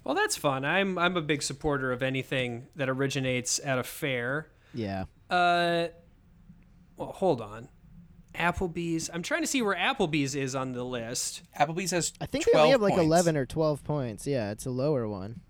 Well, 0.03 0.15
that's 0.15 0.35
fun. 0.37 0.63
I'm 0.65 0.97
I'm 0.97 1.17
a 1.17 1.21
big 1.21 1.41
supporter 1.43 1.91
of 1.91 2.01
anything 2.03 2.67
that 2.75 2.89
originates 2.89 3.59
at 3.59 3.77
a 3.79 3.83
fair. 3.83 4.49
Yeah. 4.73 5.05
Uh, 5.29 5.87
well, 6.97 7.11
hold 7.13 7.41
on. 7.41 7.69
Applebee's. 8.35 9.09
I'm 9.13 9.21
trying 9.23 9.41
to 9.41 9.47
see 9.47 9.61
where 9.61 9.75
Applebee's 9.75 10.35
is 10.35 10.55
on 10.55 10.71
the 10.71 10.83
list. 10.85 11.41
Applebee's 11.59 11.91
has. 11.91 12.13
I 12.21 12.25
think 12.25 12.45
they 12.45 12.57
only 12.57 12.71
have 12.71 12.81
like 12.81 12.93
points. 12.93 13.05
11 13.05 13.35
or 13.37 13.45
12 13.45 13.83
points. 13.83 14.25
Yeah, 14.27 14.51
it's 14.51 14.65
a 14.65 14.69
lower 14.71 15.07
one. 15.07 15.41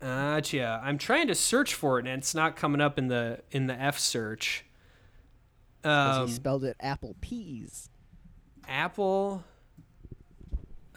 Gotcha. 0.00 0.80
I'm 0.84 0.98
trying 0.98 1.28
to 1.28 1.34
search 1.34 1.72
for 1.74 1.98
it, 1.98 2.06
and 2.06 2.18
it's 2.18 2.34
not 2.34 2.56
coming 2.56 2.80
up 2.80 2.98
in 2.98 3.08
the 3.08 3.40
in 3.50 3.66
the 3.66 3.74
F 3.80 3.98
search. 3.98 4.66
'cause 5.82 6.18
Um, 6.18 6.26
he 6.28 6.32
spelled 6.34 6.64
it 6.64 6.76
apple 6.80 7.16
peas. 7.20 7.88
Apple. 8.68 9.44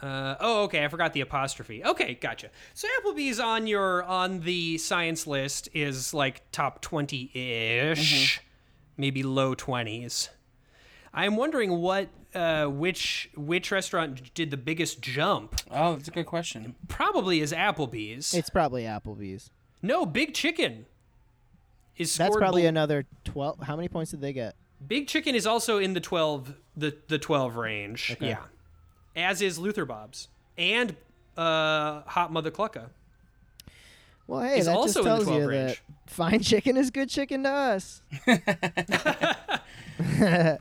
Uh, 0.00 0.36
oh, 0.40 0.62
okay. 0.64 0.84
I 0.84 0.88
forgot 0.88 1.12
the 1.12 1.20
apostrophe. 1.22 1.84
Okay, 1.84 2.14
gotcha. 2.14 2.50
So 2.74 2.86
Applebee's 3.00 3.40
on 3.40 3.66
your 3.66 4.04
on 4.04 4.40
the 4.40 4.78
science 4.78 5.26
list 5.26 5.68
is 5.74 6.14
like 6.14 6.42
top 6.52 6.80
twenty 6.80 7.30
ish, 7.34 8.40
maybe 8.96 9.22
low 9.22 9.54
twenties. 9.54 10.30
I'm 11.12 11.36
wondering 11.36 11.78
what 11.80 12.08
uh, 12.34 12.66
which 12.66 13.30
which 13.34 13.72
restaurant 13.72 14.32
did 14.34 14.50
the 14.50 14.56
biggest 14.56 15.00
jump. 15.00 15.56
Oh, 15.70 15.94
that's 15.96 16.08
a 16.08 16.12
good 16.12 16.26
question. 16.26 16.76
Probably 16.86 17.40
is 17.40 17.52
Applebee's. 17.52 18.34
It's 18.34 18.50
probably 18.50 18.82
Applebee's. 18.84 19.50
no, 19.82 20.06
Big 20.06 20.34
Chicken. 20.34 20.86
Is 21.96 22.16
That's 22.16 22.36
probably 22.36 22.62
bel- 22.62 22.68
another 22.68 23.06
12. 23.24 23.58
How 23.62 23.74
many 23.74 23.88
points 23.88 24.12
did 24.12 24.20
they 24.20 24.32
get? 24.32 24.54
Big 24.86 25.08
Chicken 25.08 25.34
is 25.34 25.44
also 25.48 25.78
in 25.78 25.94
the 25.94 26.00
twelve 26.00 26.54
the 26.76 26.96
the 27.08 27.18
twelve 27.18 27.56
range. 27.56 28.12
Okay. 28.12 28.28
Yeah, 28.28 28.42
as 29.18 29.42
is 29.42 29.58
Luther 29.58 29.84
Bob's 29.84 30.28
and 30.56 30.94
uh, 31.36 32.02
Hot 32.06 32.32
Mother 32.32 32.50
Clucka. 32.50 32.90
Well, 34.26 34.42
hey, 34.42 34.58
is 34.58 34.66
that 34.66 34.76
also 34.76 34.86
just 34.86 34.96
in 34.98 35.04
the 35.04 35.08
tells 35.10 35.24
12 35.24 35.40
you 35.42 35.48
range. 35.48 35.82
that 36.06 36.10
fine 36.12 36.40
chicken 36.40 36.76
is 36.76 36.90
good 36.90 37.08
chicken 37.08 37.44
to 37.44 37.50
us. 37.50 38.02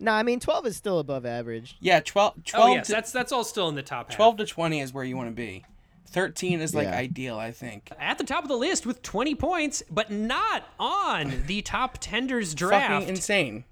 no, 0.00 0.12
I 0.12 0.22
mean 0.22 0.40
12 0.40 0.66
is 0.66 0.76
still 0.76 0.98
above 0.98 1.26
average. 1.26 1.76
Yeah, 1.80 2.00
12, 2.00 2.44
12, 2.44 2.64
Oh 2.68 2.74
yes, 2.74 2.86
to, 2.86 2.92
that's 2.92 3.12
that's 3.12 3.32
all 3.32 3.44
still 3.44 3.68
in 3.68 3.74
the 3.74 3.82
top 3.82 4.08
half. 4.08 4.16
12 4.16 4.36
to 4.38 4.46
20 4.46 4.80
is 4.80 4.94
where 4.94 5.04
you 5.04 5.16
want 5.16 5.28
to 5.28 5.34
be. 5.34 5.64
13 6.10 6.60
is 6.60 6.74
like 6.74 6.86
Yeah. 6.86 6.96
ideal, 6.96 7.38
I 7.38 7.52
think. 7.52 7.90
at 7.98 8.16
the 8.18 8.24
top 8.24 8.42
of 8.42 8.48
the 8.48 8.56
list 8.56 8.86
with 8.86 9.02
20 9.02 9.34
points, 9.34 9.82
but 9.90 10.10
not 10.10 10.64
on 10.80 11.42
the 11.46 11.60
top 11.60 11.98
tenders 12.00 12.54
draft. 12.54 12.88
Fucking 12.92 13.08
insane. 13.08 13.64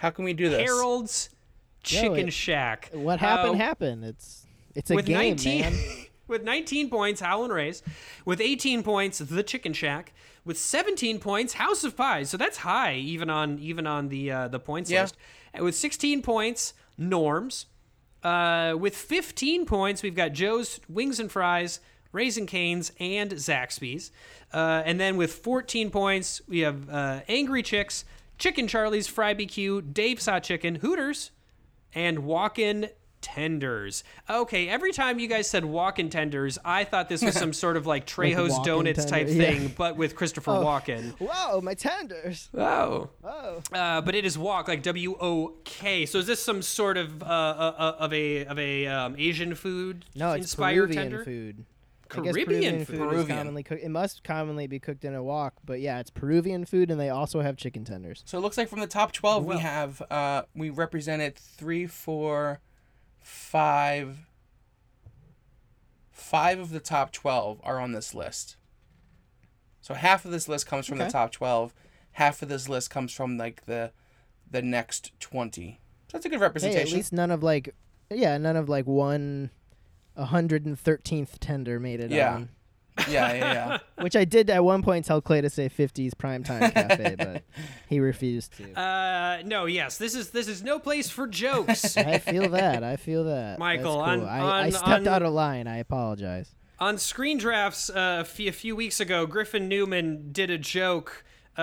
How 0.00 0.10
can 0.10 0.24
we 0.24 0.32
do 0.32 0.48
this? 0.48 0.68
Harold's 0.68 1.30
Chicken 1.86 2.28
it- 2.28 2.32
Shack. 2.32 2.90
What 2.92 3.20
happened 3.20 3.54
Uh, 3.56 3.64
happened. 3.64 4.04
It's 4.04 4.44
it's 4.74 4.90
a 4.90 4.94
with 4.94 5.06
game, 5.06 5.36
19 5.36 5.60
man. 5.60 5.74
with 6.28 6.42
19 6.42 6.90
points 6.90 7.20
Howlin' 7.20 7.50
Ray's 7.52 7.82
with 8.24 8.40
18 8.40 8.82
points 8.82 9.18
The 9.18 9.42
Chicken 9.42 9.72
Shack 9.72 10.12
with 10.44 10.58
17 10.58 11.18
points 11.20 11.54
House 11.54 11.82
of 11.84 11.96
Pies 11.96 12.28
so 12.30 12.36
that's 12.36 12.58
high 12.58 12.94
even 12.96 13.30
on 13.30 13.58
even 13.60 13.86
on 13.86 14.08
the 14.08 14.30
uh, 14.30 14.48
the 14.48 14.58
points 14.60 14.90
Yeah. 14.90 15.02
list 15.02 15.16
And 15.54 15.64
with 15.64 15.74
16 15.76 16.22
points 16.22 16.74
Norm's 16.98 17.66
uh, 18.22 18.74
with 18.78 18.96
15 18.96 19.66
points 19.66 20.02
we've 20.02 20.14
got 20.16 20.32
Joe's 20.32 20.80
Wings 20.88 21.20
and 21.20 21.30
Fries 21.30 21.80
Raising 22.12 22.46
Cane's 22.46 22.92
and 22.98 23.30
Zaxby's 23.32 24.10
uh, 24.52 24.82
and 24.84 24.98
then 25.00 25.16
with 25.16 25.32
14 25.32 25.90
points 25.90 26.40
we 26.48 26.60
have 26.60 26.90
uh, 26.90 27.20
Angry 27.28 27.62
Chicks 27.62 28.04
Chicken 28.38 28.66
Charlie's 28.68 29.06
Fry 29.06 29.32
BQ 29.34 29.92
Dave's 29.94 30.26
Hot 30.26 30.42
Chicken 30.42 30.76
Hooters 30.76 31.30
and 31.96 32.20
walk-in 32.20 32.90
tenders. 33.22 34.04
Okay, 34.30 34.68
every 34.68 34.92
time 34.92 35.18
you 35.18 35.26
guys 35.26 35.50
said 35.50 35.64
walk-in 35.64 36.10
tenders, 36.10 36.58
I 36.64 36.84
thought 36.84 37.08
this 37.08 37.22
was 37.22 37.34
some 37.34 37.52
sort 37.64 37.76
of 37.76 37.86
like 37.86 38.06
Trejo's 38.06 38.52
walk-in 38.52 38.64
Donuts 38.64 39.04
type 39.04 39.26
yeah. 39.28 39.34
thing, 39.34 39.74
but 39.76 39.96
with 39.96 40.14
Christopher 40.14 40.52
Walken. 40.52 41.12
Whoa, 41.18 41.60
my 41.60 41.74
tenders. 41.74 42.50
Oh. 42.54 43.10
Oh. 43.24 43.62
Uh, 43.72 44.00
but 44.02 44.14
it 44.14 44.24
is 44.24 44.38
walk 44.38 44.68
like 44.68 44.82
W 44.84 45.16
O 45.20 45.54
K. 45.64 46.06
So 46.06 46.18
is 46.18 46.26
this 46.26 46.40
some 46.40 46.62
sort 46.62 46.96
of 46.96 47.22
uh, 47.22 47.26
uh, 47.26 47.96
of 47.98 48.12
a 48.12 48.44
of 48.44 48.58
a 48.58 48.86
um, 48.86 49.16
Asian 49.18 49.54
food 49.54 50.04
No, 50.14 50.32
it's 50.32 50.44
inspired 50.44 50.90
Peruvian 50.90 51.10
tender? 51.10 51.24
food. 51.24 51.64
I 52.10 52.14
Caribbean 52.14 52.34
guess 52.34 52.44
Peruvian 52.46 52.84
food. 52.84 52.96
food 52.98 53.12
is 53.20 53.26
commonly 53.28 53.62
cooked. 53.62 53.82
It 53.82 53.88
must 53.90 54.24
commonly 54.24 54.66
be 54.66 54.78
cooked 54.78 55.04
in 55.04 55.14
a 55.14 55.22
wok, 55.22 55.54
but 55.64 55.80
yeah, 55.80 55.98
it's 56.00 56.10
Peruvian 56.10 56.64
food, 56.64 56.90
and 56.90 57.00
they 57.00 57.08
also 57.10 57.40
have 57.40 57.56
chicken 57.56 57.84
tenders. 57.84 58.22
So 58.26 58.38
it 58.38 58.40
looks 58.42 58.56
like 58.56 58.68
from 58.68 58.80
the 58.80 58.86
top 58.86 59.12
12, 59.12 59.44
Well. 59.44 59.56
we 59.56 59.62
have, 59.62 60.02
uh, 60.10 60.42
we 60.54 60.70
represented 60.70 61.36
three, 61.36 61.86
four, 61.86 62.60
five, 63.18 64.18
five 66.10 66.58
of 66.58 66.70
the 66.70 66.80
top 66.80 67.12
12 67.12 67.60
are 67.64 67.78
on 67.80 67.92
this 67.92 68.14
list. 68.14 68.56
So 69.80 69.94
half 69.94 70.24
of 70.24 70.30
this 70.30 70.48
list 70.48 70.66
comes 70.66 70.86
from 70.86 70.98
the 70.98 71.08
top 71.08 71.30
12, 71.32 71.72
half 72.12 72.42
of 72.42 72.48
this 72.48 72.68
list 72.68 72.90
comes 72.90 73.12
from 73.12 73.36
like 73.38 73.66
the 73.66 73.92
the 74.50 74.62
next 74.62 75.12
20. 75.20 75.80
So 76.08 76.16
that's 76.18 76.24
a 76.26 76.28
good 76.28 76.36
Hey, 76.36 76.42
representation. 76.42 76.88
at 76.88 76.92
least 76.94 77.12
none 77.12 77.30
of 77.32 77.42
like, 77.42 77.74
yeah, 78.10 78.38
none 78.38 78.54
of 78.56 78.68
like 78.68 78.86
one, 78.86 79.50
hundred 80.16 80.64
and 80.66 80.78
thirteenth 80.78 81.38
tender 81.40 81.78
made 81.80 82.00
it 82.00 82.10
Yeah. 82.10 82.34
on. 82.34 82.48
yeah, 83.08 83.32
yeah, 83.34 83.52
yeah. 83.52 83.78
Which 84.02 84.16
I 84.16 84.24
did 84.24 84.48
at 84.48 84.64
one 84.64 84.82
point 84.82 85.04
tell 85.04 85.20
Clay 85.20 85.42
to 85.42 85.50
say 85.50 85.68
50s 85.68 86.12
primetime 86.14 86.72
cafe, 86.72 87.14
but 87.18 87.42
he 87.90 88.00
refused 88.00 88.56
to. 88.56 88.72
Uh, 88.80 89.42
no, 89.44 89.66
yes, 89.66 89.98
this 89.98 90.14
is 90.14 90.30
this 90.30 90.48
is 90.48 90.62
no 90.62 90.78
place 90.78 91.10
for 91.10 91.26
jokes. 91.26 91.96
I 91.98 92.16
feel 92.18 92.48
that. 92.50 92.82
I 92.82 92.96
feel 92.96 93.24
that. 93.24 93.58
Michael, 93.58 93.98
That's 93.98 94.22
on- 94.22 94.26
I, 94.28 94.38
on- 94.40 94.64
I 94.64 94.70
stepped 94.70 94.88
on- 95.06 95.08
out 95.08 95.22
of 95.22 95.32
line. 95.34 95.66
I 95.66 95.76
apologize. 95.78 96.54
On 96.78 96.96
screen 96.98 97.36
drafts 97.38 97.88
uh, 97.90 98.18
a 98.20 98.24
few, 98.24 98.48
a 98.48 98.52
few 98.52 98.74
weeks 98.76 99.00
ago, 99.00 99.26
Griffin 99.26 99.66
Newman 99.68 100.30
did 100.32 100.50
a 100.50 100.58
joke 100.58 101.24
uh, 101.58 101.60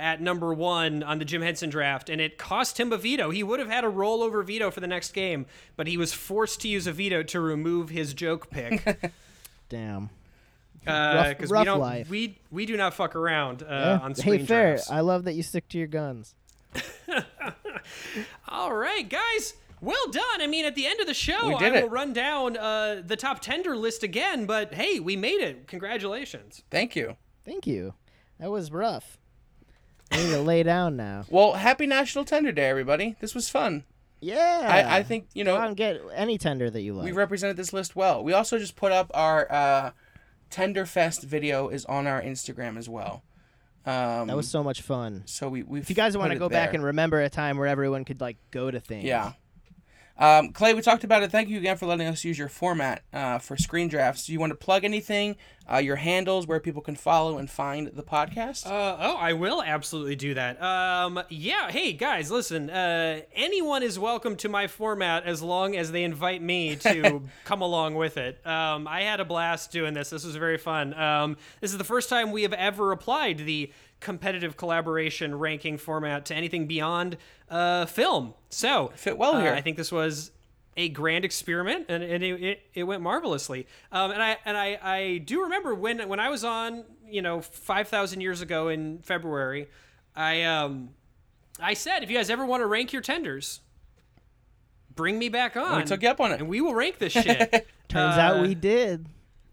at 0.00 0.20
number 0.20 0.54
one 0.54 1.02
on 1.02 1.18
the 1.18 1.24
Jim 1.24 1.42
Henson 1.42 1.68
draft, 1.70 2.08
and 2.08 2.20
it 2.20 2.38
cost 2.38 2.78
him 2.80 2.92
a 2.92 2.96
veto. 2.96 3.30
He 3.30 3.42
would 3.42 3.58
have 3.60 3.68
had 3.68 3.84
a 3.84 3.88
rollover 3.88 4.44
veto 4.44 4.70
for 4.70 4.80
the 4.80 4.86
next 4.86 5.12
game, 5.12 5.46
but 5.76 5.86
he 5.86 5.96
was 5.96 6.12
forced 6.12 6.60
to 6.62 6.68
use 6.68 6.86
a 6.86 6.92
veto 6.92 7.22
to 7.24 7.40
remove 7.40 7.90
his 7.90 8.14
joke 8.14 8.50
pick. 8.50 9.12
Damn. 9.68 10.10
Because 10.80 11.36
we 11.40 11.46
rough 11.48 11.64
don't, 11.64 11.80
life. 11.80 12.10
we 12.10 12.38
we 12.50 12.66
do 12.66 12.76
not 12.76 12.92
fuck 12.92 13.16
around 13.16 13.62
uh, 13.62 13.66
Yeah. 13.68 13.98
on 14.04 14.14
screen 14.14 14.40
Hey, 14.40 14.46
fair. 14.46 14.70
drafts. 14.72 14.90
I 14.90 15.00
love 15.00 15.24
that 15.24 15.32
you 15.32 15.42
stick 15.42 15.66
to 15.70 15.78
your 15.78 15.86
guns. 15.86 16.34
All 18.48 18.74
right, 18.74 19.08
guys. 19.08 19.54
Well 19.80 20.10
done. 20.10 20.40
I 20.40 20.46
mean, 20.46 20.64
at 20.64 20.74
the 20.74 20.86
end 20.86 21.00
of 21.00 21.06
the 21.06 21.14
show, 21.14 21.56
I 21.56 21.58
did 21.58 21.72
will 21.72 21.78
it. 21.84 21.90
run 21.90 22.12
down 22.12 22.56
uh, 22.56 23.02
the 23.04 23.16
top 23.16 23.40
tender 23.40 23.76
list 23.76 24.02
again. 24.02 24.46
But 24.46 24.74
hey, 24.74 25.00
we 25.00 25.16
made 25.16 25.40
it. 25.40 25.66
Congratulations. 25.66 26.62
Thank 26.70 26.96
you. 26.96 27.16
Thank 27.44 27.66
you. 27.66 27.94
That 28.38 28.50
was 28.50 28.70
rough. 28.72 29.18
I 30.14 30.22
need 30.22 30.30
to 30.30 30.40
lay 30.42 30.62
down 30.62 30.96
now. 30.96 31.24
Well, 31.28 31.54
happy 31.54 31.86
National 31.86 32.24
Tender 32.24 32.52
Day, 32.52 32.68
everybody. 32.68 33.16
This 33.20 33.34
was 33.34 33.48
fun. 33.48 33.84
Yeah. 34.20 34.66
I, 34.68 34.98
I 34.98 35.02
think, 35.02 35.26
you 35.34 35.44
Go 35.44 35.54
out 35.56 35.60
know, 35.60 35.66
and 35.68 35.76
get 35.76 36.00
any 36.14 36.38
tender 36.38 36.70
that 36.70 36.80
you 36.80 36.94
like. 36.94 37.04
we 37.04 37.12
represented 37.12 37.56
this 37.56 37.72
list 37.72 37.94
well. 37.96 38.22
We 38.24 38.32
also 38.32 38.58
just 38.58 38.76
put 38.76 38.92
up 38.92 39.10
our 39.12 39.50
uh, 39.50 39.90
Tenderfest 40.50 41.24
video 41.24 41.68
is 41.68 41.84
on 41.86 42.06
our 42.06 42.22
Instagram 42.22 42.78
as 42.78 42.88
well. 42.88 43.22
Um, 43.86 44.28
that 44.28 44.36
was 44.36 44.48
so 44.48 44.62
much 44.62 44.80
fun. 44.80 45.24
so 45.26 45.48
we 45.48 45.62
we 45.62 45.78
If 45.80 45.90
you 45.90 45.96
guys 45.96 46.16
want 46.16 46.32
to 46.32 46.38
go 46.38 46.48
back 46.48 46.72
and 46.72 46.82
remember 46.82 47.20
a 47.20 47.28
time 47.28 47.58
where 47.58 47.66
everyone 47.66 48.06
could 48.06 48.20
like 48.20 48.38
go 48.50 48.70
to 48.70 48.80
things. 48.80 49.04
yeah. 49.04 49.32
Um, 50.16 50.52
Clay, 50.52 50.74
we 50.74 50.80
talked 50.80 51.02
about 51.02 51.22
it. 51.22 51.32
Thank 51.32 51.48
you 51.48 51.58
again 51.58 51.76
for 51.76 51.86
letting 51.86 52.06
us 52.06 52.24
use 52.24 52.38
your 52.38 52.48
format 52.48 53.02
uh, 53.12 53.38
for 53.38 53.56
screen 53.56 53.88
drafts. 53.88 54.26
Do 54.26 54.32
you 54.32 54.38
want 54.38 54.50
to 54.50 54.56
plug 54.56 54.84
anything? 54.84 55.36
Uh, 55.70 55.78
your 55.78 55.96
handles, 55.96 56.46
where 56.46 56.60
people 56.60 56.82
can 56.82 56.94
follow 56.94 57.38
and 57.38 57.50
find 57.50 57.88
the 57.88 58.02
podcast? 58.02 58.66
Uh, 58.66 58.96
oh, 59.00 59.16
I 59.16 59.32
will 59.32 59.62
absolutely 59.62 60.14
do 60.14 60.34
that. 60.34 60.62
Um, 60.62 61.20
yeah. 61.30 61.70
Hey, 61.70 61.94
guys, 61.94 62.30
listen. 62.30 62.68
Uh, 62.70 63.22
anyone 63.34 63.82
is 63.82 63.98
welcome 63.98 64.36
to 64.36 64.48
my 64.48 64.66
format 64.66 65.24
as 65.24 65.42
long 65.42 65.74
as 65.74 65.90
they 65.90 66.04
invite 66.04 66.42
me 66.42 66.76
to 66.76 67.22
come 67.44 67.62
along 67.62 67.94
with 67.94 68.18
it. 68.18 68.46
Um, 68.46 68.86
I 68.86 69.02
had 69.02 69.20
a 69.20 69.24
blast 69.24 69.72
doing 69.72 69.94
this. 69.94 70.10
This 70.10 70.24
was 70.24 70.36
very 70.36 70.58
fun. 70.58 70.92
Um, 70.94 71.38
this 71.60 71.72
is 71.72 71.78
the 71.78 71.84
first 71.84 72.08
time 72.08 72.30
we 72.30 72.42
have 72.42 72.52
ever 72.52 72.92
applied 72.92 73.38
the 73.38 73.72
competitive 74.04 74.56
collaboration 74.56 75.34
ranking 75.36 75.76
format 75.78 76.24
to 76.26 76.34
anything 76.34 76.68
beyond 76.68 77.16
uh, 77.50 77.86
film. 77.86 78.34
So 78.50 78.92
Fit 78.94 79.18
well 79.18 79.34
uh, 79.34 79.40
here. 79.40 79.52
I 79.52 79.60
think 79.60 79.76
this 79.76 79.90
was 79.90 80.30
a 80.76 80.88
grand 80.90 81.24
experiment 81.24 81.86
and, 81.88 82.02
and 82.04 82.22
it, 82.22 82.42
it, 82.42 82.62
it 82.74 82.82
went 82.82 83.00
marvelously 83.00 83.66
um, 83.92 84.10
and 84.10 84.20
I 84.22 84.36
and 84.44 84.56
I, 84.56 84.76
I 84.82 85.18
do 85.18 85.42
remember 85.42 85.72
when 85.74 86.08
when 86.08 86.18
I 86.20 86.28
was 86.30 86.42
on 86.44 86.82
you 87.08 87.22
know 87.22 87.40
5,000 87.40 88.20
years 88.20 88.40
ago 88.40 88.66
in 88.68 88.98
February 88.98 89.68
I 90.16 90.42
um 90.42 90.90
I 91.60 91.74
said 91.74 92.02
if 92.02 92.10
you 92.10 92.16
guys 92.16 92.28
ever 92.28 92.44
want 92.44 92.60
to 92.62 92.66
rank 92.66 92.92
your 92.92 93.02
tenders 93.02 93.60
bring 94.96 95.16
me 95.16 95.28
back 95.28 95.56
on 95.56 95.76
we 95.76 95.84
took 95.84 96.02
you 96.02 96.08
up 96.08 96.20
on 96.20 96.32
it. 96.32 96.40
and 96.40 96.48
we 96.48 96.60
will 96.60 96.74
rank 96.74 96.98
this 96.98 97.12
shit 97.12 97.68
Turns 97.88 98.16
Uh, 98.16 98.20
out 98.20 98.42
we 98.42 98.56
did. 98.56 99.06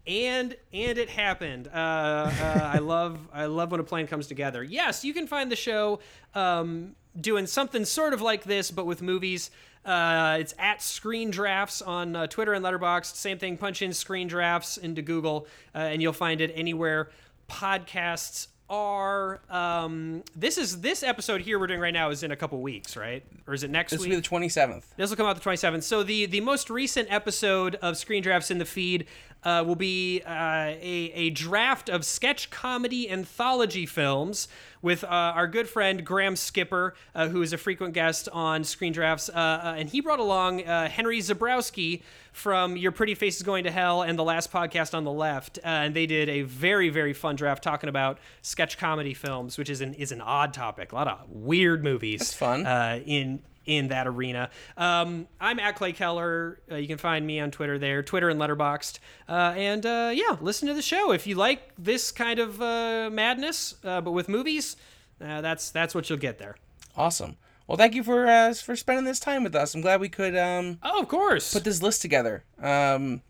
And 0.06 0.56
and 0.72 0.98
it 0.98 1.08
happened. 1.10 1.68
Uh, 1.68 1.76
uh, 1.76 2.70
I 2.74 2.78
love 2.78 3.28
I 3.32 3.46
love 3.46 3.70
when 3.70 3.80
a 3.80 3.84
plan 3.84 4.06
comes 4.06 4.26
together. 4.26 4.62
Yes, 4.62 5.04
you 5.04 5.14
can 5.14 5.26
find 5.26 5.50
the 5.50 5.56
show 5.56 6.00
um, 6.34 6.94
doing 7.20 7.46
something 7.46 7.84
sort 7.84 8.12
of 8.12 8.20
like 8.20 8.44
this, 8.44 8.70
but 8.70 8.86
with 8.86 9.02
movies. 9.02 9.50
Uh, 9.84 10.36
it's 10.38 10.54
at 10.60 10.80
Screen 10.80 11.32
Drafts 11.32 11.82
on 11.82 12.14
uh, 12.14 12.28
Twitter 12.28 12.52
and 12.52 12.64
Letterboxd. 12.64 13.16
Same 13.16 13.36
thing. 13.38 13.56
Punch 13.56 13.82
in 13.82 13.92
Screen 13.92 14.28
Drafts 14.28 14.76
into 14.76 15.02
Google, 15.02 15.48
uh, 15.74 15.78
and 15.78 16.00
you'll 16.00 16.12
find 16.12 16.40
it 16.40 16.52
anywhere 16.54 17.10
podcasts 17.50 18.46
are. 18.68 19.40
Um, 19.50 20.22
this 20.34 20.58
is 20.58 20.80
this 20.80 21.02
episode 21.02 21.40
here 21.40 21.58
we're 21.58 21.66
doing 21.66 21.80
right 21.80 21.92
now 21.92 22.10
is 22.10 22.22
in 22.22 22.30
a 22.30 22.36
couple 22.36 22.60
weeks, 22.60 22.96
right? 22.96 23.24
Or 23.46 23.54
is 23.54 23.62
it 23.62 23.70
next 23.70 23.92
this 23.92 24.00
will 24.00 24.08
be 24.08 24.16
the 24.16 24.22
27th. 24.22 24.84
This 24.96 25.10
will 25.10 25.16
come 25.16 25.26
out 25.26 25.34
the 25.36 25.42
27th. 25.42 25.82
So 25.82 26.02
the 26.02 26.26
the 26.26 26.40
most 26.40 26.70
recent 26.70 27.08
episode 27.10 27.76
of 27.76 27.96
Screen 27.96 28.22
Drafts 28.22 28.50
in 28.50 28.58
the 28.58 28.64
feed 28.64 29.06
uh, 29.44 29.64
will 29.66 29.76
be 29.76 30.22
uh, 30.24 30.30
a 30.30 31.12
a 31.14 31.30
draft 31.30 31.88
of 31.88 32.04
sketch 32.04 32.50
comedy 32.50 33.10
anthology 33.10 33.86
films 33.86 34.48
with 34.80 35.04
uh, 35.04 35.08
our 35.08 35.46
good 35.46 35.68
friend 35.68 36.04
Graham 36.04 36.36
Skipper, 36.36 36.94
uh, 37.14 37.28
who 37.28 37.42
is 37.42 37.52
a 37.52 37.58
frequent 37.58 37.94
guest 37.94 38.28
on 38.32 38.64
Screen 38.64 38.92
Drafts, 38.92 39.28
uh, 39.28 39.32
uh, 39.32 39.74
and 39.76 39.88
he 39.88 40.00
brought 40.00 40.18
along 40.18 40.64
uh, 40.64 40.88
Henry 40.88 41.20
Zebrowski 41.20 42.02
from 42.32 42.76
Your 42.76 42.92
Pretty 42.92 43.14
Face 43.14 43.36
is 43.36 43.42
Going 43.42 43.64
to 43.64 43.70
Hell 43.70 44.02
and 44.02 44.18
the 44.18 44.24
last 44.24 44.50
podcast 44.50 44.94
on 44.94 45.04
the 45.04 45.12
left, 45.12 45.58
uh, 45.58 45.68
and 45.68 45.94
they 45.94 46.06
did 46.06 46.28
a 46.28 46.42
very 46.42 46.88
very 46.88 47.12
fun 47.12 47.36
draft 47.36 47.62
talking 47.62 47.88
about 47.88 48.18
sketch 48.40 48.78
comedy 48.78 49.14
films, 49.14 49.58
which 49.58 49.70
is 49.70 49.80
an 49.80 49.94
is 49.94 50.12
an 50.12 50.20
odd 50.20 50.52
topic. 50.54 50.92
A 50.92 50.94
lot 50.94 51.08
of 51.08 51.28
weird 51.28 51.84
movies. 51.84 52.20
That's 52.20 52.34
fun. 52.34 52.66
Uh, 52.66 53.00
in 53.06 53.42
in 53.64 53.88
that 53.88 54.06
arena. 54.06 54.50
Um, 54.76 55.28
I'm 55.40 55.60
at 55.60 55.76
Clay 55.76 55.92
Keller. 55.92 56.60
Uh, 56.70 56.76
you 56.76 56.88
can 56.88 56.98
find 56.98 57.26
me 57.26 57.40
on 57.40 57.50
Twitter 57.50 57.78
there, 57.78 58.02
Twitter 58.02 58.28
and 58.28 58.40
Letterboxd. 58.40 58.98
Uh, 59.28 59.54
and 59.56 59.86
uh, 59.86 60.10
yeah, 60.12 60.36
listen 60.40 60.68
to 60.68 60.74
the 60.74 60.82
show 60.82 61.12
if 61.12 61.26
you 61.26 61.36
like 61.36 61.72
this 61.78 62.10
kind 62.10 62.38
of 62.38 62.60
uh, 62.60 63.08
madness, 63.12 63.76
uh, 63.84 64.00
but 64.00 64.12
with 64.12 64.28
movies. 64.28 64.76
Uh, 65.20 65.40
that's 65.40 65.70
that's 65.70 65.94
what 65.94 66.10
you'll 66.10 66.18
get 66.18 66.38
there. 66.38 66.56
Awesome. 66.96 67.36
Well, 67.66 67.78
thank 67.78 67.94
you 67.94 68.02
for 68.02 68.26
uh, 68.26 68.52
for 68.54 68.76
spending 68.76 69.04
this 69.04 69.20
time 69.20 69.44
with 69.44 69.54
us. 69.54 69.74
I'm 69.74 69.80
glad 69.80 70.00
we 70.00 70.08
could 70.08 70.36
um, 70.36 70.78
Oh, 70.82 71.00
of 71.00 71.08
course. 71.08 71.52
put 71.52 71.64
this 71.64 71.82
list 71.82 72.02
together. 72.02 72.44
Um, 72.60 73.22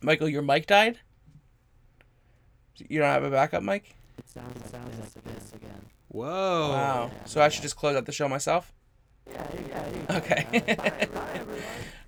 Michael, 0.00 0.28
your 0.28 0.42
mic 0.42 0.66
died. 0.66 0.98
You 2.76 2.98
don't 3.00 3.08
have 3.08 3.24
a 3.24 3.30
backup 3.30 3.62
mic? 3.62 3.94
It 4.18 4.28
sounds, 4.28 4.70
sounds 4.70 5.16
like 5.16 5.24
this 5.36 5.52
again. 5.52 5.70
Whoa. 6.08 6.70
Wow. 6.70 7.10
So 7.24 7.40
I 7.40 7.48
should 7.48 7.62
just 7.62 7.76
close 7.76 7.96
out 7.96 8.06
the 8.06 8.12
show 8.12 8.28
myself? 8.28 8.72
Yeah, 9.30 9.46
yeah, 9.68 9.84
yeah. 10.08 10.16
Okay. 10.18 10.76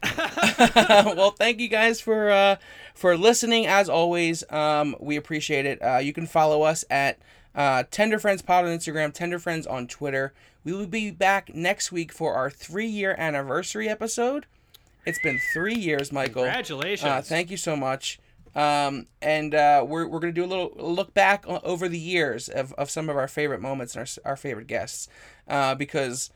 well, 1.17 1.31
thank 1.33 1.59
you 1.61 1.69
guys 1.69 2.01
for 2.01 2.31
uh, 2.31 2.57
for 2.95 3.17
listening. 3.17 3.67
As 3.67 3.89
always, 3.89 4.45
um, 4.51 4.95
we 5.01 5.17
appreciate 5.17 5.67
it. 5.67 5.79
Uh, 5.83 5.99
you 5.99 6.13
can 6.13 6.27
follow 6.27 6.63
us 6.63 6.85
at 6.91 7.19
uh, 7.55 7.85
Tender 7.91 8.19
Friends 8.19 8.43
Pod 8.43 8.65
on 8.65 8.71
Instagram, 8.77 9.13
Tender 9.13 9.39
Friends 9.39 9.67
on 9.67 9.87
Twitter. 9.87 10.33
We 10.67 10.73
will 10.73 10.89
be 10.89 11.13
back 11.13 11.55
next 11.55 11.93
week 11.93 12.11
for 12.11 12.35
our 12.35 12.51
three 12.51 12.89
year 12.89 13.15
anniversary 13.17 13.89
episode. 13.89 14.47
It's 15.07 15.21
been 15.21 15.39
three 15.53 15.77
years, 15.77 16.11
Michael. 16.11 16.43
Congratulations. 16.43 17.09
Uh, 17.09 17.23
thank 17.23 17.53
you 17.53 17.57
so 17.57 17.77
much. 17.77 18.19
Um, 18.53 19.07
and 19.23 19.55
uh, 19.55 19.85
we're, 19.87 20.09
we're 20.09 20.19
going 20.19 20.35
to 20.35 20.41
do 20.41 20.45
a 20.45 20.51
little 20.51 20.73
look 20.75 21.15
back 21.15 21.47
over 21.47 21.89
the 21.89 22.01
years 22.01 22.49
of, 22.49 22.73
of 22.73 22.91
some 22.91 23.09
of 23.09 23.17
our 23.17 23.29
favorite 23.29 23.61
moments 23.61 23.95
and 23.95 24.09
our, 24.25 24.31
our 24.33 24.37
favorite 24.37 24.67
guests. 24.67 25.09
Uh, 25.47 25.77
because 25.77 26.31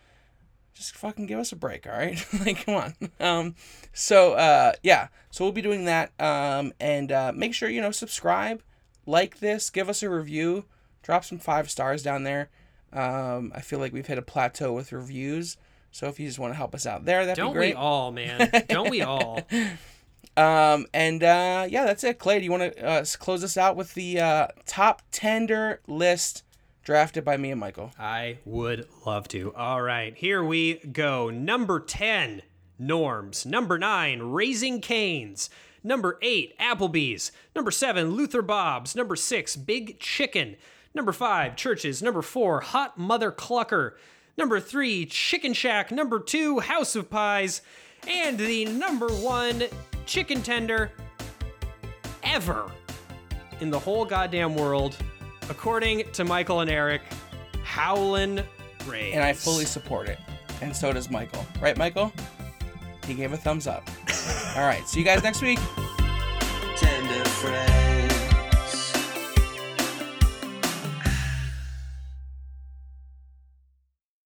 just 0.74 0.94
fucking 0.94 1.26
give 1.26 1.40
us 1.40 1.50
a 1.50 1.56
break, 1.56 1.88
all 1.88 1.92
right? 1.92 2.24
like, 2.46 2.64
come 2.64 2.76
on. 2.76 2.94
Um, 3.18 3.56
so, 3.92 4.34
uh, 4.34 4.74
yeah. 4.84 5.08
So 5.32 5.44
we'll 5.44 5.50
be 5.50 5.60
doing 5.60 5.86
that. 5.86 6.12
Um, 6.20 6.72
and 6.78 7.10
uh, 7.10 7.32
make 7.34 7.52
sure, 7.52 7.68
you 7.68 7.80
know, 7.80 7.90
subscribe, 7.90 8.62
like 9.06 9.40
this, 9.40 9.70
give 9.70 9.88
us 9.88 10.04
a 10.04 10.08
review, 10.08 10.66
drop 11.02 11.24
some 11.24 11.38
five 11.38 11.68
stars 11.68 12.04
down 12.04 12.22
there. 12.22 12.48
Um, 12.92 13.52
I 13.54 13.60
feel 13.60 13.78
like 13.78 13.92
we've 13.92 14.06
hit 14.06 14.18
a 14.18 14.22
plateau 14.22 14.72
with 14.72 14.92
reviews. 14.92 15.56
So 15.92 16.06
if 16.08 16.20
you 16.20 16.26
just 16.26 16.38
want 16.38 16.52
to 16.52 16.56
help 16.56 16.74
us 16.74 16.86
out 16.86 17.04
there, 17.04 17.26
that'd 17.26 17.36
Don't 17.36 17.52
be 17.52 17.58
great. 17.58 17.74
we 17.74 17.80
all, 17.80 18.12
man? 18.12 18.50
Don't 18.68 18.90
we 18.90 19.02
all? 19.02 19.40
Um, 20.36 20.86
and 20.94 21.22
uh, 21.22 21.66
yeah, 21.68 21.84
that's 21.84 22.04
it. 22.04 22.18
Clay, 22.18 22.38
do 22.38 22.44
you 22.44 22.50
want 22.50 22.74
to 22.74 22.86
uh, 22.86 23.04
close 23.18 23.44
us 23.44 23.56
out 23.56 23.76
with 23.76 23.92
the 23.94 24.20
uh, 24.20 24.46
top 24.64 25.02
tender 25.10 25.80
list 25.86 26.44
drafted 26.82 27.24
by 27.24 27.36
me 27.36 27.50
and 27.50 27.60
Michael? 27.60 27.92
I 27.98 28.38
would 28.44 28.86
love 29.04 29.28
to. 29.28 29.52
All 29.54 29.82
right, 29.82 30.14
here 30.16 30.42
we 30.42 30.74
go. 30.74 31.30
Number 31.30 31.80
10, 31.80 32.42
Norm's. 32.78 33.44
Number 33.44 33.76
9, 33.76 34.22
Raising 34.22 34.80
Cane's. 34.80 35.50
Number 35.82 36.18
8, 36.22 36.56
Applebee's. 36.58 37.32
Number 37.54 37.70
7, 37.70 38.10
Luther 38.10 38.40
Bob's. 38.42 38.94
Number 38.94 39.16
6, 39.16 39.56
Big 39.56 39.98
Chicken. 39.98 40.56
Number 40.94 41.12
5, 41.12 41.56
Church's. 41.56 42.02
Number 42.02 42.22
4, 42.22 42.60
Hot 42.60 42.98
Mother 42.98 43.30
Clucker. 43.30 43.92
Number 44.36 44.58
3, 44.58 45.06
Chicken 45.06 45.52
Shack. 45.52 45.90
Number 45.90 46.18
2, 46.18 46.60
House 46.60 46.96
of 46.96 47.10
Pies. 47.10 47.62
And 48.08 48.38
the 48.38 48.64
number 48.64 49.08
1 49.08 49.64
chicken 50.06 50.42
tender 50.42 50.90
ever 52.22 52.70
in 53.60 53.70
the 53.70 53.78
whole 53.78 54.04
goddamn 54.04 54.54
world, 54.54 54.96
according 55.48 56.10
to 56.12 56.24
Michael 56.24 56.60
and 56.60 56.70
Eric, 56.70 57.02
Howlin' 57.62 58.42
Ray's. 58.86 59.14
And 59.14 59.22
I 59.22 59.32
fully 59.32 59.66
support 59.66 60.08
it. 60.08 60.18
And 60.60 60.74
so 60.74 60.92
does 60.92 61.10
Michael. 61.10 61.46
Right, 61.60 61.76
Michael? 61.76 62.12
He 63.06 63.14
gave 63.14 63.32
a 63.32 63.36
thumbs 63.36 63.66
up. 63.66 63.88
All 64.56 64.66
right. 64.66 64.86
See 64.86 65.00
you 65.00 65.06
guys 65.06 65.22
next 65.22 65.42
week. 65.42 65.58
Tender 66.76 67.24
friend. 67.28 67.89